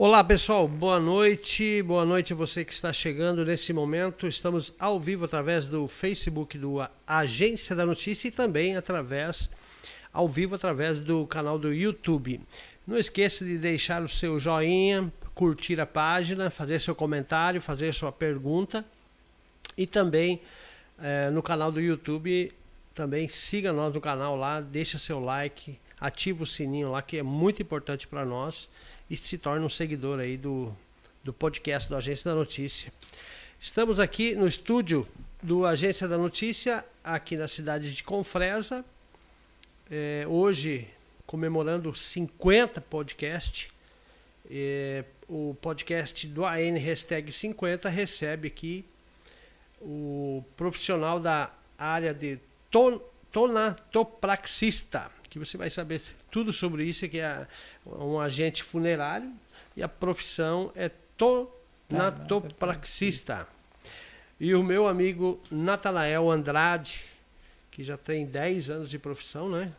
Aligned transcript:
Olá 0.00 0.22
pessoal, 0.22 0.68
boa 0.68 1.00
noite, 1.00 1.82
boa 1.82 2.04
noite 2.04 2.32
a 2.32 2.36
você 2.36 2.64
que 2.64 2.72
está 2.72 2.92
chegando 2.92 3.44
nesse 3.44 3.72
momento. 3.72 4.28
Estamos 4.28 4.72
ao 4.78 5.00
vivo 5.00 5.24
através 5.24 5.66
do 5.66 5.88
Facebook 5.88 6.56
do 6.56 6.88
Agência 7.04 7.74
da 7.74 7.84
Notícia 7.84 8.28
e 8.28 8.30
também 8.30 8.76
através 8.76 9.50
ao 10.12 10.28
vivo 10.28 10.54
através 10.54 11.00
do 11.00 11.26
canal 11.26 11.58
do 11.58 11.74
YouTube. 11.74 12.40
Não 12.86 12.96
esqueça 12.96 13.44
de 13.44 13.58
deixar 13.58 14.00
o 14.00 14.06
seu 14.06 14.38
joinha, 14.38 15.12
curtir 15.34 15.80
a 15.80 15.86
página, 15.86 16.48
fazer 16.48 16.80
seu 16.80 16.94
comentário, 16.94 17.60
fazer 17.60 17.92
sua 17.92 18.12
pergunta 18.12 18.84
e 19.76 19.84
também 19.84 20.40
é, 21.02 21.28
no 21.28 21.42
canal 21.42 21.72
do 21.72 21.80
YouTube 21.80 22.52
também 22.94 23.26
siga 23.26 23.72
nós 23.72 23.92
no 23.92 24.00
canal 24.00 24.36
lá, 24.36 24.60
deixa 24.60 24.96
seu 24.96 25.18
like, 25.18 25.76
ativa 26.00 26.44
o 26.44 26.46
sininho 26.46 26.92
lá 26.92 27.02
que 27.02 27.18
é 27.18 27.22
muito 27.24 27.60
importante 27.60 28.06
para 28.06 28.24
nós 28.24 28.68
e 29.10 29.16
se 29.16 29.38
torne 29.38 29.64
um 29.64 29.68
seguidor 29.68 30.20
aí 30.20 30.36
do, 30.36 30.74
do 31.24 31.32
podcast 31.32 31.88
do 31.88 31.96
Agência 31.96 32.30
da 32.30 32.36
Notícia. 32.36 32.92
Estamos 33.60 33.98
aqui 33.98 34.34
no 34.34 34.46
estúdio 34.46 35.06
do 35.42 35.64
Agência 35.64 36.06
da 36.06 36.18
Notícia, 36.18 36.84
aqui 37.02 37.36
na 37.36 37.48
cidade 37.48 37.94
de 37.94 38.02
Confresa, 38.02 38.84
é, 39.90 40.24
hoje 40.28 40.86
comemorando 41.26 41.94
50 41.94 42.80
podcast. 42.82 43.70
É, 44.50 45.04
o 45.28 45.54
podcast 45.60 46.26
do 46.28 46.44
AN 46.46 46.78
Hashtag 46.78 47.30
50 47.30 47.88
recebe 47.88 48.48
aqui 48.48 48.84
o 49.80 50.42
profissional 50.56 51.20
da 51.20 51.52
área 51.78 52.14
de 52.14 52.38
ton, 52.70 52.98
tonatopraxista, 53.30 55.10
que 55.28 55.38
você 55.38 55.56
vai 55.56 55.70
saber 55.70 56.02
tudo 56.30 56.52
sobre 56.52 56.84
isso, 56.84 57.08
que 57.08 57.18
é 57.18 57.46
um 57.86 58.20
agente 58.20 58.62
funerário 58.62 59.32
e 59.76 59.82
a 59.82 59.88
profissão 59.88 60.70
é 60.74 60.90
tonatopraxista. 61.16 63.48
E 64.40 64.54
o 64.54 64.62
meu 64.62 64.86
amigo 64.86 65.40
Natanael 65.50 66.30
Andrade, 66.30 67.04
que 67.70 67.82
já 67.84 67.96
tem 67.96 68.26
10 68.26 68.70
anos 68.70 68.90
de 68.90 68.98
profissão, 68.98 69.48
né? 69.48 69.72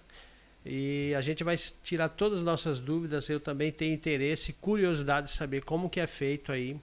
E 0.65 1.13
a 1.15 1.21
gente 1.21 1.43
vai 1.43 1.55
tirar 1.57 2.09
todas 2.09 2.39
as 2.39 2.45
nossas 2.45 2.79
dúvidas. 2.79 3.29
Eu 3.29 3.39
também 3.39 3.71
tenho 3.71 3.93
interesse 3.93 4.53
curiosidade 4.53 5.27
de 5.27 5.33
saber 5.33 5.63
como 5.63 5.89
que 5.89 5.99
é 5.99 6.07
feito 6.07 6.51
aí 6.51 6.75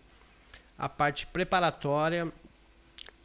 a 0.78 0.88
parte 0.88 1.26
preparatória 1.26 2.32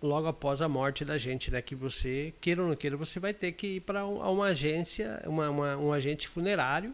logo 0.02 0.28
após 0.28 0.62
a 0.62 0.68
morte 0.68 1.06
da 1.06 1.18
gente, 1.18 1.52
né? 1.52 1.62
Que 1.62 1.76
você, 1.76 2.34
queira 2.42 2.62
ou 2.62 2.68
não 2.68 2.76
queira, 2.76 2.98
você 2.98 3.20
vai 3.20 3.34
ter 3.34 3.52
que 3.52 3.68
ir 3.76 3.80
para 3.82 4.06
uma 4.06 4.48
agência, 4.48 5.22
uma, 5.26 5.50
uma, 5.50 5.78
um 5.78 5.94
agente 5.94 6.28
funerário, 6.28 6.94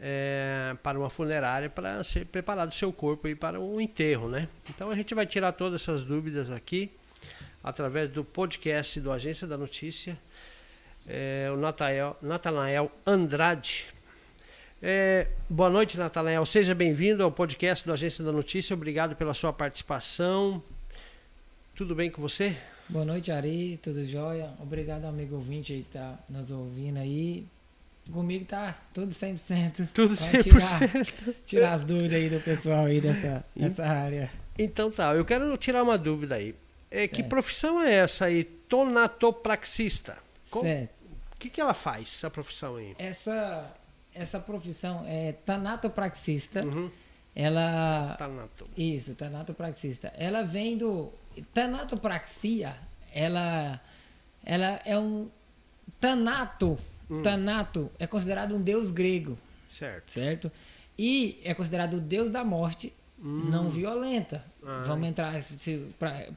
é, 0.00 0.76
para 0.82 0.98
uma 0.98 1.10
funerária, 1.10 1.68
para 1.68 2.02
ser 2.04 2.26
preparado 2.26 2.70
o 2.70 2.74
seu 2.74 2.92
corpo 2.92 3.26
aí 3.26 3.34
para 3.34 3.58
um 3.58 3.80
enterro, 3.80 4.28
né? 4.28 4.48
Então 4.70 4.90
a 4.90 4.94
gente 4.94 5.14
vai 5.14 5.26
tirar 5.26 5.52
todas 5.52 5.82
essas 5.82 6.04
dúvidas 6.04 6.50
aqui 6.50 6.90
através 7.62 8.08
do 8.10 8.24
podcast 8.24 9.00
do 9.00 9.10
Agência 9.10 9.46
da 9.46 9.58
Notícia, 9.58 10.16
é, 11.06 11.48
o 11.52 11.56
Natanael 12.22 12.90
Andrade. 13.04 13.86
É, 14.80 15.26
boa 15.50 15.68
noite, 15.68 15.98
Natanael. 15.98 16.46
Seja 16.46 16.72
bem-vindo 16.72 17.24
ao 17.24 17.32
podcast 17.32 17.84
do 17.84 17.92
Agência 17.92 18.24
da 18.24 18.30
Notícia. 18.30 18.74
Obrigado 18.74 19.16
pela 19.16 19.34
sua 19.34 19.52
participação. 19.52 20.62
Tudo 21.78 21.94
bem 21.94 22.10
com 22.10 22.20
você? 22.20 22.56
Boa 22.88 23.04
noite, 23.04 23.30
Ari. 23.30 23.78
Tudo 23.80 24.04
jóia? 24.04 24.50
Obrigado, 24.58 25.04
amigo 25.04 25.36
ouvinte 25.36 25.72
aí 25.72 25.84
que 25.84 25.90
tá 25.90 26.18
nos 26.28 26.50
ouvindo 26.50 26.98
aí. 26.98 27.46
Comigo 28.12 28.44
tá 28.44 28.76
tudo 28.92 29.12
100%. 29.12 29.90
Tudo 29.94 30.12
100%. 30.14 30.42
Tirar, 30.42 31.34
tirar 31.44 31.72
as 31.74 31.84
dúvidas 31.84 32.14
aí 32.14 32.28
do 32.28 32.40
pessoal 32.40 32.86
aí 32.86 33.00
dessa, 33.00 33.44
dessa 33.54 33.86
área. 33.86 34.28
Então 34.58 34.90
tá, 34.90 35.14
eu 35.14 35.24
quero 35.24 35.56
tirar 35.56 35.84
uma 35.84 35.96
dúvida 35.96 36.34
aí. 36.34 36.52
É, 36.90 37.06
que 37.06 37.22
profissão 37.22 37.80
é 37.80 37.94
essa 37.94 38.24
aí? 38.24 38.42
Tonatopraxista. 38.42 40.18
Como, 40.50 40.64
certo. 40.64 40.90
O 41.32 41.38
que, 41.38 41.48
que 41.48 41.60
ela 41.60 41.74
faz, 41.74 42.08
essa 42.08 42.28
profissão 42.28 42.74
aí? 42.74 42.96
Essa, 42.98 43.72
essa 44.12 44.40
profissão 44.40 45.04
é 45.06 45.30
tanatopraxista. 45.46 46.64
Uhum. 46.64 46.90
Ela. 47.36 48.16
Tanato. 48.18 48.68
Isso, 48.76 49.14
tanatopraxista. 49.14 50.12
Ela 50.16 50.42
vem 50.42 50.76
do 50.76 51.12
tanatopraxia, 51.52 52.76
ela, 53.12 53.80
ela 54.44 54.80
é 54.84 54.98
um 54.98 55.28
tanato. 56.00 56.78
Hum. 57.10 57.22
Tanato 57.22 57.90
é 57.98 58.06
considerado 58.06 58.54
um 58.54 58.60
deus 58.60 58.90
grego. 58.90 59.36
Certo. 59.68 60.12
Certo? 60.12 60.52
E 60.98 61.40
é 61.44 61.54
considerado 61.54 61.94
o 61.94 62.00
deus 62.00 62.30
da 62.30 62.44
morte 62.44 62.92
hum. 63.22 63.48
não 63.50 63.70
violenta. 63.70 64.44
Ah. 64.64 64.82
Vamos 64.86 65.08
entrar 65.08 65.34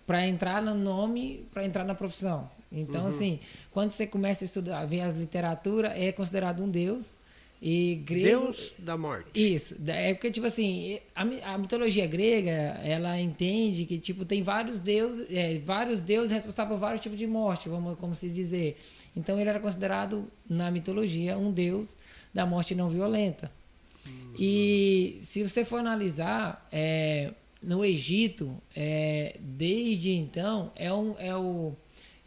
para 0.06 0.28
entrar 0.28 0.62
no 0.62 0.76
nome, 0.76 1.46
para 1.54 1.66
entrar 1.66 1.84
na 1.84 1.96
profissão. 1.96 2.50
Então, 2.72 3.02
uhum. 3.02 3.08
assim, 3.08 3.40
quando 3.72 3.90
você 3.90 4.08
começa 4.08 4.44
a 4.44 4.46
estudar, 4.46 4.86
ver 4.86 5.02
a 5.02 5.10
literatura, 5.10 5.90
é 5.90 6.12
considerado 6.12 6.64
um 6.64 6.70
deus 6.70 7.18
e 7.62 8.02
grego, 8.04 8.46
Deus 8.46 8.74
da 8.80 8.98
morte. 8.98 9.30
Isso. 9.36 9.78
É 9.86 10.16
porque, 10.16 10.32
tipo 10.32 10.48
assim, 10.48 11.00
a, 11.16 11.54
a, 11.54 11.58
mitologia 11.60 12.08
grega, 12.08 12.52
ela 12.84 13.20
entende 13.20 13.86
que, 13.86 14.00
tipo, 14.00 14.26
tem 14.26 14.42
vários 14.42 14.80
deuses, 14.80 15.28
é, 15.32 15.60
vários 15.60 16.02
deuses 16.02 16.32
responsáveis 16.32 16.76
por 16.76 16.82
vários 16.82 17.02
tipos 17.02 17.20
de 17.20 17.28
morte, 17.28 17.70
vamos 17.70 18.00
como 18.00 18.16
se 18.16 18.30
dizer. 18.30 18.78
Então 19.16 19.40
ele 19.40 19.50
era 19.50 19.60
considerado, 19.60 20.28
na 20.50 20.72
mitologia, 20.72 21.38
um 21.38 21.52
deus 21.52 21.96
da 22.34 22.48
morte 22.48 22.74
não 22.74 22.90
violenta. 22.90 23.52
E 24.40 25.20
se 25.22 25.48
você 25.48 25.64
for 25.64 25.80
analisar, 25.80 26.68
é, 26.72 27.32
no 27.62 27.86
Egito, 27.86 28.58
é, 28.76 29.36
desde 29.40 30.12
então, 30.12 30.72
é, 30.76 30.92
um, 30.92 31.16
é 31.20 31.36
o 31.36 31.74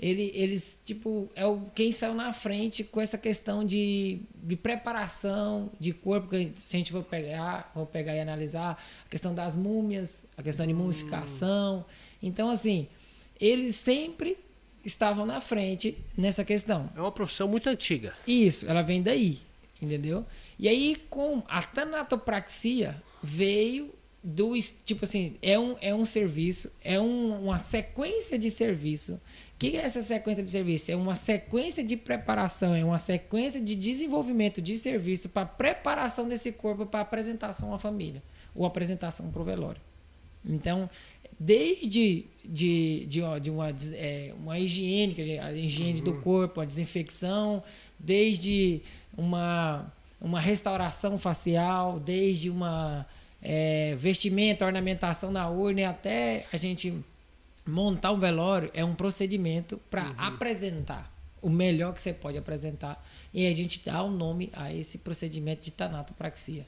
ele, 0.05 0.31
eles, 0.35 0.83
tipo, 0.85 1.31
é 1.35 1.47
o, 1.47 1.63
quem 1.75 1.91
saiu 1.91 2.13
na 2.13 2.31
frente 2.31 2.85
com 2.85 3.01
essa 3.01 3.17
questão 3.17 3.65
de, 3.65 4.21
de 4.35 4.55
preparação 4.55 5.71
de 5.81 5.95
corpo, 5.95 6.29
que 6.29 6.53
se 6.57 6.77
a 6.77 6.79
gente 6.79 6.93
for 6.93 7.03
pegar, 7.03 7.71
for 7.73 7.87
pegar 7.87 8.15
e 8.15 8.21
analisar, 8.21 8.79
a 9.07 9.09
questão 9.09 9.35
das 9.35 9.57
múmias, 9.57 10.27
a 10.37 10.43
questão 10.43 10.67
de 10.67 10.75
mumificação. 10.75 11.79
Hum. 11.79 11.85
Então, 12.23 12.51
assim, 12.51 12.87
eles 13.41 13.77
sempre 13.77 14.37
estavam 14.85 15.25
na 15.25 15.41
frente 15.41 15.97
nessa 16.15 16.45
questão. 16.45 16.91
É 16.95 17.01
uma 17.01 17.11
profissão 17.11 17.49
muito 17.49 17.67
antiga. 17.71 18.15
Isso, 18.27 18.69
ela 18.69 18.83
vem 18.83 19.03
daí, 19.03 19.39
entendeu? 19.81 20.27
E 20.59 20.69
aí, 20.69 20.97
com 21.09 21.43
a 21.49 21.63
tanatopraxia, 21.63 23.03
veio 23.23 23.91
do 24.23 24.59
tipo 24.87 25.05
assim 25.05 25.37
é 25.43 25.59
um, 25.59 25.77
é 25.83 25.95
um 25.95 26.03
serviço 26.03 26.73
é 26.83 26.99
um, 26.99 27.43
uma 27.43 27.59
sequência 27.59 28.39
de 28.39 28.51
serviço 28.51 29.21
que 29.71 29.77
é 29.77 29.83
essa 29.83 30.03
sequência 30.03 30.43
de 30.43 30.51
serviço? 30.51 30.91
É 30.91 30.97
uma 30.97 31.15
sequência 31.15 31.85
de 31.85 31.97
preparação, 31.97 32.75
é 32.75 32.85
uma 32.85 32.99
sequência 32.99 33.61
de 33.61 33.75
desenvolvimento 33.75 34.61
de 34.61 34.77
serviço 34.77 35.29
para 35.29 35.47
preparação 35.47 36.29
desse 36.29 36.53
corpo 36.53 36.87
para 36.87 37.01
apresentação 37.01 37.75
à 37.75 37.79
família 37.79 38.23
ou 38.55 38.65
apresentação 38.65 39.31
para 39.31 39.43
o 39.43 39.45
velório. 39.45 39.81
Então, 40.45 40.89
desde 41.39 42.27
de, 42.45 43.07
de, 43.07 43.41
de 43.41 43.51
uma, 43.51 43.75
é, 43.95 44.35
uma 44.39 44.59
higiene, 44.59 45.15
a 45.41 45.53
higiene 45.53 45.99
uhum. 45.99 46.05
do 46.05 46.21
corpo, 46.21 46.61
a 46.61 46.65
desinfecção, 46.65 47.63
desde 47.99 48.83
uma, 49.17 49.93
uma 50.21 50.41
restauração 50.41 51.17
facial, 51.17 51.99
desde 51.99 52.51
uma 52.51 53.07
é, 53.43 53.95
vestimenta, 53.97 54.67
ornamentação 54.67 55.31
na 55.33 55.49
urna, 55.49 55.89
até 55.89 56.47
a 56.53 56.57
gente 56.57 56.95
montar 57.67 58.13
um 58.13 58.19
velório 58.19 58.71
é 58.75 58.85
um 58.85 58.95
procedimento 58.95 59.79
para 59.91 60.05
uhum. 60.05 60.15
apresentar 60.17 61.13
o 61.41 61.51
melhor 61.51 61.93
que 61.93 62.01
você 62.01 62.13
pode 62.13 62.39
apresentar. 62.39 63.05
E 63.33 63.47
a 63.47 63.55
gente 63.55 63.85
dá 63.85 64.03
o 64.03 64.07
um 64.07 64.11
nome 64.11 64.51
a 64.55 64.73
esse 64.73 64.99
procedimento 64.99 65.63
de 65.63 65.71
tanatopraxia. 65.71 66.67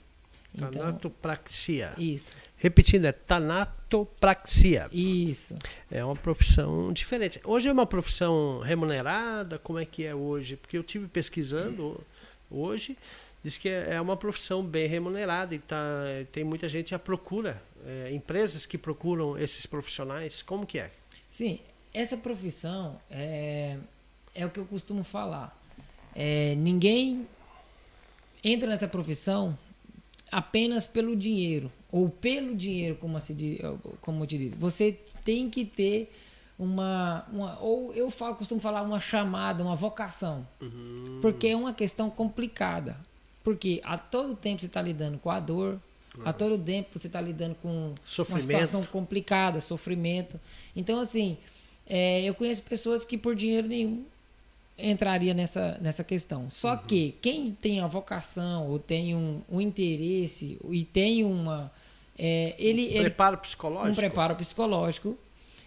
Então, 0.54 0.70
tanatopraxia. 0.70 1.92
Isso. 1.98 2.36
Repetindo, 2.56 3.04
é 3.06 3.12
tanatopraxia. 3.12 4.88
Isso. 4.92 5.54
É 5.90 6.04
uma 6.04 6.16
profissão 6.16 6.92
diferente. 6.92 7.40
Hoje 7.44 7.68
é 7.68 7.72
uma 7.72 7.86
profissão 7.86 8.60
remunerada? 8.60 9.58
Como 9.58 9.78
é 9.78 9.84
que 9.84 10.04
é 10.04 10.14
hoje? 10.14 10.56
Porque 10.56 10.76
eu 10.76 10.82
tive 10.82 11.06
pesquisando 11.08 12.00
hoje, 12.50 12.96
diz 13.46 13.56
que 13.56 13.68
é 13.68 14.00
uma 14.00 14.16
profissão 14.16 14.60
bem 14.60 14.88
remunerada 14.88 15.54
e 15.54 15.60
tá, 15.60 15.78
tem 16.32 16.42
muita 16.42 16.68
gente 16.68 16.96
à 16.96 16.98
procura 16.98 17.62
é, 17.86 18.12
empresas 18.12 18.66
que 18.66 18.76
procuram 18.76 19.38
esses 19.38 19.64
profissionais? 19.66 20.42
Como 20.42 20.66
que 20.66 20.80
é? 20.80 20.90
Sim, 21.30 21.60
essa 21.94 22.16
profissão 22.16 23.00
é, 23.08 23.76
é 24.34 24.44
o 24.44 24.50
que 24.50 24.58
eu 24.58 24.66
costumo 24.66 25.04
falar. 25.04 25.56
É, 26.12 26.56
ninguém 26.56 27.24
entra 28.42 28.68
nessa 28.68 28.88
profissão 28.88 29.56
apenas 30.32 30.84
pelo 30.84 31.14
dinheiro 31.14 31.70
ou 31.92 32.10
pelo 32.10 32.56
dinheiro, 32.56 32.96
como, 32.96 33.16
assim, 33.16 33.58
como 34.00 34.24
eu 34.24 34.26
te 34.26 34.38
disse. 34.38 34.58
Você 34.58 34.98
tem 35.24 35.48
que 35.48 35.64
ter 35.64 36.12
uma, 36.58 37.24
uma 37.32 37.60
ou 37.60 37.94
eu 37.94 38.10
falo, 38.10 38.34
costumo 38.34 38.60
falar 38.60 38.82
uma 38.82 38.98
chamada, 38.98 39.62
uma 39.62 39.76
vocação, 39.76 40.44
uhum. 40.60 41.20
porque 41.22 41.46
é 41.46 41.56
uma 41.56 41.72
questão 41.72 42.10
complicada, 42.10 42.96
porque 43.46 43.80
a 43.84 43.96
todo 43.96 44.34
tempo 44.34 44.58
você 44.60 44.66
está 44.66 44.82
lidando 44.82 45.18
com 45.18 45.30
a 45.30 45.38
dor, 45.38 45.78
A 46.24 46.32
todo 46.32 46.58
tempo 46.58 46.98
você 46.98 47.06
está 47.06 47.20
lidando 47.20 47.54
com 47.62 47.94
Sofrimento. 48.04 48.32
uma 48.32 48.40
situação 48.40 48.84
complicada, 48.86 49.60
sofrimento. 49.60 50.40
Então, 50.74 50.98
assim, 50.98 51.36
é, 51.86 52.22
eu 52.24 52.34
conheço 52.34 52.62
pessoas 52.62 53.04
que 53.04 53.16
por 53.16 53.36
dinheiro 53.36 53.68
nenhum 53.68 54.04
entraria 54.76 55.32
nessa, 55.32 55.78
nessa 55.80 56.02
questão. 56.02 56.50
Só 56.50 56.72
Uhum. 56.72 56.78
que 56.88 57.14
quem 57.22 57.52
tem 57.52 57.78
a 57.80 57.86
vocação 57.86 58.66
ou 58.68 58.78
tem 58.80 59.14
um, 59.14 59.40
um 59.48 59.60
interesse 59.60 60.58
e 60.68 60.84
tem 60.84 61.22
uma. 61.22 61.70
é, 62.18 62.54
ele, 62.58 62.82
ele 62.86 63.00
Preparo 63.02 63.38
psicológico? 63.38 63.92
um 63.92 63.94
preparo 63.94 64.34
psicológico. 64.34 65.16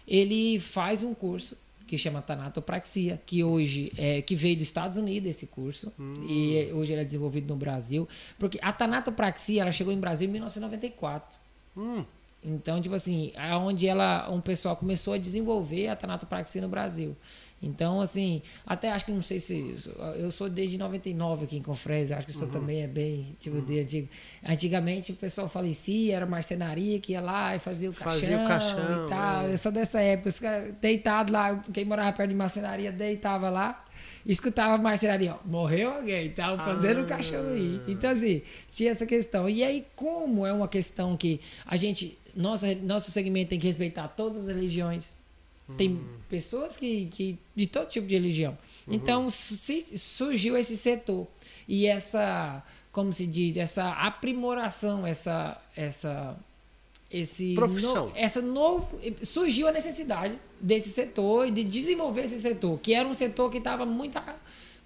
Ele 0.06 0.58
faz 0.60 1.02
um 1.04 1.14
curso 1.14 1.56
que 1.90 1.98
chama 1.98 2.22
Tanatopraxia, 2.22 3.20
que 3.26 3.42
hoje 3.42 3.92
é 3.98 4.22
que 4.22 4.36
veio 4.36 4.54
dos 4.54 4.62
Estados 4.62 4.96
Unidos 4.96 5.28
esse 5.28 5.48
curso 5.48 5.92
e 6.22 6.70
hoje 6.72 6.92
ele 6.92 7.00
é 7.00 7.04
desenvolvido 7.04 7.48
no 7.48 7.56
Brasil, 7.56 8.08
porque 8.38 8.60
a 8.62 8.72
Tanatopraxia 8.72 9.62
ela 9.62 9.72
chegou 9.72 9.92
em 9.92 9.98
Brasil 9.98 10.28
em 10.28 10.30
1994. 10.30 11.36
Hum, 11.76 12.04
Então, 12.44 12.80
tipo 12.80 12.94
assim, 12.94 13.32
é 13.34 13.54
onde 13.56 13.88
ela, 13.88 14.30
um 14.30 14.40
pessoal 14.40 14.76
começou 14.76 15.14
a 15.14 15.18
desenvolver 15.18 15.88
a 15.88 15.96
tanatopraxia 15.96 16.62
no 16.62 16.68
Brasil. 16.68 17.14
Então, 17.62 18.00
assim, 18.00 18.40
até 18.66 18.90
acho 18.90 19.04
que 19.04 19.12
não 19.12 19.22
sei 19.22 19.38
se. 19.38 19.74
Eu 20.16 20.30
sou 20.30 20.48
desde 20.48 20.78
99 20.78 21.44
aqui 21.44 21.56
em 21.56 21.62
Confresa, 21.62 22.16
acho 22.16 22.26
que 22.26 22.32
isso 22.32 22.46
também 22.46 22.82
é 22.82 22.86
bem, 22.86 23.36
tipo, 23.38 23.60
de 23.60 23.80
antigo. 23.80 24.08
Antigamente 24.42 25.12
o 25.12 25.16
pessoal 25.16 25.48
falecia, 25.48 26.16
era 26.16 26.24
marcenaria 26.26 26.98
que 26.98 27.12
ia 27.12 27.20
lá 27.20 27.54
e 27.54 27.58
fazia 27.58 27.90
o 27.90 27.92
caixão, 27.92 28.20
Fazia 28.20 28.42
o 28.44 28.48
caixão, 28.48 29.06
e 29.06 29.08
tal. 29.10 29.46
é. 29.46 29.52
Eu 29.52 29.58
sou 29.58 29.70
dessa 29.70 30.00
época, 30.00 30.30
os 30.30 30.40
caras 30.40 30.74
deitado 30.80 31.32
lá, 31.32 31.56
quem 31.72 31.84
morava 31.84 32.12
perto 32.12 32.30
de 32.30 32.36
marcenaria 32.36 32.90
deitava 32.90 33.50
lá. 33.50 33.84
Escutava 34.24 34.74
a 34.74 34.78
marcenaria, 34.78 35.34
ó, 35.34 35.38
morreu 35.48 35.94
alguém, 35.94 36.30
tava 36.30 36.62
fazendo 36.62 37.02
o 37.02 37.06
caixão 37.06 37.46
aí. 37.48 37.80
Então, 37.88 38.10
assim, 38.10 38.42
tinha 38.70 38.90
essa 38.90 39.06
questão. 39.06 39.48
E 39.48 39.62
aí, 39.64 39.86
como 39.96 40.46
é 40.46 40.52
uma 40.52 40.68
questão 40.68 41.16
que 41.16 41.40
a 41.64 41.74
gente, 41.76 42.18
nossa, 42.34 42.74
nosso 42.76 43.10
segmento 43.10 43.50
tem 43.50 43.58
que 43.58 43.66
respeitar 43.66 44.08
todas 44.08 44.42
as 44.42 44.54
religiões, 44.54 45.16
tem 45.76 46.00
pessoas 46.28 46.76
que, 46.76 47.06
que 47.06 47.38
de 47.54 47.66
todo 47.66 47.88
tipo 47.88 48.06
de 48.06 48.14
religião. 48.14 48.56
Então 48.88 49.28
se, 49.30 49.86
surgiu 49.96 50.56
esse 50.56 50.76
setor 50.76 51.26
e 51.66 51.86
essa, 51.86 52.62
como 52.92 53.12
se 53.12 53.26
diz, 53.26 53.56
essa 53.56 53.90
aprimoração, 53.92 55.06
essa 55.06 55.60
essa 55.76 56.36
esse 57.10 57.54
Profissão. 57.54 58.08
no- 58.10 58.16
essa 58.16 58.40
novo 58.40 58.98
surgiu 59.22 59.66
a 59.66 59.72
necessidade 59.72 60.38
desse 60.60 60.90
setor 60.90 61.48
e 61.48 61.50
de 61.50 61.64
desenvolver 61.64 62.24
esse 62.24 62.38
setor, 62.38 62.78
que 62.78 62.94
era 62.94 63.08
um 63.08 63.14
setor 63.14 63.50
que 63.50 63.58
estava 63.58 63.84
muito 63.84 64.20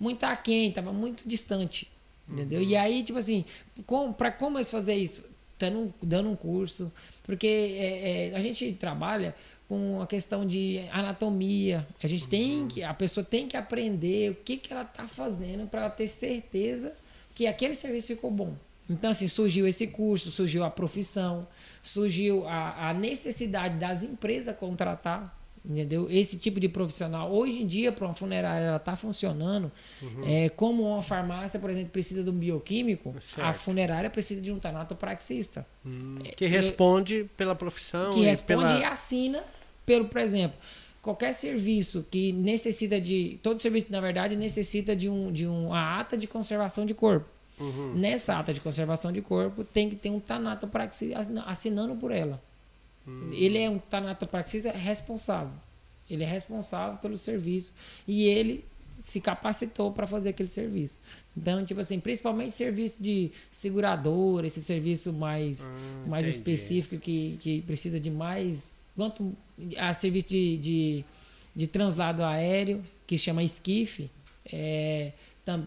muito 0.01 0.25
aquém, 0.25 0.69
estava 0.71 0.93
muito 0.93 1.29
distante, 1.29 1.91
entendeu? 2.29 2.63
E 2.63 2.75
aí 2.77 3.03
tipo 3.03 3.19
assim, 3.19 3.45
com, 3.87 4.13
para 4.13 4.33
como 4.33 4.57
eles 4.57 4.71
fazer 4.71 4.95
isso, 4.95 5.23
dando 5.59 5.93
dando 6.03 6.31
um 6.31 6.35
curso, 6.37 6.91
porque 7.25 7.47
é, 7.47 8.31
é, 8.33 8.37
a 8.37 8.41
gente 8.41 8.73
trabalha 8.73 9.35
com 9.69 10.01
a 10.03 10.07
questão 10.07 10.47
de 10.47 10.81
anatomia. 10.93 11.87
A 12.03 12.07
gente 12.07 12.29
tem 12.29 12.69
que, 12.69 12.83
a 12.83 12.93
pessoa 12.95 13.25
tem 13.25 13.49
que 13.49 13.57
aprender 13.57 14.31
o 14.31 14.35
que, 14.35 14.57
que 14.57 14.73
ela 14.73 14.83
está 14.83 15.07
fazendo 15.07 15.67
para 15.67 15.83
ela 15.83 15.91
ter 15.91 16.09
certeza 16.09 16.93
que 17.35 17.47
aquele 17.47 17.75
serviço 17.75 18.09
ficou 18.09 18.31
bom. 18.31 18.55
Então, 18.89 19.11
assim, 19.11 19.27
surgiu 19.27 19.67
esse 19.67 19.87
curso, 19.87 20.31
surgiu 20.31 20.63
a 20.63 20.71
profissão, 20.71 21.47
surgiu 21.83 22.47
a, 22.47 22.91
a 22.91 22.95
necessidade 22.95 23.79
das 23.79 24.03
empresas 24.03 24.55
contratar, 24.57 25.35
entendeu? 25.65 26.09
Esse 26.11 26.39
tipo 26.39 26.61
de 26.61 26.69
profissional. 26.69 27.33
Hoje 27.33 27.63
em 27.63 27.67
dia, 27.67 27.91
para 27.91 28.07
uma 28.07 28.15
funerária, 28.15 28.67
ela 28.67 28.77
está 28.77 28.95
funcionando. 28.97 29.71
É, 30.27 30.49
como 30.51 30.83
uma 30.83 31.03
farmácia, 31.03 31.59
por 31.59 31.71
exemplo, 31.71 31.91
precisa 31.91 32.23
de 32.23 32.31
um 32.31 32.35
bioquímico, 32.39 33.15
a 33.17 33.21
Certo. 33.21 33.57
funerária 33.57 34.11
precisa 34.11 34.41
de 34.43 34.53
um 34.53 34.59
tanatopraxista 34.59 35.67
que 36.37 36.47
responde 36.47 37.29
pela 37.37 37.55
profissão 37.55 38.11
que 38.11 38.21
e 38.21 38.25
responde 38.25 38.65
pela... 38.65 38.79
e 38.81 38.85
assina 38.85 39.43
pelo, 39.87 40.07
por 40.07 40.21
exemplo, 40.21 40.57
qualquer 41.03 41.33
serviço 41.33 42.05
que 42.11 42.33
necessita 42.33 43.01
de. 43.01 43.39
Todo 43.43 43.59
serviço, 43.59 43.89
na 43.91 44.01
verdade, 44.01 44.37
necessita 44.37 44.95
de, 44.97 45.09
um, 45.09 45.31
de 45.33 45.47
uma 45.47 45.99
ata 46.01 46.17
de 46.17 46.27
conservação 46.27 46.87
de 46.87 46.95
corpo. 46.95 47.27
Uhum. 47.61 47.95
Nessa 47.95 48.39
ata 48.39 48.53
de 48.53 48.61
conservação 48.61 49.13
de 49.13 49.21
corpo, 49.23 49.63
tem 49.63 49.89
que 49.89 49.95
ter 49.97 50.11
um 50.11 50.19
tanatopraxista 50.19 51.19
assina- 51.19 51.45
assinando 51.47 51.95
por 51.97 52.11
ela. 52.11 52.43
Hum. 53.07 53.31
Ele 53.33 53.59
é 53.59 53.69
um 53.69 53.79
tanatopraxista 53.79 54.71
responsável. 54.73 55.57
Ele 56.09 56.23
é 56.23 56.27
responsável 56.27 56.99
pelo 56.99 57.17
serviço. 57.17 57.73
E 58.07 58.25
ele 58.25 58.65
se 59.03 59.21
capacitou 59.21 59.93
para 59.93 60.07
fazer 60.07 60.31
aquele 60.31 60.49
serviço. 60.49 60.99
Então, 61.37 61.65
tipo 61.65 61.81
assim, 61.81 61.99
principalmente 61.99 62.53
serviço 62.53 63.03
de 63.03 63.31
seguradora, 63.51 64.47
esse 64.47 64.63
serviço 64.63 65.13
mais, 65.13 65.63
Hum, 65.63 66.09
mais 66.09 66.23
entendi. 66.25 66.39
específico 66.39 66.99
que, 66.99 67.39
que 67.41 67.63
precisa 67.63 67.99
de 67.99 68.11
mais. 68.11 68.81
Quanto 68.97 69.35
a 69.77 69.93
serviço 69.93 70.29
de, 70.29 70.57
de, 70.59 71.05
de 71.55 71.67
translado 71.67 72.23
aéreo, 72.25 72.83
que 73.07 73.19
chama 73.19 73.43
esquife, 73.43 74.09
é, 74.51 75.13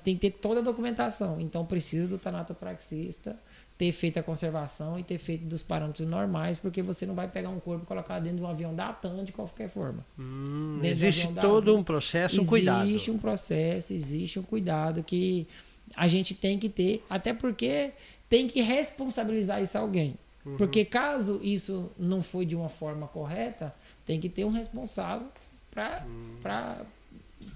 tem 0.03 0.15
que 0.15 0.31
ter 0.31 0.37
toda 0.39 0.61
a 0.61 0.63
documentação. 0.63 1.39
Então 1.39 1.65
precisa 1.65 2.07
do 2.07 2.17
tanatopraxista 2.17 3.37
ter 3.77 3.91
feito 3.91 4.17
a 4.17 4.23
conservação 4.23 4.97
e 4.97 5.03
ter 5.03 5.17
feito 5.19 5.45
dos 5.45 5.61
parâmetros 5.61 6.07
normais, 6.07 6.57
porque 6.57 6.81
você 6.81 7.05
não 7.05 7.13
vai 7.13 7.27
pegar 7.27 7.49
um 7.49 7.59
corpo 7.59 7.83
e 7.83 7.87
colocar 7.87 8.19
dentro 8.19 8.39
de 8.39 8.43
um 8.43 8.47
avião 8.47 8.73
da 8.73 8.91
TAM 8.91 9.23
de 9.23 9.31
qualquer 9.31 9.69
forma. 9.69 10.03
Hum, 10.17 10.79
existe 10.83 11.31
todo 11.33 11.75
um 11.75 11.83
processo, 11.83 12.41
um 12.41 12.45
cuidado. 12.45 12.87
Existe 12.87 13.11
um 13.11 13.19
processo, 13.19 13.93
existe 13.93 14.39
um 14.39 14.43
cuidado 14.43 15.03
que 15.03 15.47
a 15.95 16.07
gente 16.07 16.33
tem 16.33 16.57
que 16.57 16.69
ter, 16.69 17.05
até 17.07 17.33
porque 17.33 17.91
tem 18.27 18.47
que 18.47 18.61
responsabilizar 18.61 19.61
isso 19.61 19.77
a 19.77 19.81
alguém. 19.81 20.15
Uhum. 20.43 20.57
Porque 20.57 20.83
caso 20.83 21.39
isso 21.43 21.91
não 21.99 22.23
foi 22.23 22.45
de 22.45 22.55
uma 22.55 22.69
forma 22.69 23.07
correta, 23.07 23.73
tem 24.05 24.19
que 24.19 24.27
ter 24.27 24.43
um 24.43 24.51
responsável 24.51 25.27
para. 25.69 26.03
Hum. 26.07 26.31
Pra... 26.41 26.81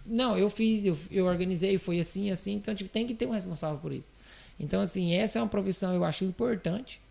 Não, 0.06 0.38
eu 0.38 0.50
fiz, 0.50 0.86
eu, 0.86 0.96
eu 1.10 1.26
organizei, 1.26 1.78
foi 1.80 2.00
assim, 2.00 2.30
assim, 2.30 2.54
então 2.54 2.76
tipo, 2.76 2.90
tem 2.90 3.08
que 3.08 3.16
ter 3.16 3.26
um 3.26 3.32
responsável 3.32 3.80
por 3.80 3.92
isso. 3.92 4.10
Então, 4.60 4.82
assim, 4.82 5.14
essa 5.14 5.40
é 5.40 5.42
uma 5.42 5.48
profissão 5.48 5.94
eu 5.94 6.04
acho 6.04 6.24
importante 6.24 7.02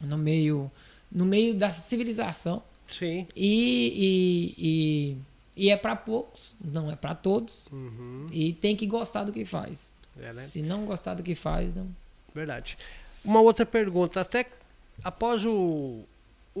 no 0.00 0.16
meio, 0.16 0.70
no 1.10 1.24
meio 1.24 1.54
da 1.54 1.70
civilização. 1.70 2.62
Sim. 2.86 3.26
E, 3.36 4.54
e, 4.56 5.16
e, 5.56 5.66
e 5.66 5.70
é 5.70 5.76
para 5.76 5.94
poucos, 5.96 6.54
não 6.60 6.90
é 6.90 6.96
para 6.96 7.14
todos. 7.14 7.66
Uhum. 7.72 8.26
E 8.30 8.52
tem 8.52 8.76
que 8.76 8.86
gostar 8.86 9.24
do 9.24 9.32
que 9.32 9.44
faz. 9.44 9.90
É, 10.18 10.26
né? 10.26 10.32
Se 10.32 10.62
não 10.62 10.84
gostar 10.84 11.14
do 11.14 11.22
que 11.22 11.34
faz, 11.34 11.74
não. 11.74 11.88
Verdade. 12.34 12.78
Uma 13.24 13.40
outra 13.40 13.66
pergunta, 13.66 14.20
até 14.20 14.46
após 15.02 15.44
o, 15.44 16.04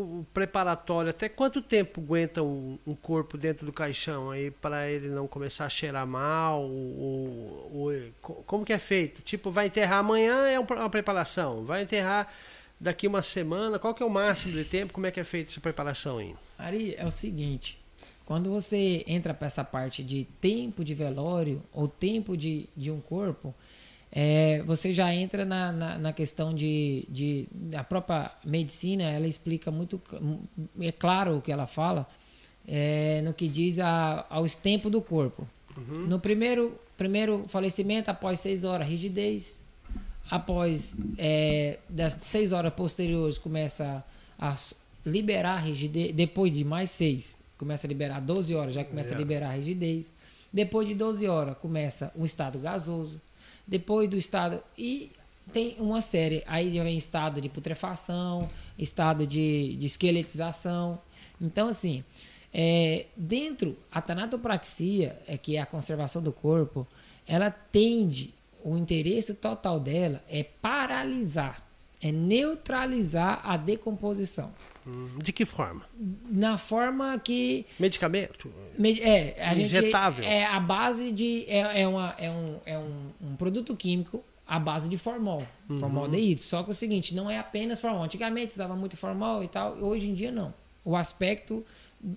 o 0.00 0.26
preparatório, 0.34 1.10
até 1.10 1.28
quanto 1.28 1.60
tempo 1.62 2.00
aguenta 2.00 2.42
um, 2.42 2.78
um 2.86 2.94
corpo 2.94 3.36
dentro 3.38 3.66
do 3.66 3.72
caixão 3.72 4.30
aí 4.30 4.50
para 4.50 4.88
ele 4.88 5.08
não 5.08 5.26
começar 5.26 5.66
a 5.66 5.68
cheirar 5.68 6.06
mal? 6.06 6.62
Ou, 6.62 7.70
ou- 7.72 7.92
co- 8.22 8.42
como 8.46 8.64
que 8.64 8.72
é 8.72 8.78
feito? 8.78 9.22
Tipo, 9.22 9.50
vai 9.50 9.66
enterrar 9.66 9.98
amanhã 9.98 10.46
é 10.48 10.58
um- 10.58 10.64
uma 10.64 10.90
preparação, 10.90 11.64
vai 11.64 11.82
enterrar 11.82 12.32
daqui 12.80 13.06
uma 13.06 13.22
semana, 13.22 13.78
qual 13.78 13.94
que 13.94 14.02
é 14.02 14.06
o 14.06 14.10
máximo 14.10 14.52
de 14.54 14.64
tempo? 14.64 14.92
Como 14.92 15.06
é 15.06 15.10
que 15.10 15.20
é 15.20 15.24
feita 15.24 15.50
essa 15.50 15.60
preparação 15.60 16.18
aí? 16.18 16.34
Ari, 16.58 16.94
é 16.96 17.04
o 17.04 17.10
seguinte: 17.10 17.78
quando 18.24 18.50
você 18.50 19.04
entra 19.06 19.32
para 19.34 19.46
essa 19.46 19.64
parte 19.64 20.02
de 20.02 20.24
tempo 20.40 20.84
de 20.84 20.94
velório 20.94 21.62
ou 21.72 21.88
tempo 21.88 22.36
de, 22.36 22.68
de 22.76 22.90
um 22.90 23.00
corpo, 23.00 23.54
é, 24.10 24.62
você 24.66 24.92
já 24.92 25.14
entra 25.14 25.44
na, 25.44 25.70
na, 25.70 25.98
na 25.98 26.12
questão 26.12 26.54
de, 26.54 27.06
de. 27.10 27.48
A 27.76 27.84
própria 27.84 28.30
medicina, 28.44 29.04
ela 29.04 29.26
explica 29.26 29.70
muito. 29.70 30.00
É 30.80 30.92
claro 30.92 31.36
o 31.36 31.42
que 31.42 31.52
ela 31.52 31.66
fala, 31.66 32.06
é, 32.66 33.20
no 33.22 33.34
que 33.34 33.48
diz 33.48 33.78
a, 33.78 34.26
aos 34.30 34.54
tempos 34.54 34.90
do 34.90 35.02
corpo. 35.02 35.46
No 36.08 36.18
primeiro, 36.18 36.76
primeiro 36.96 37.44
falecimento, 37.46 38.10
após 38.10 38.40
seis 38.40 38.64
horas, 38.64 38.88
rigidez. 38.88 39.60
Após 40.30 40.98
é, 41.16 41.78
das 41.88 42.14
seis 42.20 42.52
horas 42.52 42.72
posteriores, 42.74 43.38
começa 43.38 44.04
a 44.38 44.56
liberar 45.06 45.54
a 45.54 45.58
rigidez. 45.58 46.14
Depois 46.14 46.52
de 46.52 46.64
mais 46.64 46.90
seis, 46.90 47.40
começa 47.56 47.86
a 47.86 47.88
liberar 47.88 48.20
12 48.20 48.54
horas, 48.54 48.74
já 48.74 48.84
começa 48.84 49.10
a 49.10 49.12
Yeah. 49.12 49.20
liberar 49.20 49.50
a 49.50 49.56
rigidez. 49.56 50.12
Depois 50.52 50.88
de 50.88 50.94
12 50.94 51.26
horas, 51.26 51.56
começa 51.58 52.12
um 52.16 52.24
estado 52.24 52.58
gasoso. 52.58 53.20
Depois 53.68 54.10
do 54.10 54.16
estado. 54.16 54.62
E 54.76 55.12
tem 55.52 55.76
uma 55.78 56.00
série. 56.00 56.42
Aí 56.46 56.70
vem 56.70 56.96
estado 56.96 57.40
de 57.40 57.48
putrefação, 57.48 58.48
estado 58.78 59.26
de, 59.26 59.76
de 59.76 59.86
esqueletização. 59.86 60.98
Então, 61.40 61.68
assim, 61.68 62.02
é, 62.52 63.06
dentro, 63.16 63.76
a 63.92 64.00
tanatopraxia, 64.00 65.20
é 65.26 65.36
que 65.36 65.56
é 65.56 65.60
a 65.60 65.66
conservação 65.66 66.22
do 66.22 66.32
corpo, 66.32 66.86
ela 67.26 67.50
tende, 67.50 68.34
o 68.64 68.76
interesse 68.76 69.34
total 69.34 69.78
dela 69.78 70.22
é 70.28 70.42
paralisar, 70.42 71.62
é 72.00 72.10
neutralizar 72.10 73.40
a 73.44 73.56
decomposição. 73.56 74.52
Hum, 74.88 75.18
De 75.22 75.32
que 75.32 75.44
forma? 75.44 75.82
Na 76.30 76.56
forma 76.56 77.18
que 77.18 77.66
Medicamento? 77.78 78.50
Me- 78.78 78.98
É, 79.00 79.36
a 79.44 79.54
gente 79.54 79.66
Injetável. 79.66 80.24
é 80.24 80.44
a 80.46 80.58
base 80.58 81.12
de 81.12 81.44
é, 81.48 81.82
é, 81.82 81.88
uma, 81.88 82.14
é, 82.18 82.30
um, 82.30 82.56
é 82.64 82.78
um, 82.78 83.10
um 83.20 83.36
produto 83.36 83.76
químico 83.76 84.24
à 84.46 84.58
base 84.58 84.88
de 84.88 84.96
formol, 84.96 85.42
uhum. 85.68 85.78
formaldeído. 85.78 86.40
Só 86.40 86.62
que 86.62 86.70
é 86.70 86.72
o 86.72 86.74
seguinte, 86.74 87.14
não 87.14 87.30
é 87.30 87.38
apenas 87.38 87.80
formol. 87.80 88.02
Antigamente 88.02 88.52
usava 88.54 88.74
muito 88.74 88.96
formol 88.96 89.42
e 89.44 89.48
tal, 89.48 89.74
hoje 89.78 90.08
em 90.08 90.14
dia 90.14 90.32
não. 90.32 90.54
O 90.84 90.96
aspecto 90.96 91.64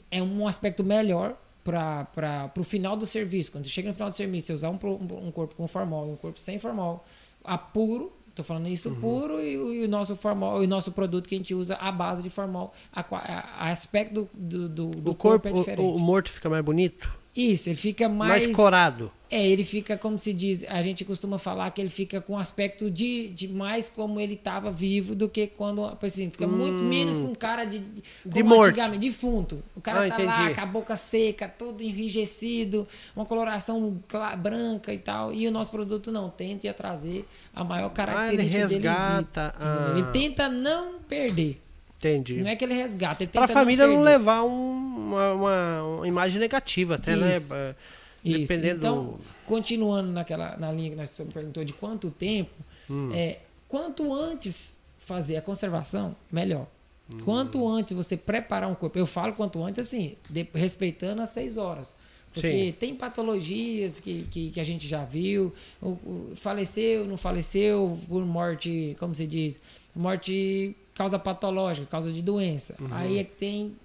é 0.09 0.23
um 0.23 0.47
aspecto 0.47 0.81
melhor 0.83 1.35
para 1.63 2.51
o 2.57 2.63
final 2.63 2.95
do 2.95 3.05
serviço. 3.05 3.51
Quando 3.51 3.65
você 3.65 3.69
chega 3.71 3.89
no 3.89 3.93
final 3.93 4.09
do 4.09 4.15
serviço, 4.15 4.47
você 4.47 4.53
usar 4.53 4.69
um, 4.69 4.79
um, 4.81 5.27
um 5.27 5.31
corpo 5.31 5.55
com 5.55 5.67
formol 5.67 6.07
e 6.07 6.11
um 6.11 6.15
corpo 6.15 6.39
sem 6.39 6.57
formol, 6.57 7.03
a 7.43 7.57
puro, 7.57 8.13
Tô 8.33 8.43
falando 8.43 8.67
isso 8.67 8.89
uhum. 8.89 8.95
puro 8.95 9.41
e, 9.41 9.53
e, 9.53 9.85
o 9.85 9.87
nosso 9.89 10.15
formol, 10.15 10.59
o 10.59 10.67
nosso 10.67 10.91
produto 10.91 11.27
que 11.27 11.35
a 11.35 11.37
gente 11.37 11.53
usa 11.53 11.75
a 11.75 11.91
base 11.91 12.23
de 12.23 12.29
formol, 12.29 12.73
a, 12.93 13.01
a, 13.01 13.67
a 13.67 13.71
aspecto 13.71 14.29
do, 14.33 14.69
do, 14.69 14.89
do, 14.89 15.11
o 15.11 15.15
corpo, 15.15 15.15
corpo 15.15 15.47
é 15.49 15.51
diferente. 15.51 15.85
O, 15.85 15.95
o 15.95 15.99
morto 15.99 16.29
fica 16.29 16.49
mais 16.49 16.63
bonito? 16.63 17.20
Isso, 17.35 17.69
ele 17.69 17.77
fica 17.77 18.09
mais. 18.09 18.45
Mais 18.45 18.55
corado. 18.55 19.11
É, 19.29 19.47
ele 19.47 19.63
fica, 19.63 19.97
como 19.97 20.19
se 20.19 20.33
diz, 20.33 20.65
a 20.67 20.81
gente 20.81 21.05
costuma 21.05 21.37
falar 21.37 21.71
que 21.71 21.79
ele 21.79 21.89
fica 21.89 22.19
com 22.19 22.37
aspecto 22.37 22.91
de, 22.91 23.29
de 23.29 23.47
mais 23.47 23.87
como 23.87 24.19
ele 24.19 24.33
estava 24.33 24.69
vivo 24.69 25.15
do 25.15 25.29
que 25.29 25.47
quando. 25.47 25.85
Assim, 26.01 26.29
fica 26.29 26.45
hum, 26.45 26.51
muito 26.51 26.83
menos 26.83 27.17
com 27.17 27.33
cara 27.33 27.63
de. 27.63 27.81
De 28.25 28.43
morto. 28.43 28.75
defunto. 28.99 29.63
O 29.73 29.79
cara 29.79 30.05
ah, 30.05 30.09
tá 30.09 30.15
entendi. 30.15 30.27
lá 30.27 30.53
com 30.53 30.61
a 30.61 30.65
boca 30.65 30.97
seca, 30.97 31.47
todo 31.47 31.81
enrijecido, 31.81 32.85
uma 33.15 33.25
coloração 33.25 33.97
branca 34.37 34.93
e 34.93 34.97
tal. 34.97 35.31
E 35.31 35.47
o 35.47 35.51
nosso 35.51 35.71
produto 35.71 36.11
não, 36.11 36.29
tenta 36.29 36.73
trazer 36.73 37.25
a 37.55 37.63
maior 37.63 37.89
característica 37.91 38.57
ah, 38.57 38.59
ele 38.59 38.73
resgata, 38.73 39.41
dele. 39.43 39.55
Ah. 39.61 39.93
Ele 39.95 40.05
tenta 40.11 40.49
não 40.49 40.99
perder. 40.99 41.61
Entendi. 42.01 42.41
Não 42.41 42.49
é 42.49 42.55
que 42.55 42.65
ele 42.65 42.73
resgata, 42.73 43.23
ele 43.23 43.31
Para 43.31 43.45
a 43.45 43.47
família 43.47 43.85
não, 43.85 43.97
não 43.97 44.01
levar 44.01 44.43
um, 44.43 45.09
uma, 45.09 45.33
uma, 45.33 45.83
uma, 45.83 46.07
imagem 46.07 46.39
negativa, 46.39 46.95
até, 46.95 47.15
né? 47.15 47.37
Isso. 47.37 47.53
né? 47.53 47.75
Dependendo. 48.23 48.77
Então, 48.77 49.19
continuando 49.45 50.11
naquela, 50.11 50.57
na 50.57 50.71
linha 50.71 50.91
que 50.91 50.95
nós 50.95 51.21
perguntou 51.31 51.63
de 51.63 51.73
quanto 51.73 52.09
tempo, 52.09 52.51
hum. 52.89 53.11
é, 53.13 53.39
quanto 53.67 54.13
antes 54.13 54.81
fazer 54.97 55.37
a 55.37 55.41
conservação, 55.41 56.15
melhor. 56.31 56.65
Hum. 57.13 57.19
Quanto 57.23 57.67
antes 57.67 57.93
você 57.93 58.17
preparar 58.17 58.69
um 58.69 58.75
corpo, 58.75 58.97
eu 58.97 59.05
falo 59.05 59.33
quanto 59.33 59.63
antes, 59.63 59.85
assim, 59.85 60.15
de, 60.27 60.47
respeitando 60.55 61.21
as 61.21 61.29
seis 61.29 61.55
horas. 61.55 61.95
Porque 62.33 62.67
Sim. 62.67 62.71
tem 62.71 62.95
patologias 62.95 63.99
que, 63.99 64.23
que, 64.31 64.51
que, 64.51 64.59
a 64.59 64.63
gente 64.63 64.87
já 64.87 65.03
viu, 65.03 65.53
o, 65.81 65.89
o, 65.89 66.33
faleceu, 66.35 67.05
não 67.05 67.17
faleceu 67.17 67.99
por 68.07 68.25
morte, 68.25 68.95
como 68.97 69.13
se 69.13 69.27
diz, 69.27 69.59
morte 69.93 70.75
causa 70.93 71.17
patológica, 71.17 71.87
causa 71.87 72.11
de 72.11 72.21
doença. 72.21 72.75
Uhum. 72.79 72.87
Aí 72.91 73.19
é 73.19 73.23
que 73.23 73.35
tem. 73.35 73.75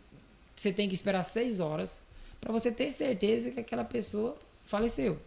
Você 0.54 0.72
tem 0.72 0.88
que 0.88 0.94
esperar 0.94 1.22
seis 1.22 1.60
horas 1.60 2.02
para 2.40 2.52
você 2.52 2.70
ter 2.70 2.90
certeza 2.90 3.50
que 3.50 3.60
aquela 3.60 3.84
pessoa 3.84 4.36
faleceu. 4.64 5.18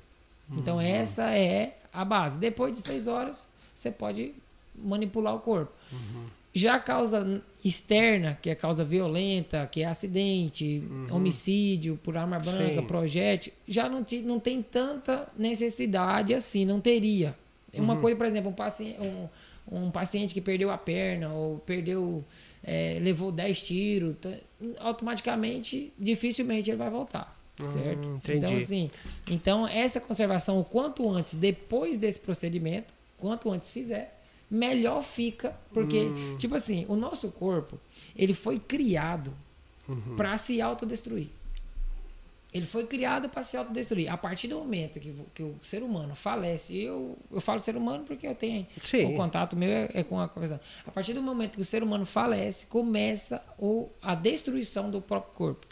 Então, 0.51 0.77
uhum. 0.77 0.81
Então 0.81 0.81
essa 0.81 1.35
é 1.35 1.77
a 1.93 2.03
base. 2.03 2.39
Depois 2.39 2.73
de 2.73 2.81
seis 2.81 3.07
horas, 3.07 3.47
você 3.73 3.91
pode 3.91 4.33
manipular 4.75 5.35
o 5.35 5.39
corpo. 5.39 5.71
Uhum. 5.91 6.25
Já 6.53 6.75
a 6.75 6.79
causa 6.79 7.41
externa, 7.63 8.37
que 8.41 8.49
é 8.49 8.55
causa 8.55 8.83
violenta, 8.83 9.67
que 9.71 9.81
é 9.81 9.85
acidente, 9.85 10.83
uhum. 10.89 11.07
homicídio 11.11 11.99
por 12.03 12.17
arma 12.17 12.39
branca, 12.39 12.81
Sim. 12.81 12.87
projétil, 12.87 13.53
já 13.67 13.87
não, 13.87 14.03
te, 14.03 14.19
não 14.21 14.39
tem 14.39 14.61
tanta 14.61 15.27
necessidade 15.37 16.33
assim, 16.33 16.65
não 16.65 16.81
teria. 16.81 17.35
Uma 17.73 17.93
uhum. 17.93 18.01
coisa, 18.01 18.17
por 18.17 18.25
exemplo, 18.25 18.49
um 18.49 18.53
paciente, 18.53 18.99
um, 18.99 19.27
um 19.71 19.91
paciente 19.91 20.33
que 20.33 20.41
perdeu 20.41 20.71
a 20.71 20.77
perna 20.77 21.29
ou 21.29 21.59
perdeu, 21.59 22.23
é, 22.63 22.97
levou 23.01 23.31
10 23.31 23.61
tiros, 23.61 24.15
tá, 24.19 24.31
automaticamente, 24.79 25.93
dificilmente 25.97 26.69
ele 26.69 26.77
vai 26.77 26.89
voltar. 26.89 27.37
Hum, 27.59 27.63
certo? 27.63 28.07
Hum, 28.07 28.19
então, 28.29 28.55
assim, 28.55 28.89
então 29.29 29.67
essa 29.67 29.99
conservação, 29.99 30.59
o 30.59 30.63
quanto 30.63 31.07
antes, 31.09 31.35
depois 31.35 31.97
desse 31.97 32.19
procedimento, 32.19 32.93
quanto 33.17 33.51
antes 33.51 33.69
fizer, 33.69 34.19
melhor 34.49 35.03
fica, 35.03 35.55
porque, 35.73 35.99
hum. 35.99 36.37
tipo 36.37 36.55
assim, 36.55 36.85
o 36.87 36.95
nosso 36.95 37.29
corpo, 37.29 37.77
ele 38.15 38.33
foi 38.33 38.57
criado 38.57 39.31
uhum. 39.87 40.15
para 40.15 40.37
se 40.37 40.61
autodestruir. 40.61 41.27
Ele 42.51 42.65
foi 42.65 42.87
criado 42.87 43.29
para 43.29 43.43
se 43.43 43.55
autodestruir. 43.55 44.11
A 44.11 44.17
partir 44.17 44.47
do 44.47 44.57
momento 44.57 44.99
que, 44.99 45.13
que 45.35 45.43
o 45.43 45.55
ser 45.61 45.83
humano 45.83 46.15
falece, 46.15 46.75
eu, 46.81 47.15
eu 47.31 47.39
falo 47.39 47.59
ser 47.59 47.75
humano 47.75 48.03
porque 48.05 48.25
eu 48.25 48.33
tenho 48.33 48.65
Sim. 48.81 49.05
o 49.05 49.15
contato 49.15 49.55
meu 49.55 49.69
é, 49.69 49.89
é 49.93 50.03
com 50.03 50.19
a 50.19 50.27
conversa. 50.27 50.59
A 50.85 50.91
partir 50.91 51.13
do 51.13 51.21
momento 51.21 51.51
que 51.53 51.61
o 51.61 51.65
ser 51.65 51.83
humano 51.83 52.07
falece, 52.07 52.65
começa 52.65 53.43
o, 53.59 53.87
a 54.01 54.15
destruição 54.15 54.89
do 54.89 54.99
próprio 54.99 55.33
corpo. 55.33 55.67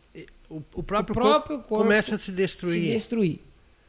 O, 0.50 0.58
o 0.76 0.84
próprio, 0.84 1.12
o 1.12 1.16
próprio 1.16 1.58
corpo, 1.58 1.68
corpo, 1.68 1.84
começa 1.84 2.16
a 2.16 2.18
se 2.18 2.32
destruir. 2.32 2.82
Se 2.82 2.88
destruir. 2.94 3.40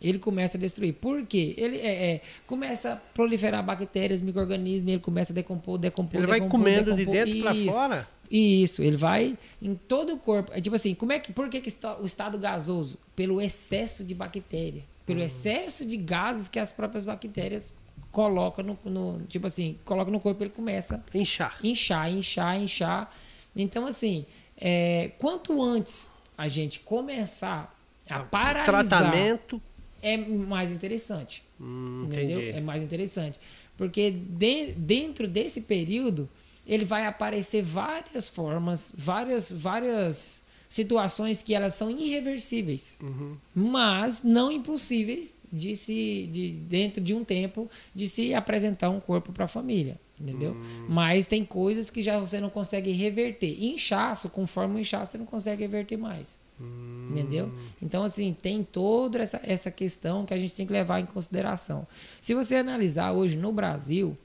Ele 0.01 0.19
começa 0.19 0.57
a 0.57 0.61
destruir. 0.61 0.95
Por 0.95 1.27
quê? 1.27 1.55
Ele 1.59 1.77
é, 1.79 2.13
é 2.13 2.21
começa 2.47 2.93
a 2.95 2.97
proliferar 2.97 3.63
bactérias, 3.65 4.21
micro-organismos, 4.21 4.91
ele 4.93 5.01
começa 5.01 5.33
a 5.33 5.35
decompor, 5.35 5.77
decompor, 5.77 6.21
Ele 6.21 6.27
decompor, 6.27 6.41
vai 6.41 6.75
comendo 6.75 6.95
decompor. 6.95 7.25
de 7.25 7.33
dentro 7.33 7.43
para 7.43 7.73
fora? 7.73 8.09
Isso, 8.31 8.83
ele 8.83 8.97
vai 8.97 9.39
em 9.61 9.75
todo 9.75 10.15
o 10.15 10.19
corpo. 10.19 10.53
É 10.53 10.61
tipo 10.61 10.77
assim, 10.77 10.95
como 10.95 11.13
é 11.13 11.19
que, 11.19 11.33
por 11.33 11.49
que, 11.49 11.61
que 11.61 11.73
o 12.01 12.07
estado 12.07 12.39
gasoso? 12.39 12.99
Pelo 13.17 13.41
excesso 13.41 14.05
de 14.05 14.15
bactéria. 14.15 14.85
Pelo 15.07 15.21
uhum. 15.21 15.27
excesso 15.27 15.87
de 15.87 15.97
gases 15.97 16.49
que 16.49 16.59
as 16.59 16.71
próprias 16.71 17.05
bactérias 17.05 17.73
colocam 18.13 18.65
no, 18.65 18.79
no, 18.91 19.27
Tipo 19.27 19.47
assim, 19.47 19.79
coloca 19.85 20.11
no 20.11 20.21
corpo 20.21 20.43
ele 20.43 20.51
começa. 20.51 21.03
Inchar. 21.15 21.59
Inchar, 21.63 22.13
inchar, 22.13 22.61
inchar. 22.61 23.17
Então, 23.57 23.87
assim, 23.87 24.27
é, 24.57 25.13
quanto 25.19 25.63
antes 25.63 26.13
a 26.37 26.47
gente 26.49 26.81
começar 26.81 27.75
a 28.09 28.21
paralisar. 28.21 28.87
Tratamento. 28.89 29.61
É 30.01 30.17
mais 30.17 30.71
interessante. 30.71 31.43
Hum, 31.61 32.05
entendeu? 32.07 32.41
Entendi. 32.41 32.59
É 32.59 32.61
mais 32.61 32.83
interessante. 32.83 33.41
Porque 33.77 34.11
de, 34.11 34.73
dentro 34.73 35.27
desse 35.27 35.63
período 35.63 36.29
ele 36.69 36.85
vai 36.85 37.07
aparecer 37.07 37.63
várias 37.63 38.29
formas, 38.29 38.93
várias, 38.95 39.51
várias 39.51 40.43
situações 40.69 41.43
que 41.43 41.55
elas 41.55 41.73
são 41.73 41.91
irreversíveis, 41.91 42.99
uhum. 43.03 43.37
mas 43.55 44.23
não 44.23 44.53
impossíveis 44.53 45.35
de 45.51 45.75
se, 45.75 46.29
de, 46.31 46.51
dentro 46.51 47.01
de 47.01 47.15
um 47.15 47.25
tempo, 47.25 47.71
de 47.95 48.07
se 48.07 48.35
apresentar 48.35 48.91
um 48.91 49.01
corpo 49.01 49.33
para 49.33 49.47
a 49.47 49.49
família, 49.49 49.99
entendeu? 50.21 50.53
Uhum. 50.53 50.87
Mas 50.91 51.27
tem 51.27 51.43
coisas 51.43 51.89
que 51.89 52.03
já 52.03 52.19
você 52.19 52.39
não 52.39 52.51
consegue 52.51 52.91
reverter. 52.91 53.65
Inchaço, 53.65 54.29
conforme 54.29 54.77
o 54.77 54.79
inchaço, 54.79 55.13
você 55.13 55.19
não 55.19 55.25
consegue 55.25 55.63
reverter 55.63 55.97
mais. 55.97 56.39
Uhum. 56.61 57.09
Entendeu? 57.13 57.53
Então, 57.81 58.03
assim, 58.03 58.35
tem 58.35 58.63
toda 58.63 59.21
essa, 59.21 59.41
essa 59.43 59.71
questão 59.71 60.27
que 60.27 60.35
a 60.35 60.37
gente 60.37 60.53
tem 60.53 60.67
que 60.67 60.73
levar 60.73 61.01
em 61.01 61.07
consideração. 61.07 61.87
Se 62.21 62.35
você 62.35 62.57
analisar 62.57 63.13
hoje 63.13 63.37
no 63.37 63.53
Brasil, 63.53 64.19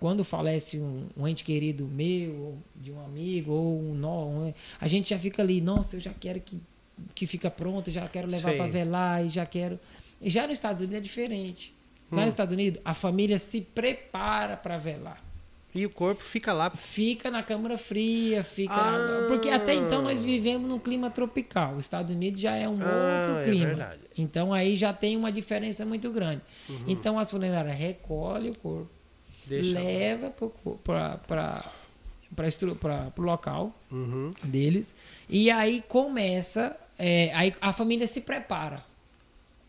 quando 0.00 0.24
falece 0.24 0.80
um, 0.80 1.06
um, 1.14 1.28
ente 1.28 1.44
querido 1.44 1.86
meu, 1.86 2.34
ou 2.34 2.58
de 2.74 2.90
um 2.90 3.04
amigo, 3.04 3.52
ou 3.52 3.78
um 3.78 3.94
nó, 3.94 4.50
a 4.80 4.88
gente 4.88 5.10
já 5.10 5.18
fica 5.18 5.42
ali, 5.42 5.60
nossa, 5.60 5.96
eu 5.96 6.00
já 6.00 6.12
quero 6.18 6.40
que, 6.40 6.58
que 7.14 7.26
fica 7.26 7.50
pronto, 7.50 7.90
já 7.90 8.08
quero 8.08 8.26
levar 8.26 8.56
para 8.56 8.66
velar, 8.66 9.24
e 9.24 9.28
já 9.28 9.44
quero. 9.44 9.78
E 10.20 10.30
já 10.30 10.46
nos 10.46 10.52
Estados 10.52 10.82
Unidos 10.82 10.96
é 10.96 11.00
diferente. 11.02 11.74
Hum. 12.10 12.16
Lá 12.16 12.22
nos 12.22 12.32
Estados 12.32 12.54
Unidos, 12.54 12.80
a 12.82 12.94
família 12.94 13.38
se 13.38 13.60
prepara 13.60 14.56
para 14.56 14.78
velar. 14.78 15.22
E 15.72 15.84
o 15.86 15.90
corpo 15.90 16.24
fica 16.24 16.52
lá. 16.52 16.70
Fica 16.70 17.30
na 17.30 17.42
câmara 17.42 17.76
fria, 17.76 18.42
fica. 18.42 18.74
Ah. 18.74 19.26
Porque 19.28 19.50
até 19.50 19.74
então 19.74 20.02
nós 20.02 20.24
vivemos 20.24 20.68
num 20.68 20.80
clima 20.80 21.10
tropical. 21.10 21.76
Os 21.76 21.84
Estados 21.84 22.12
Unidos 22.12 22.40
já 22.40 22.56
é 22.56 22.68
um 22.68 22.78
ah, 22.82 23.18
outro 23.18 23.38
é 23.38 23.44
clima. 23.44 23.82
É 23.84 23.98
então 24.18 24.52
aí 24.52 24.74
já 24.74 24.92
tem 24.92 25.16
uma 25.16 25.30
diferença 25.30 25.84
muito 25.84 26.10
grande. 26.10 26.42
Uhum. 26.68 26.84
Então 26.88 27.20
as 27.20 27.30
funerárias 27.30 27.76
recolhem 27.76 28.50
o 28.50 28.58
corpo 28.58 28.99
Deixa 29.46 29.74
leva 29.74 30.30
para 30.30 30.44
o 33.16 33.22
local 33.22 33.74
uhum. 33.90 34.30
deles. 34.44 34.94
E 35.28 35.50
aí 35.50 35.82
começa. 35.88 36.76
É, 36.98 37.32
aí 37.34 37.54
a 37.60 37.72
família 37.72 38.06
se 38.06 38.20
prepara 38.20 38.84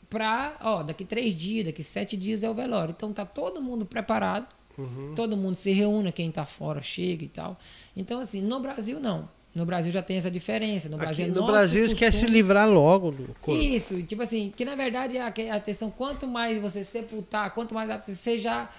para, 0.10 0.58
ó, 0.62 0.84
daqui 0.84 1.06
três 1.06 1.34
dias, 1.34 1.66
daqui 1.66 1.84
sete 1.84 2.18
dias 2.18 2.44
é 2.44 2.50
o 2.50 2.54
velório. 2.54 2.94
Então 2.96 3.14
tá 3.14 3.26
todo 3.26 3.62
mundo 3.62 3.86
preparado, 3.86 4.46
uhum. 4.78 5.16
todo 5.16 5.38
mundo 5.38 5.56
se 5.56 5.72
reúne, 5.72 6.12
quem 6.12 6.30
tá 6.30 6.46
fora 6.46 6.82
chega 6.82 7.24
e 7.24 7.30
tal. 7.30 7.58
Então, 7.96 8.20
assim, 8.20 8.42
no 8.42 8.60
Brasil 8.60 9.00
não. 9.00 9.30
No 9.54 9.66
Brasil 9.66 9.92
já 9.92 10.02
tem 10.02 10.18
essa 10.18 10.32
diferença. 10.32 10.88
No 10.88 10.98
Brasil, 10.98 11.26
Aqui, 11.26 11.34
no 11.34 11.46
Brasil 11.46 11.82
costume... 11.82 12.00
quer 12.00 12.14
se 12.14 12.26
livrar 12.26 12.70
logo 12.70 13.12
do 13.12 13.36
corpo. 13.42 13.62
Isso, 13.62 14.02
tipo 14.04 14.22
assim, 14.22 14.52
que 14.56 14.64
na 14.64 14.76
verdade 14.76 15.18
a, 15.18 15.28
a 15.28 15.60
questão, 15.60 15.92
quanto 15.92 16.26
mais 16.26 16.62
você 16.62 16.86
sepultar, 16.86 17.54
quanto 17.54 17.74
mais 17.74 17.90
você 18.06 18.38
já 18.38 18.70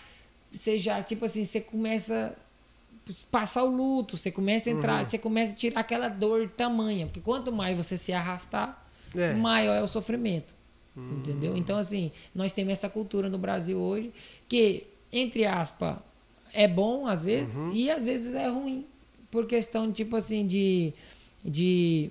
você 0.53 0.79
já, 0.79 1.03
tipo 1.03 1.25
assim, 1.25 1.45
você 1.45 1.61
começa 1.61 2.37
a 3.09 3.13
passar 3.31 3.65
o 3.65 3.75
luto, 3.75 4.17
você 4.17 4.31
começa 4.31 4.71
a 4.71 4.73
entrar, 4.73 5.01
uhum. 5.01 5.07
você 5.07 5.19
começa 5.19 5.53
a 5.53 5.57
tirar 5.57 5.81
aquela 5.81 6.09
dor 6.09 6.49
tamanha, 6.49 7.07
porque 7.07 7.21
quanto 7.21 7.53
mais 7.53 7.77
você 7.77 7.97
se 7.97 8.13
arrastar, 8.13 8.87
é. 9.15 9.33
maior 9.35 9.75
é 9.75 9.83
o 9.83 9.87
sofrimento. 9.87 10.55
Uhum. 10.97 11.19
Entendeu? 11.19 11.57
Então, 11.57 11.79
assim, 11.79 12.13
nós 12.35 12.53
temos 12.53 12.73
essa 12.73 12.89
cultura 12.89 13.29
no 13.29 13.39
Brasil 13.39 13.79
hoje 13.79 14.13
que, 14.49 14.87
entre 15.11 15.47
aspas, 15.47 15.97
é 16.53 16.69
bom 16.69 17.07
às 17.07 17.25
vezes 17.25 17.57
uhum. 17.57 17.73
e 17.73 17.91
às 17.91 18.05
vezes 18.05 18.35
é 18.35 18.49
ruim. 18.49 18.87
Por 19.31 19.47
questão, 19.47 19.91
tipo 19.91 20.17
assim, 20.17 20.47
de, 20.47 20.93
de, 21.43 22.11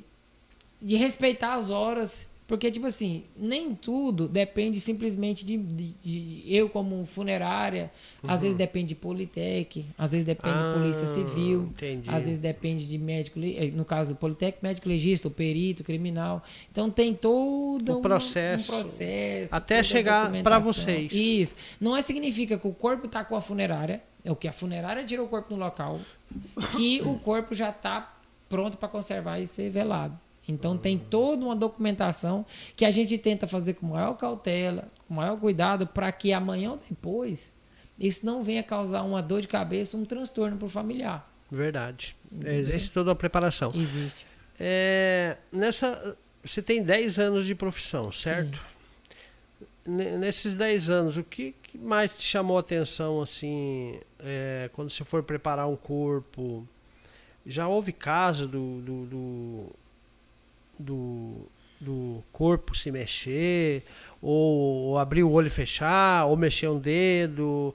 de 0.81 0.95
respeitar 0.95 1.53
as 1.53 1.69
horas 1.69 2.27
Porque, 2.51 2.69
tipo 2.69 2.85
assim, 2.85 3.23
nem 3.37 3.73
tudo 3.73 4.27
depende 4.27 4.77
simplesmente 4.81 5.45
de, 5.45 5.55
de- 5.55 5.93
de 6.03 6.43
eu 6.53 6.67
como 6.67 7.05
funerária. 7.05 7.89
Às 8.27 8.41
vezes 8.41 8.57
depende 8.57 8.89
de 8.89 8.95
Politec, 8.95 9.85
às 9.97 10.11
vezes 10.11 10.25
depende 10.25 10.57
Uhum. 10.57 10.65
Ah, 10.65 10.73
de 10.73 10.79
Polícia 10.81 11.07
Civil, 11.07 11.61
entendi. 11.71 12.09
às 12.09 12.25
vezes 12.25 12.39
depende 12.39 12.85
de 12.89 12.97
médico, 12.97 13.39
eh, 13.41 13.71
no 13.73 13.85
caso, 13.85 14.15
Politec, 14.15 14.57
médico 14.61 14.89
legista, 14.89 15.29
o 15.29 15.31
perito, 15.31 15.81
criminal. 15.81 16.43
Então 16.69 16.89
tem 16.91 17.13
todo 17.13 17.99
Um 17.99 18.01
processo. 18.01 18.69
um 18.73 18.75
processo 18.75 19.55
Até 19.55 19.81
chegar 19.81 20.23
documentação. 20.23 20.61
vocês. 20.61 21.13
Isso. 21.13 21.55
Não 21.79 21.95
é 21.95 22.01
significa 22.01 22.57
que 22.57 22.67
o 22.67 22.73
corpo 22.73 23.05
está 23.05 23.23
com 23.23 23.33
a 23.37 23.39
funerária, 23.39 24.03
é 24.25 24.29
o 24.31 24.35
que 24.35 24.49
a 24.49 24.51
funerária 24.51 25.05
tirou 25.05 25.25
o 25.25 25.29
corpo 25.29 25.55
no 25.55 25.59
local, 25.63 26.01
que 26.75 27.01
o 27.05 27.15
corpo 27.23 27.55
já 27.55 27.69
está 27.69 28.13
pronto 28.49 28.77
para 28.77 28.89
conservar 28.89 29.39
e 29.39 29.47
ser 29.47 29.69
velado. 29.69 30.19
Então 30.47 30.77
tem 30.77 30.97
toda 30.97 31.45
uma 31.45 31.55
documentação 31.55 32.45
que 32.75 32.83
a 32.83 32.91
gente 32.91 33.17
tenta 33.17 33.47
fazer 33.47 33.75
com 33.75 33.85
maior 33.87 34.15
cautela, 34.15 34.87
com 35.07 35.13
maior 35.13 35.37
cuidado, 35.39 35.85
para 35.87 36.11
que 36.11 36.33
amanhã 36.33 36.71
ou 36.71 36.79
depois 36.89 37.53
isso 37.99 38.25
não 38.25 38.43
venha 38.43 38.63
causar 38.63 39.03
uma 39.03 39.21
dor 39.21 39.41
de 39.41 39.47
cabeça, 39.47 39.95
um 39.95 40.03
transtorno 40.05 40.57
para 40.57 40.65
o 40.65 40.69
familiar. 40.69 41.31
Verdade. 41.51 42.15
Entendeu? 42.31 42.59
Existe 42.59 42.91
toda 42.91 43.11
a 43.11 43.15
preparação. 43.15 43.71
Existe. 43.75 44.25
É, 44.59 45.37
nessa, 45.51 46.17
você 46.43 46.61
tem 46.61 46.81
10 46.81 47.19
anos 47.19 47.45
de 47.45 47.53
profissão, 47.53 48.11
certo? 48.11 48.59
Ne- 49.85 50.17
Nesses 50.17 50.53
10 50.53 50.89
anos, 50.89 51.17
o 51.17 51.23
que, 51.23 51.53
que 51.63 51.77
mais 51.77 52.15
te 52.15 52.23
chamou 52.23 52.57
a 52.57 52.59
atenção, 52.61 53.21
assim, 53.21 53.99
é, 54.19 54.69
quando 54.73 54.89
você 54.89 55.03
for 55.03 55.21
preparar 55.23 55.67
um 55.67 55.75
corpo? 55.75 56.67
Já 57.45 57.67
houve 57.67 57.91
caso 57.91 58.47
do, 58.47 58.81
do, 58.81 59.05
do, 59.05 59.65
do, 60.81 61.47
do 61.79 62.23
corpo 62.31 62.75
se 62.75 62.91
mexer, 62.91 63.83
ou, 64.21 64.89
ou 64.89 64.97
abrir 64.99 65.23
o 65.23 65.31
olho 65.31 65.47
e 65.47 65.49
fechar, 65.49 66.25
ou 66.25 66.35
mexer 66.35 66.67
um 66.69 66.79
dedo? 66.79 67.73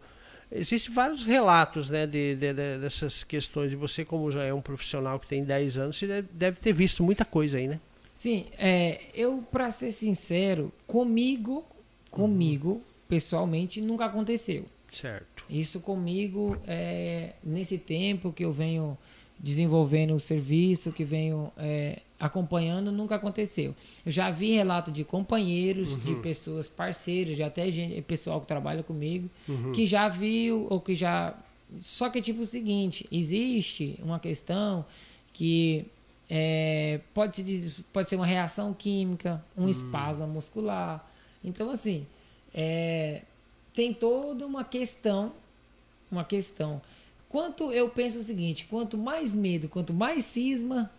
Existem 0.50 0.94
vários 0.94 1.24
relatos 1.24 1.90
né, 1.90 2.06
de, 2.06 2.36
de- 2.36 2.52
de- 2.54 2.78
dessas 2.78 3.24
questões. 3.24 3.72
E 3.72 3.76
você, 3.76 4.04
como 4.04 4.30
já 4.30 4.44
é 4.44 4.54
um 4.54 4.60
profissional 4.60 5.18
que 5.18 5.26
tem 5.26 5.42
10 5.42 5.76
anos, 5.78 5.96
você 5.96 6.22
deve, 6.30 6.60
ter 6.60 6.72
visto 6.72 7.02
muita 7.02 7.24
coisa 7.24 7.58
aí, 7.58 7.66
né? 7.66 7.80
Sim, 8.14 8.46
é, 8.56 9.00
eu, 9.14 9.44
para 9.50 9.70
ser 9.70 9.90
sincero, 9.92 10.72
comigo, 10.86 11.64
comigo, 12.10 12.80
pessoalmente, 13.08 13.80
nunca 13.80 14.06
aconteceu. 14.06 14.64
Certo. 14.90 15.44
Isso 15.50 15.80
comigo, 15.80 16.56
é, 16.66 17.34
nesse 17.44 17.76
tempo 17.76 18.32
que 18.32 18.44
eu 18.44 18.52
venho 18.52 18.96
desenvolvendo 19.38 20.14
o 20.14 20.20
serviço, 20.20 20.92
que 20.92 21.04
venho 21.04 21.52
é, 21.58 21.98
acompanhando, 22.18 22.90
nunca 22.90 23.16
aconteceu. 23.16 23.74
Eu 24.04 24.12
já 24.12 24.30
vi 24.30 24.52
relato 24.52 24.90
de 24.90 25.04
companheiros, 25.04 26.02
de 26.02 26.14
pessoas 26.16 26.68
parceiras, 26.68 27.36
de 27.36 27.42
até 27.42 27.70
gente, 27.70 28.00
pessoal 28.02 28.40
que 28.40 28.46
trabalha 28.46 28.82
comigo, 28.82 29.28
que 29.74 29.86
já 29.86 30.08
viu 30.08 30.66
ou 30.70 30.80
que 30.80 30.94
já. 30.94 31.34
Só 31.78 32.08
que 32.08 32.18
é 32.18 32.22
tipo 32.22 32.42
o 32.42 32.46
seguinte: 32.46 33.06
existe 33.10 33.98
uma 34.02 34.18
questão 34.18 34.84
que 35.32 35.86
é, 36.28 37.00
pode, 37.14 37.36
se 37.36 37.84
pode 37.92 38.08
ser 38.08 38.16
uma 38.16 38.26
reação 38.26 38.72
química, 38.72 39.44
um 39.56 39.68
espasmo 39.68 40.26
muscular. 40.26 41.08
Então, 41.44 41.70
assim, 41.70 42.06
é, 42.54 43.22
tem 43.74 43.92
toda 43.92 44.46
uma 44.46 44.64
questão, 44.64 45.32
uma 46.10 46.24
questão. 46.24 46.80
Quanto 47.28 47.70
eu 47.72 47.88
penso 47.90 48.18
o 48.18 48.22
seguinte, 48.22 48.66
quanto 48.70 48.96
mais 48.96 49.34
medo, 49.34 49.68
quanto 49.68 49.92
mais 49.92 50.24
cisma, 50.24 50.90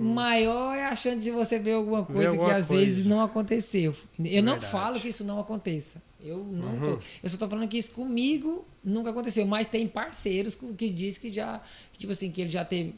maior 0.00 0.74
é 0.74 0.86
a 0.86 0.96
chance 0.96 1.20
de 1.20 1.30
você 1.30 1.58
ver 1.58 1.72
alguma 1.72 2.04
coisa 2.04 2.30
que 2.30 2.36
alguma 2.36 2.56
às 2.56 2.66
coisa. 2.68 2.84
vezes 2.84 3.06
não 3.06 3.22
aconteceu. 3.22 3.94
Eu 4.18 4.42
não 4.42 4.54
Verdade. 4.54 4.72
falo 4.72 5.00
que 5.00 5.08
isso 5.08 5.24
não 5.24 5.38
aconteça. 5.40 6.02
Eu 6.22 6.44
não 6.44 6.78
tô. 6.80 6.98
Eu 7.22 7.30
só 7.30 7.36
tô 7.38 7.48
falando 7.48 7.68
que 7.68 7.78
isso 7.78 7.92
comigo 7.92 8.64
nunca 8.84 9.10
aconteceu, 9.10 9.46
mas 9.46 9.66
tem 9.66 9.86
parceiros 9.86 10.54
que 10.76 10.90
diz 10.90 11.16
que 11.16 11.30
já, 11.30 11.60
tipo 11.96 12.12
assim, 12.12 12.30
que 12.30 12.42
ele 12.42 12.50
já 12.50 12.64
teve 12.64 12.94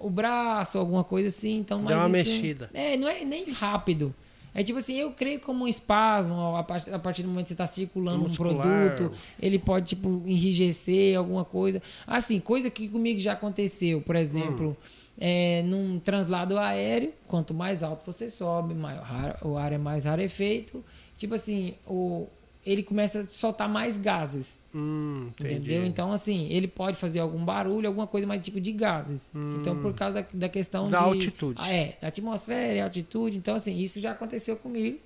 o 0.00 0.10
braço, 0.10 0.78
alguma 0.78 1.04
coisa 1.04 1.28
assim, 1.28 1.58
então 1.58 1.84
Deu 1.84 1.96
uma 1.96 2.08
mexida. 2.08 2.70
É, 2.74 2.96
não 2.96 3.08
é 3.08 3.24
nem 3.24 3.50
rápido. 3.50 4.14
É 4.54 4.62
tipo 4.62 4.78
assim, 4.78 4.96
eu 4.96 5.12
creio 5.12 5.38
como 5.40 5.64
um 5.64 5.68
espasmo, 5.68 6.56
a 6.56 6.64
partir, 6.64 6.92
a 6.92 6.98
partir 6.98 7.22
do 7.22 7.28
momento 7.28 7.44
que 7.44 7.48
você 7.48 7.54
está 7.54 7.66
circulando 7.66 8.24
Muscular. 8.24 8.56
um 8.56 8.60
produto, 8.60 9.12
ele 9.40 9.58
pode, 9.58 9.90
tipo, 9.90 10.22
enrijecer 10.26 11.16
alguma 11.16 11.44
coisa. 11.44 11.80
Assim, 12.06 12.40
coisa 12.40 12.68
que 12.70 12.88
comigo 12.88 13.20
já 13.20 13.34
aconteceu, 13.34 14.00
por 14.00 14.16
exemplo, 14.16 14.76
é, 15.20 15.62
num 15.64 15.98
translado 15.98 16.58
aéreo, 16.58 17.12
quanto 17.26 17.52
mais 17.52 17.82
alto 17.82 18.04
você 18.06 18.30
sobe, 18.30 18.74
maior 18.74 19.38
o 19.42 19.56
ar 19.56 19.72
é 19.72 19.78
mais 19.78 20.04
rarefeito. 20.04 20.84
Tipo 21.16 21.34
assim, 21.34 21.74
o, 21.86 22.26
ele 22.64 22.82
começa 22.82 23.20
a 23.20 23.26
soltar 23.26 23.68
mais 23.68 23.96
gases. 23.96 24.62
Hum. 24.74 25.30
Entendeu? 25.40 25.84
Então, 25.84 26.12
assim, 26.12 26.46
ele 26.50 26.68
pode 26.68 26.96
fazer 26.96 27.18
algum 27.18 27.44
barulho, 27.44 27.88
alguma 27.88 28.06
coisa 28.06 28.26
mais 28.26 28.44
tipo 28.44 28.60
de 28.60 28.70
gases. 28.72 29.30
Então, 29.58 29.80
por 29.80 29.94
causa 29.94 30.22
da, 30.22 30.28
da 30.32 30.48
questão 30.48 30.86
Hum. 30.86 30.90
Da 30.90 30.98
de. 30.98 31.04
altitude. 31.04 31.68
É, 31.68 31.96
da 32.00 32.08
atmosfera 32.08 32.74
e 32.74 32.80
altitude. 32.80 33.36
Então, 33.36 33.54
assim, 33.56 33.76
isso 33.78 34.00
já 34.00 34.12
aconteceu 34.12 34.56
comigo. 34.56 34.98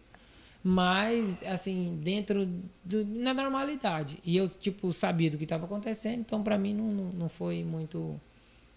Mas, 0.64 1.42
assim, 1.44 1.98
dentro 2.02 2.48
do, 2.84 3.04
na 3.04 3.32
normalidade. 3.32 4.18
E 4.24 4.36
eu, 4.36 4.46
tipo, 4.48 4.92
sabia 4.92 5.30
do 5.30 5.36
que 5.38 5.44
estava 5.44 5.64
acontecendo, 5.64 6.20
então, 6.20 6.42
para 6.42 6.56
mim, 6.58 6.74
não, 6.74 6.84
não, 6.84 7.04
não 7.12 7.28
foi 7.28 7.64
muito. 7.64 8.20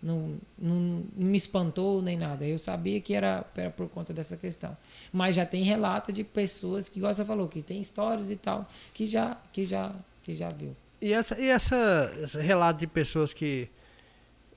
Não, 0.05 0.37
não, 0.55 0.75
não 1.17 1.27
me 1.27 1.35
espantou 1.35 1.99
nem 1.99 2.15
nada. 2.15 2.45
Eu 2.45 2.59
sabia 2.59 3.01
que 3.01 3.15
era, 3.15 3.43
era 3.57 3.71
por 3.71 3.89
conta 3.89 4.13
dessa 4.13 4.37
questão. 4.37 4.77
Mas 5.11 5.35
já 5.35 5.47
tem 5.47 5.63
relato 5.63 6.13
de 6.13 6.23
pessoas 6.23 6.87
que, 6.87 6.99
igual 6.99 7.11
você 7.11 7.25
falou, 7.25 7.47
que 7.47 7.63
tem 7.63 7.81
histórias 7.81 8.29
e 8.29 8.35
tal, 8.35 8.69
que 8.93 9.07
já, 9.07 9.35
que 9.51 9.65
já, 9.65 9.91
que 10.23 10.35
já 10.35 10.51
viu. 10.51 10.75
E, 11.01 11.11
essa, 11.11 11.41
e 11.41 11.47
essa, 11.47 12.13
esse 12.21 12.39
relato 12.39 12.79
de 12.81 12.87
pessoas 12.87 13.33
que. 13.33 13.67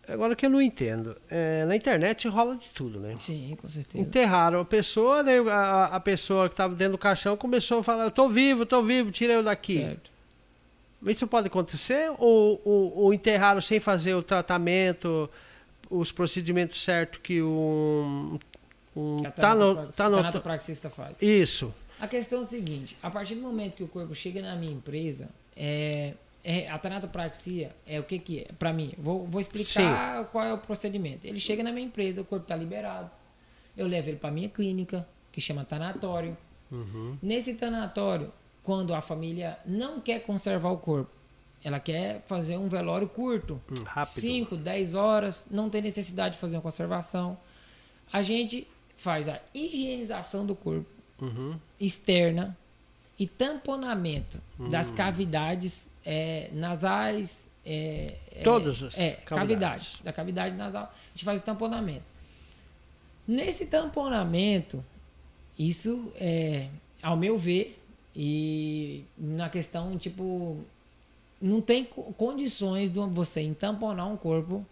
Agora 0.07 0.37
que 0.37 0.45
eu 0.45 0.51
não 0.51 0.61
entendo. 0.61 1.17
é, 1.31 1.65
na 1.65 1.75
internet 1.75 2.29
rola 2.29 2.55
de 2.55 2.69
tudo, 2.69 3.01
né? 3.01 3.15
Sim, 3.19 3.57
com 3.61 3.69
certeza. 3.69 4.03
Enterraram 4.03 4.61
a 4.61 4.65
pessoa, 4.67 5.25
daí 5.25 5.39
a, 5.49 5.87
a 5.87 6.01
pessoa 6.01 6.49
que 6.49 6.53
estava 6.53 6.75
dentro 6.75 6.93
do 6.93 6.99
caixão 6.99 7.39
começou 7.39 7.81
a 7.81 7.85
falar: 7.85 8.05
Eu 8.05 8.11
tô 8.11 8.29
vivo, 8.29 8.67
tô 8.67 8.83
vivo, 8.83 9.11
tira 9.11 9.33
eu 9.33 9.43
daqui. 9.43 9.79
Certo. 9.79 10.18
Isso 11.07 11.27
pode 11.27 11.47
acontecer? 11.47 12.11
Ou, 12.19 12.61
ou, 12.65 12.97
ou 12.97 13.15
enterraram 13.15 13.61
sem 13.61 13.79
fazer 13.79 14.15
o 14.15 14.23
tratamento, 14.23 15.31
os 15.91 16.11
procedimentos 16.11 16.83
certos 16.83 17.21
que 17.23 17.41
um. 17.43 18.39
um 18.97 19.17
Que 19.19 19.31
tá 19.31 19.33
tá 19.33 20.11
tanatopraxista 20.11 20.91
faz. 20.91 21.15
isso. 21.21 21.73
A 22.01 22.07
questão 22.07 22.41
é 22.41 22.43
o 22.43 22.45
seguinte: 22.45 22.97
a 23.03 23.11
partir 23.11 23.35
do 23.37 23.43
momento 23.43 23.77
que 23.77 23.83
o 23.83 23.89
corpo 23.89 24.15
chega 24.15 24.43
na 24.43 24.55
minha 24.57 24.73
empresa, 24.73 25.29
é, 25.57 26.15
é- 26.45 26.69
a 26.69 26.79
tanatopraxia 26.79 27.75
é 27.87 27.99
o 28.01 28.03
que, 28.05 28.19
que 28.19 28.41
é? 28.41 28.47
Para 28.59 28.73
mim, 28.73 28.93
vou, 28.99 29.27
vou 29.27 29.41
explicar 29.41 30.25
qual 30.27 30.45
é 30.45 30.53
o 30.53 30.59
procedimento. 30.59 31.27
Ele 31.27 31.39
chega 31.41 31.63
na 31.63 31.73
minha 31.73 31.87
empresa, 31.87 32.21
o 32.21 32.25
corpo 32.25 32.45
está 32.45 32.57
liberado. 32.57 33.11
Eu 33.77 33.87
levo 33.87 34.09
ele 34.11 34.17
para 34.17 34.31
minha 34.31 34.49
clínica, 34.49 35.07
que 35.33 35.41
chama 35.41 35.65
tanatório. 35.65 36.37
Nesse 37.23 37.55
tanatório, 37.55 38.31
quando 38.69 38.95
a 38.95 39.01
família 39.01 39.59
não 39.65 39.99
quer 39.99 40.19
conservar 40.27 40.69
o 40.71 40.77
corpo, 40.77 41.11
ela 41.65 41.81
quer 41.81 42.21
fazer 42.27 42.59
um 42.59 42.69
velório 42.69 43.09
curto, 43.09 43.59
Hum, 43.71 43.83
rápido. 43.83 44.21
5, 44.21 44.57
10 44.59 44.93
horas, 44.95 45.47
não 45.51 45.71
tem 45.71 45.81
necessidade 45.81 46.35
de 46.35 46.41
fazer 46.43 46.57
uma 46.57 46.61
conservação. 46.63 47.39
A 48.13 48.21
gente 48.21 48.69
faz 48.95 49.27
a 49.27 49.41
higienização 49.55 50.45
do 50.45 50.55
corpo 50.55 50.85
Uhum. 51.19 51.59
externa 51.81 52.55
e 53.19 53.27
tamponamento 53.27 54.39
Hum. 54.61 54.69
das 54.69 54.91
cavidades 54.91 55.89
é, 56.05 56.51
nasais. 56.53 57.49
É, 57.65 58.17
é, 58.33 58.43
Todas 58.43 58.83
as 58.83 58.99
é, 58.99 59.13
cavidades. 59.13 59.25
cavidade, 59.25 60.01
da 60.05 60.13
cavidade 60.13 60.57
nasal. 60.57 60.83
A 60.85 61.11
gente 61.15 61.25
faz 61.25 61.41
o 61.41 61.45
tamponamento. 61.45 62.05
Nesse 63.27 63.65
tamponamento, 63.67 64.85
isso 65.59 66.13
é, 66.17 66.69
ao 67.03 67.17
meu 67.17 67.39
ver, 67.39 67.77
e 68.21 69.05
na 69.17 69.49
questão, 69.49 69.97
tipo, 69.97 70.57
não 71.41 71.61
tem 71.61 71.85
co- 71.85 72.13
condições 72.15 72.91
de 72.91 72.99
você 72.99 73.43
entamponar 73.43 74.09
um 74.09 74.17
corpo 74.17 74.67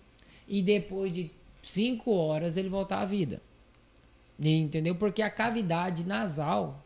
e 0.49 0.61
depois 0.61 1.15
de 1.15 1.31
cinco 1.63 2.11
horas 2.11 2.57
ele 2.57 2.69
voltar 2.69 3.03
à 3.03 3.05
vida. 3.05 3.41
Entendeu? 4.37 4.97
Porque 4.97 5.23
a 5.23 5.31
cavidade 5.31 6.05
nasal, 6.05 6.83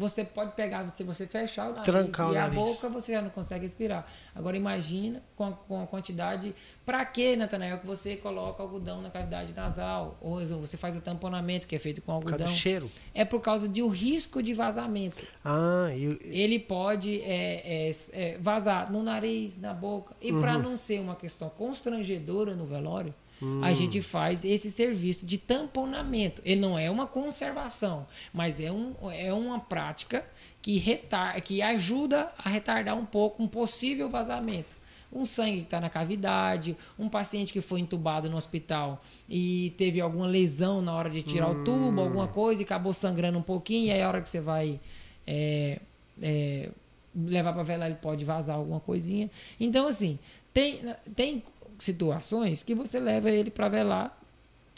você 0.00 0.24
pode 0.24 0.52
pegar, 0.52 0.88
se 0.88 1.04
você 1.04 1.26
fechar 1.26 1.66
o 1.68 1.70
nariz 1.72 1.84
Trancar 1.84 2.30
o 2.30 2.32
e 2.32 2.36
a 2.38 2.40
nariz. 2.48 2.54
boca, 2.58 2.88
você 2.88 3.12
já 3.12 3.20
não 3.22 3.28
consegue 3.30 3.64
respirar. 3.66 4.06
Agora 4.34 4.56
imagina 4.56 5.22
com 5.36 5.44
a, 5.44 5.52
com 5.52 5.82
a 5.82 5.86
quantidade. 5.86 6.54
Pra 6.86 7.04
que, 7.04 7.36
Natanael, 7.36 7.78
que 7.78 7.86
você 7.86 8.16
coloca 8.16 8.62
algodão 8.62 9.02
na 9.02 9.10
cavidade 9.10 9.52
nasal? 9.54 10.16
Ou 10.20 10.44
você 10.46 10.76
faz 10.76 10.96
o 10.96 11.00
tamponamento, 11.02 11.66
que 11.66 11.76
é 11.76 11.78
feito 11.78 12.00
com 12.00 12.12
Por 12.14 12.30
causa 12.30 12.34
algodão? 12.44 12.46
do 12.46 12.58
cheiro. 12.58 12.90
É 13.14 13.24
por 13.24 13.40
causa 13.40 13.68
de 13.68 13.82
o 13.82 13.88
risco 13.88 14.42
de 14.42 14.54
vazamento. 14.54 15.24
Ah, 15.44 15.88
e, 15.94 16.18
Ele 16.24 16.58
pode 16.58 17.20
é, 17.20 17.88
é, 17.88 17.92
é, 18.14 18.38
vazar 18.38 18.90
no 18.90 19.02
nariz, 19.02 19.60
na 19.60 19.74
boca. 19.74 20.14
E 20.20 20.32
para 20.32 20.56
Uhum. 20.56 20.62
não 20.62 20.76
ser 20.76 20.98
uma 21.00 21.14
questão 21.14 21.50
constrangedora 21.50 22.54
no 22.54 22.64
velório, 22.64 23.14
hum. 23.42 23.62
a 23.62 23.72
gente 23.72 24.00
faz 24.00 24.44
esse 24.44 24.70
serviço 24.70 25.24
de 25.24 25.38
tamponamento. 25.38 26.42
Ele 26.44 26.60
não 26.60 26.78
é 26.78 26.90
uma 26.90 27.06
conservação, 27.06 28.06
mas 28.32 28.60
é, 28.60 28.70
um, 28.70 28.94
é 29.10 29.32
uma 29.32 29.60
prática 29.60 30.24
que, 30.62 30.78
retar, 30.78 31.40
que 31.40 31.62
ajuda 31.62 32.30
a 32.38 32.48
retardar 32.48 32.96
um 32.96 33.06
pouco 33.06 33.42
um 33.42 33.48
possível 33.48 34.08
vazamento. 34.08 34.78
Um 35.12 35.24
sangue 35.24 35.58
que 35.58 35.64
está 35.64 35.80
na 35.80 35.90
cavidade, 35.90 36.76
um 36.96 37.08
paciente 37.08 37.52
que 37.52 37.60
foi 37.60 37.80
entubado 37.80 38.30
no 38.30 38.36
hospital 38.36 39.02
e 39.28 39.74
teve 39.76 40.00
alguma 40.00 40.26
lesão 40.26 40.80
na 40.80 40.94
hora 40.94 41.10
de 41.10 41.22
tirar 41.22 41.48
hum. 41.48 41.62
o 41.62 41.64
tubo, 41.64 42.00
alguma 42.00 42.28
coisa, 42.28 42.62
e 42.62 42.64
acabou 42.64 42.92
sangrando 42.92 43.38
um 43.38 43.42
pouquinho, 43.42 43.88
e 43.88 43.90
aí 43.90 44.02
a 44.02 44.08
hora 44.08 44.20
que 44.20 44.28
você 44.28 44.40
vai 44.40 44.78
é, 45.26 45.80
é, 46.22 46.70
levar 47.14 47.52
para 47.52 47.62
velar, 47.62 47.88
ele 47.88 47.98
pode 48.00 48.24
vazar 48.24 48.56
alguma 48.56 48.80
coisinha. 48.80 49.30
Então, 49.58 49.86
assim, 49.86 50.18
tem, 50.52 50.80
tem 51.14 51.42
situações 51.84 52.62
que 52.62 52.74
você 52.74 52.98
leva 52.98 53.30
ele 53.30 53.50
para 53.50 53.68
velar 53.68 54.18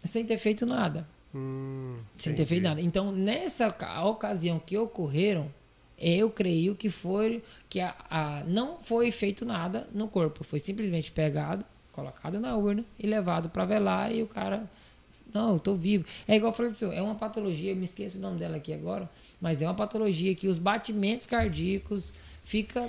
sem 0.04 0.24
ter 0.24 0.38
feito 0.38 0.66
nada. 0.66 1.06
Hum, 1.34 1.98
sem 2.18 2.34
ter 2.34 2.46
feito 2.46 2.64
nada. 2.64 2.80
Então, 2.80 3.12
nessa 3.12 3.68
ocasião 4.04 4.58
que 4.58 4.76
ocorreram, 4.76 5.50
eu 5.98 6.30
creio 6.30 6.74
que 6.74 6.90
foi 6.90 7.42
que 7.68 7.80
a, 7.80 7.94
a, 8.10 8.44
não 8.44 8.78
foi 8.78 9.10
feito 9.10 9.44
nada 9.44 9.88
no 9.94 10.08
corpo, 10.08 10.44
foi 10.44 10.58
simplesmente 10.58 11.12
pegado, 11.12 11.64
colocado 11.92 12.40
na 12.40 12.56
urna 12.56 12.84
e 12.98 13.06
levado 13.06 13.48
para 13.48 13.64
velar 13.64 14.12
e 14.12 14.22
o 14.22 14.26
cara 14.26 14.68
não, 15.32 15.54
eu 15.54 15.58
tô 15.58 15.74
vivo. 15.74 16.04
É 16.28 16.36
igual 16.36 16.52
eu 16.52 16.56
falei 16.56 16.98
é 16.98 17.00
uma 17.00 17.14
patologia, 17.14 17.72
eu 17.72 17.76
me 17.76 17.84
esqueço 17.84 18.18
o 18.18 18.20
nome 18.20 18.38
dela 18.38 18.56
aqui 18.56 18.72
agora, 18.72 19.08
mas 19.40 19.62
é 19.62 19.66
uma 19.66 19.74
patologia 19.74 20.34
que 20.34 20.46
os 20.46 20.58
batimentos 20.58 21.26
cardíacos 21.26 22.12
fica 22.44 22.88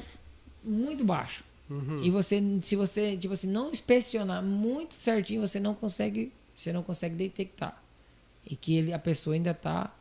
muito 0.63 1.06
baixo. 1.06 1.43
Uhum. 1.74 2.04
E 2.04 2.12
você, 2.12 2.42
se 2.62 2.76
você, 2.76 3.18
tipo 3.18 3.34
assim, 3.34 3.48
não 3.48 3.72
inspecionar 3.72 4.44
muito 4.44 4.94
certinho, 4.94 5.42
você 5.42 5.60
não 5.60 5.74
consegue, 5.74 6.32
você 6.54 6.72
não 6.72 6.84
consegue 6.84 7.16
detectar. 7.16 7.82
E 8.46 8.56
que 8.56 8.76
ele, 8.76 8.94
a 8.94 9.00
pessoa 9.00 9.36
ainda 9.36 9.52
está 9.52 9.92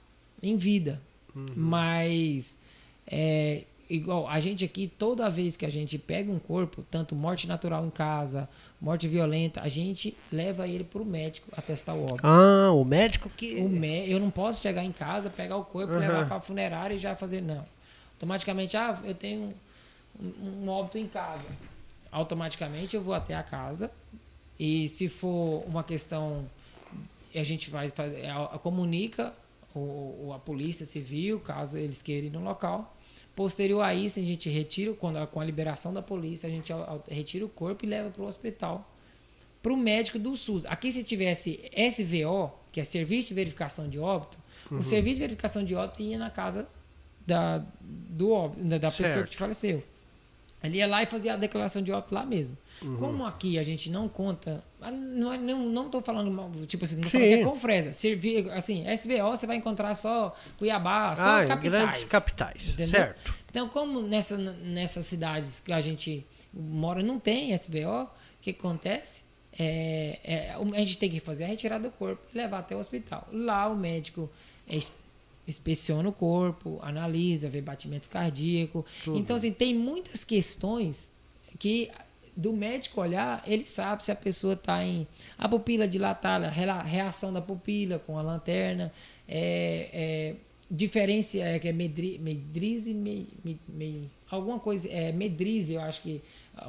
em 0.43 0.57
vida. 0.57 1.01
Uhum. 1.35 1.47
Mas 1.57 2.59
é, 3.07 3.65
igual 3.89 4.29
a 4.29 4.39
gente 4.39 4.65
aqui, 4.65 4.87
toda 4.87 5.31
vez 5.31 5.57
que 5.57 5.65
a 5.65 5.71
gente 5.71 5.97
pega 5.97 6.31
um 6.31 6.39
corpo, 6.39 6.85
tanto 6.91 7.15
morte 7.15 7.49
natural 7.49 7.87
em 7.87 7.91
casa, 7.91 8.49
morte 8.81 9.09
violenta, 9.09 9.63
a 9.63 9.69
gente 9.69 10.15
leva 10.31 10.69
ele 10.69 10.85
para 10.85 11.01
o 11.01 11.07
médico 11.07 11.49
a 11.57 11.63
testar 11.63 11.95
o 11.95 12.05
óbito. 12.05 12.27
Ah, 12.27 12.71
o 12.73 12.85
médico 12.85 13.31
que. 13.31 13.57
O 13.57 13.69
me... 13.69 14.11
Eu 14.11 14.21
não 14.21 14.31
posso 14.31 14.61
chegar 14.61 14.85
em 14.85 14.93
casa, 14.93 15.31
pegar 15.31 15.57
o 15.57 15.65
corpo, 15.65 15.95
uhum. 15.95 16.01
levar 16.01 16.27
para 16.27 16.41
funerária 16.41 16.95
e 16.95 16.99
já 16.99 17.17
fazer. 17.17 17.41
Não. 17.41 17.65
Automaticamente, 18.15 18.77
ah, 18.77 19.01
eu 19.05 19.15
tenho 19.15 19.55
um 20.21 20.69
óbito 20.69 20.99
em 20.99 21.07
casa. 21.07 21.49
Automaticamente 22.11 22.97
eu 22.97 23.03
vou 23.03 23.15
até 23.15 23.35
a 23.35 23.43
casa 23.43 23.91
e 24.59 24.89
se 24.89 25.09
for 25.09 25.65
uma 25.67 25.83
questão, 25.83 26.49
a 27.35 27.43
gente 27.43 27.71
vai 27.71 27.89
fazer, 27.89 28.23
comunica 28.63 29.35
o, 29.75 30.33
a 30.35 30.39
polícia 30.39 30.85
civil, 30.85 31.41
caso 31.41 31.79
eles 31.79 32.03
queiram 32.03 32.29
ir 32.29 32.31
no 32.31 32.43
local. 32.43 32.97
Posterior 33.35 33.81
a 33.81 33.95
isso, 33.95 34.21
a 34.21 34.23
gente 34.23 34.51
retira, 34.51 34.93
quando, 34.93 35.27
com 35.29 35.41
a 35.41 35.45
liberação 35.45 35.93
da 35.93 36.03
polícia, 36.03 36.47
a 36.47 36.51
gente 36.51 36.71
retira 37.09 37.47
o 37.47 37.49
corpo 37.49 37.85
e 37.85 37.89
leva 37.89 38.11
para 38.11 38.23
o 38.23 38.27
hospital. 38.27 38.89
Para 39.63 39.73
o 39.73 39.77
médico 39.77 40.19
do 40.19 40.37
SUS. 40.37 40.67
Aqui, 40.67 40.93
se 40.93 41.03
tivesse 41.03 41.61
SVO, 41.91 42.53
que 42.71 42.81
é 42.81 42.85
Serviço 42.85 43.29
de 43.29 43.35
Verificação 43.35 43.89
de 43.89 43.99
Óbito, 43.99 44.39
uhum. 44.71 44.79
o 44.79 44.83
Serviço 44.83 45.17
de 45.17 45.23
Verificação 45.23 45.65
de 45.65 45.75
Óbito 45.75 46.03
ia 46.03 46.19
na 46.19 46.31
casa 46.31 46.69
da, 47.27 47.65
do 47.81 48.33
óbito, 48.33 48.65
da 48.65 48.91
pessoa 48.91 49.25
que 49.25 49.37
faleceu. 49.37 49.83
Ele 50.63 50.79
ia 50.79 50.87
lá 50.87 51.03
e 51.03 51.07
fazia 51.07 51.35
a 51.35 51.37
declaração 51.37 51.83
de 51.83 51.91
óbito 51.91 52.15
lá 52.15 52.25
mesmo. 52.25 52.57
Uhum. 52.81 52.97
Como 52.97 53.27
aqui 53.27 53.59
a 53.59 53.63
gente 53.63 53.91
não 53.91 54.09
conta. 54.09 54.63
Não, 54.81 55.37
não, 55.37 55.59
não 55.69 55.91
tô 55.91 56.01
falando, 56.01 56.67
tipo 56.67 56.85
assim, 56.85 56.97
não 56.97 57.09
falando 57.09 57.29
que 57.29 57.35
é 57.35 57.45
com 57.45 57.55
fresa. 57.55 57.93
Servir, 57.93 58.51
assim, 58.53 58.85
SVO 58.97 59.31
você 59.31 59.47
vai 59.47 59.57
encontrar 59.57 59.95
só 59.95 60.37
Cuiabá, 60.59 61.15
só 61.17 61.43
ah, 61.43 61.47
capitais. 61.47 61.63
Grandes 61.63 62.05
capitais, 62.05 62.69
entendeu? 62.71 62.87
certo. 62.87 63.35
Então, 63.51 63.69
como 63.69 64.01
nessa, 64.03 64.37
nessas 64.37 65.07
cidades 65.07 65.61
que 65.61 65.73
a 65.73 65.81
gente 65.81 66.27
mora 66.53 67.03
não 67.03 67.19
tem 67.19 67.57
SVO, 67.57 68.05
o 68.05 68.09
que 68.41 68.51
acontece? 68.51 69.25
É, 69.59 70.19
é, 70.25 70.55
a 70.55 70.79
gente 70.79 70.97
tem 70.97 71.11
que 71.11 71.21
fazer 71.21 71.45
a 71.45 71.47
retirada 71.47 71.89
do 71.89 71.95
corpo 71.95 72.23
e 72.33 72.39
levar 72.39 72.61
até 72.61 72.75
o 72.75 72.79
hospital. 72.79 73.27
Lá 73.31 73.69
o 73.69 73.77
médico 73.77 74.31
é, 74.67 74.79
inspeciona 75.47 76.09
o 76.09 76.13
corpo, 76.13 76.79
analisa, 76.83 77.49
vê 77.49 77.61
batimentos 77.61 78.09
cardíacos. 78.09 78.85
Tudo. 79.05 79.19
Então, 79.19 79.37
assim, 79.37 79.53
tem 79.53 79.75
muitas 79.75 80.25
questões 80.25 81.15
que 81.59 81.91
do 82.37 82.53
médico 82.53 83.01
olhar, 83.01 83.43
ele 83.47 83.67
sabe 83.67 84.05
se 84.05 84.11
a 84.11 84.15
pessoa 84.15 84.55
está 84.55 84.83
em 84.85 85.07
a 85.37 85.49
pupila 85.49 85.87
dilatada, 85.87 86.49
reação 86.49 87.33
da 87.33 87.43
pupila 87.43 87.99
com 87.99 88.19
a 88.19 88.23
lanterna, 88.23 88.91
é, 89.29 89.91
é 89.93 90.35
diferença 90.71 91.37
é 91.39 91.59
que 91.59 91.69
é 91.69 91.73
medri, 91.73 92.19
medrize, 92.19 92.95
me, 92.95 93.29
me, 93.45 93.61
me, 93.69 94.11
alguma 94.31 94.59
coisa 94.59 94.89
é 94.89 95.13
medrize, 95.13 95.75
eu 95.75 95.83
acho 95.83 96.01
que 96.01 96.23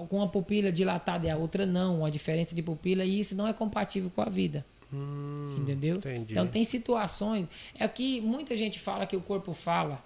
com 0.10 0.22
a 0.22 0.28
pupila 0.28 0.72
dilatada 0.72 1.28
e 1.28 1.30
a 1.30 1.38
outra 1.38 1.66
não, 1.66 2.06
a 2.06 2.10
diferença 2.10 2.54
de 2.54 2.62
pupila 2.62 3.06
e 3.06 3.20
isso 3.20 3.36
não 3.36 3.48
é 3.48 3.54
compatível 3.54 4.12
com 4.14 4.22
a 4.22 4.30
vida. 4.30 4.66
Hum, 4.94 5.56
entendeu? 5.58 5.98
Entendi. 5.98 6.34
Então 6.34 6.48
tem 6.48 6.64
situações 6.64 7.48
é 7.78 7.88
que 7.88 8.22
muita 8.22 8.56
gente 8.56 8.80
fala 8.80 9.06
que 9.06 9.16
o 9.16 9.22
corpo 9.22 9.54
fala. 9.54 10.04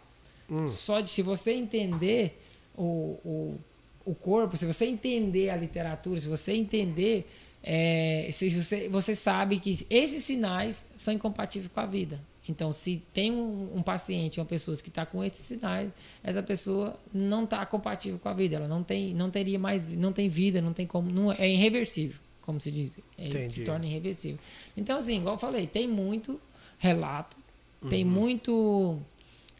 Hum. 0.50 0.68
Só 0.68 1.02
de 1.02 1.12
se 1.12 1.22
você 1.22 1.52
entender 1.52 2.42
o, 2.76 3.20
o 3.26 3.60
o 4.08 4.16
corpo, 4.16 4.56
se 4.56 4.66
você 4.66 4.86
entender 4.86 5.50
a 5.50 5.58
literatura, 5.58 6.18
se 6.18 6.30
você 6.30 6.54
entender, 6.54 7.30
é, 7.62 8.30
se 8.32 8.50
você, 8.50 8.88
você 8.88 9.14
sabe 9.14 9.60
que 9.60 9.86
esses 9.90 10.24
sinais 10.24 10.88
são 10.96 11.14
incompatíveis 11.14 11.70
com 11.70 11.82
a 11.82 11.86
vida. 11.86 12.18
Então, 12.48 12.72
se 12.72 13.04
tem 13.14 13.30
um, 13.30 13.70
um 13.76 13.84
paciente, 13.84 14.40
uma 14.40 14.46
pessoa 14.46 14.78
que 14.78 14.88
está 14.88 15.06
com 15.06 15.22
esses 15.22 15.46
sinais, 15.46 15.92
essa 16.24 16.42
pessoa 16.42 16.98
não 17.14 17.44
está 17.44 17.66
compatível 17.66 18.18
com 18.18 18.30
a 18.30 18.34
vida. 18.34 18.56
Ela 18.56 18.70
não 18.70 18.82
tem, 18.82 19.14
não 19.14 19.30
teria 19.30 19.60
mais, 19.60 19.90
não 19.90 20.14
tem 20.14 20.30
vida, 20.30 20.62
não 20.62 20.72
tem 20.72 20.88
como, 20.88 21.12
não, 21.12 21.34
é 21.34 21.50
irreversível, 21.50 22.18
como 22.48 22.60
se 22.60 22.72
diz. 22.72 22.98
É, 23.16 23.48
se 23.48 23.64
torna 23.64 23.86
irreversível. 23.86 24.40
Então, 24.76 24.98
assim, 24.98 25.18
igual 25.18 25.36
eu 25.36 25.40
falei, 25.40 25.68
tem 25.68 25.88
muito 25.88 26.42
relato, 26.80 27.38
uhum. 27.84 27.90
tem 27.90 28.04
muito 28.04 28.98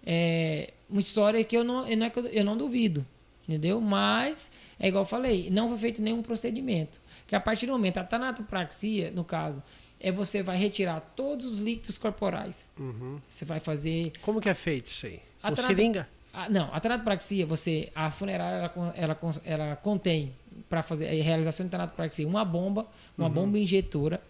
é, 0.04 0.74
uma 0.90 1.00
história 1.00 1.44
que 1.44 1.56
eu 1.56 1.64
não, 1.64 1.86
não 1.86 2.06
é 2.06 2.12
eu, 2.16 2.26
eu 2.28 2.44
não 2.44 2.58
duvido 2.58 3.06
entendeu? 3.48 3.80
Mas, 3.80 4.52
é 4.80 4.90
igual 4.90 5.04
eu 5.04 5.08
falei, 5.08 5.50
não 5.50 5.70
foi 5.70 5.78
feito 5.78 6.02
nenhum 6.02 6.22
procedimento. 6.22 7.00
Que 7.26 7.36
a 7.36 7.40
partir 7.40 7.66
do 7.66 7.72
momento, 7.72 7.98
a 7.98 8.04
tanatopraxia, 8.04 9.10
no 9.12 9.24
caso, 9.24 9.64
é 10.00 10.12
você 10.12 10.44
vai 10.44 10.58
retirar 10.58 11.00
todos 11.16 11.46
os 11.46 11.60
líquidos 11.60 11.98
corporais. 11.98 12.70
Uhum. 12.78 13.20
Você 13.28 13.46
vai 13.46 13.60
fazer... 13.60 14.12
Como 14.22 14.42
que 14.42 14.50
é 14.50 14.54
feito 14.54 14.92
isso 14.92 15.06
aí? 15.06 15.22
Com 15.42 15.54
tanato... 15.54 15.62
seringa? 15.62 16.10
A, 16.34 16.50
não, 16.50 16.74
a 16.74 16.80
tanatopraxia, 16.80 17.46
você, 17.46 17.90
a 17.96 18.12
funerária, 18.12 18.72
ela, 18.76 18.94
ela, 18.96 19.18
ela 19.44 19.76
contém, 19.78 20.36
para 20.70 20.82
fazer 20.82 21.08
a 21.08 21.24
realização 21.24 21.66
de 21.66 21.72
tanatopraxia, 21.72 22.28
uma 22.28 22.44
bomba, 22.44 22.86
uma 23.18 23.28
uhum. 23.28 23.34
bomba 23.34 23.60
injetora, 23.60 24.22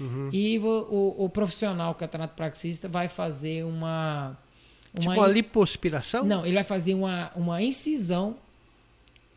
Uhum. 0.00 0.30
E 0.32 0.58
o, 0.58 0.64
o, 0.64 1.24
o, 1.24 1.28
profissional 1.28 1.94
que 1.94 2.02
é 2.02 2.06
tanatopraxista 2.06 2.88
vai 2.88 3.06
fazer 3.06 3.64
uma. 3.64 4.36
uma 4.92 5.00
tipo 5.00 5.12
uma 5.12 5.26
lipoaspiração? 5.28 6.24
Não, 6.24 6.44
ele 6.44 6.54
vai 6.54 6.64
fazer 6.64 6.94
uma, 6.94 7.30
uma 7.36 7.62
incisão 7.62 8.36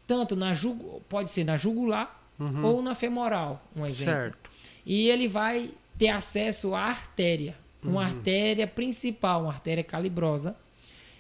tanto 0.07 0.35
na 0.35 0.53
jugu, 0.53 1.01
pode 1.09 1.31
ser 1.31 1.43
na 1.43 1.57
jugular 1.57 2.19
uhum. 2.39 2.65
ou 2.65 2.81
na 2.81 2.95
femoral, 2.95 3.61
um 3.75 3.85
exemplo. 3.85 4.13
Certo. 4.13 4.51
E 4.85 5.09
ele 5.09 5.27
vai 5.27 5.69
ter 5.97 6.09
acesso 6.09 6.75
à 6.75 6.81
artéria, 6.81 7.55
uma 7.83 7.93
uhum. 7.93 7.99
artéria 8.07 8.67
principal, 8.67 9.43
uma 9.43 9.51
artéria 9.51 9.83
calibrosa, 9.83 10.55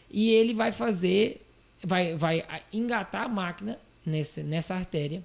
e 0.09 0.29
ele 0.29 0.53
vai 0.53 0.71
fazer, 0.71 1.45
vai, 1.83 2.15
vai 2.15 2.45
engatar 2.71 3.23
a 3.23 3.27
máquina 3.27 3.79
nessa, 4.05 4.43
nessa 4.43 4.75
artéria 4.75 5.23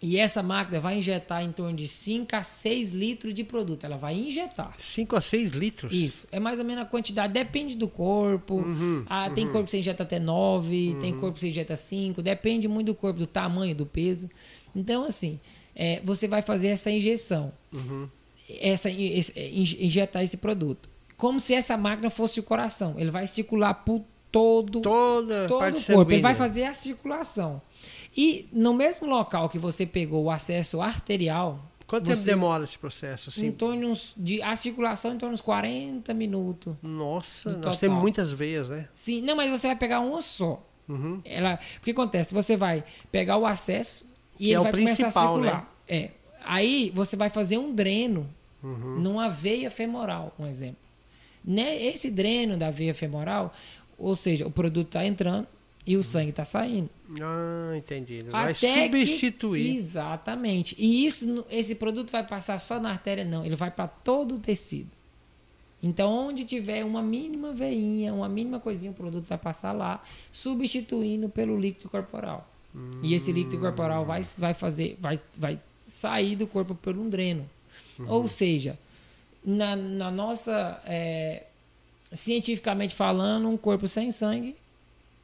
e 0.00 0.16
essa 0.16 0.44
máquina 0.44 0.78
vai 0.78 0.98
injetar 0.98 1.42
em 1.42 1.50
torno 1.50 1.76
de 1.76 1.88
5 1.88 2.36
a 2.36 2.42
6 2.42 2.92
litros 2.92 3.34
de 3.34 3.42
produto. 3.42 3.82
Ela 3.82 3.96
vai 3.96 4.14
injetar. 4.14 4.72
5 4.78 5.16
a 5.16 5.20
6 5.20 5.50
litros? 5.50 5.92
Isso. 5.92 6.28
É 6.30 6.38
mais 6.38 6.60
ou 6.60 6.64
menos 6.64 6.84
a 6.84 6.86
quantidade. 6.86 7.32
Depende 7.32 7.76
do 7.76 7.88
corpo. 7.88 8.56
Uhum, 8.56 9.04
ah, 9.08 9.26
uhum. 9.26 9.34
Tem 9.34 9.46
corpo 9.46 9.64
que 9.64 9.72
você 9.72 9.78
injeta 9.80 10.04
até 10.04 10.20
9, 10.20 10.90
uhum. 10.90 10.98
tem 11.00 11.12
corpo 11.18 11.34
que 11.34 11.40
você 11.40 11.48
injeta 11.48 11.74
5. 11.74 12.22
Depende 12.22 12.68
muito 12.68 12.86
do 12.86 12.94
corpo, 12.94 13.18
do 13.18 13.26
tamanho, 13.26 13.74
do 13.74 13.84
peso. 13.84 14.30
Então, 14.74 15.04
assim, 15.04 15.40
é, 15.74 16.00
você 16.04 16.28
vai 16.28 16.42
fazer 16.42 16.68
essa 16.68 16.90
injeção. 16.92 17.52
Uhum. 17.74 18.08
Essa, 18.60 18.88
esse, 18.88 19.32
é, 19.36 19.50
injetar 19.50 20.22
esse 20.22 20.36
produto. 20.36 20.88
Como 21.16 21.40
se 21.40 21.54
essa 21.54 21.76
máquina 21.76 22.08
fosse 22.08 22.38
o 22.38 22.44
coração. 22.44 22.94
Ele 22.98 23.10
vai 23.10 23.26
circular 23.26 23.74
por 23.74 24.04
todo, 24.30 24.80
Toda 24.80 25.48
todo 25.48 25.76
o 25.76 25.86
corpo. 25.86 26.12
Ele 26.12 26.22
vai 26.22 26.36
fazer 26.36 26.64
a 26.64 26.74
circulação. 26.74 27.60
E 28.16 28.48
no 28.52 28.74
mesmo 28.74 29.06
local 29.06 29.48
que 29.48 29.58
você 29.58 29.86
pegou 29.86 30.24
o 30.24 30.30
acesso 30.30 30.80
arterial. 30.80 31.64
Quanto 31.86 32.04
tempo 32.04 32.22
demora 32.22 32.64
esse 32.64 32.76
processo? 32.76 33.30
Assim? 33.30 33.46
Em 33.46 33.52
torno 33.52 33.96
de 34.16 34.42
a 34.42 34.54
circulação 34.56 35.14
em 35.14 35.18
torno 35.18 35.34
de 35.34 35.42
40 35.42 36.12
minutos. 36.12 36.74
Nossa, 36.82 37.56
nós 37.58 37.80
temos 37.80 37.98
muitas 38.00 38.30
veias, 38.30 38.68
né? 38.68 38.88
Sim, 38.94 39.22
não, 39.22 39.34
mas 39.34 39.50
você 39.50 39.68
vai 39.68 39.76
pegar 39.76 40.00
uma 40.00 40.20
só. 40.20 40.62
Uhum. 40.86 41.20
Ela, 41.24 41.58
o 41.80 41.84
que 41.84 41.90
acontece? 41.92 42.34
Você 42.34 42.56
vai 42.56 42.84
pegar 43.10 43.38
o 43.38 43.46
acesso 43.46 44.06
e 44.34 44.38
que 44.38 44.44
ele 44.46 44.54
é 44.54 44.60
vai 44.60 44.72
começar 44.72 45.06
a 45.06 45.10
circular. 45.10 45.60
Né? 45.62 45.66
É. 45.88 46.10
Aí 46.44 46.92
você 46.94 47.16
vai 47.16 47.30
fazer 47.30 47.58
um 47.58 47.74
dreno 47.74 48.28
Uhum. 48.62 48.98
numa 48.98 49.28
veia 49.28 49.70
femoral, 49.70 50.34
um 50.38 50.46
exemplo. 50.46 50.82
Né? 51.44 51.80
Esse 51.80 52.10
dreno 52.10 52.56
da 52.56 52.70
veia 52.70 52.92
femoral, 52.92 53.54
ou 53.96 54.16
seja, 54.16 54.46
o 54.46 54.50
produto 54.50 54.88
está 54.88 55.06
entrando 55.06 55.46
e 55.88 55.96
o 55.96 56.02
sangue 56.02 56.28
está 56.28 56.44
saindo. 56.44 56.90
Ah, 57.18 57.74
entendi. 57.74 58.20
Vai 58.24 58.52
Até 58.52 58.84
substituir. 58.84 59.72
Que, 59.72 59.78
exatamente. 59.78 60.76
E 60.78 61.06
isso, 61.06 61.46
esse 61.50 61.76
produto 61.76 62.10
vai 62.10 62.22
passar 62.22 62.58
só 62.58 62.78
na 62.78 62.90
artéria, 62.90 63.24
não. 63.24 63.42
Ele 63.42 63.56
vai 63.56 63.70
para 63.70 63.88
todo 63.88 64.34
o 64.34 64.38
tecido. 64.38 64.90
Então, 65.82 66.12
onde 66.12 66.44
tiver 66.44 66.84
uma 66.84 67.00
mínima 67.00 67.54
veinha, 67.54 68.12
uma 68.12 68.28
mínima 68.28 68.60
coisinha, 68.60 68.90
o 68.90 68.94
produto 68.94 69.24
vai 69.24 69.38
passar 69.38 69.72
lá, 69.72 70.04
substituindo 70.30 71.26
pelo 71.30 71.58
líquido 71.58 71.88
corporal. 71.88 72.46
E 73.02 73.14
esse 73.14 73.32
líquido 73.32 73.58
corporal 73.58 74.04
vai, 74.04 74.22
vai 74.36 74.52
fazer, 74.52 74.98
vai, 75.00 75.18
vai 75.38 75.58
sair 75.86 76.36
do 76.36 76.46
corpo 76.46 76.74
por 76.74 76.98
um 76.98 77.08
dreno. 77.08 77.48
Ou 78.06 78.28
seja, 78.28 78.78
na, 79.42 79.74
na 79.74 80.10
nossa, 80.10 80.82
é, 80.84 81.44
cientificamente 82.12 82.94
falando, 82.94 83.48
um 83.48 83.56
corpo 83.56 83.88
sem 83.88 84.12
sangue 84.12 84.54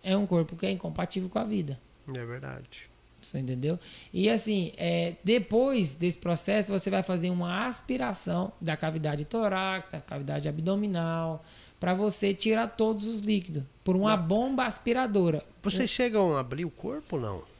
é 0.05 0.17
um 0.17 0.27
corpo 0.27 0.55
que 0.55 0.67
é 0.67 0.71
incompatível 0.71 1.29
com 1.29 1.39
a 1.39 1.45
vida. 1.45 1.81
É 2.15 2.25
verdade. 2.25 2.89
Você 3.21 3.39
entendeu? 3.39 3.79
E 4.13 4.29
assim, 4.29 4.73
é, 4.77 5.15
depois 5.25 5.95
desse 5.95 6.19
processo, 6.19 6.71
você 6.71 6.91
vai 6.91 7.03
fazer 7.03 7.31
uma 7.31 7.67
aspiração 7.67 8.53
da 8.61 8.77
cavidade 8.77 9.25
torácica, 9.25 9.97
da 9.97 10.03
cavidade 10.03 10.47
abdominal, 10.47 11.43
para 11.81 11.95
você 11.95 12.35
tirar 12.35 12.69
todos 12.69 13.07
os 13.07 13.21
líquidos 13.21 13.63
por 13.83 13.97
uma 13.97 14.17
bomba 14.17 14.65
aspiradora. 14.65 15.43
Vocês 15.63 15.89
chegam 15.89 16.37
a 16.37 16.41
abrir 16.41 16.67
o 16.67 16.71
corpo 16.71 17.17
ou 17.17 17.23
não? 17.23 17.54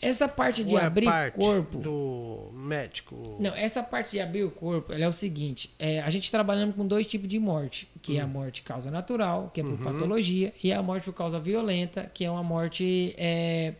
Essa 0.00 0.28
parte 0.28 0.62
de 0.62 0.74
Ou 0.74 0.80
é 0.80 0.84
abrir 0.84 1.08
o 1.08 1.32
corpo. 1.32 1.78
do 1.78 2.50
médico? 2.52 3.36
Não, 3.40 3.54
essa 3.54 3.82
parte 3.82 4.12
de 4.12 4.20
abrir 4.20 4.44
o 4.44 4.50
corpo 4.50 4.92
ela 4.92 5.04
é 5.04 5.08
o 5.08 5.12
seguinte: 5.12 5.70
é, 5.78 6.00
a 6.00 6.10
gente 6.10 6.30
trabalhando 6.30 6.72
com 6.72 6.86
dois 6.86 7.06
tipos 7.06 7.28
de 7.28 7.38
morte, 7.38 7.88
que 8.00 8.16
é 8.16 8.20
a 8.20 8.26
morte 8.26 8.62
causa 8.62 8.90
natural, 8.90 9.50
que 9.52 9.60
é 9.60 9.64
por 9.64 9.78
patologia, 9.78 10.52
e 10.62 10.72
a 10.72 10.82
morte 10.82 11.04
por 11.04 11.14
causa 11.14 11.40
violenta, 11.40 12.10
que 12.14 12.24
é 12.24 12.30
uma 12.30 12.42
morte, 12.42 13.14
é, 13.18 13.74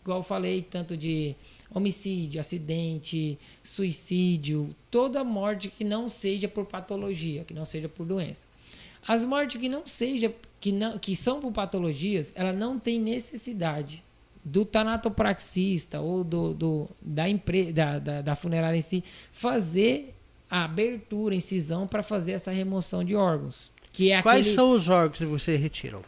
igual 0.00 0.18
eu 0.18 0.22
falei, 0.22 0.62
tanto 0.62 0.96
de 0.96 1.34
homicídio, 1.74 2.38
acidente, 2.38 3.38
suicídio, 3.62 4.74
toda 4.90 5.24
morte 5.24 5.68
que 5.68 5.84
não 5.84 6.06
seja 6.06 6.48
por 6.48 6.66
patologia, 6.66 7.44
que 7.44 7.54
não 7.54 7.64
seja 7.64 7.88
por 7.88 8.04
doença. 8.04 8.46
As 9.08 9.24
mortes 9.24 9.60
que 9.60 9.68
não 9.68 9.86
seja, 9.86 10.32
que, 10.60 10.70
não, 10.70 10.98
que 10.98 11.16
são 11.16 11.40
por 11.40 11.50
patologias, 11.50 12.30
ela 12.36 12.52
não 12.52 12.78
tem 12.78 13.00
necessidade 13.00 14.04
do 14.44 14.64
tanatopraxista 14.64 16.00
ou 16.00 16.24
do, 16.24 16.54
do 16.54 16.88
da, 17.00 17.28
empre, 17.28 17.72
da, 17.72 17.98
da, 17.98 18.22
da 18.22 18.34
funerária 18.34 18.76
em 18.76 18.82
si 18.82 19.04
fazer 19.30 20.14
a 20.50 20.64
abertura, 20.64 21.34
incisão 21.34 21.86
para 21.86 22.02
fazer 22.02 22.32
essa 22.32 22.50
remoção 22.50 23.02
de 23.04 23.14
órgãos. 23.16 23.70
Que 23.92 24.10
é 24.10 24.20
Quais 24.22 24.40
aquele, 24.46 24.54
são 24.54 24.70
os 24.72 24.88
órgãos 24.88 25.18
que 25.18 25.26
vocês 25.26 25.60
retiram? 25.60 26.02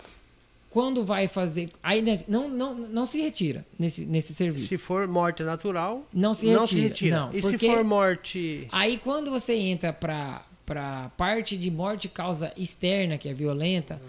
quando 0.71 1.05
vai 1.05 1.29
fazer. 1.29 1.71
Aí 1.81 2.03
não, 2.27 2.49
não, 2.49 2.75
não 2.75 3.07
se 3.07 3.21
retira 3.21 3.65
nesse, 3.79 4.05
nesse 4.07 4.35
serviço. 4.35 4.67
Se 4.67 4.77
for 4.77 5.07
morte 5.07 5.45
natural, 5.45 6.05
Não 6.13 6.35
se 6.35 6.47
não 6.53 6.67
se 6.67 6.75
retira, 6.75 6.89
retira. 6.89 7.17
não, 7.21 7.31
e 7.33 7.41
se 7.41 7.57
for 7.59 7.85
morte. 7.85 8.67
Aí 8.73 8.99
quando 8.99 9.31
você 9.31 9.55
entra 9.55 9.93
para 9.93 10.43
para 10.67 11.11
parte 11.17 11.57
de 11.59 11.71
morte 11.71 12.09
causa 12.09 12.51
externa, 12.57 13.19
que 13.19 13.29
é 13.29 13.35
violenta, 13.35 14.01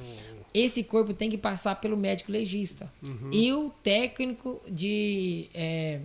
esse 0.59 0.83
corpo 0.83 1.13
tem 1.13 1.29
que 1.29 1.37
passar 1.37 1.75
pelo 1.81 1.97
médico 1.97 2.31
legista. 2.31 2.91
E 3.31 3.51
o 3.53 3.69
técnico 3.83 4.61
de 4.69 5.47
é, 5.53 5.99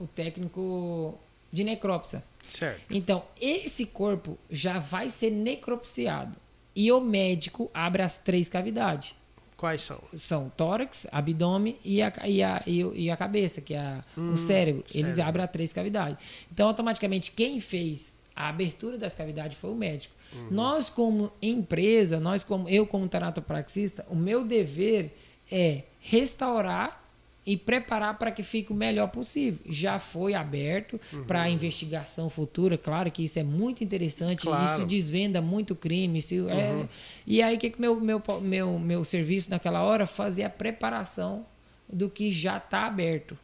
o 0.00 0.06
técnico 0.06 1.14
de 1.52 1.62
necrópsia. 1.64 2.22
Certo. 2.50 2.80
Então, 2.90 3.24
esse 3.40 3.86
corpo 3.86 4.38
já 4.50 4.78
vai 4.78 5.10
ser 5.10 5.30
necropsiado. 5.30 6.36
E 6.74 6.92
o 6.92 7.00
médico 7.00 7.70
abre 7.74 8.02
as 8.02 8.18
três 8.18 8.48
cavidades. 8.48 9.14
Quais 9.56 9.82
são? 9.82 9.98
São 10.14 10.52
tórax, 10.54 11.06
abdômen 11.10 11.76
e 11.82 12.02
a, 12.02 12.12
e 12.26 12.42
a, 12.42 12.62
e 12.66 13.10
a 13.10 13.16
cabeça, 13.16 13.60
que 13.62 13.72
é 13.74 13.78
a- 13.78 14.00
o 14.16 14.36
cérebro. 14.36 14.84
Eles 14.94 15.14
cérebro. 15.16 15.22
abrem 15.28 15.44
as 15.44 15.50
três 15.50 15.72
cavidades. 15.72 16.18
Então, 16.52 16.68
automaticamente, 16.68 17.30
quem 17.32 17.58
fez 17.58 18.18
a 18.36 18.48
abertura 18.48 18.98
das 18.98 19.14
cavidades 19.14 19.56
foi 19.58 19.70
o 19.70 19.74
médico. 19.74 20.14
Nós, 20.50 20.90
como 20.90 21.32
empresa, 21.40 22.20
nós 22.20 22.44
como 22.44 22.68
eu 22.68 22.86
como 22.86 23.08
tanatopraxista, 23.08 24.04
o 24.10 24.14
meu 24.14 24.44
dever 24.44 25.16
é 25.50 25.84
restaurar 26.00 27.02
e 27.46 27.56
preparar 27.56 28.18
para 28.18 28.32
que 28.32 28.42
fique 28.42 28.72
o 28.72 28.74
melhor 28.74 29.06
possível. 29.08 29.60
Já 29.66 29.98
foi 30.00 30.34
aberto 30.34 31.00
para 31.28 31.48
investigação 31.48 32.28
futura, 32.28 32.76
claro 32.76 33.08
que 33.10 33.22
isso 33.22 33.38
é 33.38 33.44
muito 33.44 33.84
interessante, 33.84 34.42
Claro. 34.42 34.64
isso 34.64 34.84
desvenda 34.84 35.40
muito 35.40 35.74
crime. 35.76 36.18
Isso 36.18 36.48
é... 36.50 36.88
E 37.24 37.40
aí, 37.40 37.56
o 37.56 37.58
que, 37.58 37.70
que 37.70 37.80
meu, 37.80 37.98
meu, 38.00 38.20
meu, 38.42 38.78
meu 38.80 39.04
serviço 39.04 39.48
naquela 39.48 39.82
hora? 39.84 40.06
Fazer 40.06 40.42
a 40.42 40.50
preparação 40.50 41.46
do 41.88 42.10
que 42.10 42.32
já 42.32 42.56
está 42.56 42.84
aberto. 42.86 43.38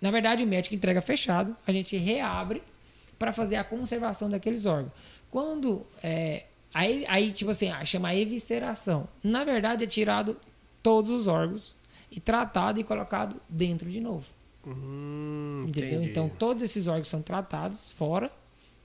Na 0.00 0.12
verdade, 0.12 0.44
o 0.44 0.46
médico 0.46 0.74
entrega 0.76 1.02
fechado, 1.02 1.56
a 1.66 1.72
gente 1.72 1.96
reabre 1.96 2.62
para 3.22 3.32
fazer 3.32 3.54
a 3.54 3.62
conservação 3.62 4.28
daqueles 4.28 4.66
órgãos. 4.66 4.90
Quando. 5.30 5.86
É, 6.02 6.46
aí, 6.74 7.04
aí, 7.08 7.30
tipo 7.30 7.52
assim, 7.52 7.70
ah, 7.70 7.84
chama 7.84 8.12
evisceração. 8.16 9.06
Na 9.22 9.44
verdade, 9.44 9.84
é 9.84 9.86
tirado 9.86 10.36
todos 10.82 11.12
os 11.12 11.28
órgãos 11.28 11.72
e 12.10 12.18
tratado 12.18 12.80
e 12.80 12.84
colocado 12.84 13.36
dentro 13.48 13.88
de 13.88 14.00
novo. 14.00 14.26
Hum, 14.66 15.66
Entendeu? 15.68 15.98
entendi. 15.98 16.10
Então, 16.10 16.28
todos 16.28 16.64
esses 16.64 16.88
órgãos 16.88 17.06
são 17.06 17.22
tratados 17.22 17.92
fora, 17.92 18.28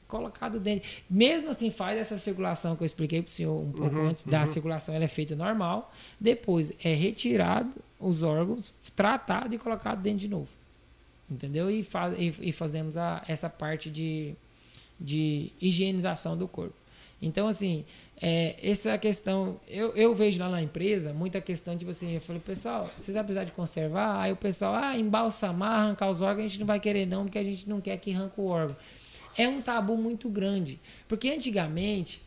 colocado 0.08 0.60
dentro. 0.60 0.88
Mesmo 1.10 1.50
assim, 1.50 1.71
faz 1.71 1.97
essa 1.97 2.19
circulação 2.19 2.76
que 2.76 2.84
eu 2.84 2.86
expliquei 2.86 3.23
para 3.23 3.30
o 3.30 3.32
senhor 3.32 3.60
um 3.60 3.71
pouco 3.71 3.95
Uhum, 3.95 4.10
antes 4.10 4.23
da 4.23 4.45
circulação, 4.45 4.93
ela 4.93 5.06
é 5.06 5.08
feita 5.08 5.36
normal. 5.36 5.91
Depois 6.19 6.71
é 6.84 6.93
retirado 6.93 7.73
os 8.00 8.21
órgãos, 8.21 8.71
tratado 8.95 9.56
e 9.56 9.58
colocado 9.58 10.00
dentro 10.00 10.19
de 10.19 10.28
novo. 10.28 10.50
Entendeu? 11.30 11.70
E, 11.70 11.84
fa 11.84 12.13
e, 12.18 12.34
e 12.42 12.52
fazemos 12.52 12.96
a, 12.96 13.24
essa 13.28 13.50
parte 13.50 13.90
de, 13.90 14.36
de 15.00 15.52
higienização 15.60 16.38
do 16.38 16.48
corpo. 16.48 16.76
Então, 17.22 17.48
assim, 17.48 17.84
é, 18.22 18.56
essa 18.62 18.98
questão. 18.98 19.60
Eu, 19.68 19.92
eu 19.96 20.13
vejo 20.13 20.40
lá 20.40 20.50
na 20.50 20.62
empresa 20.62 21.13
muita 21.13 21.42
questão, 21.42 21.76
tipo 21.76 21.92
assim, 21.92 22.13
eu 22.13 22.22
falei, 22.22 22.42
pessoal, 22.42 22.90
você 22.96 23.12
vai 23.12 23.24
precisar 23.24 23.44
de 23.44 23.52
conservar? 23.52 24.22
Aí 24.22 24.32
o 24.32 24.36
pessoal, 24.36 24.76
ah, 24.76 24.98
embalsamar, 24.98 25.80
arrancar 25.80 26.10
os 26.10 26.22
órgãos, 26.22 26.46
a 26.46 26.48
gente 26.48 26.60
não 26.60 26.68
vai 26.68 26.80
querer, 26.80 27.06
não, 27.06 27.26
porque 27.26 27.40
a 27.40 27.44
gente 27.44 27.68
não 27.68 27.82
quer 27.82 27.98
que 27.98 28.13
arranque 28.13 28.40
o 28.40 28.46
órgão. 28.46 28.76
É 29.36 29.48
um 29.48 29.62
tabu 29.62 29.98
muito 29.98 30.30
grande. 30.30 30.80
Porque 31.08 31.30
antigamente, 31.30 32.22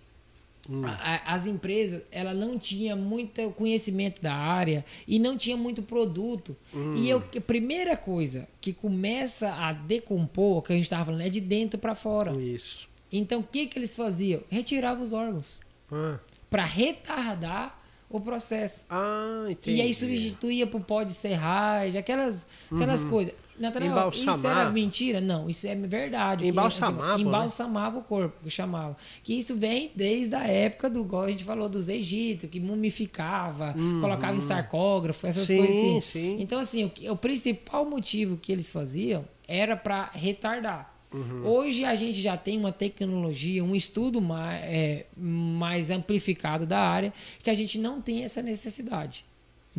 a- 0.84 1.14
a- 1.16 1.34
as 1.34 1.46
empresas 1.46 2.02
ela 2.12 2.32
não 2.34 2.58
tinha 2.58 2.94
muito 2.94 3.50
conhecimento 3.52 4.20
da 4.22 4.34
área 4.34 4.84
e 5.06 5.18
não 5.18 5.36
tinha 5.36 5.56
muito 5.56 5.82
produto. 5.82 6.56
E 6.96 7.08
eu, 7.08 7.22
a 7.36 7.40
primeira 7.40 7.96
coisa 7.96 8.46
que 8.60 8.72
começa 8.72 9.52
a 9.54 9.72
decompor, 9.72 10.62
que 10.62 10.72
a 10.72 10.76
gente 10.76 10.84
estava 10.84 11.04
falando, 11.06 11.22
é 11.22 11.28
de 11.28 11.40
dentro 11.40 11.78
para 11.78 11.94
fora. 11.94 12.32
Isso. 12.40 12.88
Então, 13.12 13.40
o 13.40 13.44
que, 13.44 13.66
que 13.66 13.78
eles 13.78 13.96
faziam? 13.96 14.40
Retiravam 14.48 15.02
os 15.02 15.12
órgãos 15.12 15.60
Ah, 15.90 16.18
para 16.48 16.64
retardar 16.64 17.80
o 18.08 18.20
processo. 18.20 18.86
ah, 18.90 19.46
entendi. 19.48 19.78
E 19.78 19.80
aí 19.82 19.94
substituía 19.94 20.66
por 20.66 20.80
pó 20.80 21.02
de 21.02 21.12
serragem, 21.14 21.98
aquelas, 21.98 22.46
aquelas 22.72 23.04
coisas. 23.04 23.34
Natanael, 23.60 24.08
isso 24.10 24.20
Uhum. 24.20 24.22
Embalsamar. 24.32 24.58
era 24.62 24.70
mentira? 24.70 25.20
Não, 25.20 25.48
isso 25.50 25.66
é 25.66 25.74
verdade. 25.76 26.44
que 26.44 26.50
Embalsamava, 26.50 27.16
né? 27.18 27.22
Embalsamava 27.22 27.98
o 27.98 28.02
corpo, 28.02 28.36
que 28.42 28.50
chamava. 28.50 28.96
Que 29.22 29.34
isso 29.38 29.54
vem 29.54 29.90
desde 29.94 30.34
a 30.34 30.44
época 30.46 30.88
do, 30.88 31.00
igual 31.00 31.24
a 31.24 31.28
gente 31.28 31.44
falou, 31.44 31.68
dos 31.68 31.88
Egito, 31.88 32.48
que 32.48 32.58
mumificava, 32.58 33.74
colocava 34.00 34.36
em 34.36 34.40
sarcógrafo, 34.40 35.26
essas 35.26 35.42
Uhum. 35.48 35.56
Sim, 35.56 35.58
coisas 35.58 35.76
assim. 35.84 36.00
sim. 36.00 36.36
Então, 36.40 36.58
assim, 36.58 36.84
o, 37.08 37.12
o 37.12 37.16
principal 37.16 37.84
motivo 37.84 38.36
que 38.36 38.50
eles 38.50 38.70
faziam 38.70 39.24
era 39.46 39.76
para 39.76 40.10
retardar. 40.14 40.94
Uhum. 41.12 41.42
Hoje 41.44 41.84
a 41.84 41.96
gente 41.96 42.20
já 42.20 42.36
tem 42.36 42.56
uma 42.56 42.70
tecnologia, 42.70 43.64
um 43.64 43.74
estudo 43.74 44.20
mais, 44.20 44.62
é, 44.62 45.06
mais 45.16 45.90
amplificado 45.90 46.64
da 46.64 46.78
área, 46.78 47.12
que 47.42 47.50
a 47.50 47.54
gente 47.54 47.78
não 47.80 48.00
tem 48.00 48.22
essa 48.22 48.40
necessidade. 48.40 49.24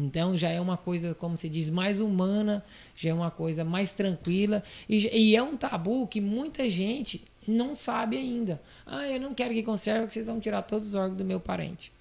Então 0.02 0.36
já 0.36 0.50
é 0.50 0.60
uma 0.60 0.78
coisa, 0.78 1.14
como 1.14 1.38
se 1.38 1.48
diz, 1.48 1.70
mais 1.70 2.00
humana, 2.00 2.66
já 2.96 3.12
é 3.12 3.14
uma 3.14 3.30
coisa 3.30 3.64
mais 3.64 3.94
tranquila. 3.94 4.64
E, 4.90 5.08
e 5.16 5.36
é 5.36 5.44
um 5.44 5.56
tabu 5.56 6.08
que 6.08 6.20
muita 6.20 6.70
gente 6.70 7.24
não 7.48 7.76
sabe 7.76 8.18
ainda. 8.18 8.62
Ah, 8.86 9.08
eu 9.08 9.20
não 9.20 9.34
quero 9.34 9.54
que 9.54 9.62
conserve, 9.62 10.02
porque 10.02 10.14
vocês 10.14 10.26
vão 10.26 10.40
tirar 10.40 10.64
todos 10.64 10.90
os 10.90 10.96
órgãos 10.96 11.18
do 11.18 11.26
meu 11.26 11.40
parente. 11.40 11.92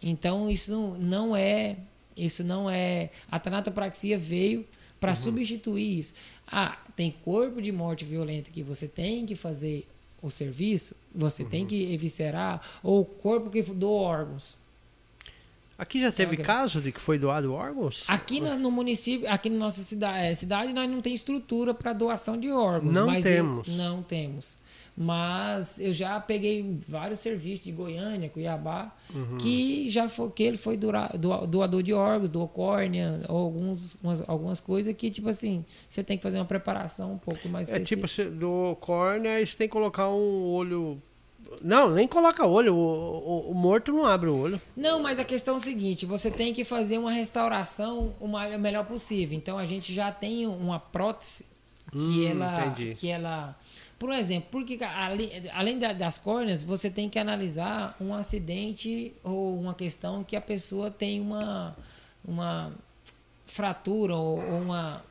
Então 0.00 0.48
isso 0.48 0.70
não, 0.70 0.94
não 0.94 1.36
é. 1.36 1.76
Isso 2.16 2.44
não 2.44 2.70
é. 2.70 3.10
A 3.30 3.38
tanatopraxia 3.38 4.16
veio 4.16 4.64
para 5.00 5.14
substituir 5.14 5.98
isso. 5.98 6.14
Ah, 6.46 6.78
tem 6.94 7.10
corpo 7.24 7.60
de 7.60 7.72
morte 7.72 8.04
violenta 8.04 8.50
que 8.50 8.62
você 8.62 8.86
tem 8.86 9.26
que 9.26 9.34
fazer 9.34 9.86
o 10.22 10.30
serviço, 10.30 10.96
você 11.14 11.44
tem 11.44 11.66
que 11.66 11.92
eviscerar, 11.92 12.60
ou 12.82 13.04
corpo 13.04 13.50
que 13.50 13.62
doou 13.62 14.00
órgãos. 14.00 14.56
Aqui 15.78 15.98
já 16.00 16.10
teve 16.10 16.38
caso 16.38 16.80
de 16.80 16.90
que 16.90 17.00
foi 17.00 17.18
doado 17.18 17.52
órgãos? 17.52 18.06
Aqui 18.08 18.40
na- 18.40 18.56
no 18.56 18.70
município, 18.70 19.30
aqui 19.30 19.50
na 19.50 19.58
nossa 19.58 19.82
cidade, 19.82 20.34
cidade 20.36 20.72
nós 20.72 20.90
não 20.90 21.02
tem 21.02 21.12
estrutura 21.12 21.74
para 21.74 21.92
doação 21.92 22.38
de 22.38 22.50
órgãos. 22.50 22.94
Não 22.94 23.06
mas 23.06 23.26
eu- 23.26 23.32
temos. 23.32 23.76
não 23.76 24.02
temos. 24.02 24.56
Mas 24.98 25.78
eu 25.78 25.92
já 25.92 26.18
peguei 26.18 26.78
vários 26.88 27.20
serviços 27.20 27.62
de 27.66 27.70
Goiânia, 27.70 28.30
Cuiabá, 28.30 28.90
Uhum. 29.14 29.36
que 29.36 29.90
já 29.90 30.08
foi, 30.08 30.30
que 30.30 30.42
ele 30.42 30.56
foi 30.56 30.78
dura- 30.78 31.10
doa- 31.18 31.46
doador 31.46 31.82
de 31.82 31.92
órgãos, 31.92 32.30
doou 32.30 32.48
córnea, 32.48 33.20
ou 33.28 33.36
alguns, 33.36 33.94
umas- 34.02 34.26
algumas 34.26 34.58
coisas 34.58 34.94
que, 34.96 35.10
tipo 35.10 35.28
assim, 35.28 35.62
você 35.86 36.02
tem 36.02 36.16
que 36.16 36.22
fazer 36.22 36.38
uma 36.38 36.46
preparação 36.46 37.12
um 37.12 37.18
pouco 37.18 37.46
mais 37.50 37.68
É 37.68 37.72
específica. 37.74 37.96
tipo, 37.96 38.08
você- 38.08 38.30
do 38.30 38.74
córnea, 38.80 39.34
aí 39.34 39.46
você 39.46 39.58
tem 39.58 39.68
que 39.68 39.72
colocar 39.72 40.08
um 40.08 40.44
olho. 40.46 41.00
Não, 41.62 41.90
nem 41.90 42.06
coloca 42.08 42.44
olho. 42.46 42.74
O, 42.74 42.78
o- 42.78 43.50
o 43.50 43.54
morto 43.54 43.92
não 43.92 44.04
abre 44.06 44.28
o 44.28 44.36
olho. 44.36 44.60
Não, 44.76 45.02
mas 45.02 45.18
a 45.18 45.24
questão 45.24 45.54
é 45.54 45.56
o 45.56 45.60
seguinte: 45.60 46.04
você 46.06 46.30
tem 46.30 46.52
que 46.54 46.64
fazer 46.64 46.98
uma 46.98 47.10
restauração 47.12 48.14
o 48.20 48.28
melhor 48.58 48.84
possível. 48.86 49.36
Então 49.36 49.56
a 49.58 49.64
gente 49.64 49.92
já 49.92 50.10
tem 50.12 50.46
uma 50.46 50.78
prótese 50.78 51.44
que 51.92 51.96
Hum, 51.98 52.28
ela. 52.28 52.66
entendi. 52.66 52.94
Que 52.94 53.08
ela. 53.08 53.56
Por 53.98 54.12
exemplo, 54.12 54.48
porque 54.50 54.78
além, 55.54 55.78
da- 55.78 55.94
das 55.94 56.18
córneas, 56.18 56.62
você 56.62 56.90
tem 56.90 57.08
que 57.08 57.18
analisar 57.18 57.96
um 57.98 58.12
acidente 58.12 59.12
ou 59.24 59.58
uma 59.58 59.72
questão 59.72 60.22
que 60.22 60.36
a 60.36 60.40
pessoa 60.40 60.90
tem 60.90 61.18
uma, 61.20 61.74
uma 62.22 62.72
fratura 63.46 64.14
ou, 64.14 64.38
ou 64.38 64.60
uma. 64.60 65.02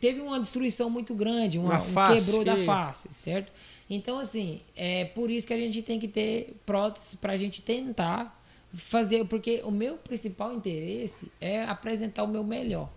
Teve 0.00 0.20
uma 0.20 0.38
destruição 0.38 0.88
muito 0.88 1.12
grande, 1.14 1.58
uma, 1.58 1.70
Na 1.74 1.78
um 1.78 1.82
face, 1.82 2.24
quebrou 2.26 2.44
da 2.44 2.54
que- 2.54 2.64
face, 2.64 3.08
certo? 3.12 3.50
Então, 3.88 4.18
assim, 4.18 4.60
é 4.74 5.04
por 5.04 5.30
isso 5.30 5.46
que 5.46 5.54
a 5.54 5.58
gente 5.58 5.82
tem 5.82 5.98
que 5.98 6.08
ter 6.08 6.56
prótese 6.66 7.16
para 7.16 7.32
a 7.32 7.36
gente 7.36 7.62
tentar 7.62 8.42
fazer, 8.74 9.24
porque 9.26 9.62
o 9.64 9.70
meu 9.70 9.96
principal 9.96 10.52
interesse 10.52 11.30
é 11.40 11.62
apresentar 11.62 12.24
o 12.24 12.28
meu 12.28 12.42
melhor 12.42 12.90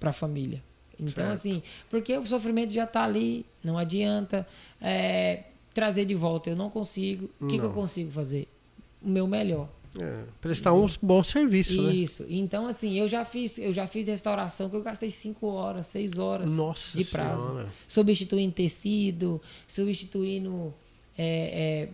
para 0.00 0.10
a 0.10 0.12
família. 0.12 0.62
Então, 0.98 1.24
Certo. 1.24 1.32
assim, 1.32 1.62
porque 1.88 2.16
o 2.16 2.26
sofrimento 2.26 2.72
já 2.72 2.84
está 2.84 3.04
ali, 3.04 3.44
não 3.62 3.76
adianta 3.78 4.46
é, 4.80 5.44
trazer 5.72 6.06
de 6.06 6.14
volta, 6.14 6.50
eu 6.50 6.56
não 6.56 6.70
consigo. 6.70 7.28
O 7.40 7.46
que, 7.46 7.58
que 7.58 7.64
eu 7.64 7.72
consigo 7.72 8.10
fazer? 8.10 8.48
O 9.02 9.08
meu 9.08 9.26
melhor. 9.26 9.68
É, 10.00 10.24
prestar 10.40 10.72
um 10.72 10.86
bom 11.00 11.22
serviço, 11.22 11.82
né? 11.82 11.94
Isso. 11.94 12.26
Então, 12.28 12.66
assim, 12.66 12.98
eu 12.98 13.08
já 13.08 13.24
fiz, 13.24 13.58
eu 13.58 13.72
já 13.72 13.86
fiz 13.86 14.06
restauração 14.06 14.68
que 14.68 14.76
eu 14.76 14.82
gastei 14.82 15.10
5 15.10 15.46
horas, 15.46 15.86
6 15.86 16.18
horas 16.18 16.50
Nossa 16.50 16.96
de 16.96 17.04
prazo. 17.04 17.44
Senhora. 17.44 17.68
Substituindo 17.88 18.52
tecido, 18.52 19.40
substituindo. 19.66 20.74
é, 21.16 21.88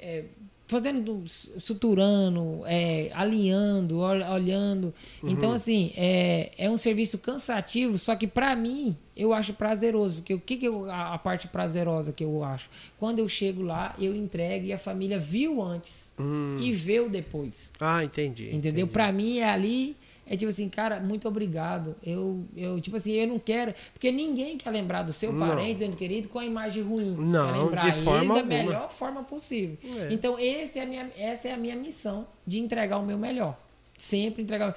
é, 0.00 0.18
é, 0.18 0.24
fazendo, 0.70 1.22
suturando, 1.58 2.62
é, 2.66 3.10
alinhando, 3.14 3.98
ol- 3.98 4.32
olhando. 4.32 4.92
Uhum. 5.22 5.30
Então, 5.30 5.52
assim, 5.52 5.92
é, 5.96 6.52
é 6.58 6.70
um 6.70 6.76
serviço 6.76 7.18
cansativo, 7.18 7.96
só 7.98 8.14
que 8.16 8.26
pra 8.26 8.54
mim 8.56 8.96
eu 9.16 9.32
acho 9.32 9.52
prazeroso. 9.54 10.16
Porque 10.16 10.34
o 10.34 10.40
que, 10.40 10.56
que 10.56 10.66
eu, 10.66 10.90
a, 10.90 11.14
a 11.14 11.18
parte 11.18 11.48
prazerosa 11.48 12.12
que 12.12 12.24
eu 12.24 12.42
acho? 12.44 12.70
Quando 12.98 13.18
eu 13.18 13.28
chego 13.28 13.62
lá, 13.62 13.94
eu 13.98 14.14
entrego 14.14 14.66
e 14.66 14.72
a 14.72 14.78
família 14.78 15.18
viu 15.18 15.62
antes 15.62 16.14
e 16.60 16.72
vê 16.72 17.00
o 17.00 17.08
depois. 17.08 17.70
Ah, 17.80 18.04
entendi. 18.04 18.54
Entendeu? 18.54 18.86
Pra 18.88 19.10
mim 19.12 19.38
é 19.38 19.48
ali, 19.50 19.96
é 20.30 20.36
tipo 20.36 20.48
assim, 20.48 20.68
cara, 20.68 21.00
muito 21.00 21.26
obrigado. 21.26 21.96
Eu, 22.04 22.44
eu, 22.56 22.80
tipo 22.80 22.96
assim, 22.96 23.10
eu 23.14 23.26
não 23.26 23.36
quero. 23.40 23.74
Porque 23.92 24.12
ninguém 24.12 24.56
quer 24.56 24.70
lembrar 24.70 25.02
do 25.02 25.12
seu 25.12 25.36
parente, 25.36 25.80
do 25.80 25.84
ente 25.84 25.96
querido, 25.96 26.28
com 26.28 26.38
a 26.38 26.44
imagem 26.44 26.84
ruim. 26.84 27.16
Não, 27.16 27.52
quer 27.52 27.58
lembrar 27.58 27.82
de 27.82 27.88
ele 27.88 28.04
forma 28.04 28.34
da 28.34 28.40
alguma. 28.40 28.44
melhor 28.44 28.90
forma 28.92 29.24
possível. 29.24 29.76
É. 29.82 30.12
Então, 30.12 30.38
esse 30.38 30.78
é 30.78 30.84
a 30.84 30.86
minha, 30.86 31.10
essa 31.18 31.48
é 31.48 31.52
a 31.52 31.56
minha 31.56 31.74
missão 31.74 32.28
de 32.46 32.60
entregar 32.60 32.98
o 32.98 33.04
meu 33.04 33.18
melhor. 33.18 33.58
Sempre 33.98 34.44
entregar. 34.44 34.76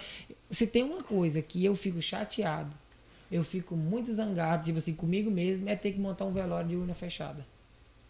Se 0.49 0.65
tem 0.65 0.81
uma 0.81 1.03
coisa 1.03 1.39
que 1.39 1.63
eu 1.63 1.75
fico 1.75 2.01
chateado, 2.01 2.75
eu 3.31 3.43
fico 3.43 3.75
muito 3.75 4.11
zangado, 4.11 4.65
tipo 4.65 4.79
assim, 4.79 4.95
comigo 4.95 5.29
mesmo, 5.29 5.69
é 5.69 5.75
ter 5.75 5.91
que 5.91 5.99
montar 5.99 6.25
um 6.25 6.33
velório 6.33 6.67
de 6.67 6.75
urna 6.75 6.95
fechada. 6.95 7.45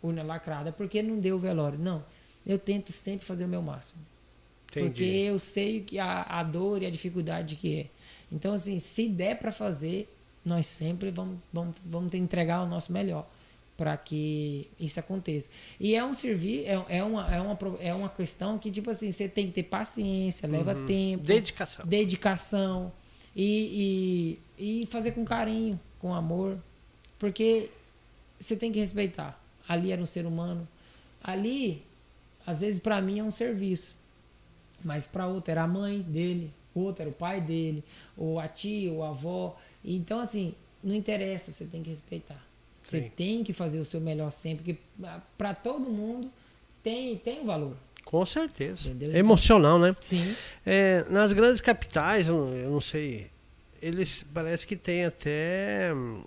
Urna 0.01 0.23
lacrada, 0.23 0.71
porque 0.71 1.03
não 1.03 1.19
deu 1.19 1.35
o 1.35 1.39
velório. 1.39 1.77
Não. 1.77 2.05
Eu 2.47 2.57
tento 2.57 2.93
sempre 2.93 3.25
fazer 3.25 3.43
o 3.43 3.49
meu 3.49 3.61
máximo. 3.61 4.01
Entendi. 4.75 4.89
Porque 4.89 5.03
eu 5.03 5.37
sei 5.39 5.81
que 5.81 5.99
a, 5.99 6.23
a 6.23 6.43
dor 6.43 6.81
e 6.81 6.85
a 6.85 6.89
dificuldade 6.89 7.55
que 7.55 7.79
é. 7.81 7.85
Então, 8.31 8.53
assim, 8.53 8.79
se 8.79 9.07
der 9.09 9.37
para 9.37 9.51
fazer, 9.51 10.11
nós 10.43 10.65
sempre 10.65 11.11
vamos, 11.11 11.37
vamos, 11.51 11.75
vamos 11.85 12.13
entregar 12.13 12.63
o 12.63 12.67
nosso 12.67 12.91
melhor 12.91 13.27
para 13.77 13.95
que 13.97 14.67
isso 14.79 14.99
aconteça. 14.99 15.49
E 15.79 15.95
é 15.95 16.03
um 16.03 16.13
serviço, 16.13 16.65
é, 16.67 16.97
é, 16.97 17.03
uma, 17.03 17.35
é, 17.35 17.41
uma, 17.41 17.57
é 17.79 17.93
uma 17.93 18.09
questão 18.09 18.57
que, 18.57 18.71
tipo 18.71 18.89
assim, 18.89 19.11
você 19.11 19.27
tem 19.27 19.47
que 19.47 19.53
ter 19.53 19.63
paciência, 19.63 20.47
leva 20.47 20.73
tempo, 20.85 21.19
Uhum. 21.19 21.25
Dedicação. 21.25 21.85
dedicação 21.85 22.91
e, 23.35 24.39
e, 24.57 24.81
e 24.81 24.85
fazer 24.87 25.11
com 25.11 25.25
carinho, 25.25 25.79
com 25.99 26.13
amor, 26.13 26.57
porque 27.17 27.69
você 28.39 28.55
tem 28.55 28.71
que 28.71 28.79
respeitar. 28.79 29.39
Ali 29.67 29.91
era 29.91 30.01
um 30.01 30.05
ser 30.05 30.25
humano. 30.25 30.67
Ali, 31.23 31.81
às 32.45 32.61
vezes, 32.61 32.81
para 32.81 33.01
mim 33.01 33.19
é 33.19 33.23
um 33.23 33.31
serviço, 33.31 33.95
mas 34.83 35.05
para 35.05 35.27
outro 35.27 35.51
era 35.51 35.63
a 35.63 35.67
mãe 35.67 36.01
dele, 36.01 36.51
outro 36.73 37.01
era 37.03 37.09
o 37.09 37.13
pai 37.13 37.39
dele, 37.41 37.83
ou 38.17 38.39
a 38.39 38.47
tia, 38.47 38.91
ou 38.91 39.03
a 39.03 39.09
avó. 39.09 39.55
Então, 39.83 40.19
assim, 40.19 40.53
não 40.83 40.93
interessa, 40.93 41.51
você 41.51 41.65
tem 41.65 41.81
que 41.83 41.89
respeitar. 41.89 42.41
Você 42.83 43.01
Sim. 43.03 43.11
tem 43.15 43.43
que 43.43 43.53
fazer 43.53 43.79
o 43.79 43.85
seu 43.85 44.01
melhor 44.01 44.29
sempre, 44.31 44.73
porque 44.99 45.07
para 45.37 45.53
todo 45.53 45.79
mundo 45.89 46.29
tem, 46.83 47.15
tem 47.17 47.41
um 47.41 47.45
valor. 47.45 47.75
Com 48.03 48.25
certeza. 48.25 48.89
Entendeu? 48.89 49.15
É 49.15 49.19
emocional, 49.19 49.79
né? 49.79 49.95
Sim. 50.01 50.35
É, 50.65 51.05
nas 51.09 51.31
grandes 51.31 51.61
capitais, 51.61 52.27
eu, 52.27 52.35
não- 52.45 52.53
eu 52.53 52.69
não 52.71 52.81
sei, 52.81 53.31
eles 53.81 54.23
parece 54.33 54.67
que 54.67 54.75
tem 54.75 55.05
até 55.05 55.93
hum, 55.95 56.21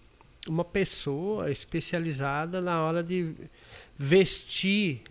uma 0.48 0.64
pessoa 0.64 1.50
especializada 1.50 2.60
na 2.62 2.82
hora 2.82 3.02
de 3.02 3.34
vestir 3.98 5.02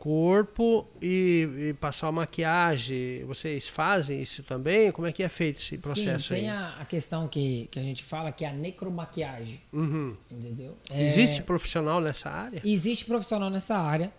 corpo 0.00 0.88
e, 1.00 1.46
e 1.68 1.74
passar 1.74 2.06
uma 2.06 2.22
maquiagem. 2.22 3.22
Vocês 3.24 3.68
fazem 3.68 4.22
isso 4.22 4.42
também? 4.42 4.90
Como 4.90 5.06
é 5.06 5.12
que 5.12 5.22
é 5.22 5.28
feito 5.28 5.58
esse 5.58 5.76
processo 5.76 6.28
Sim, 6.28 6.34
aí? 6.34 6.40
tem 6.40 6.50
a, 6.50 6.76
a 6.80 6.84
questão 6.86 7.28
que, 7.28 7.68
que 7.70 7.78
a 7.78 7.82
gente 7.82 8.02
fala 8.02 8.32
que 8.32 8.44
é 8.44 8.48
a 8.48 8.52
necromaquiagem, 8.52 9.60
Uhum. 9.72 10.16
entendeu? 10.30 10.76
É, 10.90 11.04
Existe 11.04 11.42
profissional 11.42 12.00
nessa 12.00 12.30
área? 12.30 12.62
Existe 12.64 13.04
profissional 13.04 13.50
nessa 13.50 13.76
área, 13.76 14.10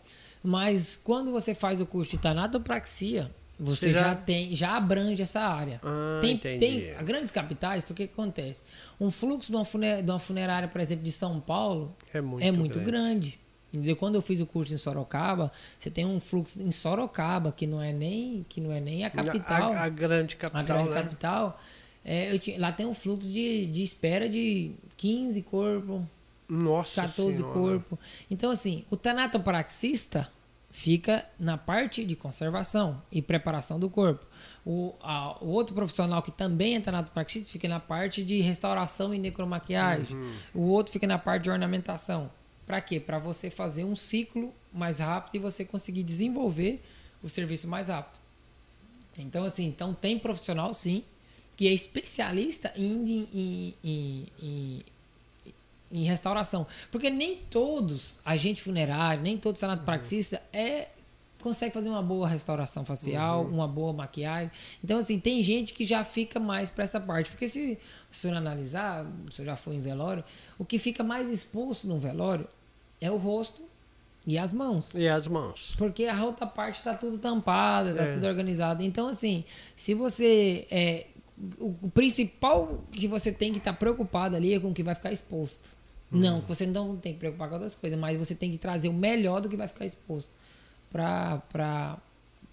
mas 0.44 0.96
quando 0.96 1.32
você 1.32 1.56
faz 1.56 1.82
o 1.82 1.86
curso 1.86 2.12
de 2.12 2.17
tanatopraxia, 2.20 3.32
você 3.60 3.88
Você 3.89 3.94
já- 3.94 4.00
já... 4.00 4.15
tem, 4.15 4.56
já 4.56 4.76
abrange 4.76 5.22
essa 5.22 5.41
área. 5.41 5.80
Ah, 5.84 6.20
tem, 6.22 6.34
entendi. 6.36 6.60
tem 6.60 7.06
grandes 7.06 7.30
capitais, 7.32 7.84
porque 7.84 8.08
que 8.08 8.13
acontece? 8.13 8.63
Um 9.00 9.12
fluxo 9.12 9.52
de 9.52 9.56
uma, 9.56 9.65
fune- 9.65 10.02
de 10.02 10.10
uma 10.12 10.17
funerária, 10.20 10.67
por 10.67 10.82
exemplo, 10.82 11.04
de 11.04 11.12
São 11.12 11.39
Paulo, 11.39 11.96
É 12.13 12.20
muito, 12.22 12.44
é 12.44 12.52
muito 12.52 12.80
grande. 12.80 12.91
grande. 12.91 13.40
Entendeu? 13.73 13.95
Quando 13.95 14.15
eu 14.15 14.21
fiz 14.21 14.39
o 14.41 14.45
curso 14.45 14.73
em 14.73 14.77
Sorocaba, 14.77 15.51
você 15.79 15.89
tem 15.89 16.05
um 16.05 16.19
fluxo 16.19 16.62
em 16.62 16.71
Sorocaba, 16.71 17.51
que 17.51 17.65
não 17.65 17.81
é 17.81 17.93
nem, 17.93 18.45
que 18.49 18.60
não 18.60 18.71
é 18.71 18.79
nem 18.81 19.05
a 19.05 19.10
capital. 19.10 19.73
A, 19.73 19.84
a 19.84 19.89
grande 19.89 20.36
a 20.36 20.38
capital, 20.38 20.63
grande 20.65 20.89
né? 20.89 21.01
capital. 21.03 21.62
é, 22.03 22.34
eu 22.34 22.39
tinha- 22.39 22.60
lá 22.60 22.71
tem 22.71 22.86
um 22.86 22.93
fluxo 22.93 23.27
de, 23.27 23.65
de 23.67 23.81
espera 23.81 24.27
de 24.27 24.71
15 24.97 25.41
corpos, 25.43 26.01
Nossa 26.49 27.03
14 27.03 27.38
Senhora. 27.38 27.53
corpos. 27.53 27.97
Então, 28.29 28.51
assim, 28.51 28.84
o 28.89 28.97
tanatopraxista 28.97 30.29
fica 30.69 31.25
na 31.39 31.57
parte 31.57 32.03
de 32.05 32.15
conservação 32.15 33.01
e 33.12 33.21
preparação 33.21 33.79
do 33.79 33.89
corpo. 33.89 34.25
O, 34.65 34.93
a- 35.01 35.38
o 35.41 35.47
outro 35.47 35.73
profissional 35.75 36.21
que 36.21 36.31
também 36.31 36.75
é 36.75 36.79
tanatopraxista 36.79 37.49
fica 37.51 37.67
na 37.67 37.79
parte 37.79 38.23
de 38.23 38.41
restauração 38.41 39.13
e 39.13 39.17
necromaquiagem. 39.19 40.15
Uhum. 40.15 40.31
O 40.53 40.62
outro 40.63 40.91
fica 40.93 41.07
na 41.07 41.17
parte 41.17 41.43
de 41.43 41.49
ornamentação. 41.49 42.29
Para 42.71 42.79
quê? 42.79 43.01
Para 43.01 43.19
você 43.19 43.49
fazer 43.49 43.84
um 43.84 43.93
ciclo 43.93 44.55
mais 44.71 44.99
rápido 44.99 45.36
e 45.36 45.39
você 45.39 45.65
conseguir 45.65 46.03
desenvolver 46.03 46.81
o 47.21 47.27
serviço 47.27 47.67
mais 47.67 47.89
rápido. 47.89 48.17
Então, 49.17 49.43
assim, 49.43 49.65
então 49.65 49.93
tem 49.93 50.17
profissional, 50.17 50.73
sim, 50.73 51.03
que 51.57 51.67
é 51.67 51.73
especialista 51.73 52.71
em, 52.77 53.27
em, 53.34 53.75
em, 53.84 54.27
em, 54.41 54.86
em 55.91 56.03
restauração. 56.05 56.65
Porque 56.89 57.10
nem 57.10 57.39
todos, 57.49 58.17
agente 58.23 58.62
funerário, 58.62 59.21
nem 59.21 59.38
todos 59.38 59.60
sanatopraxista 59.60 60.41
é 60.53 60.88
consegue 61.41 61.73
fazer 61.73 61.89
uma 61.89 62.01
boa 62.01 62.25
restauração 62.25 62.86
facial, 62.86 63.43
uma 63.43 63.67
boa 63.67 63.91
maquiagem. 63.91 64.49
Então, 64.82 64.97
assim, 64.97 65.19
tem 65.19 65.43
gente 65.43 65.74
que 65.74 65.86
já 65.86 66.05
fica 66.05 66.39
mais 66.39 66.69
para 66.69 66.86
essa 66.86 67.01
parte. 67.01 67.32
Porque 67.32 67.49
se 67.49 67.78
o 68.09 68.15
senhor 68.15 68.38
analisar, 68.38 69.05
se 69.30 69.41
eu 69.41 69.45
já 69.45 69.57
for 69.57 69.74
em 69.74 69.82
velório, 69.82 70.24
o 70.57 70.63
que 70.63 70.80
fica 70.80 71.03
mais 71.03 71.30
exposto 71.30 71.86
no 71.86 71.99
velório 71.99 72.47
é 73.02 73.12
o 73.12 73.18
rosto 73.18 73.64
e 74.26 74.38
as 74.38 74.54
mãos. 74.54 74.93
E 74.93 75.08
as 75.08 75.28
mãos. 75.28 75.76
Porque 75.78 76.06
a 76.06 76.24
outra 76.24 76.45
parte 76.45 76.78
está 76.78 76.93
tudo 76.93 77.18
tampada, 77.18 77.89
está 77.89 78.04
É. 78.04 78.10
tudo 78.12 78.28
organizado. 78.28 78.84
Então, 78.84 79.08
assim, 79.08 79.43
se 79.76 79.93
você. 79.93 80.68
É, 80.70 81.08
o, 81.60 81.89
principal 81.89 82.84
que 82.91 83.08
você 83.08 83.32
tem 83.32 83.52
que 83.52 83.58
estar 83.58 83.74
preocupado 83.74 84.36
ali 84.36 84.54
é 84.54 84.60
com 84.60 84.70
o 84.70 84.74
que 84.74 84.84
vai 84.84 84.93
ficar 84.93 85.12
exposto. 85.12 85.70
Não, 86.12 86.41
que 86.41 86.47
você 86.49 86.68
não 86.68 86.97
tem 86.97 87.14
que 87.14 87.20
preocupar 87.20 87.47
com 87.47 87.56
outras 87.56 87.74
coisas, 87.74 87.97
mas 87.97 88.18
você 88.18 88.36
tem 88.36 88.52
que 88.52 88.58
trazer 88.58 88.89
o 88.89 88.93
melhor 88.93 89.39
do 89.41 89.47
que 89.47 89.56
vai 89.56 89.68
ficar 89.68 89.86
exposto 89.86 90.30
para 90.91 91.41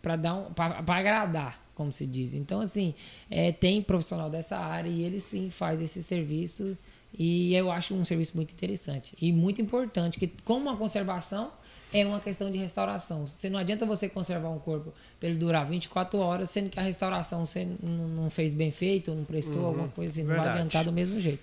para 0.01 0.17
dar 0.17 0.35
um, 0.35 0.53
para 0.53 0.79
agradar, 0.95 1.61
como 1.75 1.93
se 1.93 2.07
diz. 2.07 2.35
Então, 2.35 2.61
assim, 2.61 2.95
é, 3.29 3.51
tem 3.51 3.83
profissional 3.83 4.31
dessa 4.31 4.57
área 4.57 4.89
e 4.89 5.03
ele 5.03 5.21
sim 5.21 5.51
faz 5.51 5.83
esse 5.83 6.05
serviço. 6.05 6.79
E 7.13 7.55
eu 7.55 7.71
acho 7.71 7.95
um 7.95 8.05
serviço 8.05 8.33
muito 8.35 8.53
interessante 8.53 9.15
e 9.21 9.33
muito 9.33 9.61
importante, 9.61 10.19
que 10.19 10.31
como 10.45 10.71
a 10.71 10.77
conservação 10.77 11.51
é 11.93 12.05
uma 12.05 12.21
questão 12.21 12.51
de 12.51 12.59
restauração. 12.59 13.27
Você 13.27 13.49
não 13.49 13.59
adianta 13.59 13.87
você 13.87 14.09
conservar 14.09 14.51
um 14.51 14.59
corpo 14.59 14.93
para 15.19 15.29
ele 15.29 15.39
durar 15.39 15.65
24 15.65 16.19
horas, 16.19 16.51
sendo 16.51 16.69
que 16.69 16.79
a 16.79 16.83
restauração 16.83 17.47
você 17.47 17.67
não 17.83 18.29
fez 18.29 18.53
bem 18.53 18.71
feito, 18.71 19.15
não 19.15 19.25
prestou, 19.25 19.59
uhum, 19.59 19.67
alguma 19.67 19.89
coisa 19.89 20.13
assim, 20.13 20.29
não 20.29 20.37
vai 20.37 20.49
adiantar 20.49 20.85
do 20.85 20.93
mesmo 20.93 21.19
jeito. 21.19 21.43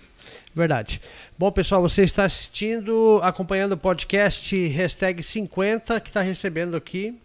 Verdade. 0.54 1.00
Bom, 1.36 1.50
pessoal, 1.50 1.82
você 1.82 2.04
está 2.04 2.24
assistindo, 2.24 3.20
acompanhando 3.22 3.72
o 3.72 3.76
podcast 3.76 4.68
hashtag 4.68 5.22
50, 5.22 6.00
que 6.00 6.10
está 6.10 6.22
recebendo 6.22 6.76
aqui 6.76 7.18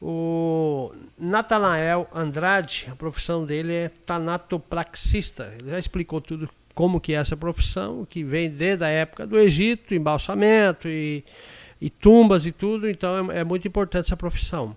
o 0.00 0.92
Natanael 1.18 2.06
Andrade, 2.14 2.86
a 2.90 2.94
profissão 2.94 3.44
dele 3.44 3.72
é 3.72 3.88
tanatopraxista. 3.88 5.54
Ele 5.58 5.70
já 5.70 5.78
explicou 5.78 6.20
tudo 6.20 6.48
como 6.74 7.00
que 7.00 7.14
é 7.14 7.16
essa 7.16 7.36
profissão, 7.36 8.04
que 8.04 8.24
vem 8.24 8.50
desde 8.50 8.84
a 8.84 8.88
época 8.88 9.26
do 9.26 9.38
Egito, 9.38 9.94
embalsamento 9.94 10.88
e 10.88 11.24
e 11.84 11.90
tumbas 11.90 12.46
e 12.46 12.52
tudo, 12.52 12.88
então 12.88 13.30
é, 13.30 13.40
é 13.40 13.44
muito 13.44 13.68
importante 13.68 14.06
essa 14.06 14.16
profissão. 14.16 14.74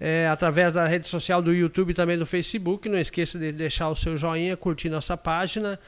É, 0.00 0.26
através 0.28 0.72
da 0.72 0.86
rede 0.86 1.06
social 1.06 1.42
do 1.42 1.52
YouTube 1.52 1.90
e 1.90 1.94
também 1.94 2.16
do 2.18 2.24
Facebook. 2.24 2.88
Não 2.88 2.98
esqueça 2.98 3.38
de 3.38 3.52
deixar 3.52 3.90
o 3.90 3.94
seu 3.94 4.16
joinha, 4.16 4.56
curtir 4.56 4.88
nossa 4.88 5.14
página 5.14 5.78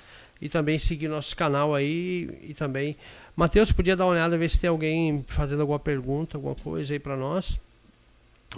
e 0.43 0.49
também 0.49 0.79
seguir 0.79 1.09
nosso 1.09 1.35
canal 1.35 1.75
aí. 1.75 2.29
E 2.43 2.53
também, 2.53 2.95
Matheus, 3.35 3.73
podia 3.73 3.97
dar 3.97 4.05
uma 4.05 4.13
olhada, 4.13 4.37
ver 4.37 4.51
se 4.51 4.61
tem 4.61 4.69
alguém 4.69 5.25
fazendo 5.27 5.63
alguma 5.63 5.81
pergunta, 5.81 6.37
alguma 6.37 6.55
coisa 6.55 6.93
aí 6.93 6.99
para 6.99 7.17
nós, 7.17 7.59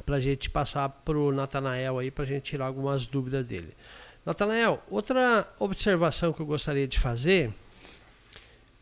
para 0.04 0.16
a 0.16 0.20
gente 0.20 0.50
passar 0.50 0.88
para 0.88 1.16
o 1.16 1.30
Natanael 1.30 2.00
aí, 2.00 2.10
para 2.10 2.24
a 2.24 2.26
gente 2.26 2.42
tirar 2.42 2.66
algumas 2.66 3.06
dúvidas 3.06 3.46
dele. 3.46 3.72
Natanael, 4.26 4.82
outra 4.90 5.48
observação 5.56 6.32
que 6.32 6.40
eu 6.40 6.46
gostaria 6.46 6.88
de 6.88 6.98
fazer 6.98 7.52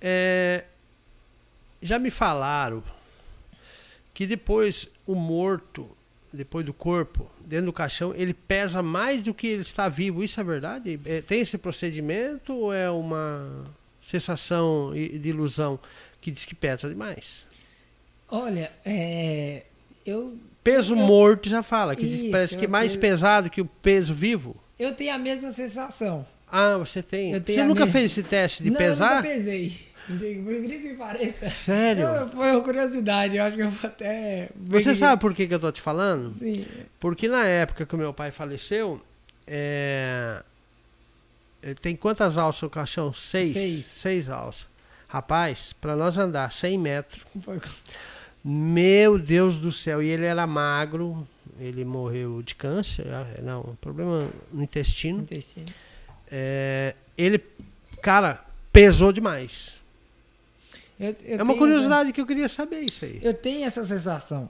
é 0.01 0.65
já 1.83 1.99
me 1.99 2.11
falaram 2.11 2.83
que 4.15 4.27
depois 4.27 4.89
o 5.07 5.15
morto, 5.15 5.87
depois 6.33 6.65
do 6.65 6.73
corpo, 6.73 7.31
dentro 7.41 7.67
do 7.67 7.73
caixão, 7.75 8.15
ele 8.15 8.33
pesa 8.33 8.83
mais 8.83 9.23
do 9.23 9.35
que 9.35 9.49
ele 9.49 9.61
está 9.61 9.87
vivo. 9.87 10.25
Isso 10.25 10.41
é 10.41 10.45
verdade? 10.45 10.99
É, 11.05 11.21
tem 11.21 11.41
esse 11.41 11.59
procedimento 11.59 12.55
ou 12.55 12.73
é 12.73 12.89
uma 12.89 13.67
sensação 14.01 14.95
de 14.95 15.29
ilusão 15.29 15.79
que 16.23 16.31
diz 16.31 16.47
que 16.47 16.55
pesa 16.55 16.89
demais? 16.89 17.47
Olha, 18.31 18.73
é, 18.83 19.65
eu 20.07 20.39
peso 20.63 20.95
eu, 20.95 20.99
morto 20.99 21.51
já 21.51 21.63
fala 21.63 21.95
que 21.95 22.07
isso, 22.07 22.23
diz, 22.23 22.31
parece 22.31 22.57
que 22.57 22.65
é 22.65 22.69
mais 22.69 22.97
pesado 22.97 23.51
que 23.51 23.61
o 23.61 23.67
peso 23.67 24.15
vivo. 24.15 24.57
Eu 24.79 24.93
tenho 24.95 25.15
a 25.15 25.19
mesma 25.19 25.51
sensação. 25.51 26.27
Ah, 26.51 26.77
você 26.79 27.03
tem. 27.03 27.41
Você 27.41 27.65
nunca 27.65 27.87
fez 27.87 28.13
esse 28.13 28.23
teste 28.23 28.63
de 28.63 28.71
Não, 28.71 28.77
pesar? 28.77 29.11
Eu 29.11 29.17
nunca 29.17 29.29
pesei. 29.29 29.95
Por 30.07 30.55
incrível 30.55 30.91
que 30.91 30.97
pareça. 30.97 31.49
Sério? 31.49 32.29
foi 32.29 32.51
uma 32.51 32.61
curiosidade, 32.61 33.37
eu 33.37 33.45
acho 33.45 33.57
que 33.57 33.63
eu 33.63 33.71
vou 33.71 33.91
até. 33.91 34.51
Você 34.55 34.95
sabe 34.95 35.21
por 35.21 35.35
que, 35.35 35.47
que 35.47 35.55
eu 35.55 35.61
tô 35.61 35.73
te 35.73 35.81
falando? 35.81 36.31
Sim. 36.31 36.65
Porque 37.01 37.27
na 37.27 37.45
época 37.45 37.87
que 37.87 37.95
o 37.95 37.99
meu 37.99 38.13
pai 38.13 38.31
faleceu, 38.31 39.01
é... 39.47 40.43
tem 41.81 41.97
quantas 41.97 42.37
alças 42.37 42.63
o 42.65 42.71
caixão? 42.71 43.15
Seis. 43.15 43.53
Seis, 43.53 43.85
Seis 43.87 44.29
alças. 44.29 44.69
Rapaz, 45.09 45.73
para 45.73 45.97
nós 45.97 46.19
andar 46.19 46.53
100 46.53 46.79
metros. 46.79 47.23
Foi... 47.41 47.61
Meu 48.45 49.19
Deus 49.19 49.57
do 49.57 49.73
céu, 49.73 50.03
e 50.03 50.11
ele 50.11 50.27
era 50.27 50.47
magro, 50.47 51.27
ele 51.59 51.85
morreu 51.85 52.43
de 52.43 52.55
câncer, 52.55 53.07
é, 53.07 53.41
não, 53.41 53.77
problema 53.81 54.29
no 54.53 54.63
intestino. 54.63 55.21
intestino. 55.21 55.67
É, 56.31 56.95
ele, 57.17 57.41
cara, 58.03 58.45
pesou 58.73 59.13
demais. 59.13 59.81
Eu, 60.99 61.15
eu 61.25 61.39
é 61.39 61.43
uma 61.43 61.57
curiosidade 61.57 62.13
que 62.13 62.21
eu 62.21 62.27
queria 62.27 62.49
saber 62.49 62.81
isso 62.81 63.05
aí. 63.05 63.21
Eu 63.23 63.35
tenho 63.35 63.65
essa 63.65 63.85
sensação. 63.85 64.49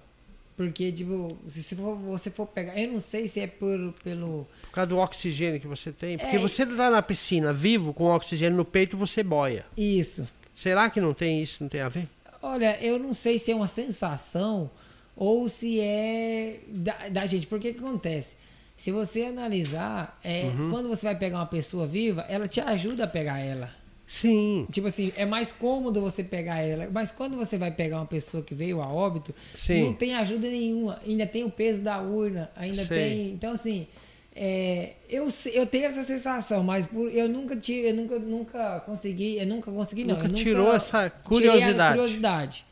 Porque, 0.56 0.92
tipo, 0.92 1.36
se 1.48 1.74
for, 1.74 1.96
você 1.96 2.30
for 2.30 2.46
pegar. 2.46 2.78
Eu 2.78 2.92
não 2.92 3.00
sei 3.00 3.26
se 3.26 3.40
é 3.40 3.46
por, 3.46 3.92
pelo. 4.04 4.46
Por 4.62 4.70
causa 4.70 4.88
do 4.88 4.98
oxigênio 4.98 5.60
que 5.60 5.66
você 5.66 5.90
tem. 5.90 6.16
Porque 6.16 6.36
é, 6.36 6.38
você 6.38 6.64
tá 6.64 6.90
na 6.90 7.02
piscina 7.02 7.52
vivo, 7.52 7.92
com 7.92 8.04
oxigênio 8.04 8.56
no 8.56 8.64
peito, 8.64 8.96
você 8.96 9.22
boia. 9.22 9.64
Isso. 9.76 10.28
Será 10.52 10.88
que 10.88 11.00
não 11.00 11.12
tem 11.12 11.42
isso? 11.42 11.62
Não 11.62 11.68
tem 11.68 11.80
a 11.80 11.88
ver? 11.88 12.08
Olha, 12.40 12.78
eu 12.80 12.98
não 12.98 13.12
sei 13.12 13.38
se 13.38 13.50
é 13.50 13.54
uma 13.54 13.66
sensação 13.66 14.70
ou 15.16 15.48
se 15.48 15.80
é 15.80 16.60
da, 16.68 17.08
da 17.08 17.26
gente. 17.26 17.46
Porque 17.46 17.72
que 17.72 17.78
acontece? 17.78 18.36
Se 18.76 18.90
você 18.90 19.22
analisar, 19.22 20.18
é, 20.22 20.44
uhum. 20.44 20.70
quando 20.70 20.88
você 20.88 21.06
vai 21.06 21.16
pegar 21.16 21.38
uma 21.38 21.46
pessoa 21.46 21.86
viva, 21.86 22.22
ela 22.28 22.48
te 22.48 22.60
ajuda 22.60 23.04
a 23.04 23.06
pegar 23.06 23.38
ela. 23.38 23.70
Sim. 24.06 24.66
Tipo 24.70 24.88
assim, 24.88 25.12
é 25.16 25.24
mais 25.24 25.50
cômodo 25.50 26.00
você 26.00 26.22
pegar 26.22 26.60
ela. 26.60 26.88
Mas 26.92 27.10
quando 27.10 27.36
você 27.36 27.56
vai 27.56 27.70
pegar 27.70 27.96
uma 27.96 28.06
pessoa 28.06 28.42
que 28.42 28.54
veio 28.54 28.82
a 28.82 28.88
óbito, 28.88 29.34
Sim. 29.54 29.84
não 29.84 29.92
tem 29.94 30.14
ajuda 30.14 30.48
nenhuma. 30.48 31.00
Ainda 31.06 31.26
tem 31.26 31.44
o 31.44 31.50
peso 31.50 31.82
da 31.82 32.00
urna, 32.00 32.50
ainda 32.54 32.82
Sim. 32.82 32.88
tem. 32.88 33.30
Então, 33.30 33.52
assim, 33.52 33.86
é, 34.34 34.94
eu, 35.08 35.28
eu 35.52 35.64
tenho 35.66 35.86
essa 35.86 36.02
sensação, 36.02 36.62
mas 36.64 36.86
por, 36.86 37.08
eu 37.12 37.28
nunca 37.28 37.56
tive, 37.56 37.90
eu 37.90 37.94
nunca, 37.94 38.18
nunca 38.18 38.80
consegui, 38.80 39.38
eu 39.38 39.46
nunca 39.46 39.70
consegui, 39.70 40.04
não. 40.04 40.16
Nunca 40.16 40.26
eu 40.26 40.34
tirou 40.34 40.64
nunca 40.64 40.76
essa 40.76 41.08
curiosidade. 41.08 41.98
curiosidade. 41.98 42.66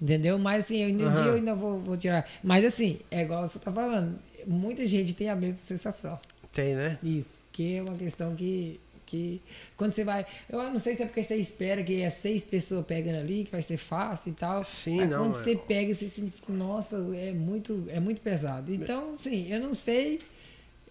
Entendeu? 0.00 0.38
Mas 0.38 0.66
assim, 0.66 0.84
um 0.84 1.04
uhum. 1.04 1.12
dia 1.12 1.22
eu 1.22 1.34
ainda 1.34 1.54
vou, 1.54 1.80
vou 1.80 1.96
tirar. 1.96 2.28
Mas 2.42 2.64
assim, 2.64 2.98
é 3.10 3.22
igual 3.22 3.46
você 3.46 3.58
tá 3.58 3.72
falando, 3.72 4.18
muita 4.46 4.86
gente 4.86 5.14
tem 5.14 5.28
a 5.30 5.36
mesma 5.36 5.60
sensação. 5.60 6.18
Tem, 6.52 6.74
né? 6.74 6.98
Isso, 7.02 7.40
que 7.50 7.76
é 7.76 7.82
uma 7.82 7.96
questão 7.96 8.34
que 8.34 8.80
que 9.06 9.40
quando 9.76 9.92
você 9.92 10.02
vai. 10.02 10.26
Eu 10.48 10.62
não 10.70 10.78
sei 10.78 10.94
se 10.94 11.02
é 11.02 11.06
porque 11.06 11.22
você 11.22 11.36
espera 11.36 11.82
que 11.82 12.00
é 12.00 12.10
seis 12.10 12.44
pessoas 12.44 12.84
pegando 12.86 13.18
ali, 13.18 13.44
que 13.44 13.52
vai 13.52 13.62
ser 13.62 13.76
fácil 13.76 14.30
e 14.30 14.34
tal. 14.34 14.64
Sim, 14.64 14.96
mas 14.96 15.10
não. 15.10 15.18
Quando 15.18 15.36
é... 15.36 15.42
você 15.42 15.56
pega, 15.56 15.94
você 15.94 16.08
sente, 16.08 16.32
nossa, 16.48 16.96
é 17.14 17.32
muito, 17.32 17.84
é 17.88 18.00
muito 18.00 18.20
pesado. 18.20 18.72
Então, 18.72 19.16
sim, 19.16 19.52
eu 19.52 19.60
não 19.60 19.74
sei. 19.74 20.20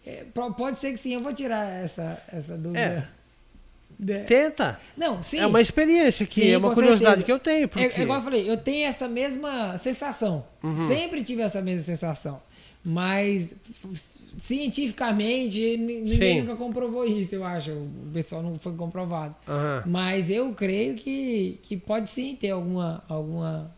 É, 0.05 0.25
pode 0.33 0.77
ser 0.77 0.91
que 0.91 0.97
sim, 0.97 1.13
eu 1.13 1.21
vou 1.21 1.33
tirar 1.33 1.65
essa, 1.65 2.21
essa 2.31 2.57
dúvida. 2.57 2.79
É. 2.79 3.07
Tenta. 4.27 4.79
Não, 4.95 5.21
sim. 5.21 5.39
É 5.39 5.47
uma 5.47 5.61
experiência 5.61 6.25
que 6.25 6.51
é 6.51 6.57
uma 6.57 6.73
curiosidade 6.73 7.21
certeza. 7.21 7.25
que 7.25 7.31
eu 7.31 7.39
tenho. 7.39 7.67
Porque... 7.67 7.85
É, 7.85 7.99
é, 7.99 8.03
igual 8.03 8.19
eu 8.19 8.23
falei, 8.23 8.49
eu 8.49 8.57
tenho 8.57 8.87
essa 8.87 9.07
mesma 9.07 9.77
sensação. 9.77 10.45
Uhum. 10.61 10.75
Sempre 10.75 11.23
tive 11.23 11.41
essa 11.41 11.61
mesma 11.61 11.83
sensação. 11.83 12.41
Mas 12.85 13.55
cientificamente 14.37 15.77
ninguém 15.77 16.07
Sim. 16.07 16.41
nunca 16.41 16.55
comprovou 16.57 17.05
isso, 17.05 17.33
eu 17.33 17.45
acho. 17.45 17.71
O 17.71 18.11
pessoal 18.13 18.43
não 18.43 18.55
foi 18.59 18.73
comprovado. 18.73 19.33
Uhum. 19.47 19.91
Mas 19.91 20.29
eu 20.29 20.51
creio 20.51 20.95
que, 20.95 21.59
que 21.63 21.77
pode 21.77 22.09
sim 22.09 22.35
ter 22.35 22.49
alguma, 22.49 23.01
alguma, 23.07 23.73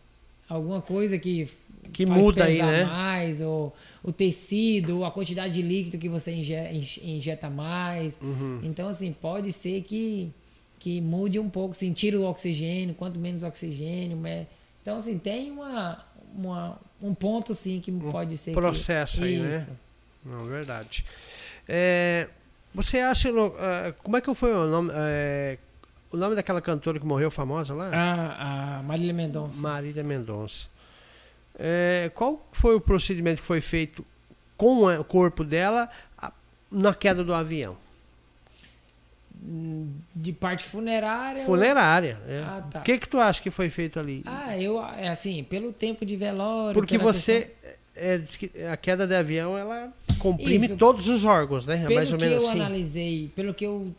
alguma 0.49 0.81
coisa 0.81 1.19
que, 1.19 1.47
que 1.91 2.05
muda 2.05 2.45
aí, 2.45 2.61
né? 2.61 2.85
mais, 2.85 3.41
ou 3.41 3.75
o 4.03 4.11
tecido, 4.11 4.99
ou 4.99 5.05
a 5.05 5.11
quantidade 5.11 5.53
de 5.53 5.61
líquido 5.61 5.97
que 5.97 6.09
você 6.09 6.31
injeta 6.31 7.49
mais. 7.49 8.19
Uhum. 8.21 8.59
Então, 8.63 8.87
assim, 8.89 9.11
pode 9.11 9.51
ser 9.51 9.81
que, 9.83 10.31
que 10.79 11.01
mude 11.01 11.39
um 11.39 11.49
pouco, 11.49 11.71
assim, 11.71 11.91
tira 11.91 12.19
o 12.19 12.25
oxigênio, 12.25 12.93
quanto 12.95 13.19
menos 13.19 13.43
oxigênio. 13.43 14.17
Né? 14.17 14.47
Então, 14.81 14.97
assim, 14.97 15.17
tem 15.17 15.51
uma, 15.51 16.03
uma 16.35 16.79
um 17.01 17.13
ponto 17.13 17.53
sim 17.53 17.79
que 17.79 17.91
um 17.91 18.11
pode 18.11 18.37
ser 18.37 18.53
processo 18.53 19.19
que... 19.19 19.25
aí, 19.25 19.39
né? 19.39 19.57
Isso. 19.57 19.69
né? 19.69 19.75
Não, 20.25 20.45
verdade. 20.45 21.05
É, 21.67 22.27
você 22.73 22.99
acha 22.99 23.31
uh, 23.31 23.53
como 24.03 24.17
é 24.17 24.21
que 24.21 24.33
foi 24.33 24.53
o 24.53 24.67
nome 24.67 24.91
é, 24.93 25.57
o 26.11 26.17
nome 26.17 26.35
daquela 26.35 26.61
cantora 26.61 26.99
que 26.99 27.05
morreu 27.05 27.29
famosa 27.29 27.73
lá? 27.73 27.89
Ah, 27.91 28.79
a 28.79 28.83
Marília 28.83 29.13
Mendonça. 29.13 29.61
Marília 29.61 30.03
Mendonça. 30.03 30.67
É, 31.57 32.11
qual 32.13 32.45
foi 32.51 32.75
o 32.75 32.81
procedimento 32.81 33.41
que 33.41 33.47
foi 33.47 33.61
feito 33.61 34.05
com 34.57 34.85
o 34.85 35.03
corpo 35.03 35.43
dela 35.43 35.89
na 36.71 36.93
queda 36.93 37.23
do 37.23 37.33
avião? 37.33 37.77
de 40.15 40.33
parte 40.33 40.63
funerária. 40.63 41.43
Funerária. 41.43 42.19
É. 42.27 42.39
Ah, 42.39 42.63
tá. 42.71 42.79
O 42.79 42.81
que 42.81 42.97
que 42.97 43.07
tu 43.07 43.19
acha 43.19 43.41
que 43.41 43.51
foi 43.51 43.69
feito 43.69 43.99
ali? 43.99 44.23
Ah, 44.25 44.57
eu 44.57 44.83
é 44.83 45.09
assim, 45.09 45.43
pelo 45.43 45.71
tempo 45.71 46.05
de 46.05 46.15
velório. 46.15 46.73
Porque 46.73 46.97
você 46.97 47.51
é, 47.95 48.19
é, 48.55 48.69
a 48.69 48.77
queda 48.77 49.05
de 49.05 49.15
avião 49.15 49.57
ela 49.57 49.93
comprime 50.19 50.65
Isso. 50.65 50.77
todos 50.77 51.07
os 51.07 51.25
órgãos, 51.25 51.65
né? 51.65 51.75
É 51.75 51.81
pelo 51.81 51.95
mais 51.95 52.11
ou 52.11 52.19
menos 52.19 52.37
que 52.37 52.43
eu 52.43 52.49
assim. 52.49 52.59
analisei, 52.59 53.31
pelo 53.35 53.53
que 53.53 53.65
eu 53.65 53.93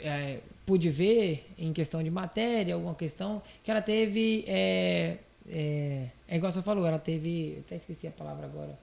é, 0.00 0.38
pude 0.64 0.88
ver 0.88 1.46
em 1.58 1.72
questão 1.72 2.02
de 2.02 2.10
matéria, 2.10 2.74
alguma 2.74 2.94
questão, 2.94 3.42
que 3.62 3.70
ela 3.70 3.82
teve 3.82 4.44
é, 4.48 5.18
é, 5.48 6.08
é 6.28 6.36
igual 6.36 6.50
você 6.50 6.62
falou, 6.62 6.86
ela 6.86 6.98
teve, 6.98 7.54
eu 7.56 7.60
até 7.60 7.76
esqueci 7.76 8.06
a 8.06 8.10
palavra 8.10 8.46
agora. 8.46 8.78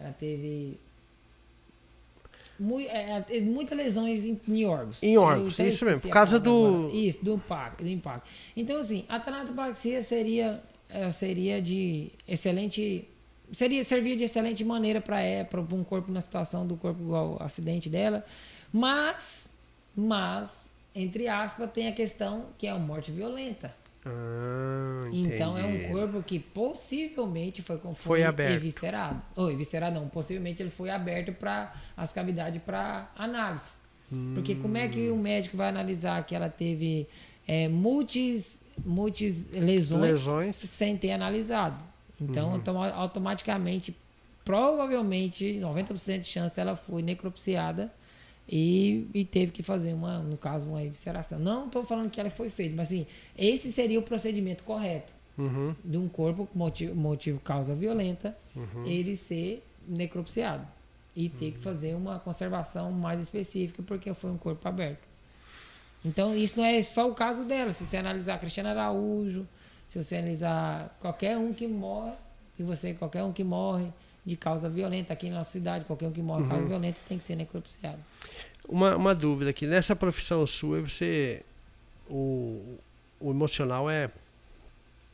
Ela 0.00 0.12
teve 0.12 0.78
é, 2.88 3.24
é, 3.36 3.40
muitas 3.40 3.78
lesões 3.78 4.24
em, 4.24 4.40
em 4.48 4.64
órgãos. 4.64 5.00
Em 5.02 5.16
órgãos, 5.16 5.58
isso 5.60 5.84
mesmo, 5.84 6.02
por 6.02 6.10
causa 6.10 6.40
do. 6.40 6.66
Agora. 6.66 6.94
Isso, 6.94 7.24
do 7.24 7.34
impacto, 7.34 7.84
do 7.84 7.88
impacto. 7.88 8.28
Então, 8.56 8.78
assim, 8.78 9.04
a 9.08 9.20
tanatopraxia 9.20 10.02
seria, 10.02 10.60
é, 10.88 11.08
seria 11.10 11.62
de 11.62 12.10
excelente 12.26 13.06
seria 13.52 13.82
servia 13.84 14.16
de 14.16 14.24
excelente 14.24 14.64
maneira 14.64 15.00
para 15.00 15.20
é, 15.20 15.44
para 15.44 15.60
um 15.60 15.84
corpo 15.84 16.12
na 16.12 16.20
situação 16.20 16.66
do 16.66 16.76
corpo 16.76 17.00
igual 17.00 17.36
ao 17.38 17.42
acidente 17.42 17.88
dela, 17.88 18.24
mas 18.72 19.56
mas 19.96 20.74
entre 20.94 21.28
aspas 21.28 21.70
tem 21.70 21.88
a 21.88 21.92
questão 21.92 22.46
que 22.58 22.66
é 22.66 22.70
a 22.70 22.78
morte 22.78 23.10
violenta. 23.12 23.74
Ah, 24.10 25.08
Então 25.12 25.56
é 25.58 25.64
um 25.64 25.92
corpo 25.92 26.22
que 26.22 26.38
possivelmente 26.38 27.62
foi 27.62 27.78
Foi 27.94 28.22
eviscerado. 28.56 29.20
Ou 29.36 29.50
eviscerado 29.50 29.98
não, 30.00 30.08
possivelmente 30.08 30.62
ele 30.62 30.70
foi 30.70 30.90
aberto 30.90 31.32
para 31.32 31.72
as 31.96 32.12
cavidades 32.12 32.60
para 32.62 33.10
análise. 33.16 33.72
Porque 34.34 34.54
como 34.54 34.76
é 34.78 34.88
que 34.88 35.10
o 35.10 35.16
médico 35.16 35.56
vai 35.56 35.68
analisar 35.68 36.24
que 36.24 36.34
ela 36.34 36.48
teve 36.48 37.06
é, 37.46 37.68
multis, 37.68 38.62
multis 38.84 39.44
lesões, 39.52 40.00
Lesões. 40.24 40.56
sem 40.56 40.96
ter 40.96 41.12
analisado? 41.12 41.84
Então, 42.20 42.52
automa- 42.52 42.90
automaticamente, 42.90 43.94
provavelmente, 44.44 45.60
90% 45.60 46.20
de 46.20 46.26
chance 46.26 46.58
ela 46.58 46.74
foi 46.74 47.02
necropsiada 47.02 47.92
e, 48.48 49.06
e 49.12 49.24
teve 49.24 49.52
que 49.52 49.62
fazer 49.62 49.92
uma, 49.92 50.18
no 50.20 50.36
caso, 50.36 50.68
uma 50.68 50.82
evisceração. 50.82 51.38
Não 51.38 51.66
estou 51.66 51.84
falando 51.84 52.10
que 52.10 52.18
ela 52.18 52.30
foi 52.30 52.48
feita, 52.48 52.74
mas 52.74 52.88
assim, 52.88 53.06
esse 53.36 53.70
seria 53.70 53.98
o 53.98 54.02
procedimento 54.02 54.64
correto 54.64 55.12
Uhum. 55.36 55.72
de 55.84 55.96
um 55.96 56.08
corpo 56.08 56.48
motivo, 56.52 56.96
motivo 56.96 57.38
causa 57.38 57.72
violenta, 57.72 58.36
ele 58.84 59.14
ser 59.14 59.64
necropsiado 59.86 60.66
e 61.14 61.28
ter 61.28 61.52
que 61.52 61.58
fazer 61.58 61.94
uma 61.94 62.18
conservação 62.18 62.90
mais 62.90 63.22
específica 63.22 63.80
porque 63.84 64.12
foi 64.14 64.30
um 64.30 64.36
corpo 64.36 64.66
aberto. 64.66 65.06
Então, 66.04 66.36
isso 66.36 66.58
não 66.58 66.64
é 66.64 66.82
só 66.82 67.08
o 67.08 67.14
caso 67.14 67.44
dela. 67.44 67.70
Se 67.70 67.86
você 67.86 67.96
analisar 67.98 68.38
Cristiano 68.40 68.68
Araújo, 68.68 69.46
se 69.86 70.02
você 70.02 70.16
analisar 70.16 70.96
qualquer 71.00 71.36
um 71.38 71.52
que 71.52 71.68
morre, 71.68 72.16
e 72.58 72.62
você, 72.64 72.92
qualquer 72.94 73.22
um 73.22 73.32
que 73.32 73.44
morre 73.44 73.92
de 74.28 74.36
causa 74.36 74.68
violenta 74.68 75.12
aqui 75.12 75.28
na 75.30 75.38
nossa 75.38 75.50
cidade, 75.50 75.84
qualquer 75.84 76.06
um 76.06 76.12
que 76.12 76.20
morre 76.22 76.42
de 76.42 76.48
causa 76.48 76.66
violenta 76.66 76.98
tem 77.08 77.18
que 77.18 77.24
ser 77.24 77.36
necropsiado. 77.36 77.98
Uma, 78.68 78.94
uma 78.96 79.14
dúvida 79.14 79.50
aqui, 79.50 79.66
nessa 79.66 79.96
profissão 79.96 80.46
sua, 80.46 80.80
você. 80.80 81.42
O, 82.08 82.78
o 83.20 83.30
emocional 83.30 83.90
é 83.90 84.10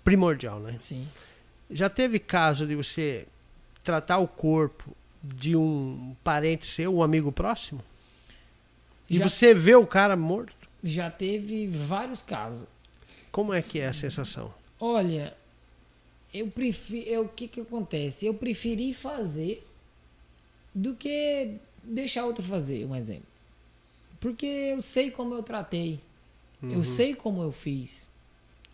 primordial, 0.04 0.60
né? 0.60 0.76
Sim. 0.80 1.08
Já 1.70 1.88
teve 1.88 2.18
caso 2.18 2.66
de 2.66 2.74
você 2.74 3.26
tratar 3.82 4.18
o 4.18 4.28
corpo 4.28 4.94
de 5.22 5.56
um 5.56 6.14
parente 6.22 6.66
seu, 6.66 6.94
um 6.94 7.02
amigo 7.02 7.32
próximo? 7.32 7.82
E 9.08 9.16
Já, 9.18 9.28
você 9.28 9.54
vê 9.54 9.74
o 9.74 9.86
cara 9.86 10.16
morto? 10.16 10.54
já 10.82 11.10
teve 11.10 11.66
vários 11.66 12.20
casos. 12.20 12.66
Como 13.32 13.54
é 13.54 13.62
que 13.62 13.78
é 13.80 13.86
a 13.86 13.92
sensação? 13.92 14.52
Olha, 14.78 15.34
eu 16.34 16.48
prefiro. 16.48 17.08
eu- 17.08 17.22
O 17.24 17.28
que 17.28 17.46
que 17.48 17.60
acontece? 17.60 18.26
Eu 18.26 18.34
preferi 18.34 18.92
fazer 18.92 19.64
do 20.74 20.94
que 20.94 21.54
deixar 21.82 22.24
outro 22.26 22.42
fazer, 22.42 22.84
um 22.84 22.94
exemplo. 22.96 23.26
Porque 24.20 24.46
eu 24.46 24.80
sei 24.80 25.10
como 25.10 25.34
eu 25.34 25.42
tratei. 25.42 26.00
Eu 26.62 26.82
sei 26.82 27.14
como 27.14 27.42
eu 27.42 27.52
fiz. 27.52 28.08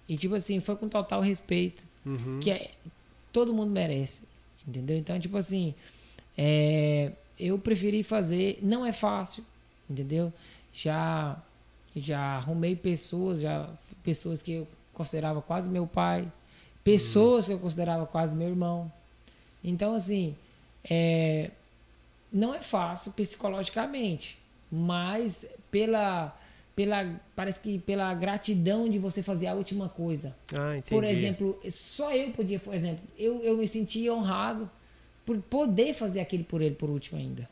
E 0.09 0.17
tipo 0.17 0.35
assim, 0.37 0.61
foi 0.61 0.77
com 0.77 0.89
total 0.89 1.21
respeito. 1.21 1.83
Uhum. 2.07 2.39
Que 2.41 2.51
é, 2.53 2.71
todo 3.33 3.53
mundo 3.53 3.71
merece. 3.71 4.23
Entendeu? 4.67 4.97
Então, 4.97 5.19
tipo 5.19 5.37
assim, 5.37 5.75
é, 6.39 7.11
eu 7.39 7.59
preferi 7.59 8.03
fazer. 8.05 8.61
Não 8.63 8.87
é 8.87 8.93
fácil, 8.93 9.45
entendeu? 9.89 10.33
Já, 10.73 11.37
já 11.97 12.21
arrumei 12.37 12.77
pessoas, 12.77 13.41
já 13.41 13.69
pessoas 14.05 14.41
que 14.41 14.53
eu 14.53 14.69
considerava 14.93 15.43
quase 15.43 15.69
meu 15.69 15.87
pai, 15.87 16.31
pessoas 16.83 17.47
que 17.47 17.53
eu 17.53 17.59
considerava 17.59 18.07
quase 18.07 18.37
meu 18.37 18.49
irmão. 18.49 18.91
Então, 19.63 19.95
assim, 19.95 20.35
é, 20.89 21.51
não 22.33 22.55
é 22.55 22.61
fácil 22.61 23.13
psicologicamente, 23.13 24.39
mas 24.71 25.47
pela, 25.71 26.37
pela 26.75 27.21
parece 27.37 27.61
que 27.61 27.79
pela 27.79 28.13
gratidão 28.15 28.89
de 28.89 28.99
você 28.99 29.23
fazer 29.23 29.47
a 29.47 29.55
última 29.55 29.89
coisa. 29.89 30.35
Ah, 30.55 30.77
entendi. 30.77 30.91
Por 30.91 31.05
exemplo, 31.05 31.61
só 31.71 32.13
eu 32.13 32.31
podia, 32.31 32.59
por 32.59 32.75
exemplo, 32.75 33.03
eu, 33.19 33.43
eu 33.43 33.57
me 33.57 33.69
sentia 33.69 34.13
honrado 34.15 34.71
por 35.27 35.37
poder 35.39 35.95
fazer 35.95 36.21
aquilo 36.21 36.45
por 36.45 36.63
ele 36.63 36.75
por 36.75 36.89
último 36.89 37.19
ainda. 37.19 37.49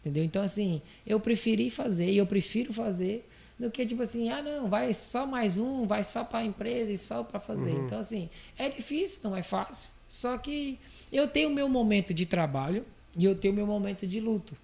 Entendeu? 0.00 0.24
Então, 0.24 0.42
assim, 0.42 0.82
eu 1.06 1.20
preferi 1.20 1.70
fazer 1.70 2.10
e 2.10 2.16
eu 2.16 2.26
prefiro 2.26 2.72
fazer 2.72 3.26
do 3.58 3.70
que 3.70 3.86
tipo 3.86 4.02
assim, 4.02 4.28
ah, 4.30 4.42
não, 4.42 4.68
vai 4.68 4.92
só 4.92 5.26
mais 5.26 5.58
um, 5.58 5.86
vai 5.86 6.02
só 6.04 6.24
para 6.24 6.40
a 6.40 6.44
empresa 6.44 6.90
e 6.92 6.98
só 6.98 7.22
para 7.22 7.38
fazer. 7.38 7.72
Então, 7.86 7.98
assim, 7.98 8.28
é 8.58 8.68
difícil, 8.68 9.20
não 9.24 9.36
é 9.36 9.42
fácil. 9.42 9.88
Só 10.08 10.36
que 10.36 10.78
eu 11.12 11.28
tenho 11.28 11.48
o 11.48 11.52
meu 11.52 11.68
momento 11.68 12.12
de 12.12 12.26
trabalho 12.26 12.84
e 13.16 13.24
eu 13.24 13.34
tenho 13.34 13.52
o 13.54 13.56
meu 13.56 13.66
momento 13.66 14.06
de 14.06 14.20
luto. 14.20 14.56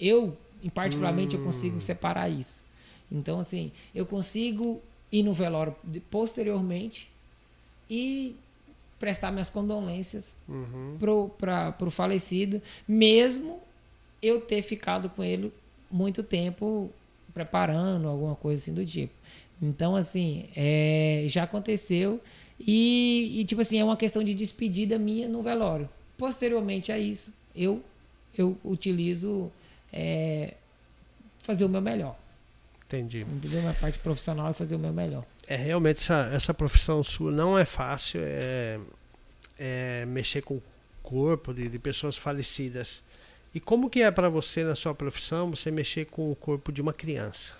Eu, 0.00 0.36
em 0.62 0.68
particularmente, 0.68 1.34
eu 1.36 1.42
consigo 1.42 1.80
separar 1.80 2.28
isso. 2.28 2.64
Então, 3.12 3.38
assim, 3.40 3.70
eu 3.94 4.04
consigo 4.06 4.80
ir 5.12 5.22
no 5.22 5.32
velório 5.32 5.74
posteriormente 6.10 7.08
e 7.88 8.34
prestar 8.98 9.30
minhas 9.30 9.50
condolências 9.50 10.36
Uhum. 10.48 10.96
pro, 10.98 11.28
pra, 11.38 11.72
pro 11.72 11.90
falecido, 11.90 12.60
mesmo 12.88 13.60
eu 14.22 14.40
ter 14.40 14.62
ficado 14.62 15.08
com 15.10 15.22
ele 15.22 15.52
muito 15.90 16.22
tempo 16.22 16.90
preparando 17.36 18.08
alguma 18.08 18.34
coisa 18.34 18.62
assim 18.62 18.72
do 18.72 18.84
tipo. 18.86 19.12
Então, 19.60 19.94
assim, 19.94 20.48
é, 20.56 21.26
já 21.28 21.42
aconteceu 21.42 22.18
e, 22.58 23.40
e, 23.40 23.44
tipo 23.44 23.60
assim, 23.60 23.78
é 23.78 23.84
uma 23.84 23.96
questão 23.96 24.24
de 24.24 24.32
despedida 24.32 24.98
minha 24.98 25.28
no 25.28 25.42
velório. 25.42 25.86
Posteriormente 26.16 26.90
a 26.90 26.98
isso, 26.98 27.34
eu, 27.54 27.84
eu 28.36 28.56
utilizo 28.64 29.52
é, 29.92 30.54
fazer 31.38 31.66
o 31.66 31.68
meu 31.68 31.82
melhor. 31.82 32.16
Entendi. 32.86 33.20
Entendeu? 33.20 33.60
Minha 33.60 33.74
parte 33.74 33.98
profissional 33.98 34.48
é 34.48 34.54
fazer 34.54 34.74
o 34.74 34.78
meu 34.78 34.94
melhor. 34.94 35.22
É 35.46 35.56
realmente 35.56 35.98
essa, 35.98 36.30
essa 36.32 36.54
profissão 36.54 37.04
sua 37.04 37.30
não 37.30 37.58
é 37.58 37.66
fácil, 37.66 38.22
é, 38.24 38.80
é 39.58 40.06
mexer 40.06 40.40
com 40.40 40.54
o 40.54 40.62
corpo 41.02 41.52
de, 41.52 41.68
de 41.68 41.78
pessoas 41.78 42.16
falecidas. 42.16 43.02
E 43.54 43.60
como 43.60 43.88
que 43.88 44.02
é 44.02 44.10
para 44.10 44.28
você 44.28 44.64
na 44.64 44.74
sua 44.74 44.94
profissão 44.94 45.50
você 45.50 45.70
mexer 45.70 46.06
com 46.06 46.30
o 46.30 46.36
corpo 46.36 46.70
de 46.70 46.80
uma 46.82 46.92
criança? 46.92 47.54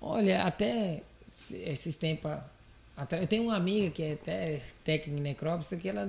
Olha, 0.00 0.44
até 0.44 1.02
esses 1.50 1.96
tempos 1.96 2.32
atrás, 2.96 3.22
eu 3.22 3.28
tenho 3.28 3.44
uma 3.44 3.56
amiga 3.56 3.90
que 3.90 4.02
é 4.02 4.12
até 4.12 4.62
técnica 4.82 5.20
em 5.20 5.22
necrópsia 5.22 5.76
que 5.76 5.88
ela 5.88 6.08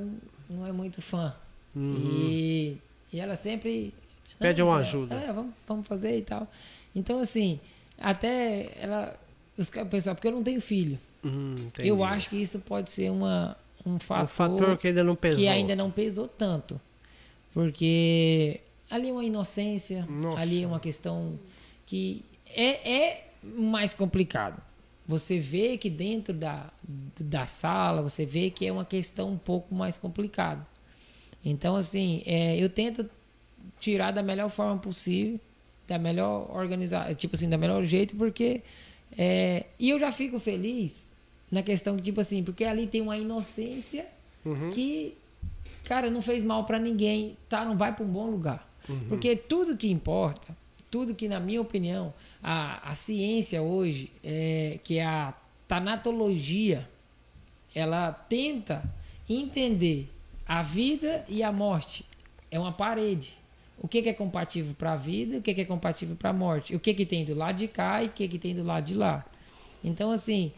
não 0.49 0.65
é 0.65 0.71
muito 0.71 1.01
fã. 1.01 1.33
E, 1.75 2.77
e 3.13 3.19
ela 3.19 3.35
sempre 3.35 3.93
Pede 4.41 4.61
"Não, 4.61 4.69
uma 4.69 4.77
é, 4.77 4.81
ajuda. 4.81 5.15
É, 5.15 5.31
vamos, 5.31 5.53
vamos 5.67 5.87
fazer 5.87 6.17
e 6.17 6.21
tal. 6.21 6.47
Então, 6.95 7.19
assim, 7.19 7.59
até 7.99 8.71
ela. 8.79 9.17
Os, 9.57 9.69
pessoal, 9.69 10.15
porque 10.15 10.27
eu 10.27 10.31
não 10.31 10.43
tenho 10.43 10.59
filho. 10.59 10.97
Hum. 11.23 11.55
Eu 11.77 12.03
acho 12.03 12.29
que 12.29 12.37
isso 12.41 12.59
pode 12.59 12.89
ser 12.89 13.11
uma, 13.11 13.55
um 13.85 13.99
fator, 13.99 14.23
um 14.23 14.27
fator 14.27 14.77
que 14.77 14.87
ainda 14.87 15.03
não 15.03 15.15
pesou. 15.15 15.39
que 15.39 15.47
ainda 15.47 15.75
não 15.75 15.91
pesou 15.91 16.27
tanto. 16.27 16.81
Porque 17.53 18.59
ali 18.89 19.09
é 19.09 19.11
uma 19.11 19.23
inocência, 19.23 20.05
Nossa. 20.09 20.39
ali 20.41 20.63
é 20.63 20.67
uma 20.67 20.79
questão 20.79 21.39
que 21.85 22.23
é, 22.47 22.91
é 22.91 23.27
mais 23.43 23.93
complicado. 23.93 24.61
Você 25.07 25.39
vê 25.39 25.77
que 25.77 25.89
dentro 25.89 26.33
da, 26.33 26.69
da 27.19 27.45
sala, 27.45 28.01
você 28.01 28.25
vê 28.25 28.49
que 28.49 28.65
é 28.65 28.71
uma 28.71 28.85
questão 28.85 29.29
um 29.31 29.37
pouco 29.37 29.73
mais 29.75 29.97
complicada. 29.97 30.65
Então, 31.43 31.75
assim, 31.75 32.21
é, 32.25 32.55
eu 32.57 32.69
tento 32.69 33.09
tirar 33.79 34.11
da 34.11 34.21
melhor 34.23 34.49
forma 34.49 34.77
possível, 34.77 35.39
da 35.87 35.97
melhor 35.97 36.49
organizar, 36.55 37.13
tipo 37.15 37.35
assim, 37.35 37.49
da 37.49 37.57
melhor 37.57 37.83
jeito, 37.83 38.15
porque 38.15 38.61
é, 39.17 39.65
e 39.77 39.89
eu 39.89 39.99
já 39.99 40.11
fico 40.11 40.39
feliz 40.39 41.07
na 41.51 41.61
questão 41.61 41.97
que 41.97 42.03
tipo 42.03 42.21
assim, 42.21 42.43
porque 42.43 42.63
ali 42.63 42.87
tem 42.87 43.01
uma 43.01 43.17
inocência 43.17 44.05
Uhum. 44.43 44.71
que 44.71 45.13
cara 45.83 46.09
não 46.09 46.21
fez 46.21 46.43
mal 46.43 46.63
pra 46.63 46.79
ninguém, 46.79 47.37
tá? 47.49 47.65
Não 47.65 47.77
vai 47.77 47.93
pra 47.95 48.05
um 48.05 48.09
bom 48.09 48.29
lugar, 48.29 48.67
porque 49.09 49.35
tudo 49.35 49.77
que 49.77 49.89
importa, 49.89 50.55
tudo 50.89 51.15
que 51.15 51.27
na 51.27 51.39
minha 51.39 51.61
opinião 51.61 52.13
a, 52.43 52.89
a 52.89 52.95
ciência 52.95 53.61
hoje 53.61 54.11
é 54.23 54.79
que 54.83 54.97
é 54.97 55.05
a 55.05 55.33
tanatologia 55.67 56.87
ela 57.73 58.11
tenta 58.11 58.83
entender 59.29 60.09
a 60.45 60.61
vida 60.61 61.25
e 61.29 61.41
a 61.41 61.51
morte. 61.51 62.05
É 62.49 62.59
uma 62.59 62.71
parede. 62.71 63.33
O 63.79 63.87
que, 63.87 64.01
que 64.01 64.09
é 64.09 64.13
compatível 64.13 64.75
para 64.77 64.93
a 64.93 64.95
vida, 64.95 65.37
o 65.37 65.41
que, 65.41 65.53
que 65.53 65.61
é 65.61 65.65
compatível 65.65 66.15
para 66.15 66.29
a 66.29 66.33
morte. 66.33 66.75
O 66.75 66.79
que, 66.79 66.93
que 66.93 67.05
tem 67.05 67.25
do 67.25 67.33
lado 67.33 67.57
de 67.57 67.67
cá 67.67 68.03
e 68.03 68.07
o 68.07 68.09
que, 68.09 68.27
que 68.27 68.37
tem 68.37 68.53
do 68.53 68.63
lado 68.63 68.85
de 68.85 68.93
lá. 68.93 69.25
Então, 69.83 70.11
assim, 70.11 70.51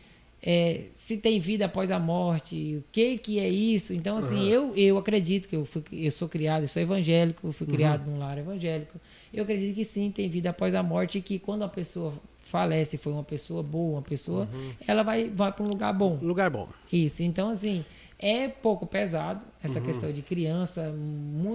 é, 0.46 0.82
se 0.90 1.16
tem 1.16 1.40
vida 1.40 1.66
após 1.66 1.90
a 1.90 1.98
morte, 1.98 2.76
o 2.76 2.84
que, 2.92 3.18
que 3.18 3.40
é 3.40 3.48
isso. 3.48 3.94
Então, 3.94 4.18
assim, 4.18 4.50
eu, 4.50 4.76
eu 4.76 4.98
acredito 4.98 5.48
que 5.48 5.56
eu, 5.56 5.64
fui, 5.64 5.82
eu 5.94 6.12
sou 6.12 6.28
criado, 6.28 6.64
eu 6.64 6.68
sou 6.68 6.82
evangélico, 6.82 7.48
eu 7.48 7.54
fui 7.54 7.66
criado 7.66 8.06
num 8.06 8.20
lar 8.20 8.38
evangélico. 8.38 9.00
Eu 9.34 9.44
acredito 9.44 9.74
que 9.74 9.86
sim, 9.86 10.12
tem 10.12 10.28
vida 10.28 10.50
após 10.50 10.76
a 10.76 10.84
morte 10.84 11.18
e 11.18 11.22
que 11.22 11.40
quando 11.40 11.64
a 11.64 11.70
pessoa 11.70 12.14
falece, 12.44 12.98
foi 12.98 13.14
uma 13.14 13.24
pessoa 13.24 13.64
boa, 13.64 13.94
uma 13.94 14.02
pessoa, 14.02 14.50
ela 14.86 15.02
vai, 15.02 15.30
vai 15.30 15.50
para 15.50 15.64
um 15.64 15.70
lugar 15.70 15.94
bom. 15.94 16.20
Lugar 16.22 16.50
bom. 16.50 16.68
Isso. 16.92 17.24
Então, 17.24 17.48
assim, 17.48 17.86
é 18.20 18.50
pouco 18.50 18.86
pesado 18.86 19.46
essa 19.64 19.80
questão 19.80 20.12
de 20.12 20.22
criança. 20.22 20.94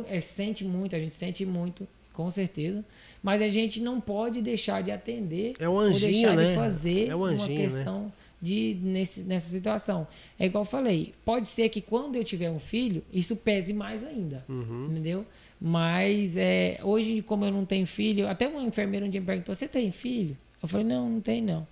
é, 0.09 0.19
sente 0.23 0.65
muito, 0.65 0.97
a 0.97 0.99
gente 0.99 1.15
sente 1.15 1.45
muito, 1.45 1.87
com 2.15 2.31
certeza. 2.31 2.83
Mas 3.23 3.43
a 3.43 3.49
gente 3.49 3.83
não 3.83 4.01
pode 4.01 4.41
deixar 4.41 4.83
de 4.83 4.91
atender 4.91 5.55
É 5.61 5.69
um 5.69 5.73
ou 5.73 5.81
anjinho, 5.81 6.13
deixar 6.13 6.37
né? 6.37 6.47
de 6.47 6.55
fazer 6.55 7.09
É 7.09 7.15
um 7.15 7.19
uma 7.19 7.29
anjinho, 7.29 7.71
né? 7.71 8.11
De 8.41 8.79
nesse, 8.83 9.23
nessa 9.23 9.51
situação. 9.51 10.07
É 10.39 10.47
igual 10.47 10.63
eu 10.63 10.69
falei, 10.69 11.15
pode 11.25 11.49
ser 11.49 11.69
que 11.69 11.81
quando 11.81 12.17
eu 12.17 12.25
tiver 12.25 12.51
um 12.51 12.59
filho, 12.59 13.05
isso 13.13 13.37
pese 13.37 13.73
mais 13.73 14.05
ainda. 14.05 14.45
Uhum. 14.49 14.89
Entendeu? 14.91 15.27
Mas 15.61 16.37
é, 16.37 16.79
hoje, 16.83 17.21
como 17.23 17.45
eu 17.45 17.51
não 17.51 17.65
tenho 17.65 17.87
filho, 17.87 18.29
até 18.29 18.47
uma 18.47 18.63
enfermeira 18.63 19.05
um 19.05 19.11
dia 19.11 19.21
me 19.21 19.27
perguntou: 19.27 19.55
Você 19.55 19.67
tem 19.67 19.91
filho? 19.91 20.37
Eu 20.63 20.69
falei: 20.69 20.87
Não, 20.87 21.09
não 21.09 21.21
tem 21.21 21.43
não. 21.43 21.67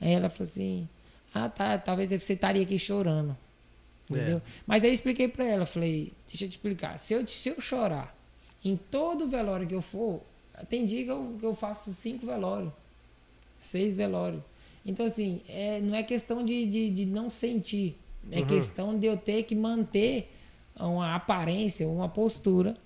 Aí 0.00 0.12
ela 0.12 0.28
falou 0.28 0.48
assim: 0.48 0.86
Ah, 1.32 1.48
tá, 1.48 1.78
talvez 1.78 2.10
você 2.10 2.34
estaria 2.34 2.62
aqui 2.62 2.78
chorando. 2.78 3.36
Entendeu? 4.08 4.38
É. 4.38 4.42
Mas 4.66 4.82
aí 4.82 4.90
eu 4.90 4.94
expliquei 4.94 5.26
pra 5.26 5.46
ela: 5.46 5.64
Falei, 5.64 6.12
deixa 6.28 6.44
eu 6.44 6.48
te 6.48 6.52
explicar. 6.52 6.98
Se 6.98 7.14
eu, 7.14 7.26
se 7.26 7.48
eu 7.48 7.60
chorar 7.60 8.14
em 8.62 8.76
todo 8.76 9.26
velório 9.26 9.66
que 9.66 9.74
eu 9.74 9.80
for, 9.80 10.20
tem 10.68 10.84
dia 10.84 11.04
que 11.04 11.10
eu, 11.10 11.36
que 11.40 11.46
eu 11.46 11.54
faço 11.54 11.92
cinco 11.94 12.26
velórios, 12.26 12.72
seis 13.58 13.96
velórios. 13.96 14.42
Então, 14.84 15.06
assim, 15.06 15.42
é, 15.48 15.80
não 15.80 15.94
é 15.94 16.02
questão 16.02 16.44
de, 16.44 16.66
de, 16.66 16.90
de 16.90 17.06
não 17.06 17.28
sentir, 17.28 17.98
é 18.30 18.42
questão 18.42 18.98
de 18.98 19.06
eu 19.06 19.16
ter 19.16 19.42
que 19.44 19.54
manter 19.54 20.30
uma 20.78 21.14
aparência, 21.14 21.88
uma 21.88 22.08
postura 22.08 22.76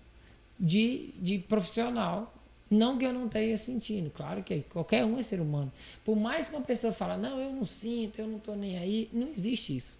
de, 0.58 1.10
de 1.18 1.38
profissional. 1.38 2.32
Não 2.70 2.98
que 2.98 3.04
eu 3.04 3.12
não 3.12 3.26
esteja 3.26 3.56
sentindo, 3.56 4.10
claro 4.10 4.42
que 4.42 4.62
qualquer 4.62 5.04
um 5.04 5.18
é 5.18 5.22
ser 5.22 5.40
humano. 5.40 5.70
Por 6.04 6.16
mais 6.16 6.48
que 6.48 6.56
uma 6.56 6.64
pessoa 6.64 6.92
fale, 6.92 7.20
não, 7.20 7.38
eu 7.38 7.52
não 7.52 7.64
sinto, 7.64 8.18
eu 8.18 8.26
não 8.26 8.38
tô 8.38 8.54
nem 8.54 8.78
aí, 8.78 9.08
não 9.12 9.28
existe 9.28 9.76
isso. 9.76 9.98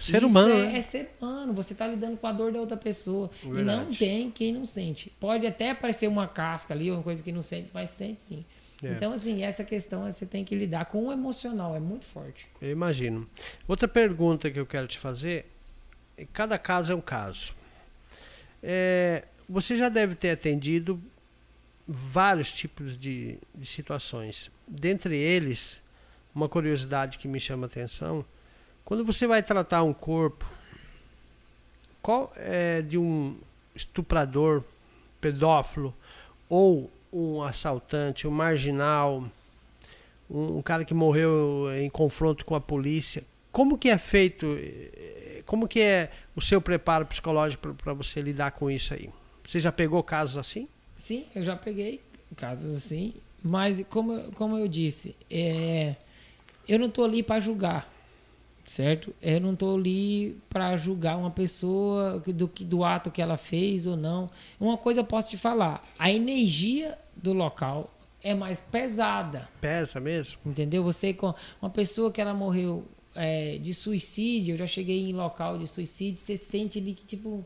Ser 0.00 0.18
Isso 0.18 0.26
humano, 0.26 0.52
é, 0.52 0.66
né? 0.66 0.78
é 0.78 0.82
ser 0.82 1.10
humano, 1.20 1.52
você 1.54 1.72
está 1.72 1.86
lidando 1.86 2.16
com 2.16 2.26
a 2.26 2.32
dor 2.32 2.52
da 2.52 2.60
outra 2.60 2.76
pessoa. 2.76 3.30
E 3.42 3.48
não 3.48 3.54
Verdade. 3.54 3.98
tem 3.98 4.30
quem 4.30 4.52
não 4.52 4.66
sente. 4.66 5.10
Pode 5.18 5.46
até 5.46 5.70
aparecer 5.70 6.08
uma 6.08 6.28
casca 6.28 6.74
ali, 6.74 6.90
uma 6.90 7.02
coisa 7.02 7.22
que 7.22 7.32
não 7.32 7.42
sente, 7.42 7.70
mas 7.72 7.90
sente 7.90 8.20
sim. 8.20 8.44
É. 8.84 8.92
Então, 8.92 9.12
assim, 9.12 9.42
essa 9.42 9.64
questão 9.64 10.10
você 10.10 10.26
tem 10.26 10.44
que 10.44 10.54
lidar 10.54 10.86
com 10.86 11.06
o 11.06 11.12
emocional, 11.12 11.74
é 11.74 11.80
muito 11.80 12.04
forte. 12.04 12.48
Eu 12.60 12.70
imagino. 12.70 13.28
Outra 13.66 13.88
pergunta 13.88 14.50
que 14.50 14.58
eu 14.58 14.66
quero 14.66 14.86
te 14.86 14.98
fazer: 14.98 15.46
cada 16.32 16.58
caso 16.58 16.92
é 16.92 16.94
um 16.94 17.00
caso. 17.00 17.52
É, 18.62 19.24
você 19.48 19.76
já 19.76 19.88
deve 19.88 20.14
ter 20.14 20.30
atendido 20.30 21.00
vários 21.86 22.50
tipos 22.52 22.96
de, 22.96 23.38
de 23.54 23.66
situações. 23.66 24.50
Dentre 24.66 25.16
eles, 25.16 25.80
uma 26.34 26.48
curiosidade 26.48 27.18
que 27.18 27.28
me 27.28 27.40
chama 27.40 27.66
a 27.66 27.68
atenção: 27.68 28.24
quando 28.84 29.04
você 29.04 29.26
vai 29.26 29.42
tratar 29.42 29.82
um 29.82 29.92
corpo, 29.92 30.46
qual 32.02 32.32
é 32.36 32.82
de 32.82 32.98
um 32.98 33.36
estuprador, 33.74 34.62
pedófilo 35.20 35.94
ou 36.48 36.90
um 37.14 37.42
assaltante, 37.42 38.26
um 38.26 38.30
marginal, 38.30 39.24
um, 40.28 40.58
um 40.58 40.62
cara 40.62 40.84
que 40.84 40.92
morreu 40.92 41.66
em 41.78 41.88
confronto 41.88 42.44
com 42.44 42.54
a 42.56 42.60
polícia. 42.60 43.22
Como 43.52 43.78
que 43.78 43.88
é 43.88 43.96
feito? 43.96 44.56
eh, 44.58 45.42
Como 45.46 45.68
que 45.68 45.80
é 45.80 46.10
o 46.34 46.40
seu 46.42 46.60
preparo 46.60 47.06
psicológico 47.06 47.72
para 47.74 47.92
você 47.92 48.20
lidar 48.20 48.50
com 48.52 48.68
isso 48.70 48.92
aí? 48.94 49.08
Você 49.44 49.60
já 49.60 49.70
pegou 49.70 50.02
casos 50.02 50.36
assim? 50.36 50.66
Sim, 50.96 51.24
eu 51.34 51.42
já 51.42 51.54
peguei 51.54 52.00
casos 52.36 52.76
assim, 52.76 53.14
mas 53.42 53.84
como, 53.88 54.32
como 54.32 54.58
eu 54.58 54.66
disse, 54.66 55.14
é, 55.30 55.94
eu 56.66 56.78
não 56.78 56.86
estou 56.86 57.04
ali 57.04 57.22
para 57.22 57.38
julgar, 57.38 57.88
certo? 58.64 59.14
Eu 59.20 59.40
não 59.40 59.52
estou 59.52 59.76
ali 59.76 60.36
para 60.48 60.76
julgar 60.76 61.16
uma 61.16 61.30
pessoa 61.30 62.20
do, 62.26 62.46
do 62.46 62.84
ato 62.84 63.10
que 63.10 63.20
ela 63.22 63.36
fez 63.36 63.86
ou 63.86 63.96
não. 63.96 64.30
Uma 64.58 64.78
coisa 64.78 65.00
eu 65.00 65.04
posso 65.04 65.28
te 65.30 65.36
falar: 65.36 65.84
a 65.98 66.10
energia 66.10 66.98
do 67.24 67.32
local 67.32 67.90
é 68.22 68.34
mais 68.34 68.60
pesada. 68.60 69.48
Pesa 69.60 69.98
mesmo? 69.98 70.38
Entendeu? 70.46 70.84
Você 70.84 71.12
com 71.12 71.34
uma 71.60 71.70
pessoa 71.70 72.12
que 72.12 72.20
ela 72.20 72.34
morreu 72.34 72.84
é, 73.14 73.58
de 73.58 73.72
suicídio, 73.72 74.52
eu 74.52 74.56
já 74.58 74.66
cheguei 74.66 75.08
em 75.08 75.12
local 75.12 75.58
de 75.58 75.66
suicídio, 75.66 76.20
você 76.20 76.36
sente 76.36 76.78
ali 76.78 76.92
que 76.94 77.04
tipo 77.04 77.44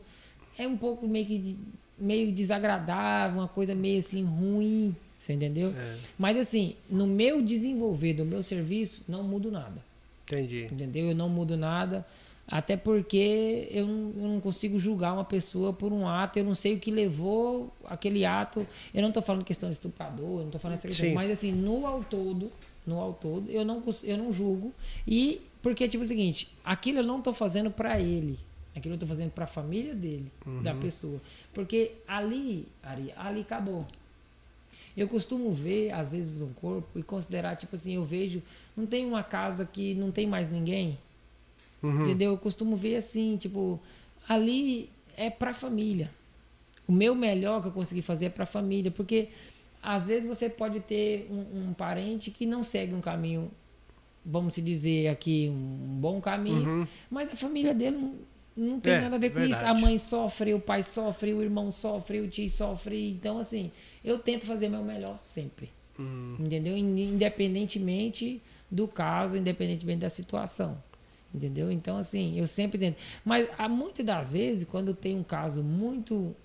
é 0.57 0.67
um 0.67 0.77
pouco 0.77 1.07
meio 1.07 1.25
que 1.25 1.57
meio 1.97 2.31
desagradável, 2.31 3.39
uma 3.41 3.47
coisa 3.47 3.73
meio 3.75 3.99
assim 3.99 4.23
ruim, 4.23 4.95
você 5.17 5.33
entendeu? 5.33 5.69
É, 5.69 5.97
Mas 6.17 6.37
assim, 6.37 6.75
no 6.89 7.05
meu 7.05 7.41
desenvolver 7.41 8.13
do 8.13 8.25
meu 8.25 8.41
serviço, 8.41 9.01
não 9.07 9.21
mudo 9.23 9.51
nada, 9.51 9.83
entendi. 10.23 10.67
entendeu? 10.71 11.09
Eu 11.09 11.15
não 11.15 11.29
mudo 11.29 11.57
nada, 11.57 12.05
até 12.49 12.75
porque 12.75 13.67
eu 13.69 13.85
não, 13.85 14.13
eu 14.23 14.27
não 14.27 14.39
consigo 14.39 14.79
julgar 14.79 15.13
uma 15.13 15.23
pessoa 15.23 15.71
por 15.71 15.93
um 15.93 16.07
ato, 16.07 16.39
eu 16.39 16.43
não 16.43 16.55
sei 16.55 16.75
o 16.75 16.79
que 16.79 16.89
levou 16.89 17.71
aquele 17.85 18.25
ato. 18.25 18.65
Eu 18.93 19.01
não 19.01 19.09
estou 19.09 19.21
falando 19.21 19.43
questão 19.43 19.69
de 19.69 19.75
estuprador, 19.75 20.25
eu 20.25 20.37
não 20.39 20.45
estou 20.45 20.59
falando 20.59 20.77
essa 20.77 20.87
questão, 20.87 21.09
Sim. 21.09 21.13
mas 21.13 21.29
assim, 21.29 21.51
no 21.51 21.85
ao 21.85 22.03
todo, 22.03 22.51
no 22.87 22.99
ao 22.99 23.13
todo, 23.13 23.49
eu 23.51 23.63
não, 23.63 23.83
eu 24.03 24.17
não 24.17 24.33
julgo. 24.33 24.73
E 25.07 25.41
porque, 25.61 25.87
tipo, 25.87 26.03
é 26.03 26.05
o 26.05 26.07
seguinte, 26.07 26.49
aquilo 26.63 26.99
eu 26.99 27.03
não 27.03 27.19
estou 27.19 27.33
fazendo 27.33 27.69
para 27.69 27.99
ele. 27.99 28.39
Aquilo 28.75 28.93
eu 28.93 28.95
estou 28.95 29.09
fazendo 29.09 29.31
para 29.31 29.43
a 29.43 29.47
família 29.47 29.93
dele, 29.93 30.31
da 30.63 30.73
pessoa. 30.73 31.21
Porque 31.53 31.93
ali, 32.07 32.65
Ari, 32.81 33.13
ali 33.15 33.41
acabou. 33.41 33.85
Eu 34.95 35.07
costumo 35.07 35.51
ver, 35.51 35.91
às 35.91 36.11
vezes, 36.11 36.41
um 36.41 36.51
corpo 36.53 36.97
e 36.97 37.03
considerar, 37.03 37.55
tipo 37.55 37.75
assim, 37.75 37.95
eu 37.95 38.05
vejo, 38.05 38.41
não 38.75 38.85
tem 38.85 39.05
uma 39.05 39.23
casa 39.23 39.65
que 39.65 39.93
não 39.93 40.11
tem 40.11 40.25
mais 40.25 40.49
ninguém. 40.49 40.97
Uhum. 41.81 42.01
Entendeu? 42.03 42.31
Eu 42.31 42.37
costumo 42.37 42.75
ver 42.75 42.95
assim, 42.97 43.37
tipo, 43.37 43.79
ali 44.27 44.89
é 45.15 45.29
pra 45.29 45.53
família. 45.53 46.11
O 46.87 46.91
meu 46.91 47.13
melhor 47.15 47.61
que 47.61 47.67
eu 47.67 47.71
consegui 47.71 48.01
fazer 48.01 48.25
é 48.25 48.29
pra 48.29 48.45
família, 48.45 48.89
porque 48.91 49.29
às 49.81 50.07
vezes 50.07 50.27
você 50.27 50.49
pode 50.49 50.79
ter 50.81 51.27
um, 51.31 51.69
um 51.69 51.73
parente 51.73 52.31
que 52.31 52.45
não 52.45 52.63
segue 52.63 52.93
um 52.93 52.99
caminho, 53.01 53.49
vamos 54.25 54.55
se 54.55 54.61
dizer 54.61 55.07
aqui, 55.07 55.47
um 55.49 55.97
bom 56.01 56.19
caminho, 56.19 56.87
mas 57.09 57.31
a 57.31 57.35
família 57.35 57.73
dele 57.73 57.95
não, 57.97 58.15
não 58.57 58.79
tem 58.79 58.93
Uhum. 58.93 58.99
É, 58.99 59.01
nada 59.03 59.15
a 59.15 59.19
ver 59.19 59.29
com 59.31 59.39
isso. 59.39 59.55
A 59.55 59.65
verdade. 59.65 59.81
mãe 59.81 59.97
sofre, 59.97 60.53
o 60.53 60.59
pai 60.59 60.83
sofre, 60.83 61.33
o 61.33 61.41
irmão 61.41 61.71
sofre, 61.71 62.19
o 62.19 62.27
tio 62.27 62.49
sofre. 62.49 63.11
Então, 63.11 63.37
assim, 63.39 63.71
eu 64.03 64.19
tento 64.19 64.45
fazer 64.45 64.67
meu 64.67 64.83
melhor 64.83 65.17
sempre. 65.17 65.69
Hum, 65.97 66.35
Entendeu? 66.39 66.75
In- 66.75 67.13
Independentemente 67.13 68.41
do 68.69 68.87
caso, 68.87 69.37
independentemente 69.37 69.99
da 69.99 70.09
situação. 70.09 70.81
Entendeu? 71.33 71.71
Então, 71.71 71.97
assim, 71.97 72.39
eu 72.39 72.47
sempre 72.47 72.77
tento. 72.79 72.97
Mas 73.23 73.47
há 73.57 73.69
muitas 73.69 74.03
das 74.05 74.31
vezes, 74.31 74.67
quando 74.67 74.93
tem 74.95 75.15
um 75.15 75.23
caso 75.23 75.63
muito 75.63 76.35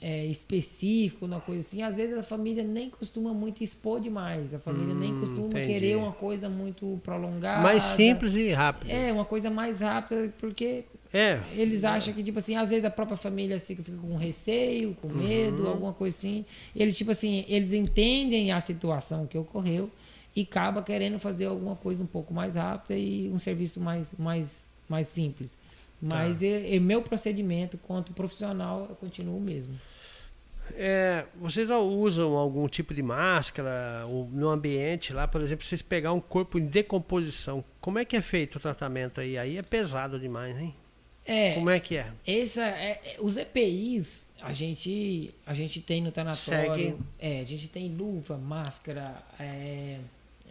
é, 0.00 0.24
específico, 0.24 1.26
uma 1.26 1.40
coisa 1.42 1.60
assim, 1.60 1.82
às 1.82 1.96
vezes 1.96 2.16
a 2.16 2.22
família 2.22 2.64
nem 2.64 2.88
costuma 2.88 3.34
muito 3.34 3.62
expor 3.62 4.00
demais. 4.00 4.54
A 4.54 4.58
família 4.58 4.94
nem 4.94 5.12
Hum, 5.12 5.16
costuma 5.20 5.48
entendi. 5.48 5.66
querer 5.66 5.96
uma 5.96 6.12
coisa 6.12 6.48
muito 6.48 6.98
prolongada. 7.04 7.62
Mais 7.62 7.82
simples 7.84 8.34
e 8.34 8.50
rápido. 8.50 8.90
É, 8.90 9.12
uma 9.12 9.26
coisa 9.26 9.50
mais 9.50 9.80
rápida, 9.80 10.32
porque 10.38 10.84
É, 11.12 11.38
eles 11.54 11.84
acham 11.84 12.14
que, 12.14 12.22
tipo 12.22 12.38
assim, 12.38 12.56
às 12.56 12.70
vezes 12.70 12.84
a 12.84 12.90
própria 12.90 13.16
família 13.18 13.60
fica, 13.60 13.82
fica 13.82 13.98
com 13.98 14.16
receio, 14.16 14.94
com 15.02 15.08
medo, 15.08 15.64
Uhum. 15.64 15.68
alguma 15.68 15.92
coisa 15.92 16.16
assim. 16.16 16.46
Eles, 16.74 16.96
tipo 16.96 17.10
assim, 17.10 17.44
eles 17.46 17.74
entendem 17.74 18.52
a 18.52 18.60
situação 18.60 19.26
que 19.26 19.36
ocorreu 19.36 19.90
e 20.34 20.42
acaba 20.42 20.82
querendo 20.82 21.18
fazer 21.18 21.46
alguma 21.46 21.76
coisa 21.76 22.02
um 22.02 22.06
pouco 22.06 22.32
mais 22.32 22.54
rápida 22.54 22.96
e 22.98 23.28
um 23.30 23.38
serviço 23.38 23.80
mais, 23.80 24.14
mais, 24.18 24.68
mais 24.88 25.06
simples. 25.08 25.56
Mas 26.00 26.40
Tá. 26.40 26.46
é, 26.46 26.76
é 26.76 26.80
meu 26.80 27.02
procedimento 27.02 27.76
quanto 27.78 28.12
profissional, 28.12 28.86
eu 28.88 28.96
continuo 28.96 29.36
o 29.36 29.40
mesmo. 29.40 29.78
É, 30.74 31.24
vocês 31.40 31.68
usam 31.68 32.36
algum 32.36 32.68
tipo 32.68 32.94
de 32.94 33.02
máscara 33.02 34.04
no 34.30 34.48
ambiente 34.48 35.12
lá, 35.12 35.26
por 35.26 35.40
exemplo, 35.40 35.64
vocês 35.64 35.82
pegar 35.82 36.12
um 36.12 36.20
corpo 36.20 36.58
em 36.58 36.64
decomposição, 36.64 37.64
como 37.80 37.98
é 37.98 38.04
que 38.04 38.16
é 38.16 38.20
feito 38.20 38.56
o 38.56 38.60
tratamento 38.60 39.20
aí? 39.20 39.36
Aí 39.36 39.56
é 39.56 39.62
pesado 39.62 40.18
demais, 40.18 40.58
hein? 40.58 40.74
É, 41.26 41.52
Como 41.54 41.68
é 41.68 41.78
que 41.78 41.96
é? 41.96 42.10
Essa, 42.26 42.62
é, 42.62 42.98
é, 43.04 43.16
os 43.20 43.36
EPIs, 43.36 44.32
a 44.40 44.54
gente, 44.54 45.34
a 45.44 45.52
gente 45.52 45.80
tem 45.80 46.00
no 46.00 46.10
tanatório. 46.10 46.36
Segue. 46.74 46.96
É, 47.18 47.40
a 47.40 47.44
gente 47.44 47.68
tem 47.68 47.94
luva, 47.94 48.38
máscara, 48.38 49.22
é, 49.38 49.98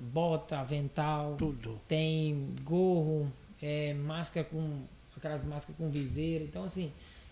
bota, 0.01 0.57
avental, 0.59 1.35
Tudo. 1.37 1.79
tem 1.87 2.49
gorro, 2.63 3.31
é, 3.61 3.93
máscara 3.93 4.45
com. 4.49 4.81
aquelas 5.15 5.43
máscaras 5.45 5.77
com 5.77 5.89
viseira. 5.89 6.43
Então, 6.43 6.63
assim, 6.63 6.91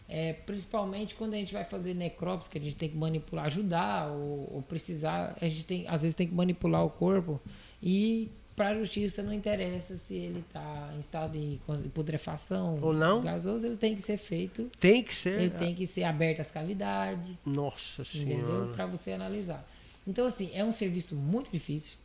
é, 0.09 0.33
principalmente 0.33 1.15
quando 1.15 1.33
a 1.33 1.37
gente 1.37 1.53
vai 1.53 1.63
fazer 1.63 1.93
necrópsia, 1.93 2.51
que 2.51 2.57
a 2.57 2.61
gente 2.61 2.75
tem 2.75 2.89
que 2.89 2.97
manipular, 2.97 3.45
ajudar 3.45 4.11
ou, 4.11 4.49
ou 4.55 4.61
precisar, 4.61 5.35
a 5.41 5.47
gente 5.47 5.65
tem, 5.65 5.87
às 5.87 6.01
vezes 6.01 6.15
tem 6.15 6.27
que 6.27 6.33
manipular 6.33 6.83
o 6.85 6.89
corpo. 6.89 7.39
E 7.81 8.29
para 8.55 8.69
a 8.69 8.75
justiça 8.79 9.21
não 9.21 9.31
interessa 9.31 9.97
se 9.97 10.15
ele 10.15 10.39
está 10.39 10.91
em 10.95 10.99
estado 10.99 11.37
de 11.37 11.59
putrefação 11.93 12.79
Ou 12.81 12.91
não. 12.91 13.21
gasoso, 13.21 13.65
ele 13.67 13.77
tem 13.77 13.95
que 13.95 14.01
ser 14.01 14.17
feito, 14.17 14.67
Tem 14.79 15.03
que 15.03 15.13
ser. 15.13 15.41
ele 15.41 15.49
tem 15.51 15.75
que 15.75 15.85
ser 15.85 16.03
aberto 16.03 16.39
as 16.39 16.49
cavidades, 16.49 17.29
Nossa 17.45 18.01
entendeu? 18.01 18.47
senhora. 18.47 18.73
Para 18.73 18.85
você 18.87 19.11
analisar. 19.11 19.63
Então, 20.07 20.25
assim, 20.25 20.49
é 20.53 20.63
um 20.63 20.71
serviço 20.71 21.15
muito 21.15 21.51
difícil. 21.51 21.97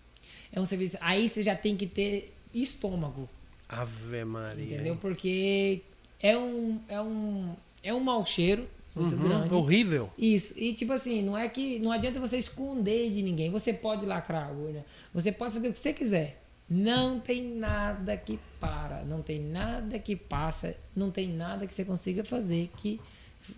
É 0.53 0.61
um 0.61 0.67
serviço. 0.67 0.97
Aí 1.01 1.29
você 1.29 1.43
já 1.43 1.57
tem 1.57 1.77
que 1.77 1.87
ter 1.87 2.35
estômago. 2.55 3.29
Ave 3.69 4.25
Maria. 4.25 4.65
Entendeu? 4.75 4.97
Porque 4.97 5.81
é 6.21 6.37
um, 6.37 6.79
é 6.89 7.01
um, 7.01 7.55
é 7.83 7.95
um 7.95 8.01
mau 8.01 8.25
cheiro 8.27 8.69
muito 8.95 9.15
Uhum, 9.15 9.23
grande. 9.23 9.55
Horrível. 9.55 10.11
Isso. 10.19 10.59
E 10.59 10.75
tipo 10.75 10.93
assim, 10.93 11.23
não 11.23 11.37
é 11.37 11.49
que 11.49 11.79
não 11.79 11.91
adianta 11.91 12.21
você 12.21 12.37
esconder 12.37 13.11
de 13.11 13.23
ninguém. 13.23 13.51
Você 13.51 13.73
pode 13.73 14.05
lacrar 14.05 14.45
a 14.45 14.49
agulha. 14.49 14.85
Você 15.15 15.33
pode 15.33 15.55
fazer 15.55 15.69
o 15.69 15.73
que 15.73 15.79
você 15.79 15.93
quiser. 15.93 16.43
Não 16.69 17.19
tem 17.19 17.43
nada 17.43 18.17
que 18.17 18.39
para, 18.61 19.03
não 19.05 19.21
tem 19.21 19.41
nada 19.41 19.99
que 19.99 20.17
passa, 20.17 20.75
não 20.97 21.11
tem 21.11 21.29
nada 21.29 21.67
que 21.67 21.75
você 21.75 21.85
consiga 21.85 22.25
fazer 22.25 22.71
que 22.77 22.99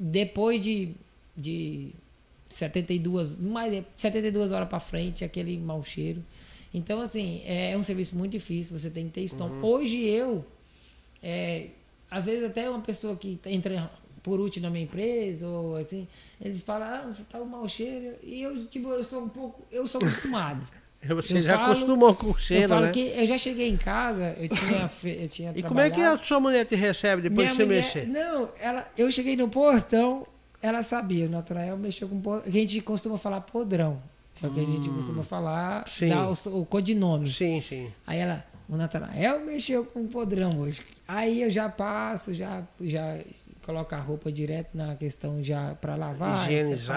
depois 0.00 0.60
de, 0.60 0.94
de 1.36 1.90
72, 2.48 3.38
mais 3.38 3.72
de 3.72 3.84
72 3.94 4.50
horas 4.50 4.68
para 4.68 4.80
frente, 4.80 5.24
aquele 5.24 5.56
mau 5.58 5.84
cheiro. 5.84 6.24
Então, 6.74 7.00
assim, 7.00 7.40
é 7.46 7.76
um 7.78 7.82
serviço 7.84 8.16
muito 8.18 8.32
difícil, 8.32 8.76
você 8.78 8.90
tem 8.90 9.06
que 9.06 9.12
ter 9.12 9.20
estômago. 9.22 9.64
Hoje 9.64 9.96
eu, 10.04 10.44
é, 11.22 11.68
às 12.10 12.24
vezes 12.26 12.44
até 12.44 12.68
uma 12.68 12.80
pessoa 12.80 13.14
que 13.14 13.38
entra 13.46 13.88
por 14.24 14.40
último 14.40 14.64
na 14.66 14.70
minha 14.70 14.82
empresa, 14.84 15.46
ou 15.46 15.76
assim, 15.76 16.08
eles 16.40 16.62
falam, 16.62 16.88
ah, 16.88 17.04
você 17.12 17.22
tá 17.30 17.38
um 17.40 17.44
mau 17.44 17.68
cheiro. 17.68 18.16
E 18.24 18.42
eu, 18.42 18.66
tipo, 18.66 18.88
eu 18.90 19.04
sou 19.04 19.22
um 19.22 19.28
pouco, 19.28 19.62
eu 19.70 19.86
sou 19.86 20.00
acostumado. 20.00 20.66
Você 21.06 21.36
Eu 21.36 21.42
já 21.42 21.58
falo- 21.58 21.72
acostumou 21.72 22.14
com 22.14 22.28
o 22.28 22.30
eu 22.30 22.38
cheiro, 22.38 22.68
falo 22.70 22.86
né? 22.86 22.90
que 22.90 23.00
eu 23.14 23.26
já 23.26 23.36
cheguei 23.36 23.68
em 23.68 23.76
casa, 23.76 24.34
eu 24.40 24.48
tinha, 24.48 24.90
eu 25.22 25.28
tinha 25.28 25.52
E 25.54 25.62
como 25.62 25.78
é 25.78 25.90
que 25.90 26.00
a 26.00 26.16
sua 26.16 26.40
mulher 26.40 26.64
te 26.64 26.74
recebe 26.74 27.20
depois 27.20 27.50
de 27.50 27.56
você 27.56 27.66
Minha 27.66 27.76
mexer? 27.76 28.06
Não, 28.08 28.48
ela, 28.58 28.90
eu 28.96 29.10
cheguei 29.12 29.36
no 29.36 29.50
portão, 29.50 30.26
ela 30.62 30.82
sabia, 30.82 31.26
o 31.26 31.28
Natanael 31.28 31.76
mexeu 31.76 32.08
com. 32.08 32.22
A 32.32 32.48
gente 32.50 32.80
costuma 32.80 33.18
falar 33.18 33.42
podrão. 33.42 34.02
É 34.42 34.46
o 34.46 34.50
que 34.50 34.60
a 34.60 34.64
gente 34.64 34.88
costuma 34.90 35.22
falar, 35.22 35.80
Hum. 35.82 35.84
Sim. 35.86 36.08
dar 36.08 36.28
o, 36.28 36.60
o 36.60 36.66
codinome. 36.66 37.30
Sim, 37.30 37.60
sim. 37.60 37.90
Aí 38.06 38.18
ela, 38.18 38.44
o 38.68 38.76
Natanael 38.76 39.44
mexeu 39.44 39.84
com 39.84 40.06
podrão 40.06 40.58
hoje. 40.60 40.82
Aí 41.06 41.42
eu 41.42 41.50
já 41.50 41.68
passo, 41.68 42.34
já, 42.34 42.62
já 42.80 43.18
coloco 43.64 43.94
a 43.94 43.98
roupa 43.98 44.30
direto 44.32 44.70
na 44.74 44.94
questão 44.96 45.42
já 45.42 45.74
para 45.80 45.94
lavar, 45.96 46.36
Higienizar. 46.36 46.96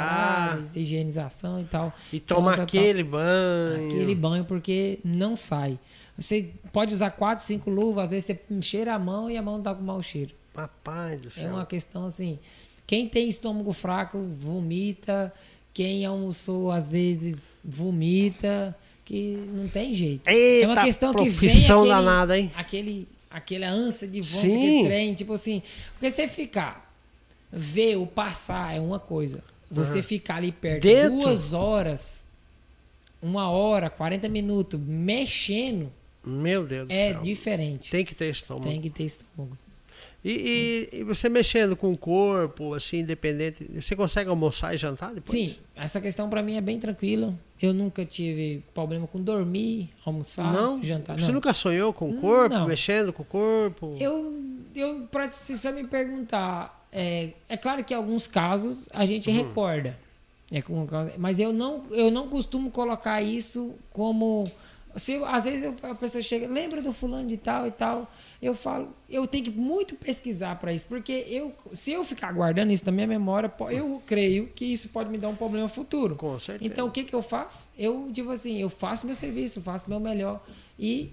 separar, 0.58 0.64
higienização 0.76 1.62
e 1.62 1.64
tal. 1.66 1.94
E 2.12 2.20
toma 2.20 2.48
Tal, 2.48 2.56
tal, 2.56 2.56
tal. 2.56 2.64
aquele 2.66 3.04
banho. 3.04 3.88
Aquele 3.90 4.16
banho 4.16 4.44
porque 4.46 5.00
não 5.06 5.36
sai. 5.36 5.80
Você 6.18 6.50
pode 6.74 6.94
usar 6.94 7.12
quatro, 7.12 7.46
cinco 7.46 7.70
luvas, 7.70 8.06
às 8.06 8.10
vezes 8.12 8.26
você 8.26 8.42
cheira 8.62 8.96
a 8.96 9.00
mão 9.00 9.30
e 9.30 9.38
a 9.38 9.42
mão 9.42 9.62
tá 9.62 9.74
com 9.76 9.84
mau 9.84 10.02
cheiro. 10.02 10.34
Rapaz 10.56 11.22
do 11.22 11.28
É 11.28 11.32
céu. 11.32 11.54
uma 11.54 11.66
questão 11.66 12.06
assim. 12.06 12.40
Quem 12.88 13.08
tem 13.08 13.30
estômago 13.30 13.72
fraco 13.74 14.18
vomita. 14.20 15.32
Quem 15.78 16.04
almoçou 16.08 16.72
às 16.72 16.90
vezes 16.90 17.56
vomita. 17.64 18.76
Que 19.06 19.38
não 19.54 19.68
tem 19.68 19.94
jeito. 19.94 20.28
é 20.28 20.34
Eita, 20.34 20.68
uma 20.70 20.84
questão 20.84 21.14
que 21.14 21.30
vem 21.30 21.50
aquele, 21.50 21.88
danada, 21.88 22.38
hein? 22.38 22.52
aquele 22.56 23.08
aquela 23.30 23.70
ânsia 23.70 24.08
de 24.08 24.20
vômito, 24.22 24.40
Sim. 24.42 24.58
aquele 24.58 24.84
trem, 24.86 25.14
tipo 25.14 25.34
assim. 25.34 25.62
Porque 25.94 26.10
você 26.10 26.28
ficar 26.28 26.92
ver 27.54 27.96
o 27.96 28.08
passar 28.08 28.76
é 28.76 28.82
uma 28.82 29.00
coisa. 29.00 29.44
Você 29.70 30.02
ficar 30.02 30.38
ali 30.38 30.52
perto 30.52 30.82
Dentro. 30.82 31.12
duas 31.12 31.54
horas, 31.54 32.28
uma 33.22 33.50
hora, 33.52 33.88
40 33.88 34.28
minutos 34.28 34.80
mexendo 34.80 35.92
Meu 36.26 36.66
Deus 36.66 36.88
do 36.88 36.92
é 36.92 37.12
céu. 37.12 37.22
diferente. 37.22 37.92
Tem 37.92 38.04
que 38.04 38.16
ter 38.16 38.30
estômago. 38.32 38.68
Tem 38.68 38.82
que 38.82 38.90
ter 38.90 39.04
estômago. 39.04 39.56
E, 40.26 40.90
e- 40.94 41.00
e 41.00 41.04
você 41.04 41.30
mexendo 41.30 41.76
com 41.76 41.92
o 41.94 41.98
corpo, 41.98 42.74
assim, 42.74 43.00
independente, 43.00 43.64
você 43.74 43.96
consegue 43.96 44.30
almoçar 44.30 44.74
e 44.74 44.78
jantar 44.78 45.14
depois? 45.14 45.32
Sim, 45.52 45.56
essa 45.76 46.02
questão 46.02 46.30
pra 46.30 46.42
mim 46.44 46.56
é 46.58 46.62
bem 46.62 46.80
tranquila. 46.80 47.34
Eu 47.62 47.74
nunca 47.74 48.04
tive 48.06 48.64
problema 48.74 49.08
com 49.08 49.22
dormir, 49.22 49.90
almoçar, 50.06 50.52
Não? 50.52 50.82
jantar. 50.82 51.20
Você 51.20 51.28
não. 51.28 51.36
nunca 51.36 51.54
sonhou 51.54 51.94
com 51.94 52.10
o 52.10 52.18
corpo, 52.18 52.56
Não. 52.56 52.68
mexendo 52.68 53.14
com 53.14 53.24
o 53.24 53.26
corpo? 53.26 53.96
Eu, 54.00 54.34
eu 54.76 55.08
pra, 55.12 55.30
se 55.30 55.58
você 55.58 55.72
me 55.72 55.88
perguntar, 55.88 56.86
é, 56.92 57.30
é 57.48 57.56
claro 57.56 57.84
que 57.84 57.94
em 57.94 57.98
alguns 57.98 58.28
casos 58.28 58.90
a 58.94 59.06
gente 59.06 59.30
Uhum. 59.30 59.36
recorda. 59.38 59.98
É 60.52 60.64
mas 61.18 61.40
eu 61.40 61.52
não, 61.52 61.84
eu 61.92 62.10
não 62.10 62.28
costumo 62.30 62.72
colocar 62.72 63.22
isso 63.22 63.76
como. 63.92 64.46
Se, 64.98 65.16
às 65.26 65.44
vezes 65.46 65.74
a 65.84 65.96
pessoa 65.96 66.22
chega, 66.22 66.48
lembra 66.48 66.82
do 66.82 66.92
fulano 66.92 67.28
de 67.28 67.38
tal 67.38 67.68
e 67.68 67.72
tal. 67.72 68.12
Eu 68.42 68.54
falo, 68.54 68.90
eu 69.10 69.26
tenho 69.26 69.46
que 69.46 69.52
muito 69.52 69.96
pesquisar 69.96 70.60
para 70.60 70.72
isso, 70.74 70.86
porque 70.88 71.26
eu, 71.30 71.54
se 71.74 71.92
eu 71.92 72.04
ficar 72.04 72.32
guardando 72.32 72.72
isso 72.72 72.86
na 72.86 72.92
minha 72.92 73.08
memória, 73.08 73.52
eu 73.72 74.02
creio 74.06 74.48
que 74.48 74.66
isso 74.66 74.90
pode 74.90 75.10
me 75.10 75.18
dar 75.18 75.30
um 75.30 75.36
problema 75.36 75.68
futuro. 75.68 76.16
Com 76.16 76.38
certeza. 76.40 76.72
Então 76.72 76.88
o 76.88 76.92
que, 76.92 77.04
que 77.04 77.16
eu 77.16 77.22
faço? 77.22 77.68
Eu, 77.78 78.10
tipo 78.14 78.30
assim, 78.30 78.58
eu 78.62 78.70
faço 78.70 79.06
meu 79.06 79.16
serviço, 79.16 79.62
faço 79.62 79.90
meu 79.90 80.00
melhor. 80.00 80.44
E 80.78 81.12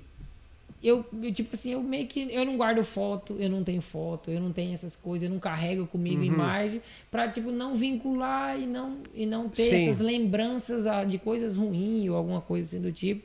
eu, 0.83 1.03
eu, 1.23 1.33
tipo 1.33 1.55
assim, 1.55 1.73
eu 1.73 1.83
meio 1.83 2.07
que. 2.07 2.29
Eu 2.31 2.45
não 2.45 2.59
guardo 2.59 2.85
foto, 2.85 3.37
eu 3.39 3.49
não 3.49 3.65
tenho 3.65 3.81
foto, 3.81 4.31
eu 4.31 4.39
não 4.39 4.53
tenho 4.53 4.75
essas 4.75 4.95
coisas, 4.95 5.27
eu 5.27 5.33
não 5.33 5.41
carrego 5.41 5.87
comigo 5.87 6.21
Uhum. 6.21 6.27
imagem, 6.27 6.83
pra, 7.11 7.27
tipo, 7.27 7.51
não 7.51 7.75
vincular 7.75 8.61
e 8.61 8.67
não, 8.67 8.99
e 9.15 9.25
não 9.25 9.49
ter 9.49 9.63
Sim. 9.63 9.75
essas 9.77 9.99
lembranças 9.99 10.87
ah, 10.87 11.03
de 11.05 11.17
coisas 11.19 11.57
ruins 11.57 12.11
ou 12.11 12.17
alguma 12.17 12.43
coisa 12.43 12.69
assim 12.69 12.83
do 12.83 12.93
tipo. 12.93 13.25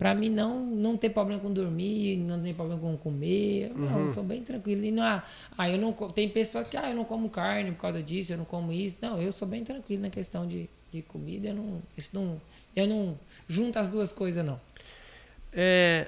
Pra 0.00 0.14
mim 0.14 0.30
não, 0.30 0.64
não 0.64 0.96
ter 0.96 1.10
problema 1.10 1.38
com 1.42 1.52
dormir, 1.52 2.16
não 2.16 2.42
ter 2.42 2.54
problema 2.54 2.80
com 2.80 2.96
comer. 2.96 3.70
Não, 3.76 3.96
Uhum. 3.98 4.06
eu 4.06 4.14
sou 4.14 4.24
bem 4.24 4.42
tranquilo. 4.42 4.82
E 4.82 4.90
não, 4.90 5.02
ah, 5.04 5.22
ah, 5.58 5.68
eu 5.68 5.76
não, 5.76 5.92
tem 5.92 6.26
pessoas 6.26 6.66
que, 6.70 6.76
ah, 6.78 6.88
eu 6.88 6.96
não 6.96 7.04
como 7.04 7.28
carne 7.28 7.70
por 7.72 7.82
causa 7.82 8.02
disso, 8.02 8.32
eu 8.32 8.38
não 8.38 8.46
como 8.46 8.72
isso. 8.72 8.96
Não, 9.02 9.20
eu 9.20 9.30
sou 9.30 9.46
bem 9.46 9.62
tranquilo 9.62 10.00
na 10.00 10.08
questão 10.08 10.46
de, 10.48 10.70
de 10.90 11.02
comida. 11.02 11.48
Eu 11.48 11.54
não, 11.54 11.82
isso 11.98 12.10
não, 12.14 12.40
eu 12.74 12.86
não 12.86 13.18
junto 13.46 13.78
as 13.78 13.90
duas 13.90 14.10
coisas, 14.10 14.42
não. 14.42 14.58
É, 15.52 16.06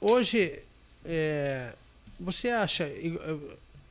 hoje, 0.00 0.60
é, 1.04 1.72
você 2.18 2.48
acha. 2.48 2.90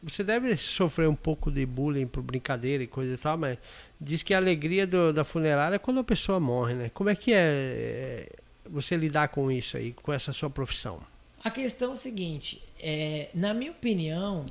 Você 0.01 0.23
deve 0.23 0.57
sofrer 0.57 1.07
um 1.07 1.15
pouco 1.15 1.51
de 1.51 1.63
bullying 1.63 2.07
por 2.07 2.23
brincadeira 2.23 2.83
e 2.83 2.87
coisa 2.87 3.13
e 3.13 3.17
tal, 3.17 3.37
mas 3.37 3.57
diz 4.01 4.23
que 4.23 4.33
a 4.33 4.37
alegria 4.37 4.87
do- 4.87 5.13
da 5.13 5.23
funerária 5.23 5.75
é 5.75 5.79
quando 5.79 5.99
a 5.99 6.03
pessoa 6.03 6.39
morre, 6.39 6.73
né? 6.73 6.91
Como 6.93 7.09
é 7.09 7.15
que 7.15 7.33
é, 7.33 7.37
é, 7.37 8.29
você 8.69 8.95
lidar 8.95 9.29
com 9.29 9.51
isso 9.51 9.77
aí, 9.77 9.93
com 9.93 10.13
essa 10.13 10.33
sua 10.33 10.49
profissão? 10.49 10.99
A 11.43 11.51
questão 11.51 11.91
é 11.91 11.93
o 11.93 11.95
seguinte, 11.95 12.61
é, 12.79 13.29
na 13.33 13.53
minha 13.53 13.71
opinião, 13.71 14.45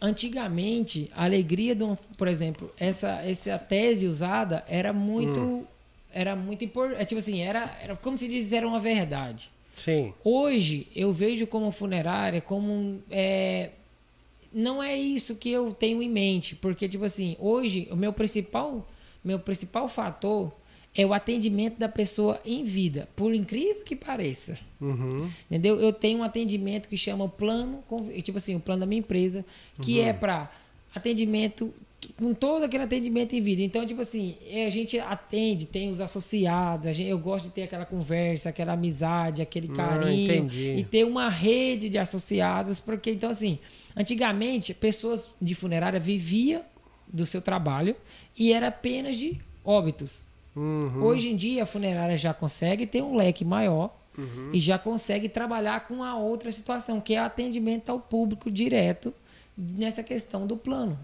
antigamente 0.00 1.10
a 1.14 1.24
alegria 1.24 1.74
de 1.74 1.84
um, 1.84 1.94
por 2.16 2.28
exemplo, 2.28 2.72
essa 2.78 3.22
essa 3.22 3.58
tese 3.58 4.06
usada 4.06 4.64
era 4.66 4.92
muito 4.92 5.66
era 6.10 6.34
muito 6.34 6.64
importante, 6.64 7.06
tipo 7.06 7.18
assim, 7.18 7.40
era, 7.40 7.76
era 7.82 7.96
como 7.96 8.18
se 8.18 8.28
diz, 8.28 8.52
era 8.52 8.66
uma 8.66 8.80
verdade. 8.80 9.50
Sim. 9.76 10.12
Hoje 10.24 10.88
eu 10.96 11.12
vejo 11.12 11.46
como 11.46 11.70
funerária 11.70 12.40
como 12.40 13.00
é, 13.10 13.70
não 14.52 14.82
é 14.82 14.96
isso 14.96 15.36
que 15.36 15.50
eu 15.50 15.72
tenho 15.72 16.02
em 16.02 16.08
mente, 16.08 16.56
porque 16.56 16.88
tipo 16.88 17.04
assim, 17.04 17.36
hoje 17.38 17.88
o 17.90 17.96
meu 17.96 18.12
principal 18.12 18.86
meu 19.24 19.38
principal 19.38 19.88
fator 19.88 20.52
é 20.94 21.06
o 21.06 21.12
atendimento 21.14 21.78
da 21.78 21.88
pessoa 21.88 22.40
em 22.44 22.64
vida, 22.64 23.08
por 23.14 23.34
incrível 23.34 23.84
que 23.84 23.94
pareça. 23.94 24.58
Uhum. 24.80 25.30
Entendeu? 25.50 25.80
Eu 25.80 25.92
tenho 25.92 26.18
um 26.20 26.22
atendimento 26.24 26.88
que 26.88 26.96
chama 26.96 27.24
o 27.24 27.28
plano, 27.28 27.82
tipo 28.22 28.38
assim, 28.38 28.56
o 28.56 28.60
plano 28.60 28.80
da 28.80 28.86
minha 28.86 28.98
empresa, 29.00 29.44
que 29.80 30.00
é 30.00 30.12
para 30.12 30.50
atendimento 30.94 31.72
com 32.16 32.32
todo 32.32 32.62
aquele 32.64 32.84
atendimento 32.84 33.34
em 33.34 33.40
vida. 33.40 33.60
Então, 33.60 33.84
tipo 33.84 34.00
assim, 34.00 34.36
é, 34.48 34.66
a 34.66 34.70
gente 34.70 34.98
atende, 35.00 35.66
tem 35.66 35.90
os 35.90 36.00
associados, 36.00 36.86
a 36.86 36.92
gente, 36.92 37.08
eu 37.10 37.18
gosto 37.18 37.46
de 37.46 37.50
ter 37.50 37.64
aquela 37.64 37.84
conversa, 37.84 38.50
aquela 38.50 38.74
amizade, 38.74 39.42
aquele 39.42 39.68
Ah, 39.72 39.76
carinho 39.76 40.32
entendi. 40.46 40.74
e 40.76 40.84
ter 40.84 41.04
uma 41.04 41.28
rede 41.28 41.88
de 41.88 41.98
associados, 41.98 42.78
porque 42.78 43.10
então 43.10 43.28
assim, 43.28 43.58
antigamente 43.96 44.72
pessoas 44.72 45.32
de 45.42 45.54
funerária 45.56 45.98
viviam 45.98 46.62
do 47.12 47.26
seu 47.26 47.42
trabalho 47.42 47.96
e 48.38 48.52
era 48.52 48.68
apenas 48.68 49.16
de 49.16 49.36
óbitos. 49.64 50.27
Uhum. 50.56 51.02
Hoje 51.02 51.30
em 51.30 51.36
dia 51.36 51.62
a 51.62 51.66
funerária 51.66 52.16
já 52.18 52.34
consegue 52.34 52.86
ter 52.86 53.02
um 53.02 53.16
leque 53.16 53.44
maior 53.44 53.96
Uhum. 54.16 54.50
e 54.52 54.58
já 54.58 54.76
consegue 54.76 55.28
trabalhar 55.28 55.86
com 55.86 56.02
a 56.02 56.16
outra 56.16 56.50
situação, 56.50 57.00
que 57.00 57.14
é 57.14 57.22
o 57.22 57.24
atendimento 57.24 57.90
ao 57.90 58.00
público 58.00 58.50
direto 58.50 59.14
nessa 59.56 60.02
questão 60.02 60.44
do 60.44 60.56
plano. 60.56 60.98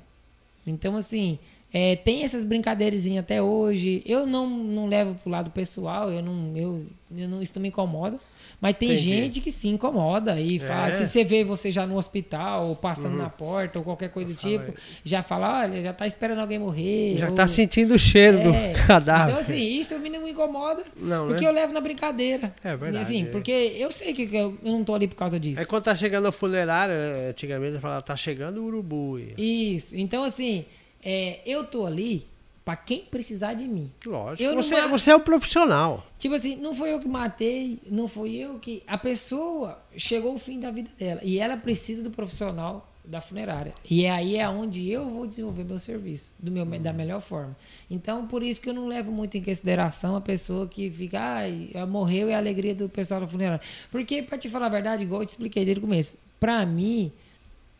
Então, 0.67 0.97
assim, 0.97 1.39
é, 1.73 1.97
tem 1.97 2.23
essas 2.23 2.45
brincadeirazinhas 2.45 3.25
até 3.25 3.43
hoje. 3.43 4.03
Eu 4.07 4.27
não, 4.27 4.49
não 4.49 4.87
levo 4.87 5.15
pro 5.17 5.31
lado 5.31 5.51
pessoal, 5.51 6.11
eu 6.11 6.23
não, 6.23 6.57
eu, 6.57 6.87
eu 7.17 7.29
não, 7.29 7.43
isso 7.43 7.53
não 7.57 7.63
me 7.63 7.69
incomoda. 7.69 8.19
Mas 8.61 8.77
tem 8.77 8.91
Entendi. 8.93 9.03
gente 9.09 9.41
que 9.41 9.53
se 9.53 9.69
incomoda 9.69 10.41
e 10.41 10.59
fala, 10.59 10.89
É. 10.89 10.91
se 10.91 11.07
você 11.07 11.23
vê 11.25 11.45
você 11.45 11.71
já 11.71 11.87
no 11.87 11.97
hospital, 11.99 12.69
ou 12.69 12.77
passando 12.77 13.17
na 13.17 13.29
porta, 13.29 13.79
ou 13.79 13.85
qualquer 13.85 14.09
coisa 14.11 14.33
do 14.33 14.37
tipo, 14.37 14.73
já 15.05 15.23
fala, 15.23 15.61
olha, 15.63 15.83
já 15.83 15.93
tá 15.93 16.07
esperando 16.07 16.39
alguém 16.41 16.59
morrer. 16.59 17.17
Já 17.19 17.29
ou- 17.29 17.35
tá 17.35 17.47
sentindo 17.47 17.95
o 17.95 17.99
cheiro 17.99 18.39
é, 18.39 18.73
do 18.73 18.79
cadáver. 18.87 19.33
Então, 19.33 19.41
assim, 19.41 19.59
isso 19.79 19.99
me 19.99 20.09
não 20.09 20.27
incomoda. 20.27 20.83
Não, 20.97 21.27
porque 21.29 21.43
né? 21.45 21.51
eu 21.51 21.55
levo 21.55 21.73
na 21.73 21.81
brincadeira. 21.81 22.55
É 22.65 22.77
verdade, 22.77 22.97
E, 22.97 23.01
assim, 23.01 23.23
é. 23.25 23.27
porque 23.27 23.51
eu 23.77 23.91
sei 23.91 24.15
que 24.15 24.29
eu 24.35 24.57
não 24.63 24.83
tô 24.83 24.95
ali 24.95 25.07
por 25.09 25.17
causa 25.17 25.39
disso. 25.39 25.61
É 25.61 25.65
quando 25.65 25.83
tá 25.85 25.95
chegando 25.95 26.27
a 26.29 26.33
funerária, 26.33 26.95
né, 26.95 27.29
antigamente 27.31 27.79
falava, 27.81 28.03
tá 28.03 28.17
chegando 28.17 28.63
o 28.63 28.65
urubu. 28.67 29.19
Isso. 29.37 29.97
Então, 29.97 30.25
assim, 30.25 30.65
é, 31.05 31.41
eu 31.45 31.65
tô 31.65 31.85
ali 31.87 32.27
Pra 32.65 32.75
quem 32.77 33.01
precisar 33.01 33.53
de 33.55 33.69
mim. 33.69 33.93
Lógico. 34.07 34.55
Você, 34.55 34.75
ma- 34.81 34.87
você 34.87 35.11
é 35.11 35.15
o 35.17 35.21
profissional. 35.21 36.03
Tipo 36.19 36.35
assim, 36.35 36.57
não 36.57 36.75
foi 36.75 36.93
eu 36.95 36.99
que 36.99 37.07
matei, 37.07 37.79
não 37.91 38.09
foi 38.09 38.33
eu 38.35 38.59
que. 38.59 38.83
A 38.87 38.97
pessoa 38.97 39.79
chegou 39.97 40.35
o 40.35 40.39
fim 40.39 40.59
da 40.59 40.71
vida 40.71 40.89
dela. 40.99 41.21
E 41.23 41.39
ela 41.39 41.57
precisa 41.59 42.03
do 42.03 42.11
profissional 42.11 42.91
da 43.05 43.21
funerária. 43.21 43.75
E 43.91 44.07
é 44.07 44.11
aí 44.11 44.37
é 44.39 44.49
onde 44.49 44.91
eu 44.91 45.11
vou 45.11 45.27
desenvolver 45.27 45.63
meu 45.63 45.79
serviço 45.79 46.33
do 46.39 46.51
meu, 46.51 46.65
da 46.65 46.91
melhor 46.91 47.21
forma. 47.21 47.55
Então, 47.91 48.27
por 48.27 48.43
isso 48.43 48.63
que 48.63 48.71
eu 48.71 48.73
não 48.73 48.87
levo 48.87 49.13
muito 49.13 49.37
em 49.37 49.43
consideração 49.43 50.17
a 50.17 50.23
pessoa 50.23 50.67
que 50.67 50.91
fica, 50.91 51.21
ai, 51.21 51.71
morreu 51.87 52.31
é 52.31 52.35
a 52.35 52.39
alegria 52.39 52.75
do 52.75 52.89
pessoal 52.89 53.21
da 53.21 53.27
funerária. 53.27 53.61
Porque, 53.91 54.23
pra 54.23 54.39
te 54.39 54.49
falar 54.49 54.67
a 54.67 54.71
verdade, 54.71 55.03
igual 55.03 55.21
eu 55.21 55.27
te 55.27 55.33
expliquei 55.33 55.67
desde 55.67 55.81
o 55.81 55.83
começo, 55.83 56.17
pra 56.41 56.65
mim, 56.65 57.13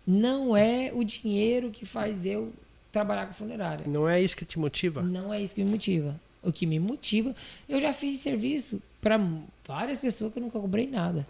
não 0.07 0.55
é 0.55 0.91
o 0.95 1.03
dinheiro 1.03 1.71
que 1.71 1.87
faz 1.87 2.27
eu 2.27 2.53
trabalhar 2.95 3.27
com 3.27 3.35
funerária. 3.35 3.87
Não 3.87 4.09
é 4.09 4.23
isso 4.23 4.37
que 4.37 4.45
te 4.45 4.59
motiva? 4.59 5.03
Não 5.03 5.33
é 5.33 5.43
isso 5.43 5.55
que 5.55 5.63
me 5.63 5.71
motiva. 5.71 6.19
O 6.43 6.53
que 6.53 6.67
me 6.67 6.79
motiva, 6.79 7.35
eu 7.69 7.81
já 7.81 7.93
fiz 7.93 8.21
serviço 8.21 8.81
para 9.01 9.21
várias 9.67 9.99
pessoas 9.99 10.33
que 10.33 10.39
eu 10.39 10.43
nunca 10.43 10.59
cobrei 10.59 10.87
nada. 10.87 11.27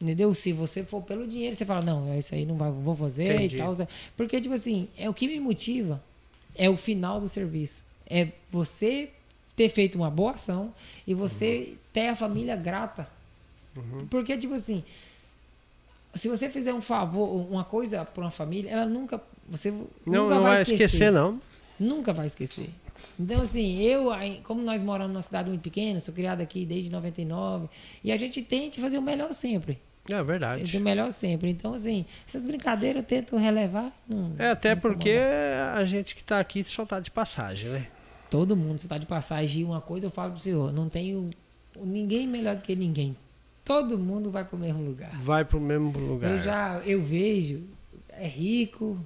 Entendeu? 0.00 0.34
Se 0.34 0.52
você 0.52 0.82
for 0.82 1.02
pelo 1.02 1.26
dinheiro, 1.26 1.54
você 1.56 1.64
fala, 1.64 1.82
não, 1.82 2.12
é 2.12 2.18
isso 2.18 2.34
aí 2.34 2.44
não 2.44 2.56
vai, 2.56 2.70
vou 2.70 2.94
fazer 2.94 3.34
Entendi. 3.34 3.56
e 3.56 3.58
tal. 3.58 3.74
Porque, 4.16 4.40
tipo 4.40 4.54
assim, 4.54 4.88
é 4.96 5.08
o 5.08 5.14
que 5.14 5.26
me 5.26 5.38
motiva 5.40 6.02
é 6.54 6.68
o 6.68 6.76
final 6.76 7.20
do 7.20 7.28
serviço. 7.28 7.84
É 8.06 8.28
você 8.50 9.10
ter 9.56 9.68
feito 9.68 9.96
uma 9.96 10.10
boa 10.10 10.32
ação 10.32 10.74
e 11.06 11.14
você 11.14 11.76
ter 11.92 12.08
a 12.08 12.16
família 12.16 12.56
grata. 12.56 13.08
Porque, 14.10 14.36
tipo 14.36 14.54
assim, 14.54 14.84
se 16.14 16.28
você 16.28 16.48
fizer 16.50 16.74
um 16.74 16.82
favor, 16.82 17.28
uma 17.50 17.64
coisa 17.64 18.04
para 18.04 18.24
uma 18.24 18.30
família, 18.30 18.70
ela 18.70 18.86
nunca. 18.86 19.20
Você 19.48 19.70
Não, 19.70 19.86
nunca 20.06 20.34
não 20.36 20.42
vai 20.42 20.62
esquecer, 20.62 21.10
não. 21.12 21.40
Nunca 21.78 22.12
vai 22.12 22.26
esquecer. 22.26 22.70
Então, 23.18 23.42
assim, 23.42 23.80
eu, 23.82 24.10
como 24.44 24.62
nós 24.62 24.80
moramos 24.82 25.12
numa 25.12 25.22
cidade 25.22 25.48
muito 25.48 25.62
pequena, 25.62 25.98
sou 26.00 26.14
criado 26.14 26.40
aqui 26.40 26.64
desde 26.64 26.90
99, 26.90 27.68
e 28.02 28.12
a 28.12 28.16
gente 28.16 28.40
tenta 28.42 28.80
fazer 28.80 28.98
o 28.98 29.02
melhor 29.02 29.32
sempre. 29.32 29.78
É 30.08 30.20
O 30.20 30.24
verdade. 30.24 30.80
melhor 30.80 31.12
sempre. 31.12 31.50
Então, 31.50 31.74
assim, 31.74 32.04
essas 32.26 32.42
brincadeiras 32.44 33.02
eu 33.02 33.06
tento 33.08 33.36
relevar. 33.36 33.92
não- 34.08 34.32
É, 34.38 34.50
até 34.50 34.74
porque 34.74 35.18
a 35.74 35.84
gente 35.84 36.14
que 36.14 36.24
tá 36.24 36.40
aqui 36.40 36.64
só 36.64 36.84
tá 36.86 36.98
de 37.00 37.10
passagem, 37.10 37.68
né? 37.70 37.86
Todo 38.30 38.56
mundo, 38.56 38.78
você 38.80 38.88
tá 38.88 38.96
de 38.98 39.06
passagem 39.06 39.62
e 39.62 39.64
uma 39.64 39.80
coisa, 39.80 40.06
eu 40.06 40.10
falo 40.10 40.32
pro 40.32 40.40
senhor, 40.40 40.72
não 40.72 40.88
tenho 40.88 41.28
ninguém 41.76 42.26
melhor 42.26 42.56
do 42.56 42.62
que 42.62 42.74
ninguém. 42.74 43.14
Todo 43.64 43.96
mundo 43.98 44.30
vai 44.30 44.44
pro 44.44 44.56
mesmo 44.58 44.82
lugar. 44.82 45.16
Vai 45.20 45.44
pro 45.44 45.60
mesmo 45.60 45.96
lugar. 45.96 46.30
Eu 46.32 46.38
já, 46.38 46.80
eu 46.84 47.00
vejo, 47.00 47.62
é 48.08 48.26
rico, 48.26 48.98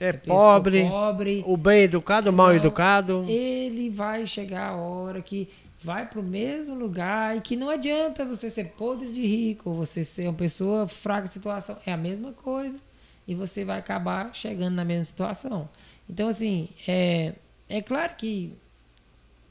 É 0.00 0.12
pobre, 0.12 0.88
pobre, 0.88 1.44
o 1.46 1.56
bem 1.56 1.82
educado, 1.82 2.30
o 2.30 2.32
mal 2.32 2.52
educado. 2.52 3.24
ele 3.28 3.88
vai 3.88 4.26
chegar 4.26 4.70
a 4.70 4.76
hora 4.76 5.22
que 5.22 5.48
vai 5.82 6.06
pro 6.06 6.22
mesmo 6.22 6.74
lugar 6.74 7.36
e 7.36 7.40
que 7.40 7.56
não 7.56 7.68
adianta 7.68 8.24
você 8.24 8.50
ser 8.50 8.72
podre 8.76 9.10
de 9.10 9.24
rico 9.24 9.70
ou 9.70 9.76
você 9.76 10.04
ser 10.04 10.28
uma 10.28 10.34
pessoa 10.34 10.88
fraca 10.88 11.26
de 11.26 11.32
situação. 11.32 11.76
É 11.84 11.92
a 11.92 11.96
mesma 11.96 12.32
coisa 12.32 12.78
e 13.26 13.34
você 13.34 13.64
vai 13.64 13.78
acabar 13.78 14.34
chegando 14.34 14.74
na 14.74 14.84
mesma 14.84 15.04
situação. 15.04 15.68
Então, 16.08 16.28
assim, 16.28 16.68
é, 16.86 17.32
é 17.68 17.80
claro 17.80 18.14
que 18.16 18.52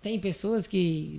tem 0.01 0.19
pessoas 0.19 0.67
que. 0.67 1.17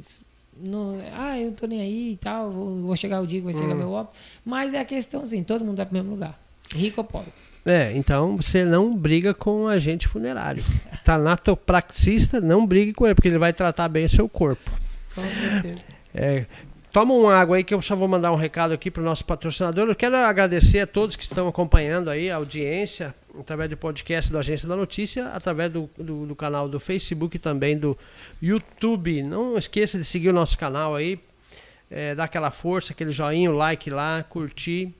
Não, 0.57 0.99
ah, 1.15 1.39
eu 1.39 1.47
não 1.47 1.55
tô 1.55 1.67
nem 1.67 1.81
aí 1.81 2.13
e 2.13 2.17
tal, 2.17 2.51
vou, 2.51 2.83
vou 2.83 2.97
chegar 2.97 3.21
o 3.21 3.27
dia 3.27 3.41
que 3.41 3.45
vai 3.45 3.55
chegar 3.55 3.75
meu 3.75 3.91
óbito. 3.91 4.15
Mas 4.45 4.75
é 4.75 4.81
a 4.81 4.85
questão 4.85 5.23
assim: 5.23 5.43
todo 5.43 5.65
mundo 5.65 5.77
vai 5.77 5.87
pro 5.87 5.95
mesmo 5.95 6.11
lugar, 6.11 6.39
rico 6.75 7.01
ou 7.01 7.05
pobre. 7.05 7.33
É, 7.65 7.93
então 7.95 8.37
você 8.37 8.65
não 8.65 8.97
briga 8.97 9.33
com 9.33 9.65
o 9.65 9.69
agente 9.69 10.09
funerário. 10.09 10.65
Tanatopraxista, 11.05 12.41
não 12.41 12.67
brigue 12.67 12.93
com 12.93 13.07
ele, 13.07 13.15
porque 13.15 13.29
ele 13.29 13.39
vai 13.39 13.53
tratar 13.53 13.89
bem 13.89 14.05
o 14.05 14.09
seu 14.09 14.29
corpo. 14.29 14.71
Com 15.15 15.23
certeza. 15.23 15.85
É, 16.15 16.45
toma 16.93 17.15
uma 17.15 17.35
água 17.35 17.57
aí 17.57 17.65
que 17.65 17.73
eu 17.73 17.81
só 17.81 17.95
vou 17.95 18.09
mandar 18.09 18.33
um 18.33 18.37
recado 18.37 18.73
aqui 18.75 18.91
para 18.91 19.01
o 19.01 19.05
nosso 19.05 19.25
patrocinador. 19.25 19.89
Eu 19.89 19.95
quero 19.95 20.17
agradecer 20.17 20.81
a 20.81 20.87
todos 20.87 21.17
que 21.17 21.23
estão 21.23 21.49
acompanhando 21.49 22.11
aí 22.11 22.31
a 22.31 22.37
audiência 22.37 23.15
através 23.39 23.71
do 23.71 23.77
podcast 23.77 24.31
do 24.31 24.39
Agência 24.39 24.69
da 24.69 24.77
Notícia, 24.77 25.29
através 25.29 25.71
do, 25.73 25.89
do, 25.97 26.27
do 26.27 26.37
canal 26.37 26.69
do 26.69 26.79
Facebook 26.79 27.37
e 27.37 27.39
também 27.39 27.79
do 27.79 27.97
YouTube. 28.41 29.23
Não 29.23 29.57
esqueça 29.57 29.99
de 29.99 30.05
seguir 30.05 30.29
o 30.29 30.33
nosso 30.33 30.59
canal 30.59 30.95
aí, 30.95 31.19
é, 31.91 32.15
dar 32.15 32.25
aquela 32.25 32.51
força, 32.51 32.93
aquele 32.93 33.13
joinha, 33.13 33.51
o 33.51 33.55
like 33.55 33.89
lá, 33.89 34.23
curtir 34.29 34.93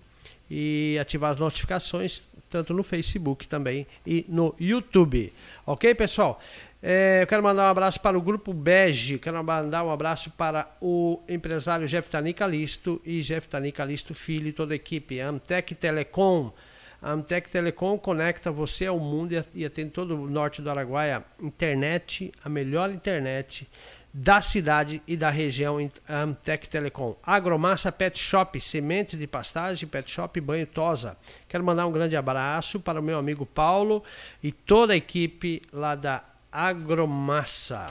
e 0.51 0.99
ativar 1.01 1.31
as 1.31 1.37
notificações, 1.37 2.23
tanto 2.53 2.75
no 2.75 2.83
Facebook 2.83 3.49
também 3.49 3.87
e 4.07 4.27
no 4.29 4.55
YouTube. 4.61 5.33
Ok, 5.67 5.95
pessoal? 5.95 6.39
É, 6.83 7.23
eu 7.23 7.27
quero 7.27 7.43
mandar 7.43 7.69
um 7.69 7.71
abraço 7.71 7.99
para 8.01 8.19
o 8.19 8.21
Grupo 8.21 8.53
Bege, 8.53 9.19
quero 9.19 9.43
mandar 9.43 9.83
um 9.85 9.91
abraço 9.91 10.31
para 10.33 10.69
o 10.83 11.21
empresário 11.27 11.89
Jeftani 11.89 12.35
Calisto 12.35 13.01
e 13.07 13.23
Jeftani 13.23 13.73
Calisto 13.73 14.13
Filho 14.13 14.49
e 14.49 14.53
toda 14.53 14.75
a 14.75 14.77
equipe. 14.77 15.19
Amtec 15.19 15.75
Telecom. 15.75 16.53
Amtec 17.01 17.49
Telecom 17.49 17.97
conecta 17.97 18.51
você 18.51 18.87
ao 18.87 18.99
mundo 18.99 19.33
e 19.55 19.65
atende 19.65 19.91
todo 19.91 20.15
o 20.15 20.29
norte 20.29 20.61
do 20.61 20.71
Araguaia. 20.71 21.25
Internet, 21.41 22.31
a 22.45 22.49
melhor 22.49 22.91
internet 22.91 23.67
da 24.13 24.41
cidade 24.41 25.03
e 25.07 25.17
da 25.17 25.31
região 25.31 25.79
Amtec 26.09 26.69
Telecom. 26.69 27.17
Agromassa 27.23 27.91
Pet 27.91 28.19
Shop, 28.19 28.61
semente 28.61 29.17
de 29.17 29.27
pastagem, 29.27 29.89
Pet 29.89 30.11
Shop 30.11 30.39
Banho 30.41 30.67
Tosa. 30.67 31.17
Quero 31.49 31.65
mandar 31.65 31.87
um 31.87 31.93
grande 31.93 32.17
abraço 32.17 32.79
para 32.79 33.01
o 33.01 33.03
meu 33.03 33.19
amigo 33.19 33.47
Paulo 33.47 34.03
e 34.43 34.53
toda 34.53 34.93
a 34.93 34.97
equipe 34.97 35.63
lá 35.73 35.95
da 35.95 36.23
Agromassa. 36.51 37.91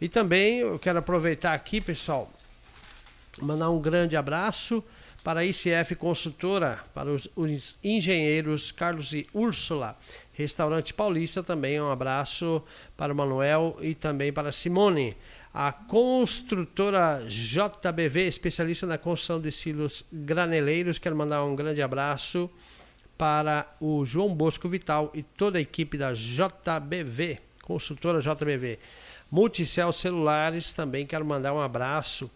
E 0.00 0.08
também 0.08 0.60
eu 0.60 0.78
quero 0.78 0.98
aproveitar 0.98 1.52
aqui, 1.52 1.80
pessoal, 1.80 2.30
mandar 3.40 3.70
um 3.70 3.80
grande 3.80 4.16
abraço 4.16 4.82
para 5.22 5.40
a 5.40 5.44
ICF 5.44 5.94
Consultora, 5.96 6.84
para 6.94 7.10
os, 7.10 7.28
os 7.36 7.78
engenheiros 7.82 8.72
Carlos 8.72 9.12
e 9.12 9.26
Úrsula, 9.32 9.96
Restaurante 10.32 10.92
Paulista 10.92 11.42
também, 11.42 11.80
um 11.80 11.90
abraço 11.90 12.62
para 12.96 13.12
o 13.12 13.16
Manuel 13.16 13.76
e 13.80 13.94
também 13.94 14.32
para 14.32 14.48
a 14.48 14.52
Simone. 14.52 15.16
A 15.54 15.70
construtora 15.70 17.22
JBV, 17.28 18.26
especialista 18.26 18.86
na 18.86 18.96
construção 18.96 19.40
de 19.40 19.52
silos 19.52 20.04
graneleiros, 20.10 20.98
quero 20.98 21.14
mandar 21.14 21.44
um 21.44 21.54
grande 21.54 21.82
abraço 21.82 22.50
para 23.18 23.66
o 23.78 24.04
João 24.04 24.34
Bosco 24.34 24.68
Vital 24.68 25.12
e 25.14 25.22
toda 25.22 25.58
a 25.58 25.60
equipe 25.60 25.98
da 25.98 26.12
JBV, 26.14 27.38
construtora 27.62 28.20
JBV. 28.20 28.78
Multicel 29.30 29.92
Celulares, 29.92 30.72
também 30.72 31.06
quero 31.06 31.24
mandar 31.24 31.52
um 31.52 31.60
abraço. 31.60 32.30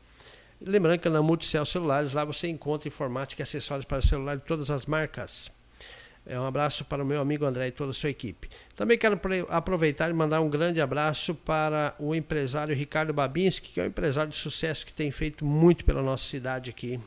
Lembrando 0.61 1.01
que 1.01 1.09
na 1.09 1.21
Multicel 1.21 1.67
Celulares, 1.67 2.13
lá 2.13 2.25
você 2.25 2.49
encontra 2.49 2.89
informática 2.89 3.43
e 3.43 3.45
acessórios 3.45 3.85
para 3.85 4.01
celular 4.01 4.37
de 4.37 4.43
todas 4.43 4.71
as 4.71 4.87
marcas. 4.87 5.51
É 6.29 6.39
um 6.41 6.45
abraço 6.45 6.85
para 6.85 7.05
o 7.05 7.07
meu 7.07 7.21
amigo 7.21 7.45
André 7.45 7.69
e 7.69 7.71
toda 7.71 7.91
a 7.91 7.95
sua 7.95 8.11
equipe. 8.11 8.49
Também 8.75 8.99
quero 8.99 9.21
aproveitar 9.49 10.11
e 10.11 10.13
mandar 10.13 10.41
um 10.41 10.51
grande 10.51 10.81
abraço 10.81 11.37
para 11.37 11.95
o 12.01 12.15
empresário 12.17 12.75
Ricardo 12.75 13.13
Babinski, 13.13 13.69
que 13.69 13.81
é 13.81 13.85
um 13.85 13.87
empresário 13.87 14.31
de 14.31 14.37
sucesso 14.37 14.85
que 14.85 14.93
tem 14.93 15.11
feito 15.13 15.45
muito 15.45 15.85
pela 15.85 16.03
nossa 16.03 16.25
cidade 16.25 16.71
aqui. 16.71 16.99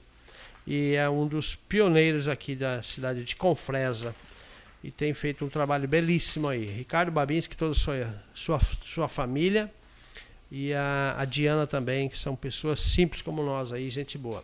E 0.65 0.93
é 0.93 1.09
um 1.09 1.27
dos 1.27 1.53
pioneiros 1.53 2.29
aqui 2.29 2.55
da 2.55 2.81
cidade 2.81 3.25
de 3.25 3.35
Confresa. 3.35 4.15
E 4.81 4.89
tem 4.89 5.13
feito 5.13 5.43
um 5.43 5.49
trabalho 5.49 5.85
belíssimo 5.85 6.47
aí. 6.47 6.63
Ricardo 6.65 7.11
Babinski, 7.11 7.57
toda 7.57 7.71
a 7.71 7.75
sua, 7.75 8.23
sua, 8.33 8.59
sua 8.59 9.07
família. 9.09 9.69
E 10.51 10.73
a, 10.73 11.15
a 11.17 11.25
Diana 11.25 11.67
também, 11.67 12.09
que 12.09 12.17
são 12.17 12.35
pessoas 12.35 12.79
simples 12.79 13.21
como 13.21 13.43
nós 13.43 13.71
aí, 13.71 13.89
gente 13.89 14.17
boa. 14.17 14.43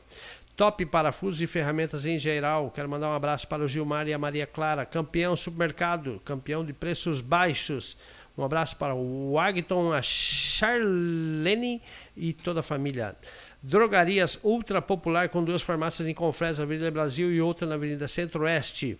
Top 0.55 0.85
parafusos 0.85 1.41
e 1.41 1.47
ferramentas 1.47 2.05
em 2.05 2.17
geral. 2.17 2.71
Quero 2.71 2.87
mandar 2.87 3.09
um 3.09 3.13
abraço 3.13 3.47
para 3.47 3.63
o 3.63 3.67
Gilmar 3.67 4.07
e 4.07 4.13
a 4.13 4.17
Maria 4.17 4.47
Clara. 4.47 4.85
Campeão 4.85 5.35
supermercado, 5.35 6.21
campeão 6.23 6.63
de 6.63 6.71
preços 6.71 7.19
baixos. 7.19 7.97
Um 8.37 8.43
abraço 8.43 8.75
para 8.77 8.93
o 8.93 9.37
Agton, 9.39 9.91
a 9.91 10.01
Charlene 10.01 11.81
e 12.15 12.33
toda 12.33 12.59
a 12.59 12.63
família. 12.63 13.15
Drogarias 13.61 14.39
Ultra 14.43 14.81
Popular 14.81 15.29
com 15.29 15.43
duas 15.43 15.61
farmácias 15.61 16.07
em 16.07 16.13
Confresa, 16.13 16.63
Avenida 16.63 16.91
Brasil 16.91 17.33
e 17.33 17.41
outra 17.41 17.67
na 17.67 17.75
Avenida 17.75 18.07
Centro-Oeste. 18.07 18.97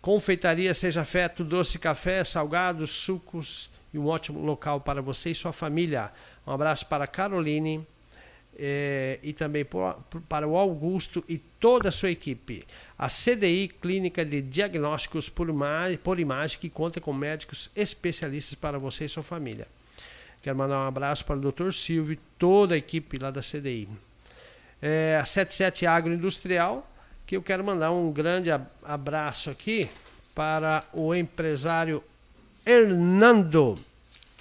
Confeitaria 0.00 0.72
Seja 0.72 1.04
Feto, 1.04 1.42
doce 1.42 1.78
café, 1.78 2.24
salgados, 2.24 2.90
sucos 2.90 3.70
e 3.92 3.98
um 3.98 4.06
ótimo 4.06 4.40
local 4.40 4.80
para 4.80 5.00
você 5.02 5.30
e 5.30 5.34
sua 5.34 5.52
família. 5.52 6.10
Um 6.46 6.52
abraço 6.52 6.86
para 6.86 7.04
a 7.04 7.06
Caroline 7.06 7.86
eh, 8.58 9.18
e 9.22 9.32
também 9.32 9.64
por- 9.64 9.96
para 10.28 10.46
o 10.46 10.56
Augusto 10.56 11.24
e 11.28 11.38
toda 11.38 11.88
a 11.88 11.92
sua 11.92 12.10
equipe. 12.10 12.64
A 12.98 13.08
CDI 13.08 13.68
Clínica 13.80 14.24
de 14.24 14.42
Diagnósticos 14.42 15.28
por, 15.28 15.48
ima- 15.48 15.86
por 16.02 16.20
Imagem, 16.20 16.58
que 16.58 16.68
conta 16.68 17.00
com 17.00 17.12
médicos 17.12 17.70
especialistas 17.74 18.54
para 18.54 18.78
você 18.78 19.06
e 19.06 19.08
sua 19.08 19.22
família. 19.22 19.66
Quero 20.42 20.56
mandar 20.56 20.78
um 20.84 20.88
abraço 20.88 21.24
para 21.24 21.36
o 21.36 21.52
Dr. 21.52 21.70
Silvio 21.72 22.14
e 22.14 22.20
toda 22.38 22.74
a 22.74 22.78
equipe 22.78 23.16
lá 23.18 23.30
da 23.30 23.40
CDI. 23.40 23.88
É, 24.80 25.16
a 25.20 25.24
77 25.24 25.86
Agroindustrial, 25.86 26.90
que 27.24 27.36
eu 27.36 27.42
quero 27.42 27.62
mandar 27.62 27.92
um 27.92 28.10
grande 28.12 28.50
ab- 28.50 28.66
abraço 28.82 29.48
aqui 29.50 29.88
para 30.34 30.84
o 30.92 31.14
empresário 31.14 32.02
Hernando. 32.64 33.78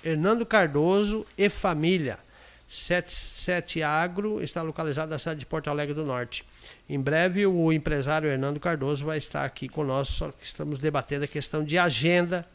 Hernando 0.04 0.46
Cardoso 0.46 1.26
e 1.38 1.50
Família. 1.50 2.20
77 2.68 3.84
Agro 3.84 4.42
está 4.42 4.62
localizado 4.62 5.12
na 5.12 5.20
cidade 5.20 5.42
de 5.42 5.46
Porto 5.46 5.70
Alegre 5.70 5.94
do 5.94 6.06
Norte. 6.06 6.46
Em 6.88 7.00
breve, 7.00 7.46
o 7.46 7.74
empresário 7.74 8.30
Hernando 8.30 8.60
Cardoso 8.60 9.04
vai 9.04 9.18
estar 9.18 9.44
aqui 9.44 9.68
conosco, 9.68 10.14
só 10.14 10.32
que 10.32 10.46
estamos 10.46 10.80
debatendo 10.80 11.26
a 11.26 11.28
questão 11.28 11.66
de 11.66 11.78
agenda, 11.78 12.48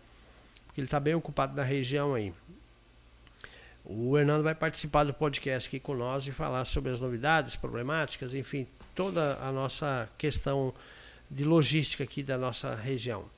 porque 0.66 0.80
ele 0.80 0.86
está 0.86 0.98
bem 0.98 1.14
ocupado 1.14 1.54
na 1.54 1.62
região 1.62 2.14
aí. 2.14 2.32
O 3.84 4.16
Hernando 4.16 4.42
vai 4.42 4.54
participar 4.54 5.04
do 5.04 5.12
podcast 5.12 5.68
aqui 5.68 5.78
com 5.78 5.94
nós 5.94 6.26
e 6.26 6.32
falar 6.32 6.64
sobre 6.64 6.92
as 6.92 7.00
novidades, 7.00 7.54
problemáticas, 7.54 8.32
enfim, 8.32 8.66
toda 8.94 9.38
a 9.42 9.52
nossa 9.52 10.08
questão 10.16 10.72
de 11.30 11.44
logística 11.44 12.04
aqui 12.04 12.22
da 12.22 12.38
nossa 12.38 12.74
região. 12.74 13.35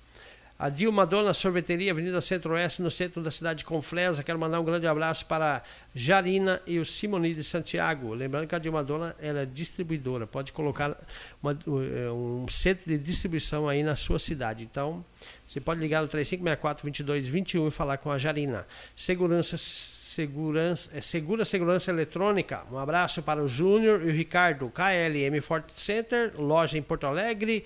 A 0.58 0.68
Dilma 0.68 1.06
Dona 1.06 1.32
Sorveteria, 1.32 1.92
Avenida 1.92 2.20
Centro-Oeste, 2.20 2.82
no 2.82 2.90
centro 2.90 3.22
da 3.22 3.30
cidade 3.30 3.60
de 3.60 3.64
Confresa. 3.64 4.24
Quero 4.24 4.40
mandar 4.40 4.58
um 4.58 4.64
grande 4.64 4.88
abraço 4.88 5.24
para 5.26 5.62
Jarina 5.94 6.60
e 6.66 6.80
o 6.80 6.84
Simoni 6.84 7.32
de 7.32 7.44
Santiago. 7.44 8.12
Lembrando 8.12 8.48
que 8.48 8.56
a 8.56 8.58
Dilma 8.58 8.82
Dona 8.82 9.14
ela 9.20 9.42
é 9.42 9.46
distribuidora, 9.46 10.26
pode 10.26 10.52
colocar 10.52 10.98
uma, 11.40 11.52
é, 11.52 12.10
um 12.10 12.44
centro 12.48 12.88
de 12.88 12.98
distribuição 12.98 13.68
aí 13.68 13.84
na 13.84 13.94
sua 13.94 14.18
cidade. 14.18 14.64
Então, 14.64 15.04
você 15.46 15.60
pode 15.60 15.80
ligar 15.80 16.02
no 16.02 16.08
3564-2221 16.08 17.68
e 17.68 17.70
falar 17.70 17.98
com 17.98 18.10
a 18.10 18.18
Jarina. 18.18 18.66
Segurança, 18.96 19.56
segurança, 19.56 20.90
é, 20.92 21.00
Segura 21.00 21.44
Segurança 21.44 21.92
Eletrônica. 21.92 22.64
Um 22.72 22.78
abraço 22.78 23.22
para 23.22 23.40
o 23.40 23.46
Júnior 23.46 24.02
e 24.04 24.10
o 24.10 24.12
Ricardo. 24.12 24.72
KLM 24.74 25.40
Fort 25.40 25.70
Center, 25.70 26.32
loja 26.36 26.76
em 26.76 26.82
Porto 26.82 27.06
Alegre. 27.06 27.64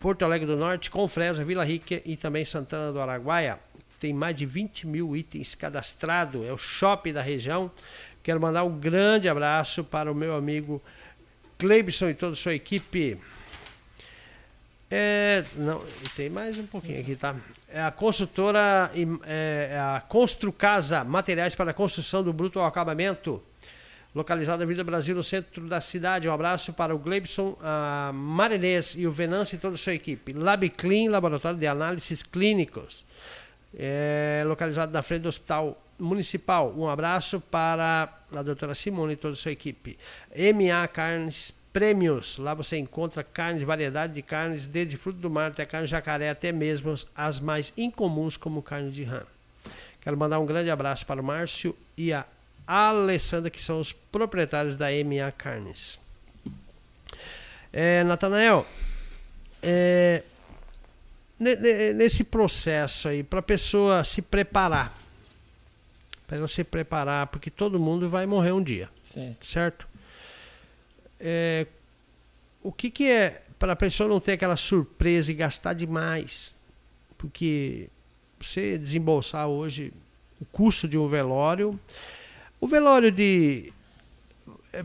Porto 0.00 0.24
Alegre 0.24 0.46
do 0.46 0.56
Norte, 0.56 0.90
Confresa, 0.90 1.44
Vila 1.44 1.62
Rica 1.62 2.00
e 2.06 2.16
também 2.16 2.42
Santana 2.42 2.90
do 2.90 2.98
Araguaia. 2.98 3.58
Tem 4.00 4.14
mais 4.14 4.34
de 4.34 4.46
20 4.46 4.86
mil 4.86 5.14
itens 5.14 5.54
cadastrados, 5.54 6.42
é 6.46 6.50
o 6.50 6.56
shopping 6.56 7.12
da 7.12 7.20
região. 7.20 7.70
Quero 8.22 8.40
mandar 8.40 8.64
um 8.64 8.78
grande 8.78 9.28
abraço 9.28 9.84
para 9.84 10.10
o 10.10 10.14
meu 10.14 10.34
amigo 10.34 10.82
Cleibson 11.58 12.08
e 12.08 12.14
toda 12.14 12.32
a 12.32 12.36
sua 12.36 12.54
equipe. 12.54 13.18
É, 14.90 15.44
não, 15.54 15.84
tem 16.16 16.30
mais 16.30 16.58
um 16.58 16.66
pouquinho 16.66 16.98
aqui, 16.98 17.14
tá? 17.14 17.36
É 17.68 17.82
a 17.82 17.90
construtora, 17.90 18.90
é, 19.26 19.68
é 19.70 19.78
a 19.78 20.00
Construcasa, 20.00 21.04
materiais 21.04 21.54
para 21.54 21.74
construção 21.74 22.24
do 22.24 22.32
bruto 22.32 22.58
ao 22.58 22.64
acabamento 22.64 23.42
localizada 24.14 24.58
na 24.58 24.64
Avenida 24.64 24.84
Brasil, 24.84 25.14
no 25.14 25.22
centro 25.22 25.66
da 25.66 25.80
cidade. 25.80 26.28
Um 26.28 26.32
abraço 26.32 26.72
para 26.72 26.94
o 26.94 26.98
Gleibson, 26.98 27.56
a 27.62 28.10
Marinês 28.12 28.96
e 28.96 29.06
o 29.06 29.10
Venâncio 29.10 29.56
e 29.56 29.58
toda 29.58 29.74
a 29.74 29.78
sua 29.78 29.94
equipe. 29.94 30.32
LabClean, 30.32 31.10
Laboratório 31.10 31.58
de 31.58 31.66
Análises 31.66 32.22
Clínicos, 32.22 33.04
é, 33.76 34.42
localizado 34.46 34.92
na 34.92 35.02
frente 35.02 35.22
do 35.22 35.28
Hospital 35.28 35.80
Municipal. 35.98 36.74
Um 36.76 36.88
abraço 36.88 37.40
para 37.40 38.12
a 38.34 38.42
doutora 38.42 38.74
Simone 38.74 39.12
e 39.12 39.16
toda 39.16 39.34
a 39.34 39.36
sua 39.36 39.52
equipe. 39.52 39.98
MA 40.54 40.86
Carnes 40.88 41.60
Prêmios, 41.72 42.36
lá 42.36 42.52
você 42.52 42.78
encontra 42.78 43.22
carnes, 43.22 43.62
variedade 43.62 44.12
de 44.12 44.22
carnes, 44.22 44.66
desde 44.66 44.96
fruto 44.96 45.20
do 45.20 45.30
mar 45.30 45.52
até 45.52 45.64
carne 45.64 45.86
jacaré, 45.86 46.28
até 46.28 46.50
mesmo 46.50 46.92
as 47.14 47.38
mais 47.38 47.72
incomuns 47.76 48.36
como 48.36 48.60
carne 48.60 48.90
de 48.90 49.04
rã. 49.04 49.22
Quero 50.00 50.16
mandar 50.16 50.40
um 50.40 50.46
grande 50.46 50.68
abraço 50.68 51.06
para 51.06 51.20
o 51.20 51.24
Márcio 51.24 51.76
e 51.96 52.12
a 52.12 52.26
Alessandra, 52.70 53.50
que 53.50 53.62
são 53.62 53.80
os 53.80 53.92
proprietários 53.92 54.76
da 54.76 54.86
MA 54.86 55.32
Carnes. 55.32 55.98
É, 57.72 58.04
Natanael, 58.04 58.66
é, 59.62 60.22
nesse 61.94 62.24
processo 62.24 63.08
aí, 63.08 63.22
para 63.22 63.40
a 63.40 63.42
pessoa 63.42 64.04
se 64.04 64.22
preparar, 64.22 64.92
para 66.26 66.38
ela 66.38 66.48
se 66.48 66.62
preparar, 66.62 67.26
porque 67.26 67.50
todo 67.50 67.78
mundo 67.78 68.08
vai 68.08 68.26
morrer 68.26 68.52
um 68.52 68.62
dia, 68.62 68.88
certo? 69.02 69.46
certo? 69.46 69.88
É, 71.18 71.66
o 72.62 72.70
que, 72.70 72.90
que 72.90 73.10
é 73.10 73.42
para 73.58 73.72
a 73.72 73.76
pessoa 73.76 74.08
não 74.08 74.20
ter 74.20 74.32
aquela 74.32 74.56
surpresa 74.56 75.32
e 75.32 75.34
gastar 75.34 75.74
demais? 75.74 76.56
Porque 77.18 77.88
você 78.40 78.78
desembolsar 78.78 79.46
hoje 79.48 79.92
o 80.40 80.44
custo 80.46 80.88
de 80.88 80.96
um 80.96 81.06
velório 81.08 81.78
o 82.60 82.66
velório 82.66 83.10
de. 83.10 83.72
É, 84.72 84.84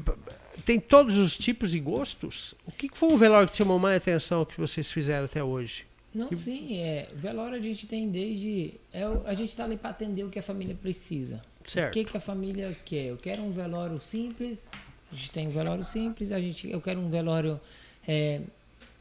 tem 0.64 0.80
todos 0.80 1.18
os 1.18 1.38
tipos 1.38 1.76
e 1.76 1.80
gostos? 1.80 2.56
O 2.66 2.72
que 2.72 2.90
foi 2.94 3.12
o 3.12 3.18
velório 3.18 3.48
que 3.48 3.58
chamou 3.58 3.78
mais 3.78 3.98
atenção 3.98 4.46
que 4.46 4.60
vocês 4.60 4.92
fizeram 4.92 5.26
até 5.26 5.44
hoje? 5.44 5.86
Não, 6.14 6.30
que... 6.30 6.38
sim, 6.38 6.78
é. 6.78 7.08
Velório 7.14 7.58
a 7.58 7.62
gente 7.62 7.86
tem 7.86 8.10
desde. 8.10 8.74
É, 8.94 9.04
a 9.26 9.34
gente 9.34 9.50
está 9.50 9.66
ali 9.66 9.76
para 9.76 9.90
atender 9.90 10.24
o 10.24 10.30
que 10.30 10.40
a 10.40 10.44
família 10.44 10.76
precisa. 10.82 11.42
Certo. 11.66 11.90
O 11.90 11.94
que, 11.94 12.06
que 12.06 12.18
a 12.18 12.22
família 12.22 12.76
quer? 12.86 13.08
Eu 13.08 13.18
quero 13.18 13.44
um 13.44 13.52
velório 13.52 14.00
simples. 14.00 14.70
A 15.12 15.16
gente 15.16 15.32
tem 15.32 15.48
um 15.48 15.52
velório 15.52 15.84
simples. 15.84 16.32
A 16.32 16.40
gente, 16.40 16.72
eu 16.72 16.80
quero 16.80 17.00
um 17.00 17.10
velório 17.10 17.60
é, 18.08 18.40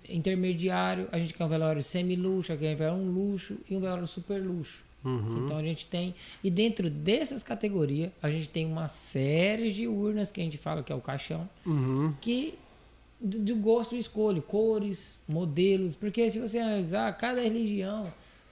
intermediário. 0.09 1.09
A 1.13 1.19
gente 1.19 1.33
quer 1.35 1.45
um 1.45 1.49
velório 1.49 1.83
semi-luxo. 1.83 2.53
A 2.53 2.57
gente 2.57 2.77
quer 2.77 2.91
um 2.91 3.11
luxo 3.11 3.59
e 3.71 3.77
um 3.77 3.81
velório 3.81 4.07
super 4.07 4.43
luxo. 4.43 4.83
Uhum. 5.05 5.45
Então 5.45 5.57
a 5.57 5.63
gente 5.63 5.87
tem. 5.87 6.15
E 6.43 6.51
dentro 6.51 6.89
dessas 6.89 7.43
categorias, 7.43 8.11
a 8.23 8.31
gente 8.31 8.49
tem 8.49 8.67
uma 8.67 8.89
série 8.89 9.73
de 9.73 9.87
urnas 9.87 10.33
que 10.33 10.41
a 10.41 10.45
gente 10.45 10.59
fala 10.59 10.83
que 10.83 10.93
é 10.93 10.95
o 10.97 11.01
caixão, 11.01 11.49
uhum. 11.67 12.15
que 12.21 12.55
do, 13.21 13.39
do 13.41 13.57
gosto 13.57 13.95
escolho, 13.97 14.41
cores, 14.43 15.19
modelos, 15.29 15.95
porque 15.95 16.31
se 16.31 16.39
você 16.39 16.59
analisar, 16.59 17.13
cada 17.17 17.41
religião 17.41 18.05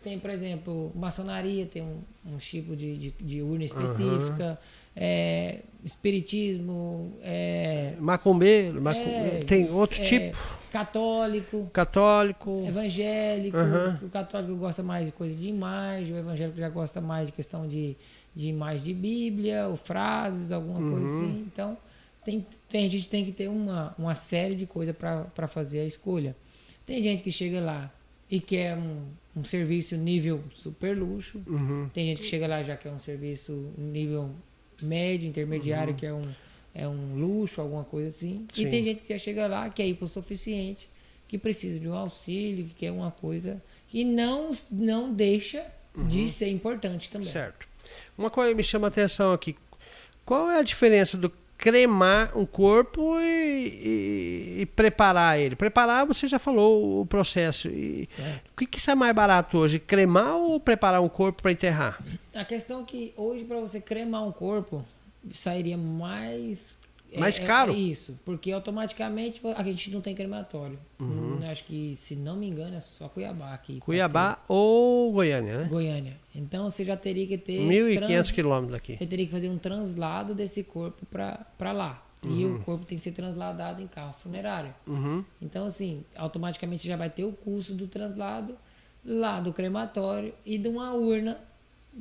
tem, 0.03 0.19
por 0.19 0.31
exemplo, 0.31 0.93
maçonaria 0.95 1.65
tem 1.65 1.83
um, 1.83 2.01
um 2.27 2.37
tipo 2.37 2.75
de, 2.77 2.97
de, 2.97 3.15
de 3.21 3.43
urna 3.43 3.65
específica. 3.65 4.51
Uhum 4.51 4.83
é, 4.97 5.61
espiritismo, 5.85 7.13
é, 7.23 7.95
macumbeiro, 8.81 8.83
é, 9.41 9.45
tem 9.45 9.71
outro 9.71 10.01
é, 10.01 10.05
tipo. 10.05 10.62
Católico. 10.73 11.69
Católico. 11.71 12.65
Evangélico. 12.67 13.59
Uhum. 13.59 14.07
O 14.07 14.09
católico 14.09 14.57
gosta 14.57 14.83
mais 14.83 15.05
de 15.05 15.13
coisa 15.13 15.37
de 15.37 15.47
imagem, 15.47 16.15
o 16.15 16.19
evangélico 16.19 16.57
já 16.57 16.71
gosta 16.71 16.99
mais 16.99 17.27
de 17.27 17.33
questão 17.33 17.69
de, 17.69 17.95
de 18.35 18.49
imagem 18.49 18.83
de 18.83 18.95
Bíblia, 18.95 19.69
ou 19.69 19.77
frases, 19.77 20.51
alguma 20.51 20.81
uhum. 20.81 20.91
coisa 20.93 21.07
assim. 21.07 21.45
Então, 21.47 21.77
tem, 22.25 22.47
tem, 22.71 22.87
a 22.87 22.89
gente 22.89 23.11
tem 23.11 23.23
que 23.23 23.33
ter 23.33 23.49
uma, 23.49 23.95
uma 23.99 24.15
série 24.15 24.55
de 24.55 24.65
coisas 24.65 24.97
para 24.97 25.47
fazer 25.47 25.81
a 25.81 25.85
escolha. 25.85 26.35
Tem 26.87 27.03
gente 27.03 27.23
que 27.23 27.31
chega 27.31 27.61
lá 27.61 27.93
e 28.31 28.41
quer 28.41 28.75
um, 28.75 29.03
um 29.37 29.45
serviço 29.45 29.95
nível 29.99 30.43
super 30.55 30.97
luxo. 30.97 31.43
Uhum. 31.47 31.91
Tem 31.93 32.07
gente 32.07 32.23
que 32.23 32.27
chega 32.27 32.47
lá 32.47 32.63
já 32.63 32.79
quer 32.79 32.91
um 32.91 32.99
serviço 32.99 33.73
nível 33.77 34.31
médio, 34.81 35.29
intermediário, 35.29 35.93
uhum. 35.93 35.99
que 35.99 36.07
é 36.07 36.15
um, 36.15 36.25
é 36.75 36.89
um 36.89 37.17
luxo, 37.17 37.61
alguma 37.61 37.85
coisa 37.85 38.09
assim. 38.09 38.47
Sim. 38.51 38.67
E 38.67 38.71
tem 38.71 38.85
gente 38.85 39.03
que 39.03 39.13
já 39.13 39.19
chega 39.19 39.47
lá, 39.47 39.69
que 39.69 39.83
é 39.83 39.87
hipossuficiente, 39.87 40.89
que 41.29 41.39
precisa 41.39 41.79
de 41.79 41.89
um 41.89 41.95
auxílio, 41.95 42.65
que 42.67 42.75
quer 42.75 42.91
uma 42.91 43.11
coisa 43.11 43.63
que 43.89 44.05
não, 44.05 44.51
não 44.71 45.13
deixa 45.13 45.67
uhum. 45.95 46.07
de 46.07 46.29
ser 46.29 46.49
importante 46.49 47.11
também. 47.11 47.29
Certo. 47.29 47.69
Uma 48.17 48.31
coisa 48.31 48.51
que 48.51 48.57
me 48.57 48.65
chama 48.65 48.87
a 48.87 48.89
atenção 48.89 49.33
aqui, 49.33 49.57
qual 50.25 50.51
é 50.51 50.59
a 50.59 50.63
diferença 50.63 51.17
do 51.17 51.31
cremar 51.63 52.37
um 52.37 52.45
corpo 52.45 53.21
e, 53.21 53.23
e, 53.25 54.61
e, 54.63 54.67
preparar 54.67 55.39
ele. 55.39 55.55
Preparar, 55.55 56.05
você 56.05 56.27
já 56.27 56.37
falou 56.37 57.03
o 57.03 57.07
processo. 57.07 57.69
E, 57.69 58.09
o 58.53 58.57
que, 58.57 58.67
que 58.67 58.91
é 58.91 58.95
mais 58.97 59.15
barato 59.15 59.59
hoje, 59.59 59.79
cremar 59.79 60.35
ou 60.35 60.59
preparar 60.59 61.01
um 61.01 61.09
corpo 61.09 61.41
para 61.41 61.53
enterrar? 61.53 62.03
A 62.35 62.45
questão 62.45 62.81
é 62.81 62.85
que 62.85 63.15
hoje, 63.17 63.45
para 63.45 63.61
você 63.61 63.81
cremar 63.81 64.27
um 64.27 64.33
corpo, 64.33 64.85
sairia 65.31 65.77
mais 65.77 66.77
mais 67.19 67.39
é, 67.39 67.47
caro? 67.47 67.73
É, 67.73 67.77
isso, 67.77 68.19
porque 68.25 68.51
automaticamente 68.53 69.41
a 69.57 69.63
gente 69.63 69.91
não 69.91 70.01
tem 70.01 70.15
crematório. 70.15 70.79
Uhum. 70.99 71.39
Hum, 71.39 71.51
acho 71.51 71.65
que, 71.65 71.95
se 71.95 72.17
não 72.17 72.37
me 72.37 72.49
engano, 72.49 72.77
é 72.77 72.81
só 72.81 73.09
Cuiabá 73.09 73.53
aqui. 73.53 73.81
Cuiabá 73.81 74.43
ou 74.49 75.13
Goiânia, 75.13 75.59
né? 75.59 75.65
Goiânia. 75.69 76.17
Então 76.35 76.69
você 76.69 76.85
já 76.85 76.97
teria 76.97 77.27
que 77.27 77.37
ter. 77.37 77.61
1.500 77.61 78.07
trans... 78.07 78.31
quilômetros 78.31 78.73
daqui. 78.73 78.97
Você 78.97 79.07
teria 79.07 79.27
que 79.27 79.33
fazer 79.33 79.51
um 79.51 79.59
translado 79.59 80.35
desse 80.35 80.63
corpo 80.65 81.05
para 81.07 81.73
lá. 81.73 82.03
Uhum. 82.25 82.39
E 82.39 82.47
o 82.47 82.61
corpo 82.61 82.85
tem 82.85 82.97
que 82.97 83.03
ser 83.03 83.13
transladado 83.13 83.83
em 83.83 83.87
carro 83.87 84.15
funerário. 84.15 84.73
Uhum. 84.87 85.25
Então, 85.41 85.67
assim, 85.67 86.05
automaticamente 86.17 86.87
já 86.87 86.97
vai 86.97 87.11
ter 87.11 87.25
o 87.25 87.33
custo 87.33 87.75
do 87.75 87.87
translado 87.87 88.57
lá 89.05 89.41
do 89.41 89.53
crematório 89.53 90.33
e 90.47 90.57
de 90.57 90.69
uma 90.69 90.93
urna, 90.95 91.37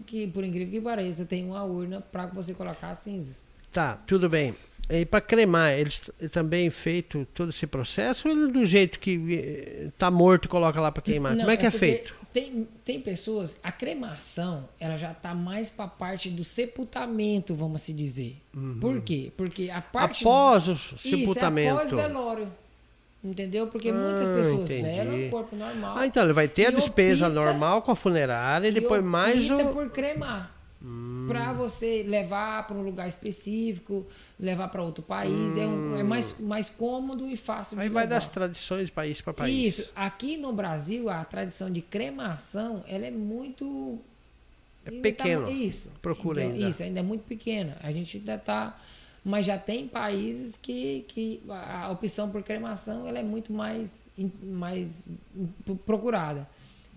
que 0.05 0.27
por 0.27 0.43
incrível 0.43 0.71
que 0.71 0.81
pareça, 0.81 1.25
tem 1.25 1.45
uma 1.45 1.63
urna 1.63 2.01
para 2.01 2.27
você 2.27 2.53
colocar 2.53 2.91
as 2.91 2.99
cinzas. 2.99 3.45
Tá, 3.71 3.95
tudo 4.05 4.29
bem. 4.29 4.53
E 4.89 5.05
para 5.05 5.21
cremar, 5.21 5.71
eles 5.73 6.09
também 6.31 6.69
feito 6.69 7.25
todo 7.33 7.49
esse 7.49 7.65
processo 7.65 8.27
ou 8.27 8.33
ele 8.35 8.51
do 8.51 8.65
jeito 8.65 8.99
que 8.99 9.13
está 9.87 10.11
morto 10.11 10.49
coloca 10.49 10.81
lá 10.81 10.91
para 10.91 11.01
queimar? 11.01 11.33
Não, 11.33 11.41
Como 11.41 11.51
é 11.51 11.57
que 11.57 11.65
é, 11.65 11.67
é 11.67 11.71
feito? 11.71 12.13
Tem, 12.33 12.67
tem 12.83 12.99
pessoas, 12.99 13.57
a 13.61 13.71
cremação, 13.71 14.67
ela 14.79 14.97
já 14.97 15.11
está 15.11 15.33
mais 15.33 15.69
para 15.69 15.85
a 15.85 15.87
parte 15.87 16.29
do 16.29 16.43
sepultamento, 16.43 17.53
vamos 17.53 17.81
se 17.81 17.93
dizer. 17.93 18.37
Uhum. 18.53 18.79
Por 18.79 19.01
quê? 19.01 19.31
Porque 19.35 19.69
a 19.69 19.81
parte 19.81 20.23
após 20.23 20.67
o 20.69 20.77
sepultamento. 20.97 21.83
Isso, 21.85 21.95
é 21.95 21.99
após 21.99 22.07
velório. 22.07 22.47
Entendeu? 23.23 23.67
Porque 23.67 23.89
ah, 23.89 23.93
muitas 23.93 24.27
pessoas 24.27 24.67
velam 24.67 25.27
o 25.27 25.29
corpo 25.29 25.55
normal. 25.55 25.95
Ah, 25.97 26.07
então 26.07 26.23
ele 26.23 26.33
vai 26.33 26.47
ter 26.47 26.67
a 26.67 26.71
despesa 26.71 27.27
opta, 27.27 27.39
normal 27.39 27.83
com 27.83 27.91
a 27.91 27.95
funerária 27.95 28.67
e, 28.67 28.71
depois 28.71 29.03
mais 29.03 29.47
o 29.49 29.57
por 29.67 29.91
cremar. 29.91 30.51
para 31.27 31.53
você 31.53 32.03
levar 32.07 32.65
para 32.65 32.75
um 32.75 32.81
lugar 32.81 33.07
específico, 33.07 34.07
levar 34.39 34.69
para 34.69 34.81
outro 34.81 35.03
país. 35.03 35.55
É, 35.55 35.67
um, 35.67 35.99
é 35.99 36.01
mais, 36.01 36.39
mais 36.39 36.67
cômodo 36.67 37.29
e 37.29 37.37
fácil 37.37 37.79
Aí 37.79 37.89
vai 37.89 38.05
levar. 38.05 38.15
das 38.15 38.27
tradições 38.27 38.87
de 38.87 38.91
país 38.91 39.21
para 39.21 39.33
país. 39.33 39.77
Isso. 39.77 39.91
Aqui 39.95 40.35
no 40.37 40.51
Brasil, 40.51 41.07
a 41.07 41.23
tradição 41.23 41.71
de 41.71 41.81
cremação, 41.81 42.83
ela 42.87 43.05
é 43.05 43.11
muito... 43.11 43.99
É 44.83 44.89
ainda 44.89 45.01
pequeno. 45.03 45.45
Tá, 45.45 45.51
isso. 45.51 45.91
Procura 46.01 46.41
Então, 46.41 46.55
ainda. 46.55 46.69
Isso, 46.69 46.81
ainda 46.81 46.99
é 46.99 47.03
muito 47.03 47.23
pequena. 47.25 47.77
A 47.83 47.91
gente 47.91 48.17
ainda 48.17 48.39
tá... 48.39 48.75
Mas 49.23 49.45
já 49.45 49.57
tem 49.57 49.87
países 49.87 50.55
que, 50.55 51.05
que 51.07 51.43
a 51.47 51.91
opção 51.91 52.29
por 52.31 52.41
cremação 52.41 53.07
ela 53.07 53.19
é 53.19 53.23
muito 53.23 53.53
mais, 53.53 54.03
mais 54.41 55.03
procurada. 55.85 56.47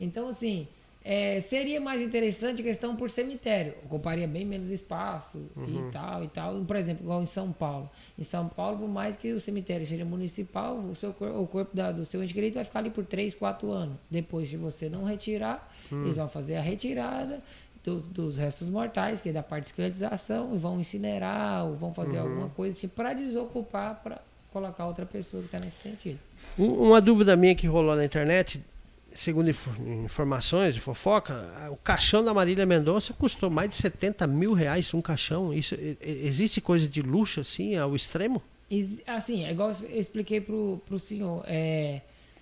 Então, 0.01 0.29
assim, 0.29 0.67
é, 1.05 1.39
seria 1.41 1.79
mais 1.83 2.01
interessante 2.01 2.63
a 2.63 2.65
questão 2.65 2.97
por 2.97 3.11
cemitério. 3.11 3.75
Ocuparia 3.85 4.27
bem 4.27 4.45
menos 4.47 4.71
espaço 4.71 5.43
Uhum. 5.55 5.87
e 5.87 5.91
tal 5.93 6.25
e 6.25 6.29
tal. 6.29 6.65
Por 6.65 6.77
exemplo, 6.77 7.05
igual 7.05 7.23
em 7.23 7.27
São 7.27 7.53
Paulo. 7.53 7.91
Em 8.19 8.25
São 8.25 8.49
Paulo, 8.49 8.79
por 8.79 8.89
mais 8.89 9.17
que 9.19 9.31
o 9.33 9.39
cemitério 9.39 9.87
seja 9.87 10.05
municipal, 10.05 10.79
o, 10.79 10.95
seu, 10.95 11.11
o 11.11 11.47
corpo 11.47 11.77
da- 11.77 11.93
do 11.93 12.07
seu 12.07 12.25
ente 12.25 12.33
querido 12.33 12.55
vai 12.55 12.65
ficar 12.65 12.79
ali 12.79 12.89
por 12.91 13.05
3, 13.05 13.35
4 13.35 13.71
anos. 13.71 13.97
Depois, 14.11 14.49
se 14.49 14.57
você 14.57 14.89
não 14.89 15.05
retirar, 15.05 15.71
Hum. 15.93 16.05
eles 16.05 16.17
vão 16.17 16.29
fazer 16.31 16.57
a 16.57 16.63
retirada 16.63 17.43
dos, 17.85 18.03
dos 18.09 18.37
restos 18.37 18.69
mortais, 18.71 19.21
que 19.21 19.29
é 19.29 19.33
da 19.33 19.43
parte 19.43 19.65
de 19.65 19.69
escleretização, 19.71 20.55
e 20.55 20.59
vão 20.59 20.81
incinerar, 20.81 21.67
ou 21.67 21.77
vão 21.77 21.93
fazer 21.93 22.17
Uhum. 22.19 22.23
alguma 22.23 22.49
coisa 22.49 22.77
tipo, 22.79 22.95
para 22.95 23.13
desocupar, 23.13 24.01
para 24.03 24.21
colocar 24.53 24.87
outra 24.87 25.05
pessoa 25.05 25.43
que 25.43 25.49
está 25.49 25.59
nesse 25.59 25.83
sentido. 25.83 26.19
Um- 26.59 26.73
Uma 26.89 27.01
dúvida 27.01 27.37
minha 27.37 27.55
que 27.55 27.67
rolou 27.67 27.95
na 27.95 28.05
internet, 28.05 28.65
segundo 29.13 29.51
info- 29.51 29.71
informações 30.05 30.75
de 30.75 30.81
fofoca, 30.81 31.69
o 31.71 31.77
caixão 31.77 32.25
da 32.25 32.33
Marília 32.33 32.65
Mendonça 32.65 33.13
custou 33.13 33.51
mais 33.51 33.69
de 33.71 33.77
70 33.77 34.27
mil 34.27 34.53
reais 34.55 34.93
um 34.95 35.03
caixão. 35.03 35.53
Isso, 35.53 35.77
existe 36.01 36.61
coisa 36.61 36.89
de 36.89 37.03
luxo 37.03 37.41
assim, 37.41 37.77
ao 37.77 37.95
extremo? 37.95 38.43
Ex- 38.71 39.03
Assim, 39.07 39.45
é 39.45 39.51
igual 39.53 39.71
eu 39.71 40.01
expliquei 40.01 40.41
pro, 40.41 40.81
pro 40.87 40.99
senhor. 40.99 41.45
É, 41.47 42.01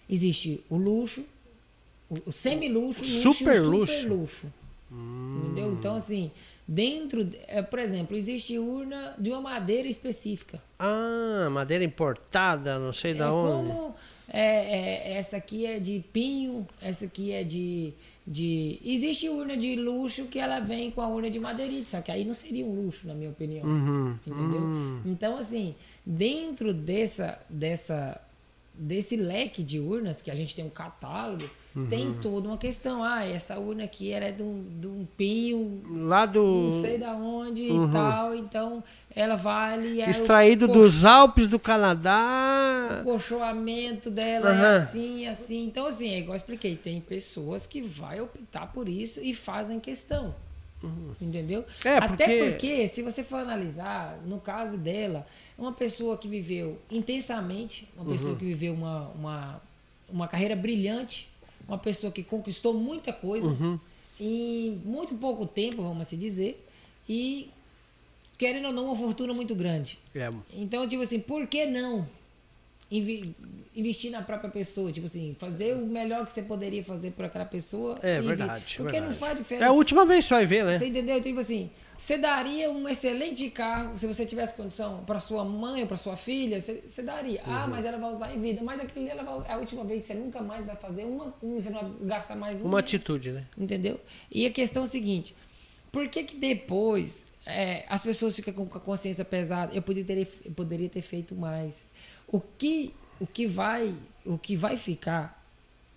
existe 0.08 0.62
o 0.70 0.76
luxo, 0.76 1.24
o, 2.08 2.16
o 2.26 2.32
semi-luxo, 2.32 3.00
luxo 3.02 3.12
e 3.16 3.18
o 3.18 3.32
Super 3.34 3.60
luxo. 3.62 3.92
super 4.00 4.08
luxo. 4.92 5.42
Entendeu? 5.44 5.72
Então, 5.72 5.94
assim, 5.94 6.30
dentro. 6.66 7.28
é, 7.46 7.62
por 7.62 7.78
exemplo, 7.78 8.16
existe 8.16 8.58
urna 8.58 9.14
de 9.18 9.30
uma 9.30 9.40
madeira 9.40 9.88
específica. 9.88 10.60
Ah, 10.78 11.48
madeira 11.50 11.84
importada, 11.84 12.78
não 12.78 12.92
sei 12.92 13.12
É 13.12 13.14
da 13.14 13.32
onde. 13.32 13.68
como 13.70 13.94
é, 14.32 15.12
é, 15.12 15.18
essa 15.18 15.36
aqui 15.36 15.66
é 15.66 15.78
de 15.78 16.02
pinho, 16.10 16.66
essa 16.80 17.04
aqui 17.04 17.32
é 17.32 17.44
de, 17.44 17.92
de. 18.26 18.80
Existe 18.82 19.28
urna 19.28 19.56
de 19.56 19.76
luxo 19.76 20.26
que 20.26 20.38
ela 20.38 20.58
vem 20.58 20.90
com 20.90 21.02
a 21.02 21.08
urna 21.08 21.30
de 21.30 21.38
madeirite, 21.38 21.90
só 21.90 22.00
que 22.00 22.10
aí 22.10 22.24
não 22.24 22.32
seria 22.32 22.64
um 22.64 22.84
luxo, 22.84 23.06
na 23.06 23.14
minha 23.14 23.28
opinião. 23.28 23.66
Uhum. 23.66 24.18
Entendeu? 24.26 25.00
Então, 25.04 25.36
assim, 25.36 25.74
dentro 26.04 26.72
dessa, 26.72 27.38
dessa, 27.48 28.18
desse 28.72 29.16
leque 29.16 29.62
de 29.62 29.78
urnas, 29.78 30.22
que 30.22 30.30
a 30.30 30.34
gente 30.34 30.56
tem 30.56 30.64
um 30.64 30.70
catálogo, 30.70 31.44
Uhum. 31.74 31.86
tem 31.86 32.12
toda 32.14 32.48
uma 32.48 32.58
questão. 32.58 33.02
Ah, 33.02 33.24
essa 33.24 33.58
urna 33.58 33.84
aqui 33.84 34.10
ela 34.12 34.26
é 34.26 34.30
de 34.30 34.42
um, 34.42 34.62
de 34.78 34.86
um 34.86 35.06
pinho, 35.16 35.80
Lá 36.06 36.26
do. 36.26 36.42
não 36.64 36.70
sei 36.82 36.98
da 36.98 37.12
onde 37.14 37.62
e 37.62 37.88
tal, 37.90 38.34
então 38.34 38.84
ela 39.16 39.36
vale. 39.36 40.00
é 40.02 40.10
Extraído 40.10 40.68
dos 40.68 41.04
Alpes 41.04 41.46
do 41.48 41.58
Canadá. 41.58 43.00
o 43.00 43.04
colchoamento 43.04 44.10
dela 44.10 44.50
é 44.50 44.52
Aham. 44.52 44.74
assim, 44.74 45.26
assim. 45.26 45.64
Então, 45.64 45.86
assim, 45.86 46.10
é 46.14 46.18
igual 46.18 46.34
eu 46.34 46.36
expliquei, 46.36 46.76
tem 46.76 47.00
pessoas 47.00 47.66
que 47.66 47.80
vai 47.80 48.20
optar 48.20 48.66
por 48.72 48.88
isso 48.88 49.20
e 49.22 49.32
fazem 49.32 49.80
questão. 49.80 50.34
Entendeu? 51.20 51.64
É, 51.84 51.96
Até 51.98 52.24
porque- 52.24 52.50
porque, 52.50 52.88
se 52.88 53.02
você 53.02 53.22
for 53.22 53.36
analisar, 53.38 54.18
no 54.26 54.40
caso 54.40 54.76
dela, 54.76 55.24
uma 55.56 55.72
pessoa 55.72 56.16
que 56.18 56.26
viveu 56.26 56.76
intensamente, 56.90 57.88
uma 57.96 58.04
Uhum. 58.04 58.12
pessoa 58.12 58.36
que 58.36 58.44
viveu 58.44 58.74
uma, 58.74 59.08
uma, 59.14 59.62
uma 60.08 60.26
carreira 60.26 60.56
brilhante, 60.56 61.28
uma 61.68 61.78
pessoa 61.78 62.12
que 62.12 62.22
conquistou 62.22 62.74
muita 62.74 63.12
coisa 63.12 63.48
Uhum. 63.48 63.78
em 64.20 64.80
muito 64.84 65.14
pouco 65.16 65.46
tempo, 65.46 65.82
vamos 65.82 66.02
assim 66.02 66.18
dizer, 66.18 66.64
e 67.08 67.50
querendo 68.38 68.66
ou 68.66 68.72
não, 68.72 68.86
uma 68.86 68.96
fortuna 68.96 69.32
muito 69.32 69.54
grande. 69.54 69.98
É, 70.14 70.30
Então, 70.54 70.88
tipo 70.88 71.02
assim, 71.02 71.20
por 71.20 71.46
que 71.46 71.64
não 71.66 72.08
invi- 72.96 73.34
investir 73.74 74.10
na 74.10 74.22
própria 74.22 74.50
pessoa? 74.50 74.92
Tipo 74.92 75.06
assim, 75.06 75.34
fazer 75.38 75.74
o 75.74 75.86
melhor 75.86 76.24
que 76.26 76.32
você 76.32 76.42
poderia 76.42 76.84
fazer 76.84 77.10
por 77.12 77.24
aquela 77.24 77.44
pessoa. 77.44 77.98
é 78.02 78.20
verdade. 78.20 78.76
Porque 78.76 78.92
verdade. 78.92 79.06
não 79.06 79.12
faz 79.12 79.32
É 79.32 79.34
a 79.36 79.42
diferença. 79.42 79.72
última 79.72 80.04
vez 80.06 80.24
que 80.24 80.28
você 80.28 80.34
vai 80.34 80.46
ver, 80.46 80.64
né? 80.64 80.78
Você 80.78 80.86
entendeu? 80.86 81.20
Tipo 81.20 81.40
assim, 81.40 81.70
você 81.96 82.18
daria 82.18 82.70
um 82.70 82.88
excelente 82.88 83.48
carro 83.50 83.96
se 83.96 84.06
você 84.06 84.26
tivesse 84.26 84.56
condição 84.56 85.04
para 85.04 85.20
sua 85.20 85.44
mãe 85.44 85.82
ou 85.82 85.86
para 85.88 85.96
sua 85.96 86.16
filha, 86.16 86.60
você, 86.60 86.82
você 86.86 87.02
daria. 87.02 87.40
Uhum. 87.46 87.52
Ah, 87.54 87.66
mas 87.68 87.84
ela 87.84 87.98
vai 87.98 88.10
usar 88.10 88.34
em 88.34 88.40
vida. 88.40 88.60
Mas 88.62 88.80
aquele 88.80 89.08
ela 89.08 89.22
vai, 89.22 89.50
é 89.50 89.52
a 89.54 89.58
última 89.58 89.84
vez 89.84 90.00
que 90.06 90.12
você 90.12 90.18
nunca 90.18 90.40
mais 90.42 90.66
vai 90.66 90.76
fazer 90.76 91.04
uma, 91.04 91.32
um, 91.42 91.60
você 91.60 91.70
não 91.70 91.80
vai 91.88 92.08
gastar 92.08 92.36
mais 92.36 92.60
um. 92.60 92.66
Uma 92.66 92.80
atitude, 92.80 93.30
né? 93.32 93.44
Entendeu? 93.56 94.00
E 94.30 94.44
a 94.46 94.50
questão 94.50 94.82
é 94.82 94.86
a 94.86 94.88
seguinte: 94.88 95.34
por 95.92 96.08
que, 96.08 96.24
que 96.24 96.36
depois 96.36 97.26
é, 97.46 97.84
as 97.88 98.02
pessoas 98.02 98.34
ficam 98.34 98.52
com 98.66 98.76
a 98.76 98.80
consciência 98.80 99.24
pesada? 99.24 99.72
Eu 99.74 99.82
poderia 99.82 100.04
ter, 100.24 100.28
eu 100.44 100.52
poderia 100.52 100.88
ter 100.88 101.02
feito 101.02 101.34
mais. 101.34 101.86
O 102.32 102.40
que, 102.40 102.92
o 103.20 103.26
que 103.26 103.46
vai, 103.46 103.94
o 104.26 104.36
que 104.36 104.56
vai 104.56 104.76
ficar 104.76 105.40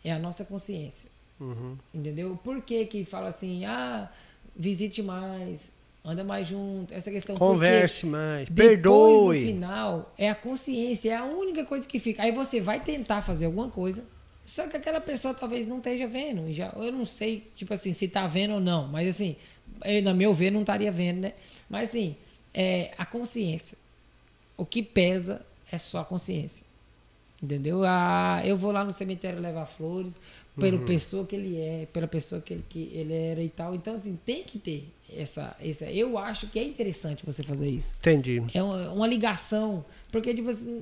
é 0.04 0.12
a 0.12 0.20
nossa 0.20 0.46
consciência. 0.46 1.10
Uhum. 1.40 1.76
Entendeu? 1.94 2.40
por 2.44 2.62
que 2.62 2.86
que 2.86 3.04
fala 3.04 3.30
assim, 3.30 3.66
ah, 3.66 4.10
visite 4.56 5.02
mais, 5.02 5.72
anda 6.04 6.24
mais 6.24 6.48
junto, 6.48 6.94
essa 6.94 7.10
questão. 7.10 7.36
Converse 7.36 8.06
mais, 8.06 8.48
Depois, 8.48 8.70
perdoe. 8.70 9.40
no 9.40 9.46
final, 9.46 10.14
é 10.18 10.30
a 10.30 10.36
consciência, 10.36 11.12
é 11.12 11.16
a 11.16 11.26
única 11.26 11.66
coisa 11.66 11.88
que 11.88 12.00
fica. 12.00 12.22
Aí 12.22 12.32
você 12.32 12.62
vai 12.62 12.80
tentar 12.80 13.22
fazer 13.22 13.46
alguma 13.46 13.70
coisa, 13.70 14.04
só 14.46 14.68
que 14.68 14.78
aquela 14.78 15.02
pessoa 15.02 15.34
talvez 15.34 15.66
não 15.66 15.78
esteja 15.78 16.08
vendo. 16.08 16.54
Já, 16.54 16.72
eu 16.76 16.92
não 16.92 17.06
sei, 17.06 17.50
tipo 17.56 17.74
assim, 17.74 17.92
se 17.92 18.08
tá 18.08 18.28
vendo 18.28 18.56
ou 18.56 18.60
não, 18.60 18.88
mas 18.88 19.10
assim, 19.10 19.36
na 20.04 20.14
meu 20.14 20.34
ver, 20.34 20.52
não 20.52 20.62
estaria 20.62 20.92
vendo, 20.92 21.22
né? 21.22 21.34
Mas 21.68 21.90
assim, 21.90 22.16
é, 22.54 22.94
a 22.98 23.06
consciência. 23.06 23.78
O 24.58 24.66
que 24.66 24.82
pesa 24.82 25.46
é 25.72 25.78
só 25.78 26.00
a 26.02 26.06
consciência. 26.06 26.66
Entendeu? 27.42 27.84
Ah, 27.86 28.42
eu 28.46 28.56
vou 28.56 28.72
lá 28.72 28.84
no 28.84 28.92
cemitério 28.92 29.40
levar 29.40 29.66
flores 29.66 30.14
pela 30.58 30.78
Uhum. 30.78 30.86
pessoa 30.86 31.26
que 31.26 31.36
ele 31.36 31.58
é, 31.60 31.86
pela 31.92 32.08
pessoa 32.08 32.40
que 32.42 32.54
ele, 32.54 32.66
que 32.68 32.90
ele 32.94 33.14
era 33.14 33.44
e 33.44 33.50
tal. 33.50 33.76
Então, 33.76 33.94
assim, 33.96 34.18
tem 34.26 34.42
que 34.44 34.58
ter 34.58 34.88
essa, 35.14 35.56
essa. 35.60 35.86
Eu 35.92 36.18
acho 36.18 36.48
que 36.48 36.58
é 36.58 36.64
interessante 36.64 37.26
você 37.26 37.44
fazer 37.44 37.70
isso. 37.70 37.94
Entendi. 38.00 38.42
É 38.54 38.64
uma, 38.64 38.92
uma 38.94 39.08
ligação. 39.08 39.84
Porque, 40.12 40.34
tipo 40.34 40.50
assim, 40.50 40.82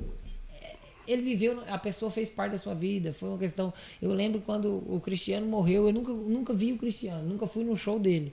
ele 1.07 1.23
viveu, 1.23 1.61
a 1.67 1.77
pessoa 1.77 2.09
fez 2.11 2.29
parte 2.29 2.51
da 2.53 2.57
sua 2.59 2.75
vida. 2.75 3.11
Foi 3.11 3.29
uma 3.29 3.37
questão. 3.37 3.73
Eu 4.01 4.13
lembro 4.13 4.39
quando 4.41 4.83
o 4.87 5.01
Cristiano 5.01 5.45
morreu, 5.47 5.87
eu 5.87 5.93
nunca, 5.93 6.13
nunca 6.13 6.53
vi 6.53 6.71
o 6.71 6.77
Cristiano, 6.77 7.27
nunca 7.27 7.47
fui 7.47 7.63
no 7.63 7.75
show 7.75 7.99
dele. 7.99 8.31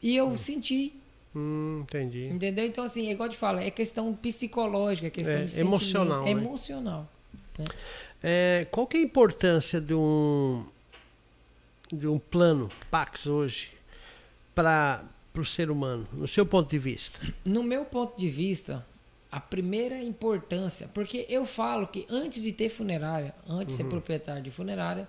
E 0.00 0.14
eu 0.14 0.36
senti, 0.36 0.92
Hum, 1.34 1.80
entendi. 1.82 2.26
entendeu? 2.28 2.66
Então, 2.66 2.84
assim, 2.84 3.08
é 3.08 3.12
igual 3.12 3.26
eu 3.28 3.32
te 3.32 3.38
falo, 3.38 3.58
é 3.58 3.70
questão 3.70 4.12
psicológica, 4.14 5.06
é 5.06 5.10
questão 5.10 5.36
É, 5.36 5.44
de 5.44 5.60
emocional, 5.60 6.22
É 6.26 6.34
né? 6.34 6.40
emocional. 6.42 7.08
né? 7.58 7.64
É, 8.22 8.66
qual 8.70 8.86
que 8.86 8.96
é 8.96 9.00
a 9.00 9.02
importância 9.02 9.80
de 9.80 9.94
um 9.94 10.64
de 11.92 12.06
um 12.06 12.18
plano 12.18 12.70
Pax 12.90 13.26
hoje 13.26 13.70
para 14.54 15.04
o 15.36 15.44
ser 15.44 15.70
humano, 15.70 16.06
no 16.12 16.26
seu 16.28 16.44
ponto 16.46 16.70
de 16.70 16.78
vista? 16.78 17.18
No 17.44 17.62
meu 17.62 17.84
ponto 17.84 18.18
de 18.18 18.28
vista, 18.30 18.86
a 19.30 19.40
primeira 19.40 19.98
importância, 20.02 20.88
porque 20.94 21.26
eu 21.28 21.44
falo 21.46 21.86
que 21.86 22.06
antes 22.08 22.42
de 22.42 22.52
ter 22.52 22.68
funerária, 22.68 23.34
antes 23.48 23.76
de 23.76 23.82
ser 23.82 23.88
proprietário 23.88 24.42
de 24.42 24.50
funerária, 24.50 25.08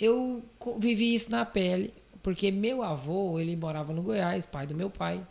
eu 0.00 0.42
vivi 0.78 1.14
isso 1.14 1.30
na 1.30 1.44
pele, 1.44 1.92
porque 2.22 2.50
meu 2.50 2.82
avô, 2.82 3.38
ele 3.38 3.56
morava 3.56 3.92
no 3.92 4.02
Goiás, 4.02 4.44
pai 4.46 4.66
do 4.66 4.74
meu 4.74 4.90
pai. 4.90 5.24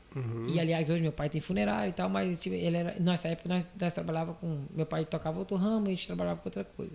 E 0.48 0.60
aliás, 0.60 0.90
hoje 0.90 1.02
meu 1.04 1.12
pai 1.12 1.30
tem 1.30 1.40
funerária 1.40 1.90
e 1.90 1.94
tal, 1.94 2.10
mas 2.10 2.42
tipo, 2.42 2.56
ele 2.56 2.76
era, 2.78 2.96
nessa 3.00 3.28
época 3.28 3.48
nós, 3.50 3.70
nós 3.80 3.94
trabalhava 3.94 4.34
com, 4.34 4.62
meu 4.76 4.86
pai 4.86 5.06
tocava 5.06 5.38
outro 5.40 5.56
ramo, 5.58 5.88
a 5.88 5.90
gente 5.90 6.08
trabalhava 6.08 6.40
com 6.42 6.48
outra 6.50 6.64
coisa. 6.64 6.94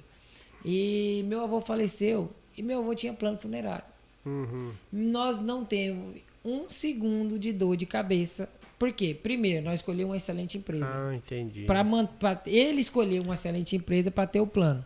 E 0.65 1.25
meu 1.27 1.43
avô 1.43 1.61
faleceu 1.61 2.33
e 2.57 2.63
meu 2.63 2.81
avô 2.81 2.95
tinha 2.95 3.13
plano 3.13 3.39
funerário 3.39 3.85
Uhum. 4.25 4.71
nós 4.93 5.41
não 5.41 5.65
temos 5.65 6.17
um 6.45 6.69
segundo 6.69 7.39
de 7.39 7.53
dor 7.53 7.77
de 7.77 7.85
cabeça. 7.87 8.49
Por 8.79 8.93
quê? 8.93 9.17
Primeiro, 9.21 9.65
nós 9.65 9.75
escolhemos 9.81 10.11
uma 10.11 10.17
excelente 10.17 10.59
empresa. 10.59 10.93
Ah, 10.97 11.15
entendi. 11.15 11.65
Pra 11.65 11.85
pra- 12.19 12.41
ele 12.47 12.81
escolheu 12.81 13.23
uma 13.23 13.35
excelente 13.35 13.75
empresa 13.77 14.11
para 14.11 14.27
ter 14.27 14.41
o 14.41 14.47
plano. 14.47 14.85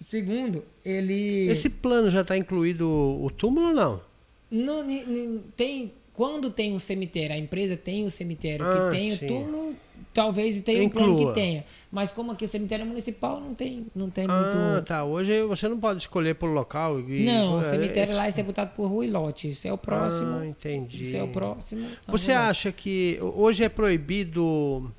Segundo, 0.00 0.64
ele. 0.84 1.46
Esse 1.48 1.68
plano 1.68 2.10
já 2.10 2.22
está 2.22 2.36
incluído 2.36 2.88
o 2.88 3.30
túmulo 3.30 3.68
ou 3.68 3.74
não? 3.74 4.00
Não, 4.50 4.82
ni- 4.82 5.04
ni- 5.04 5.40
tem, 5.56 5.92
quando 6.14 6.50
tem 6.50 6.74
um 6.74 6.78
cemitério, 6.78 7.36
a 7.36 7.38
empresa 7.38 7.76
tem 7.76 8.04
o 8.06 8.10
cemitério 8.10 8.64
Ah, 8.66 8.88
que 8.90 8.96
tem 8.96 9.10
sim. 9.14 9.24
o 9.26 9.28
túmulo, 9.28 9.74
talvez 10.14 10.60
tenha 10.62 10.82
um 10.82 10.88
plano 10.88 11.12
Inclua. 11.12 11.28
que 11.34 11.40
tenha. 11.40 11.64
Mas 11.92 12.10
como 12.12 12.32
aqui 12.32 12.44
o 12.44 12.48
cemitério 12.48 12.82
é 12.84 12.86
municipal, 12.86 13.40
não 13.40 13.52
tem, 13.54 13.86
não 13.94 14.08
tem 14.08 14.24
Ah, 14.28 14.40
muito. 14.72 14.86
tá. 14.86 15.04
Hoje 15.04 15.42
você 15.42 15.68
não 15.68 15.78
pode 15.78 16.00
escolher 16.00 16.34
pelo 16.34 16.52
local. 16.52 16.98
E, 17.00 17.22
Não, 17.24 17.56
o 17.56 17.60
é, 17.60 17.62
cemitério 17.62 18.04
esse- 18.04 18.14
lá 18.14 18.26
é 18.26 18.30
sepultado 18.30 18.70
por 18.74 18.86
rua 18.88 19.04
e 19.04 19.10
lote. 19.10 19.48
Isso 19.48 19.68
é 19.68 19.72
o 19.72 19.78
próximo. 19.78 20.36
Ah, 20.38 20.46
entendi. 20.46 21.02
Isso 21.02 21.16
é 21.16 21.22
o 21.22 21.28
próximo. 21.28 21.82
então 22.02 22.16
Você 22.16 22.32
acha 22.32 22.72
que 22.72 23.18
hoje 23.20 23.62
é 23.64 23.68
proibido 23.68 24.90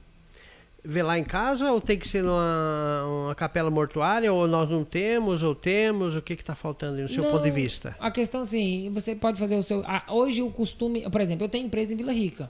velar 0.84 1.18
em 1.20 1.24
casa 1.24 1.72
ou 1.72 1.80
tem 1.80 1.98
que 1.98 2.08
ser 2.08 2.24
numa 2.24 3.04
uma 3.26 3.36
capela 3.36 3.70
mortuária 3.70 4.32
ou 4.34 4.48
nós 4.48 4.70
não 4.70 4.84
temos 4.84 5.44
ou 5.44 5.54
temos? 5.54 6.16
O 6.16 6.22
que 6.22 6.34
está 6.34 6.56
faltando 6.56 7.02
no 7.02 7.08
seu 7.10 7.24
Não, 7.24 7.32
ponto 7.32 7.44
de 7.44 7.52
vista? 7.52 7.96
A 8.00 8.10
questão 8.10 8.42
assim, 8.42 8.90
você 8.94 9.16
pode 9.16 9.40
fazer 9.40 9.56
o 9.56 9.64
seu. 9.64 9.84
ah, 9.86 10.04
hoje 10.10 10.42
o 10.42 10.50
costume, 10.50 11.08
por 11.10 11.22
exemplo, 11.22 11.46
eu 11.46 11.50
tenho 11.50 11.66
empresa 11.68 11.94
em 11.94 11.98
Vila 11.98 12.12
Rica. 12.12 12.50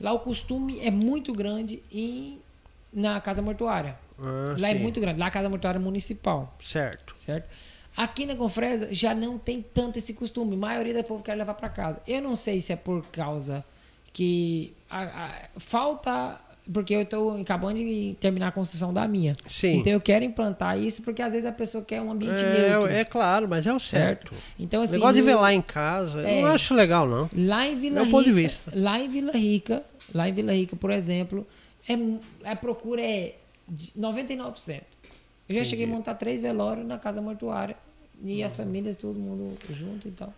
Lá 0.00 0.12
o 0.12 0.18
costume 0.18 0.78
é 0.80 0.90
muito 0.90 1.32
grande 1.32 1.82
em, 1.92 2.38
na 2.92 3.20
casa 3.20 3.40
mortuária. 3.42 3.96
Ah, 4.18 4.56
lá 4.58 4.68
é 4.68 4.72
sim. 4.74 4.78
muito 4.78 5.00
grande. 5.00 5.18
Lá 5.18 5.26
a 5.26 5.30
casa 5.30 5.48
mortuária 5.48 5.78
é 5.78 5.80
municipal, 5.82 6.54
Certo. 6.60 7.12
certo? 7.16 7.48
Aqui 7.96 8.24
na 8.24 8.36
Confresa 8.36 8.88
já 8.94 9.14
não 9.14 9.36
tem 9.38 9.64
tanto 9.74 9.98
esse 9.98 10.14
costume. 10.14 10.54
A 10.54 10.58
maioria 10.58 10.94
do 10.94 11.02
povo 11.02 11.22
quer 11.24 11.34
levar 11.34 11.54
para 11.54 11.68
casa. 11.68 12.00
Eu 12.06 12.22
não 12.22 12.36
sei 12.36 12.60
se 12.60 12.72
é 12.72 12.76
por 12.76 13.04
causa 13.06 13.64
que 14.12 14.72
a- 14.88 15.26
a- 15.26 15.48
falta. 15.58 16.40
Porque 16.72 16.94
eu 16.94 17.02
estou 17.02 17.40
acabando 17.40 17.78
de 17.78 18.16
terminar 18.20 18.48
a 18.48 18.52
construção 18.52 18.92
da 18.94 19.08
minha. 19.08 19.36
Sim. 19.46 19.78
Então 19.78 19.92
eu 19.92 20.00
quero 20.00 20.24
implantar 20.24 20.78
isso 20.78 21.02
porque 21.02 21.20
às 21.20 21.32
vezes 21.32 21.46
a 21.48 21.52
pessoa 21.52 21.82
quer 21.82 22.00
um 22.00 22.10
ambiente 22.12 22.42
neutro. 22.44 22.88
É, 22.88 23.00
é 23.00 23.04
claro, 23.04 23.48
mas 23.48 23.66
é 23.66 23.72
o 23.72 23.80
certo. 23.80 24.32
Então, 24.58 24.80
O 24.80 24.84
assim. 24.84 24.92
negócio 24.94 25.14
de 25.16 25.22
velar 25.22 25.52
em 25.52 25.62
casa, 25.62 26.22
É. 26.28 26.38
eu 26.38 26.42
não 26.46 26.52
acho 26.54 26.72
legal, 26.74 27.08
não. 27.08 27.28
Lá 27.36 27.66
em 27.66 27.74
Vila 27.76 27.94
Meu 27.96 28.04
Rica, 28.04 28.16
ponto 28.16 28.24
de 28.24 28.32
vista. 28.32 28.70
lá 28.74 29.00
em 29.00 29.08
Vila 29.08 29.32
Rica, 29.32 29.82
lá 30.14 30.28
em 30.28 30.32
Vila 30.32 30.52
Rica, 30.52 30.76
por 30.76 30.90
exemplo, 30.92 31.44
é, 31.88 31.94
a 32.48 32.54
procura 32.54 33.02
é 33.02 33.34
de 33.68 33.92
99%. 33.98 34.82
Eu 35.48 35.56
já 35.56 35.64
cheguei 35.64 35.86
a 35.86 35.88
montar 35.88 36.14
três 36.14 36.40
velórios 36.40 36.86
na 36.86 36.98
casa 36.98 37.20
mortuária 37.20 37.74
e 38.22 38.44
as 38.44 38.56
famílias, 38.56 38.94
todo 38.94 39.18
mundo 39.18 39.56
junto 39.70 40.06
e 40.06 40.12
tal. 40.12 40.32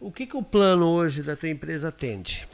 O 0.00 0.10
que, 0.10 0.26
que 0.26 0.36
o 0.36 0.42
plano 0.42 0.86
hoje 0.88 1.22
da 1.22 1.36
tua 1.36 1.48
empresa 1.48 1.88
atende? 1.90 2.48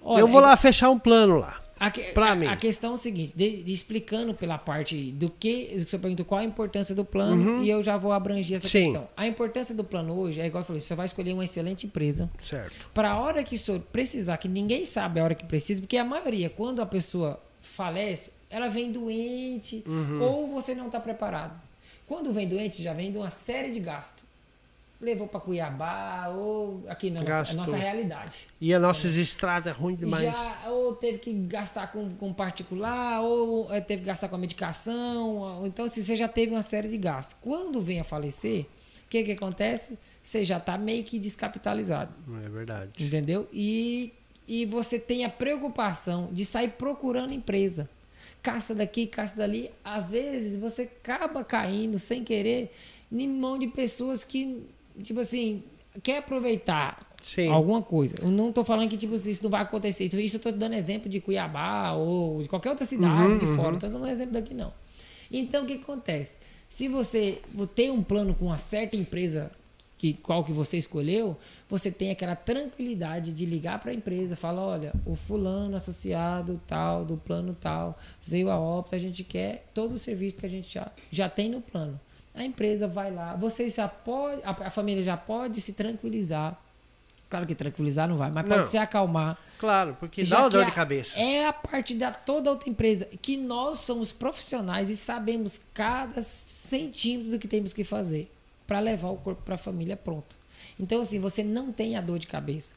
Olha, 0.00 0.20
eu 0.20 0.28
vou 0.28 0.40
lá 0.40 0.56
fechar 0.56 0.90
um 0.90 0.98
plano 0.98 1.38
lá. 1.38 1.60
A, 1.78 1.90
que- 1.90 2.12
pra 2.12 2.34
mim. 2.36 2.46
a 2.46 2.56
questão 2.56 2.92
é 2.92 2.94
o 2.94 2.96
seguinte, 2.96 3.32
de, 3.36 3.62
de 3.62 3.72
explicando 3.72 4.32
pela 4.32 4.56
parte 4.56 5.10
do 5.12 5.28
que, 5.28 5.74
você 5.78 5.98
perguntou, 5.98 6.24
qual 6.24 6.40
a 6.40 6.44
importância 6.44 6.94
do 6.94 7.04
plano, 7.04 7.62
e 7.62 7.68
eu 7.68 7.82
já 7.82 7.96
vou 7.96 8.12
abranger 8.12 8.56
essa 8.56 8.66
Uhum. 8.66 8.70
Sim. 8.70 8.92
questão. 8.92 9.08
A 9.16 9.26
importância 9.26 9.74
do 9.74 9.82
plano 9.84 10.14
hoje 10.18 10.40
é 10.40 10.46
igual 10.46 10.60
eu 10.62 10.66
falei, 10.66 10.80
você 10.80 10.94
vai 10.94 11.06
escolher 11.06 11.32
uma 11.32 11.44
excelente 11.44 11.86
empresa, 11.86 12.30
Certo. 12.40 12.88
para 12.94 13.10
a 13.10 13.18
hora 13.20 13.42
que 13.42 13.56
o 13.56 13.58
senhor 13.58 13.80
precisar, 13.80 14.36
que 14.38 14.48
ninguém 14.48 14.84
sabe 14.84 15.18
a 15.20 15.24
hora 15.24 15.34
que 15.34 15.44
precisa, 15.44 15.80
porque 15.80 15.96
a 15.96 16.04
maioria, 16.04 16.48
quando 16.48 16.80
a 16.80 16.86
pessoa 16.86 17.40
falece, 17.60 18.30
ela 18.48 18.68
vem 18.68 18.92
doente 18.92 19.82
Uhum. 19.86 20.22
ou 20.22 20.46
você 20.48 20.74
não 20.74 20.86
está 20.86 21.00
preparado. 21.00 21.60
Quando 22.06 22.32
vem 22.32 22.46
doente, 22.46 22.82
já 22.82 22.92
vem 22.92 23.10
de 23.10 23.18
uma 23.18 23.30
série 23.30 23.72
de 23.72 23.80
gastos. 23.80 24.24
Levou 25.04 25.28
para 25.28 25.38
Cuiabá 25.40 26.28
ou 26.34 26.82
aqui 26.88 27.10
na 27.10 27.22
nossa, 27.22 27.54
nossa 27.54 27.76
realidade. 27.76 28.46
E 28.60 28.72
as 28.72 28.80
nossas 28.80 29.16
estradas 29.18 29.66
é 29.66 29.76
ruim 29.76 29.94
demais. 29.94 30.24
Já 30.24 30.70
ou 30.70 30.94
teve 30.96 31.18
que 31.18 31.32
gastar 31.32 31.92
com, 31.92 32.14
com 32.16 32.32
particular, 32.32 33.20
ou 33.20 33.72
eh, 33.72 33.80
teve 33.80 34.00
que 34.02 34.06
gastar 34.06 34.28
com 34.28 34.36
a 34.36 34.38
medicação. 34.38 35.36
ou- 35.38 35.66
então, 35.66 35.84
assim, 35.84 36.02
você 36.02 36.16
já 36.16 36.26
teve 36.28 36.52
uma 36.54 36.62
série 36.62 36.88
de 36.88 36.96
gastos. 36.96 37.36
Quando 37.40 37.80
vem 37.80 38.00
a 38.00 38.04
falecer, 38.04 38.62
o 38.62 39.08
que, 39.10 39.22
que 39.24 39.32
acontece? 39.32 39.98
Você 40.22 40.42
já 40.42 40.56
está 40.56 40.78
meio 40.78 41.04
que 41.04 41.18
descapitalizado. 41.18 42.12
É 42.44 42.48
verdade. 42.48 43.04
Entendeu? 43.04 43.46
E, 43.52 44.12
e 44.48 44.64
você 44.64 44.98
tem 44.98 45.24
a 45.24 45.28
preocupação 45.28 46.28
de 46.32 46.44
sair 46.44 46.68
procurando 46.70 47.32
empresa. 47.34 47.88
Caça 48.42 48.74
daqui, 48.74 49.06
caça 49.06 49.36
dali. 49.36 49.70
Às 49.84 50.10
vezes 50.10 50.58
você 50.58 50.82
acaba 50.82 51.44
caindo 51.44 51.98
sem 51.98 52.24
querer 52.24 52.72
em 53.12 53.28
mão 53.28 53.58
de 53.58 53.68
pessoas 53.68 54.24
que, 54.24 54.62
tipo 55.02 55.20
assim, 55.20 55.62
quer 56.02 56.18
aproveitar 56.18 57.14
Sim. 57.22 57.48
alguma 57.48 57.82
coisa. 57.82 58.16
Eu 58.20 58.30
não 58.30 58.52
tô 58.52 58.62
falando 58.62 58.88
que 58.88 58.96
tipo, 58.96 59.14
assim, 59.14 59.30
isso 59.30 59.42
não 59.42 59.50
vai 59.50 59.62
acontecer. 59.62 60.04
Então, 60.04 60.20
Isso 60.20 60.36
eu 60.36 60.40
tô 60.40 60.52
dando 60.52 60.74
exemplo 60.74 61.08
de 61.08 61.20
Cuiabá 61.20 61.92
ou 61.92 62.42
de 62.42 62.48
qualquer 62.48 62.70
outra 62.70 62.84
cidade 62.84 63.38
de 63.38 63.46
fora. 63.46 63.72
Não 63.72 63.78
tô 63.78 63.88
dando 63.88 64.06
exemplo 64.06 64.34
daqui, 64.34 64.54
não. 64.54 64.72
Então, 65.30 65.64
o 65.64 65.66
que 65.66 65.74
acontece? 65.74 66.36
Se 66.68 66.88
você 66.88 67.40
tem 67.74 67.90
um 67.90 68.02
plano 68.02 68.34
com 68.34 68.46
uma 68.46 68.58
certa 68.58 68.96
empresa 68.96 69.50
que 69.96 70.12
qual 70.12 70.44
que 70.44 70.52
você 70.52 70.76
escolheu, 70.76 71.36
você 71.68 71.90
tem 71.90 72.10
aquela 72.10 72.36
tranquilidade 72.36 73.32
de 73.32 73.46
ligar 73.46 73.78
para 73.80 73.90
a 73.90 73.94
empresa, 73.94 74.36
falar, 74.36 74.62
olha, 74.62 74.92
o 75.06 75.14
fulano 75.14 75.76
associado 75.76 76.60
tal 76.66 77.04
do 77.04 77.16
plano 77.16 77.56
tal 77.58 77.98
veio 78.22 78.50
a 78.50 78.58
óbito, 78.58 78.94
a 78.94 78.98
gente 78.98 79.24
quer 79.24 79.70
todo 79.72 79.94
o 79.94 79.98
serviço 79.98 80.38
que 80.38 80.46
a 80.46 80.50
gente 80.50 80.72
já, 80.72 80.90
já 81.10 81.28
tem 81.28 81.48
no 81.48 81.60
plano. 81.60 81.98
A 82.34 82.42
empresa 82.42 82.88
vai 82.88 83.12
lá, 83.12 83.34
você 83.36 83.70
já 83.70 83.86
pode, 83.86 84.40
a, 84.44 84.50
a 84.50 84.70
família 84.70 85.02
já 85.02 85.16
pode 85.16 85.60
se 85.60 85.72
tranquilizar. 85.72 86.60
Claro 87.30 87.46
que 87.46 87.54
tranquilizar 87.54 88.08
não 88.08 88.16
vai, 88.16 88.30
mas 88.30 88.44
pode 88.44 88.58
Não. 88.58 88.64
se 88.64 88.78
acalmar. 88.78 89.38
Claro, 89.58 89.96
porque 89.98 90.24
Já 90.24 90.36
dá 90.36 90.42
uma 90.42 90.50
dor 90.50 90.64
de 90.66 90.72
cabeça. 90.72 91.18
É 91.18 91.46
a 91.46 91.52
parte 91.52 91.94
da 91.94 92.12
toda 92.12 92.50
outra 92.50 92.68
empresa 92.68 93.06
que 93.20 93.36
nós 93.36 93.78
somos 93.80 94.12
profissionais 94.12 94.90
e 94.90 94.96
sabemos 94.96 95.60
cada 95.72 96.22
centímetro 96.22 97.32
do 97.32 97.38
que 97.38 97.48
temos 97.48 97.72
que 97.72 97.82
fazer 97.82 98.30
para 98.66 98.78
levar 98.78 99.08
o 99.08 99.16
corpo 99.16 99.42
para 99.42 99.54
a 99.54 99.58
família 99.58 99.96
pronto. 99.96 100.36
Então 100.78 101.00
assim, 101.00 101.18
você 101.18 101.42
não 101.42 101.72
tem 101.72 101.96
a 101.96 102.00
dor 102.00 102.18
de 102.18 102.26
cabeça. 102.26 102.74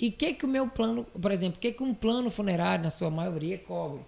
E 0.00 0.08
o 0.08 0.12
que 0.12 0.32
que 0.32 0.44
o 0.44 0.48
meu 0.48 0.66
plano, 0.68 1.04
por 1.04 1.32
exemplo, 1.32 1.58
o 1.58 1.60
que 1.60 1.72
que 1.72 1.82
um 1.82 1.92
plano 1.92 2.30
funerário 2.30 2.84
na 2.84 2.90
sua 2.90 3.10
maioria 3.10 3.58
cobre? 3.58 4.00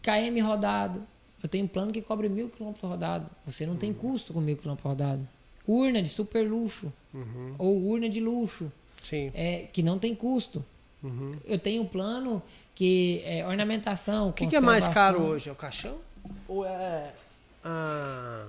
KM 0.00 0.40
rodado. 0.40 1.06
Eu 1.42 1.48
tenho 1.48 1.64
um 1.64 1.68
plano 1.68 1.92
que 1.92 2.00
cobre 2.00 2.28
mil 2.28 2.48
quilômetros 2.48 2.88
rodado. 2.88 3.28
Você 3.44 3.66
não 3.66 3.76
tem 3.76 3.92
custo 3.92 4.32
com 4.32 4.40
mil 4.40 4.56
quilômetros 4.56 4.84
rodado. 4.88 5.28
Urna 5.66 6.02
de 6.02 6.08
super 6.08 6.48
luxo 6.48 6.92
ou 7.58 7.82
urna 7.84 8.08
de 8.08 8.20
luxo 8.20 8.70
Sim. 9.02 9.30
é, 9.34 9.66
que 9.72 9.82
não 9.82 9.98
tem 9.98 10.14
custo. 10.14 10.64
Eu 11.44 11.58
tenho 11.58 11.82
um 11.82 11.86
plano 11.86 12.40
que 12.74 13.22
é 13.24 13.46
ornamentação. 13.46 14.28
O 14.28 14.32
que, 14.32 14.46
que 14.46 14.56
é 14.56 14.60
mais 14.60 14.86
caro 14.88 15.20
hoje? 15.22 15.48
É 15.48 15.52
o 15.52 15.56
caixão? 15.56 15.98
Ou 16.48 16.64
é 16.64 17.12
a, 17.64 18.46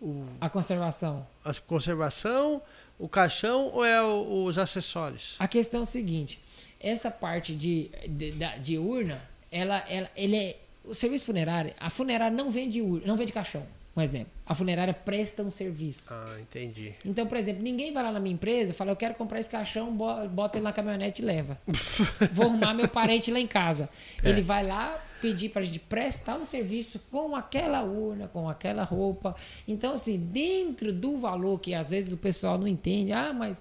o- 0.00 0.24
A 0.40 0.48
conservação. 0.48 1.26
a 1.44 1.52
conservação, 1.54 2.62
o 2.98 3.08
caixão 3.08 3.66
ou 3.74 3.84
é 3.84 4.00
o- 4.02 4.44
os 4.44 4.56
acessórios? 4.58 5.34
A 5.38 5.48
questão 5.48 5.80
é 5.80 5.82
o 5.82 5.86
seguinte: 5.86 6.40
essa 6.80 7.10
parte 7.10 7.54
de, 7.54 7.90
de, 8.08 8.32
de 8.60 8.78
urna, 8.78 9.20
ela, 9.50 9.78
ela, 9.88 10.08
ele 10.16 10.36
é. 10.36 10.56
O 10.88 10.94
serviço 10.94 11.26
funerário, 11.26 11.72
a 11.78 11.90
funerária 11.90 12.36
não 12.36 12.50
vende 12.50 12.80
não 12.82 13.16
vende 13.16 13.32
caixão. 13.32 13.64
Um 13.96 14.00
exemplo. 14.00 14.32
A 14.46 14.54
funerária 14.54 14.94
presta 14.94 15.42
um 15.42 15.50
serviço. 15.50 16.14
Ah, 16.14 16.36
entendi. 16.40 16.94
Então, 17.04 17.26
por 17.26 17.36
exemplo, 17.36 17.62
ninguém 17.64 17.92
vai 17.92 18.02
lá 18.04 18.12
na 18.12 18.20
minha 18.20 18.32
empresa 18.34 18.70
e 18.70 18.74
fala, 18.74 18.92
eu 18.92 18.96
quero 18.96 19.14
comprar 19.14 19.40
esse 19.40 19.50
caixão, 19.50 19.92
bo- 19.92 20.28
bota 20.28 20.56
ele 20.56 20.62
na 20.64 20.72
caminhonete 20.72 21.20
e 21.20 21.24
leva. 21.24 21.58
Vou 22.32 22.46
arrumar 22.46 22.74
meu 22.74 22.86
parente 22.88 23.30
lá 23.32 23.40
em 23.40 23.46
casa. 23.46 23.88
É. 24.22 24.28
Ele 24.28 24.40
vai 24.40 24.64
lá 24.64 25.04
pedir 25.20 25.48
pra 25.48 25.62
gente 25.62 25.80
prestar 25.80 26.36
um 26.38 26.44
serviço 26.44 27.00
com 27.10 27.34
aquela 27.34 27.82
urna, 27.82 28.28
com 28.28 28.48
aquela 28.48 28.84
roupa. 28.84 29.34
Então, 29.66 29.94
assim, 29.94 30.16
dentro 30.16 30.92
do 30.92 31.18
valor 31.18 31.58
que 31.58 31.74
às 31.74 31.90
vezes 31.90 32.12
o 32.12 32.18
pessoal 32.18 32.56
não 32.56 32.68
entende, 32.68 33.10
ah, 33.10 33.32
mas 33.32 33.60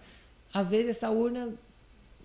às 0.54 0.70
vezes 0.70 0.90
essa 0.92 1.10
urna 1.10 1.50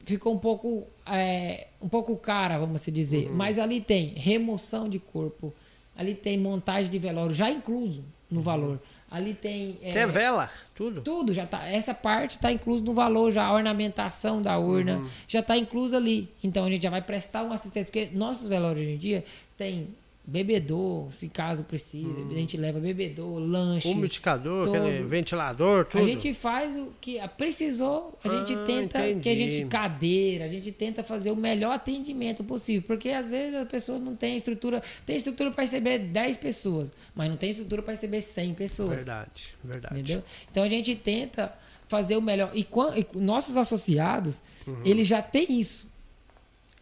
ficou 0.05 0.35
um 0.35 0.39
pouco, 0.39 0.87
é, 1.07 1.69
um 1.81 1.89
pouco 1.89 2.16
cara, 2.16 2.59
vamos 2.59 2.81
assim 2.81 2.93
dizer. 2.93 3.29
Uhum. 3.29 3.37
Mas 3.37 3.59
ali 3.59 3.81
tem 3.81 4.09
remoção 4.16 4.89
de 4.89 4.99
corpo, 4.99 5.53
ali 5.97 6.15
tem 6.15 6.39
montagem 6.39 6.91
de 6.91 6.99
velório 6.99 7.35
já 7.35 7.51
incluso 7.51 8.05
no 8.31 8.41
valor. 8.41 8.81
Ali 9.11 9.35
tem 9.35 9.79
é, 9.83 9.91
Até 9.91 10.07
vela, 10.07 10.49
tudo. 10.74 11.03
tudo 11.03 11.35
já 11.35 11.47
tá. 11.47 11.66
Essa 11.69 11.93
parte 11.93 12.31
está 12.33 12.51
incluso 12.51 12.83
no 12.83 12.95
valor 12.95 13.31
já, 13.31 13.45
a 13.45 13.53
ornamentação 13.53 14.41
da 14.41 14.59
urna 14.59 14.97
Uhum. 14.99 15.09
já 15.29 15.41
está 15.41 15.55
incluso 15.57 15.95
ali. 15.95 16.31
Então 16.43 16.65
a 16.65 16.70
gente 16.70 16.83
já 16.83 16.89
vai 16.89 17.03
prestar 17.03 17.43
uma 17.43 17.55
assistência, 17.57 17.93
porque 17.93 18.16
nossos 18.16 18.49
velórios 18.49 18.81
hoje 18.83 18.95
em 18.95 18.97
dia 18.97 19.23
tem 19.59 19.89
bebedor, 20.24 21.11
se 21.11 21.28
caso 21.28 21.65
precisa, 21.65 22.15
a 22.31 22.35
gente 22.35 22.57
leva 22.57 22.78
bebedor, 22.78 23.39
lanche. 23.40 23.89
Umidificador, 23.89 24.65
todo. 24.66 25.09
ventilador, 25.09 25.85
tudo. 25.85 26.01
A 26.01 26.05
gente 26.05 26.32
faz 26.32 26.77
o 26.77 26.93
que 27.01 27.19
precisou, 27.36 28.16
a 28.23 28.28
gente 28.28 28.55
Ah, 28.55 28.65
tenta 28.65 28.99
que 28.99 29.05
a 29.05 29.11
entendi. 29.11 29.51
gente 29.51 29.66
cadeira, 29.69 30.44
a 30.44 30.49
gente 30.49 30.70
tenta 30.70 31.03
fazer 31.03 31.32
o 31.32 31.36
melhor 31.36 31.73
atendimento 31.73 32.44
possível, 32.44 32.82
porque 32.86 33.09
às 33.11 33.28
vezes 33.28 33.61
a 33.61 33.66
pessoa 33.66 33.99
não 33.99 34.15
tem 34.15 34.36
estrutura, 34.36 34.81
tem 35.05 35.16
estrutura 35.16 35.51
para 35.51 35.62
receber 35.62 35.99
10 35.99 36.36
pessoas, 36.36 36.89
mas 37.15 37.28
não 37.28 37.36
tem 37.36 37.51
estrutura 37.51 37.82
para 37.82 37.93
receber 37.93 38.23
100 38.23 38.55
pessoas. 38.55 38.97
Verdade, 38.97 39.55
verdade. 39.65 39.94
Entendeu? 39.94 40.23
Então 40.51 40.62
a 40.62 40.69
gente 40.69 40.94
tenta 40.94 41.53
fazer 41.89 42.16
o 42.16 42.23
melhor. 42.23 42.51
E, 42.55 42.62
quan- 42.65 42.94
e 42.97 43.05
nossos 43.19 43.57
associados, 43.57 44.40
eles 44.85 45.09
já 45.09 45.20
têm 45.20 45.61
isso. 45.61 45.90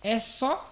É 0.02 0.18
só 0.18 0.69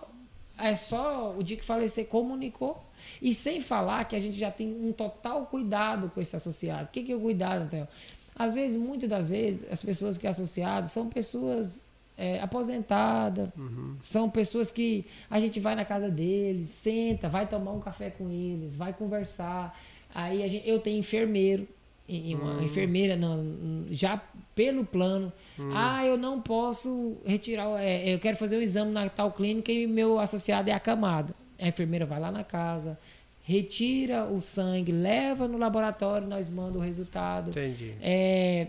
é 0.58 0.74
só 0.74 1.34
o 1.36 1.42
dia 1.42 1.56
que 1.56 1.64
falecer 1.64 2.06
comunicou. 2.06 2.84
E 3.22 3.32
sem 3.32 3.60
falar 3.60 4.04
que 4.04 4.16
a 4.16 4.20
gente 4.20 4.36
já 4.36 4.50
tem 4.50 4.68
um 4.68 4.92
total 4.92 5.46
cuidado 5.46 6.10
com 6.10 6.20
esse 6.20 6.34
associado. 6.34 6.88
O 6.88 6.90
que, 6.90 7.02
que 7.02 7.12
é 7.12 7.16
o 7.16 7.20
cuidado, 7.20 7.62
Antônio? 7.62 7.88
Às 8.34 8.54
vezes, 8.54 8.76
muitas 8.76 9.08
das 9.08 9.28
vezes, 9.28 9.70
as 9.70 9.82
pessoas 9.82 10.18
que 10.18 10.26
é 10.26 10.30
associado 10.30 10.88
são 10.88 11.08
pessoas 11.08 11.84
é, 12.16 12.40
aposentada. 12.40 13.52
Uhum. 13.56 13.96
São 14.02 14.28
pessoas 14.28 14.70
que 14.70 15.06
a 15.30 15.40
gente 15.40 15.60
vai 15.60 15.74
na 15.74 15.84
casa 15.84 16.10
deles, 16.10 16.68
senta, 16.70 17.28
vai 17.28 17.46
tomar 17.46 17.72
um 17.72 17.80
café 17.80 18.10
com 18.10 18.28
eles, 18.28 18.76
vai 18.76 18.92
conversar. 18.92 19.78
Aí 20.14 20.42
a 20.42 20.48
gente, 20.48 20.68
eu 20.68 20.80
tenho 20.80 20.98
enfermeiro, 20.98 21.66
e 22.08 22.34
uma 22.34 22.54
Hum. 22.54 22.62
enfermeira 22.62 23.16
não, 23.16 23.84
já 23.90 24.20
pelo 24.54 24.84
plano. 24.84 25.32
Hum. 25.58 25.68
Ah, 25.74 26.04
eu 26.06 26.16
não 26.16 26.40
posso 26.40 27.16
retirar, 27.24 27.68
é, 27.82 28.14
eu 28.14 28.18
quero 28.18 28.36
fazer 28.36 28.56
um 28.56 28.62
exame 28.62 28.90
na 28.92 29.08
tal 29.08 29.30
clínica 29.32 29.70
e 29.70 29.86
meu 29.86 30.18
associado 30.18 30.70
é 30.70 30.72
acamado. 30.72 31.34
A 31.60 31.68
enfermeira 31.68 32.06
vai 32.06 32.18
lá 32.18 32.32
na 32.32 32.42
casa, 32.44 32.98
retira 33.42 34.24
o 34.24 34.40
sangue, 34.40 34.90
leva 34.92 35.46
no 35.46 35.58
laboratório, 35.58 36.26
nós 36.26 36.48
manda 36.48 36.78
o 36.78 36.80
resultado. 36.80 37.50
Entendi. 37.50 37.94
É, 38.00 38.68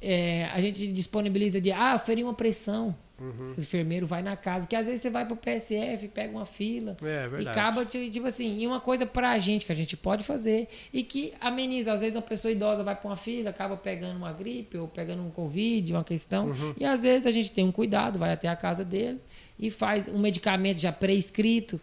é, 0.00 0.44
a 0.52 0.60
gente 0.60 0.86
disponibiliza 0.92 1.60
de 1.60 1.72
ah, 1.72 1.98
ferir 1.98 2.24
uma 2.24 2.34
pressão. 2.34 2.94
Uhum. 3.20 3.54
O 3.56 3.60
enfermeiro 3.60 4.04
vai 4.06 4.22
na 4.22 4.36
casa, 4.36 4.66
que 4.66 4.74
às 4.74 4.86
vezes 4.86 5.00
você 5.00 5.08
vai 5.08 5.24
pro 5.24 5.36
PSF, 5.36 6.08
pega 6.08 6.32
uma 6.36 6.44
fila 6.44 6.96
É 7.00 7.24
e 7.24 7.28
verdade. 7.28 7.48
acaba, 7.48 7.84
ti- 7.84 8.10
tipo 8.10 8.26
assim, 8.26 8.58
e 8.60 8.66
uma 8.66 8.80
coisa 8.80 9.06
pra 9.06 9.38
gente 9.38 9.64
que 9.66 9.70
a 9.70 9.74
gente 9.74 9.96
pode 9.96 10.24
fazer 10.24 10.66
e 10.92 11.02
que 11.04 11.32
ameniza. 11.40 11.92
Às 11.92 12.00
vezes 12.00 12.16
uma 12.16 12.22
pessoa 12.22 12.50
idosa 12.50 12.82
vai 12.82 12.96
pra 12.96 13.08
uma 13.08 13.16
fila, 13.16 13.50
acaba 13.50 13.76
pegando 13.76 14.16
uma 14.16 14.32
gripe 14.32 14.76
ou 14.76 14.88
pegando 14.88 15.22
um 15.22 15.30
Covid, 15.30 15.92
uma 15.92 16.02
questão. 16.02 16.48
Uhum. 16.48 16.74
E 16.76 16.84
às 16.84 17.02
vezes 17.02 17.24
a 17.26 17.30
gente 17.30 17.52
tem 17.52 17.64
um 17.64 17.70
cuidado, 17.72 18.18
vai 18.18 18.32
até 18.32 18.48
a 18.48 18.56
casa 18.56 18.84
dele 18.84 19.20
e 19.58 19.70
faz 19.70 20.08
um 20.08 20.18
medicamento 20.18 20.78
já 20.78 20.90
prescrito. 20.90 21.80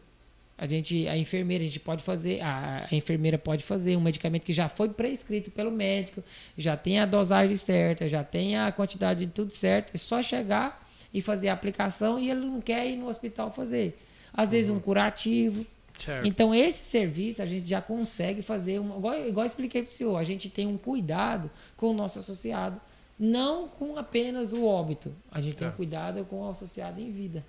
A 0.57 0.67
gente, 0.67 1.07
a 1.07 1.17
enfermeira, 1.17 1.63
a 1.63 1.65
gente 1.67 1.79
pode 1.79 2.03
fazer, 2.03 2.39
a, 2.41 2.85
a 2.91 2.95
enfermeira 2.95 3.35
pode 3.37 3.63
fazer 3.63 3.95
um 3.95 4.01
medicamento 4.01 4.43
que 4.43 4.53
já 4.53 4.67
foi 4.67 4.89
prescrito 4.89 5.49
pelo 5.49 5.71
médico, 5.71 6.23
já 6.55 6.77
tem 6.77 6.99
a 6.99 7.05
dosagem 7.07 7.55
certa, 7.57 8.07
já 8.07 8.23
tem 8.23 8.57
a 8.57 8.71
quantidade 8.71 9.25
de 9.25 9.31
tudo 9.31 9.51
certo. 9.53 9.91
É 9.95 9.97
só 9.97 10.21
chegar 10.21 10.80
e 11.13 11.21
fazer 11.21 11.49
a 11.49 11.53
aplicação 11.53 12.19
e 12.19 12.29
ele 12.29 12.41
não 12.45 12.61
quer 12.61 12.87
ir 12.87 12.95
no 12.97 13.07
hospital 13.07 13.51
fazer. 13.51 13.97
Às 14.33 14.51
vezes 14.51 14.71
um 14.71 14.79
curativo. 14.79 15.65
Certo. 15.99 16.25
Então, 16.25 16.55
esse 16.55 16.83
serviço 16.85 17.41
a 17.41 17.45
gente 17.45 17.67
já 17.67 17.81
consegue 17.81 18.41
fazer, 18.41 18.79
uma, 18.79 18.97
igual, 18.97 19.13
igual 19.27 19.45
eu 19.45 19.47
expliquei 19.49 19.83
para 19.83 19.89
o 19.89 19.93
senhor, 19.93 20.17
a 20.17 20.23
gente 20.23 20.49
tem 20.49 20.65
um 20.65 20.77
cuidado 20.77 21.51
com 21.77 21.91
o 21.91 21.93
nosso 21.93 22.17
associado, 22.19 22.79
não 23.19 23.67
com 23.67 23.97
apenas 23.97 24.51
o 24.51 24.65
óbito. 24.65 25.13
A 25.31 25.39
gente 25.41 25.57
tem 25.57 25.67
Tá. 25.67 25.73
um 25.73 25.77
cuidado 25.77 26.25
com 26.25 26.41
o 26.41 26.49
associado 26.49 26.99
em 26.99 27.11
vida. 27.11 27.45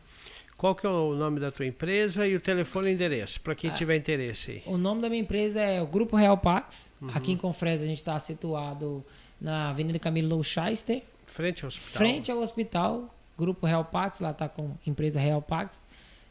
Qual 0.57 0.75
que 0.75 0.87
é 0.87 0.91
o 0.91 1.15
nome 1.15 1.41
da 1.41 1.51
tua 1.51 1.65
empresa 1.67 2.27
e 2.27 2.37
o 2.37 2.41
telefone 2.41 2.91
e 2.91 2.93
endereço, 2.93 3.41
para 3.41 3.53
Ah. 3.53 3.57
quem 3.57 3.71
tiver 3.71 3.97
interesse 3.97 4.51
aí. 4.51 4.63
O 4.67 4.77
nome 4.77 5.01
da 5.01 5.09
minha 5.09 5.23
empresa 5.23 5.61
é 5.61 5.81
o 5.81 5.87
Grupo 5.87 6.15
Real 6.17 6.37
Pax. 6.37 6.93
Uhum. 7.01 7.11
Aqui 7.15 7.33
em 7.33 7.37
Confresa 7.37 7.85
a 7.85 7.87
gente 7.87 7.97
está 7.99 8.19
situado 8.19 9.03
na 9.41 9.71
Avenida 9.71 9.99
Camilo 9.99 10.29
Loucheister, 10.29 11.03
Frente 11.27 11.65
ao 11.65 11.69
hospital. 11.69 11.97
frente 11.97 12.31
ao 12.31 12.39
hospital. 12.39 13.15
Grupo 13.43 13.67
Real 13.67 13.85
Pax, 13.85 14.21
lá 14.21 14.31
está 14.31 14.49
com 14.49 14.71
empresa 14.87 15.19
Real 15.19 15.43
Pax. 15.43 15.85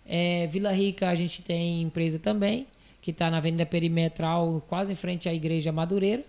É, 0.05 0.47
Vila 0.47 0.71
Rica 0.71 1.09
a 1.09 1.15
gente 1.15 1.41
tem 1.41 1.81
empresa 1.81 2.17
também, 2.17 2.67
que 3.01 3.11
está 3.11 3.29
na 3.29 3.37
Avenida 3.37 3.65
Perimetral, 3.65 4.63
quase 4.67 4.93
em 4.93 4.95
frente 4.95 5.27
à 5.27 5.33
Igreja 5.33 5.71
Madureira. 5.71 6.23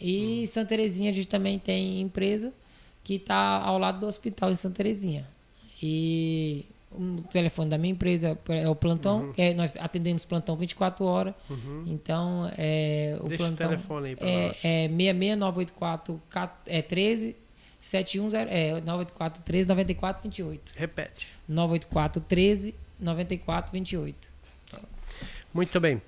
E 0.00 0.46
Santa 0.46 0.68
Terezinha 0.68 1.10
a 1.10 1.12
gente 1.14 1.28
também 1.28 1.58
tem 1.58 2.00
empresa, 2.00 2.52
que 3.02 3.14
está 3.14 3.62
ao 3.62 3.78
lado 3.78 4.00
do 4.00 4.06
hospital 4.06 4.50
em 4.50 4.56
Santa 4.56 4.76
Terezinha. 4.76 5.26
E 5.82 6.66
o 6.92 7.22
telefone 7.30 7.70
da 7.70 7.78
minha 7.78 7.92
empresa 7.92 8.38
é 8.48 8.68
o 8.68 8.74
plantão, 8.74 9.32
é, 9.36 9.54
nós 9.54 9.76
atendemos 9.78 10.24
plantão 10.24 10.56
24 10.56 11.04
horas. 11.04 11.34
Então, 11.86 12.50
é, 12.56 13.18
o 13.20 13.28
Deixa 13.28 13.42
o 13.42 13.46
plantão 13.46 13.68
telefone 13.68 14.08
aí 14.08 14.16
pra 14.16 14.28
é, 14.28 14.46
nós. 14.48 14.64
é 14.64 14.88
66984 14.88 16.20
é 16.66 16.82
13 16.82 17.36
710 17.80 18.46
é 18.50 18.72
984 18.80 19.42
13 19.42 19.68
94 19.68 20.22
28. 20.22 20.72
Repete. 20.76 21.28
984 21.48 22.20
13 22.22 22.74
94 22.98 23.72
28. 23.72 24.28
Muito 25.54 25.80
bem. 25.80 26.02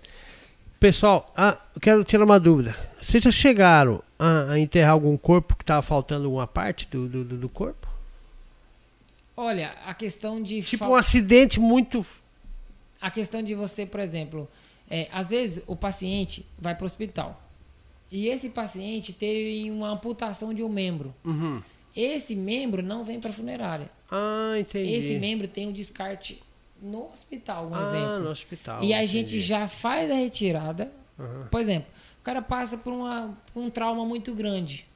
Pessoal, 0.79 1.31
ah, 1.37 1.59
eu 1.75 1.81
quero 1.81 2.05
tirar 2.05 2.25
uma 2.25 2.41
dúvida. 2.41 2.75
Vocês 3.01 3.23
já 3.23 3.31
chegaram 3.31 4.03
a, 4.19 4.53
a 4.53 4.59
enterrar 4.59 4.93
algum 4.93 5.17
corpo 5.17 5.55
que 5.55 5.63
estava 5.63 5.83
faltando 5.83 6.25
alguma 6.25 6.47
parte 6.47 6.89
do, 6.89 7.07
do, 7.09 7.25
do- 7.25 7.49
corpo? 7.49 7.87
Olha, 9.37 9.75
a 9.87 9.95
questão 9.95 10.43
de 10.43 10.63
Tipo 10.63 10.87
um 10.87 10.95
acidente 10.95 11.59
muito. 11.61 12.05
a 13.01 13.11
questão 13.11 13.43
de 13.43 13.55
você, 13.55 13.87
por 13.87 14.01
exemplo, 14.01 14.49
é, 14.89 15.09
às 15.13 15.31
vezes 15.31 15.63
o 15.67 15.77
paciente 15.77 16.45
vai 16.59 16.75
para 16.75 16.83
o 16.85 16.87
hospital 16.87 17.41
e 18.11 18.28
esse 18.28 18.51
paciente 18.51 19.12
teve 19.12 19.70
uma 19.70 19.91
amputação 19.91 20.53
de 20.53 20.62
um 20.62 20.69
membro. 20.69 21.15
Uhum. 21.24 21.62
Esse 21.97 22.35
membro 22.35 22.82
não 22.82 23.05
vem 23.05 23.20
para 23.20 23.31
a 23.31 23.32
funerária. 23.32 23.91
Ah, 24.11 24.55
entendi. 24.59 24.93
Esse 24.93 25.19
membro 25.19 25.47
tem 25.47 25.69
um 25.69 25.73
descarte 25.73 26.43
no 26.82 27.09
hospital, 27.09 27.69
um 27.69 27.74
ah, 27.74 27.82
exemplo. 27.82 28.20
no 28.20 28.31
hospital. 28.31 28.82
E 28.82 28.93
a 28.93 28.99
entendi. 28.99 29.12
gente 29.12 29.41
já 29.41 29.69
faz 29.69 30.11
a 30.11 30.15
retirada. 30.15 30.91
Aham. 31.19 31.49
Por 31.51 31.61
exemplo, 31.61 31.91
o 32.20 32.23
cara 32.23 32.43
passa 32.43 32.78
por, 32.78 32.93
uma, 32.93 33.37
por 33.53 33.62
um 33.62 33.70
trauma 33.70 34.05
muito 34.05 34.35
grande. 34.35 34.87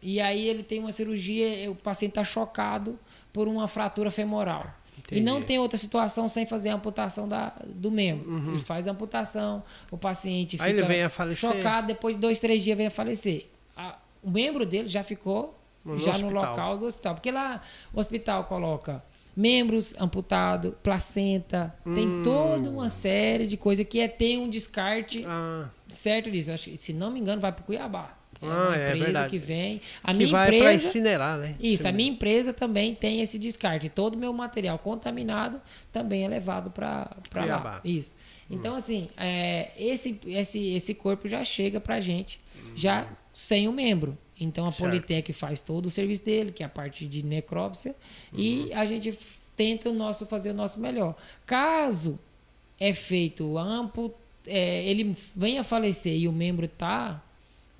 E 0.00 0.20
aí 0.20 0.46
ele 0.46 0.62
tem 0.62 0.78
uma 0.78 0.92
cirurgia, 0.92 1.70
o 1.70 1.74
paciente 1.74 2.12
está 2.12 2.24
chocado 2.24 2.98
por 3.32 3.48
uma 3.48 3.66
fratura 3.66 4.10
femoral. 4.10 4.72
Entendi. 5.10 5.20
E 5.20 5.24
não 5.24 5.40
tem 5.42 5.58
outra 5.58 5.78
situação 5.78 6.28
sem 6.28 6.44
fazer 6.44 6.68
a 6.68 6.74
amputação 6.74 7.26
da, 7.26 7.52
do 7.66 7.90
membro. 7.90 8.50
Ele 8.50 8.58
faz 8.60 8.86
a 8.86 8.90
amputação, 8.92 9.62
o 9.90 9.96
paciente 9.96 10.56
Uhum. 10.56 10.62
Aí 10.62 10.70
fica 10.72 10.80
ele 10.82 10.86
vem 10.88 11.02
a 11.02 11.08
falecer. 11.08 11.50
chocado, 11.50 11.86
depois 11.86 12.14
de 12.14 12.20
dois, 12.20 12.38
três 12.38 12.62
dias 12.62 12.76
vem 12.76 12.86
a 12.88 12.90
falecer. 12.90 13.48
A- 13.76 13.96
o 14.22 14.30
membro 14.30 14.66
dele 14.66 14.86
já 14.88 15.02
ficou 15.02 15.58
No 15.84 15.96
já 15.98 16.12
no 16.18 16.26
hospital. 16.26 16.50
local 16.50 16.78
do 16.78 16.86
hospital. 16.86 17.14
Porque 17.14 17.30
lá 17.30 17.60
o 17.94 17.98
hospital 18.00 18.44
coloca 18.44 19.02
membros 19.34 19.94
amputados, 20.00 20.74
placenta, 20.82 21.74
Hum. 21.86 21.94
tem 21.94 22.22
toda 22.22 22.68
uma 22.68 22.90
série 22.90 23.46
de 23.46 23.56
coisas 23.56 23.86
que 23.88 24.00
é 24.00 24.08
tem 24.08 24.36
um 24.36 24.48
descarte 24.50 25.24
Ah, 25.26 25.70
certo 25.86 26.30
disso. 26.30 26.52
Acho 26.52 26.64
que, 26.70 26.76
se 26.76 26.92
não 26.92 27.10
me 27.10 27.20
engano, 27.20 27.40
vai 27.40 27.52
para 27.52 27.62
Cuiabá. 27.64 28.17
É 28.40 28.46
Ah, 28.46 28.48
uma 28.68 28.76
é 28.76 28.82
empresa 28.84 29.04
verdade. 29.04 29.30
que 29.30 29.38
vem. 29.38 29.80
A 30.02 30.12
que 30.12 30.18
minha 30.18 30.30
vai 30.30 30.46
para 30.46 30.56
empresa. 30.56 30.74
incinerar, 30.86 31.38
né? 31.38 31.56
Isso, 31.58 31.64
a 31.64 31.68
Incinerar. 31.68 31.94
minha 31.94 32.10
empresa 32.10 32.52
também 32.52 32.94
tem 32.94 33.20
esse 33.20 33.38
descarte. 33.38 33.88
Todo 33.88 34.14
o 34.14 34.18
meu 34.18 34.32
material 34.32 34.78
contaminado 34.78 35.60
também 35.92 36.24
é 36.24 36.28
levado 36.28 36.70
para 36.70 37.10
lá. 37.34 37.80
Isso. 37.84 38.14
Hum. 38.50 38.54
Então, 38.56 38.74
assim, 38.76 39.08
é, 39.16 39.70
esse, 39.76 40.20
esse, 40.26 40.68
esse 40.74 40.94
corpo 40.94 41.26
já 41.28 41.42
chega 41.44 41.80
para 41.80 41.98
gente, 42.00 42.40
já 42.76 43.08
sem 43.34 43.66
o 43.68 43.72
membro. 43.72 44.16
Então, 44.40 44.66
a 44.66 44.70
Certo. 44.70 44.88
Politec 44.90 45.32
faz 45.32 45.60
todo 45.60 45.86
o 45.86 45.90
serviço 45.90 46.24
dele, 46.24 46.52
que 46.52 46.62
é 46.62 46.66
a 46.66 46.68
parte 46.68 47.06
de 47.06 47.24
necrópsia, 47.24 47.94
Uhum. 48.32 48.38
e 48.38 48.72
a 48.72 48.86
gente 48.86 49.12
tenta 49.56 49.90
o 49.90 49.92
nosso 49.92 50.24
fazer 50.26 50.50
o 50.50 50.54
nosso 50.54 50.78
melhor. 50.78 51.16
Caso 51.44 52.20
é 52.78 52.94
feito 52.94 53.58
amplo, 53.58 54.14
é, 54.46 54.84
ele 54.88 55.16
venha 55.34 55.62
a 55.62 55.64
falecer 55.64 56.16
e 56.16 56.28
o 56.28 56.32
membro 56.32 56.68
tá 56.68 57.20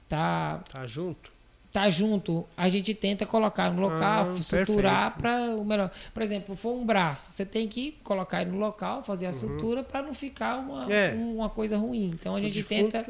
tá 0.08 0.60
Tá 0.72 0.86
junto? 0.86 1.30
tá 1.70 1.90
junto, 1.90 2.46
a 2.56 2.68
gente 2.68 2.94
tenta 2.94 3.26
colocar 3.26 3.70
no 3.70 3.80
local, 3.82 4.22
Ah, 4.30 4.34
suturar 4.34 5.16
para 5.18 5.54
o 5.54 5.64
melhor. 5.64 5.90
Por 6.14 6.22
exemplo, 6.22 6.56
for 6.56 6.74
um 6.74 6.84
braço, 6.84 7.32
você 7.32 7.44
tem 7.44 7.68
que 7.68 7.92
colocar 8.02 8.40
ele 8.42 8.50
no 8.50 8.58
local, 8.58 9.02
fazer 9.04 9.26
a 9.26 9.32
sutura 9.32 9.82
para 9.82 10.02
não 10.02 10.14
ficar 10.14 10.56
uma, 10.58 10.86
Uhum. 10.86 10.90
É. 10.92 11.12
uma 11.14 11.50
coisa 11.50 11.76
ruim. 11.76 12.10
Então 12.14 12.34
a 12.34 12.40
gente 12.40 12.62
tenta 12.62 13.04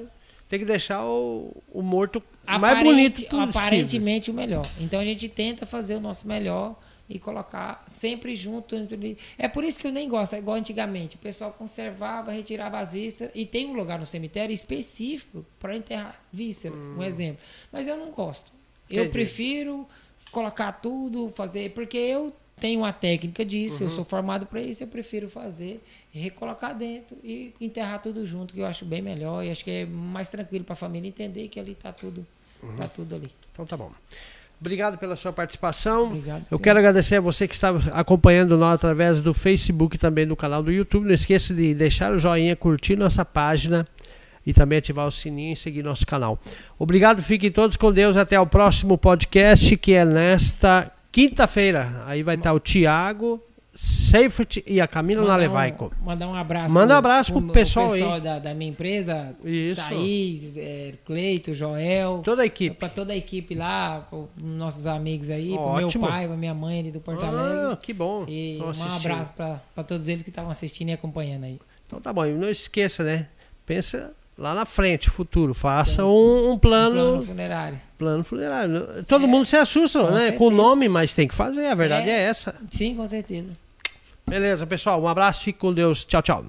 Tem 0.48 0.58
que 0.58 0.64
deixar 0.64 1.04
o, 1.04 1.54
o 1.72 1.82
morto 1.82 2.22
mais 2.46 2.56
aparente- 2.62 2.84
bonito 2.84 3.14
possível. 3.26 3.42
aparentemente 3.42 4.30
o 4.30 4.34
melhor. 4.34 4.64
Então 4.80 4.98
a 4.98 5.04
gente 5.04 5.28
tenta 5.28 5.64
fazer 5.66 5.94
o 5.94 6.00
nosso 6.00 6.26
melhor 6.26 6.74
e 7.08 7.18
colocar 7.18 7.82
sempre 7.86 8.36
junto. 8.36 8.74
É 9.38 9.48
por 9.48 9.64
isso 9.64 9.80
que 9.80 9.86
eu 9.86 9.92
nem 9.92 10.08
gosto, 10.08 10.34
é 10.34 10.38
igual 10.38 10.56
antigamente. 10.56 11.16
O 11.16 11.18
pessoal 11.18 11.52
conservava, 11.52 12.30
retirava 12.30 12.78
as 12.78 12.92
vísceras 12.92 13.32
e 13.34 13.46
tem 13.46 13.66
um 13.66 13.72
lugar 13.72 13.98
no 13.98 14.06
cemitério 14.06 14.52
específico 14.52 15.44
para 15.58 15.74
enterrar 15.76 16.20
vísceras, 16.32 16.90
um 16.94 17.02
exemplo. 17.02 17.42
Mas 17.72 17.86
eu 17.86 17.96
não 17.96 18.10
gosto. 18.10 18.52
Eu 18.90 19.04
Hum. 19.04 19.06
Entendi. 19.06 19.08
prefiro 19.12 19.88
colocar 20.30 20.72
tudo, 20.72 21.28
fazer, 21.30 21.72
porque 21.72 21.96
eu 21.96 22.34
tenho 22.60 22.80
uma 22.80 22.92
técnica 22.92 23.44
disso, 23.44 23.76
Uhum. 23.78 23.82
eu 23.84 23.88
sou 23.90 24.04
formado 24.04 24.44
para 24.44 24.60
isso, 24.60 24.82
eu 24.82 24.88
prefiro 24.88 25.28
fazer, 25.28 25.80
recolocar 26.10 26.76
dentro 26.76 27.16
e 27.22 27.54
enterrar 27.60 28.02
tudo 28.02 28.26
junto, 28.26 28.52
que 28.52 28.60
eu 28.60 28.66
acho 28.66 28.84
bem 28.84 29.00
melhor 29.00 29.44
e 29.44 29.50
acho 29.50 29.64
que 29.64 29.70
é 29.70 29.86
mais 29.86 30.28
tranquilo 30.28 30.64
para 30.64 30.72
a 30.72 30.76
família 30.76 31.08
entender 31.08 31.48
que 31.48 31.58
ali 31.60 31.74
tá 31.74 31.92
tudo, 31.92 32.26
Uhum. 32.62 32.74
tá 32.76 32.88
tudo 32.88 33.14
ali. 33.14 33.30
Então 33.52 33.64
tá 33.64 33.76
bom. 33.76 33.92
Obrigado 34.60 34.98
pela 34.98 35.14
sua 35.14 35.32
participação. 35.32 36.04
Obrigado, 36.04 36.44
Eu 36.50 36.58
quero 36.58 36.78
agradecer 36.78 37.16
a 37.16 37.20
você 37.20 37.46
que 37.46 37.54
está 37.54 37.70
acompanhando 37.92 38.56
nós 38.56 38.74
através 38.74 39.20
do 39.20 39.32
Facebook 39.32 39.96
e 39.96 39.98
também 39.98 40.26
do 40.26 40.34
canal 40.34 40.62
do 40.62 40.72
YouTube. 40.72 41.06
Não 41.06 41.14
esqueça 41.14 41.54
de 41.54 41.74
deixar 41.74 42.12
o 42.12 42.18
joinha, 42.18 42.56
curtir 42.56 42.96
nossa 42.96 43.24
página 43.24 43.86
e 44.44 44.52
também 44.52 44.78
ativar 44.78 45.06
o 45.06 45.12
sininho 45.12 45.52
e 45.52 45.56
seguir 45.56 45.84
nosso 45.84 46.06
canal. 46.06 46.38
Obrigado, 46.78 47.22
fiquem 47.22 47.52
todos 47.52 47.76
com 47.76 47.92
Deus. 47.92 48.16
Até 48.16 48.38
o 48.40 48.46
próximo 48.46 48.98
podcast, 48.98 49.76
que 49.76 49.94
é 49.94 50.04
nesta 50.04 50.90
quinta-feira. 51.12 52.02
Aí 52.06 52.22
vai 52.22 52.34
estar 52.34 52.52
o 52.52 52.58
Tiago 52.58 53.40
Safety 53.80 54.64
e 54.66 54.80
a 54.80 54.88
Camila 54.88 55.20
Mandar 55.22 55.34
Nalevaico. 55.34 55.92
Um, 56.02 56.04
mandar 56.04 56.26
um 56.26 56.34
abraço. 56.34 56.74
Manda 56.74 56.94
um 56.94 56.98
abraço 56.98 57.32
pro 57.32 57.42
pessoal 57.52 57.92
aí. 57.92 58.20
da, 58.20 58.40
da 58.40 58.52
minha 58.52 58.70
empresa. 58.72 59.36
Isso. 59.44 59.88
Thaís, 59.88 60.56
é, 60.56 60.94
Cleito, 61.06 61.54
Joel. 61.54 62.20
Toda 62.24 62.42
a 62.42 62.46
equipe. 62.46 62.74
Pra 62.74 62.88
toda 62.88 63.12
a 63.12 63.16
equipe 63.16 63.54
lá, 63.54 64.04
nossos 64.42 64.84
amigos 64.84 65.30
aí, 65.30 65.52
pro 65.52 65.60
Ótimo. 65.62 66.02
meu 66.02 66.10
pai, 66.12 66.26
pra 66.26 66.36
minha 66.36 66.54
mãe 66.54 66.80
ali 66.80 66.90
do 66.90 66.98
Porto 66.98 67.22
Ah, 67.24 67.28
Alegre. 67.28 67.76
que 67.80 67.92
bom. 67.92 68.24
E 68.26 68.58
um 68.60 68.68
abraço 68.96 69.32
pra, 69.34 69.62
pra 69.72 69.84
todos 69.84 70.08
eles 70.08 70.24
que 70.24 70.30
estavam 70.30 70.50
assistindo 70.50 70.88
e 70.88 70.92
acompanhando 70.94 71.44
aí. 71.44 71.60
Então 71.86 72.00
tá 72.00 72.12
bom, 72.12 72.26
e 72.26 72.32
não 72.32 72.48
esqueça, 72.50 73.04
né? 73.04 73.28
Pensa 73.64 74.12
lá 74.36 74.54
na 74.54 74.64
frente, 74.64 75.08
futuro. 75.08 75.54
Faça 75.54 76.04
um, 76.04 76.50
um 76.50 76.58
plano, 76.58 76.94
Plano 76.96 77.10
plano, 77.12 77.26
funerário. 77.26 77.78
funerário. 78.24 79.04
Todo 79.06 79.22
É, 79.24 79.28
mundo 79.28 79.46
se 79.46 79.54
assusta, 79.54 80.00
com 80.00 80.10
né? 80.10 80.16
certeza. 80.18 80.38
Com 80.38 80.46
o 80.48 80.50
nome, 80.50 80.88
mas 80.88 81.14
tem 81.14 81.28
que 81.28 81.34
fazer. 81.34 81.66
A 81.68 81.76
verdade 81.76 82.10
é, 82.10 82.14
É. 82.14 82.22
essa. 82.22 82.56
Sim, 82.70 82.96
com 82.96 83.06
certeza. 83.06 83.50
Beleza, 84.28 84.66
pessoal. 84.66 85.00
Um 85.02 85.08
abraço, 85.08 85.44
fique 85.44 85.58
com 85.58 85.72
Deus. 85.72 86.04
Tchau, 86.04 86.22
tchau. 86.22 86.44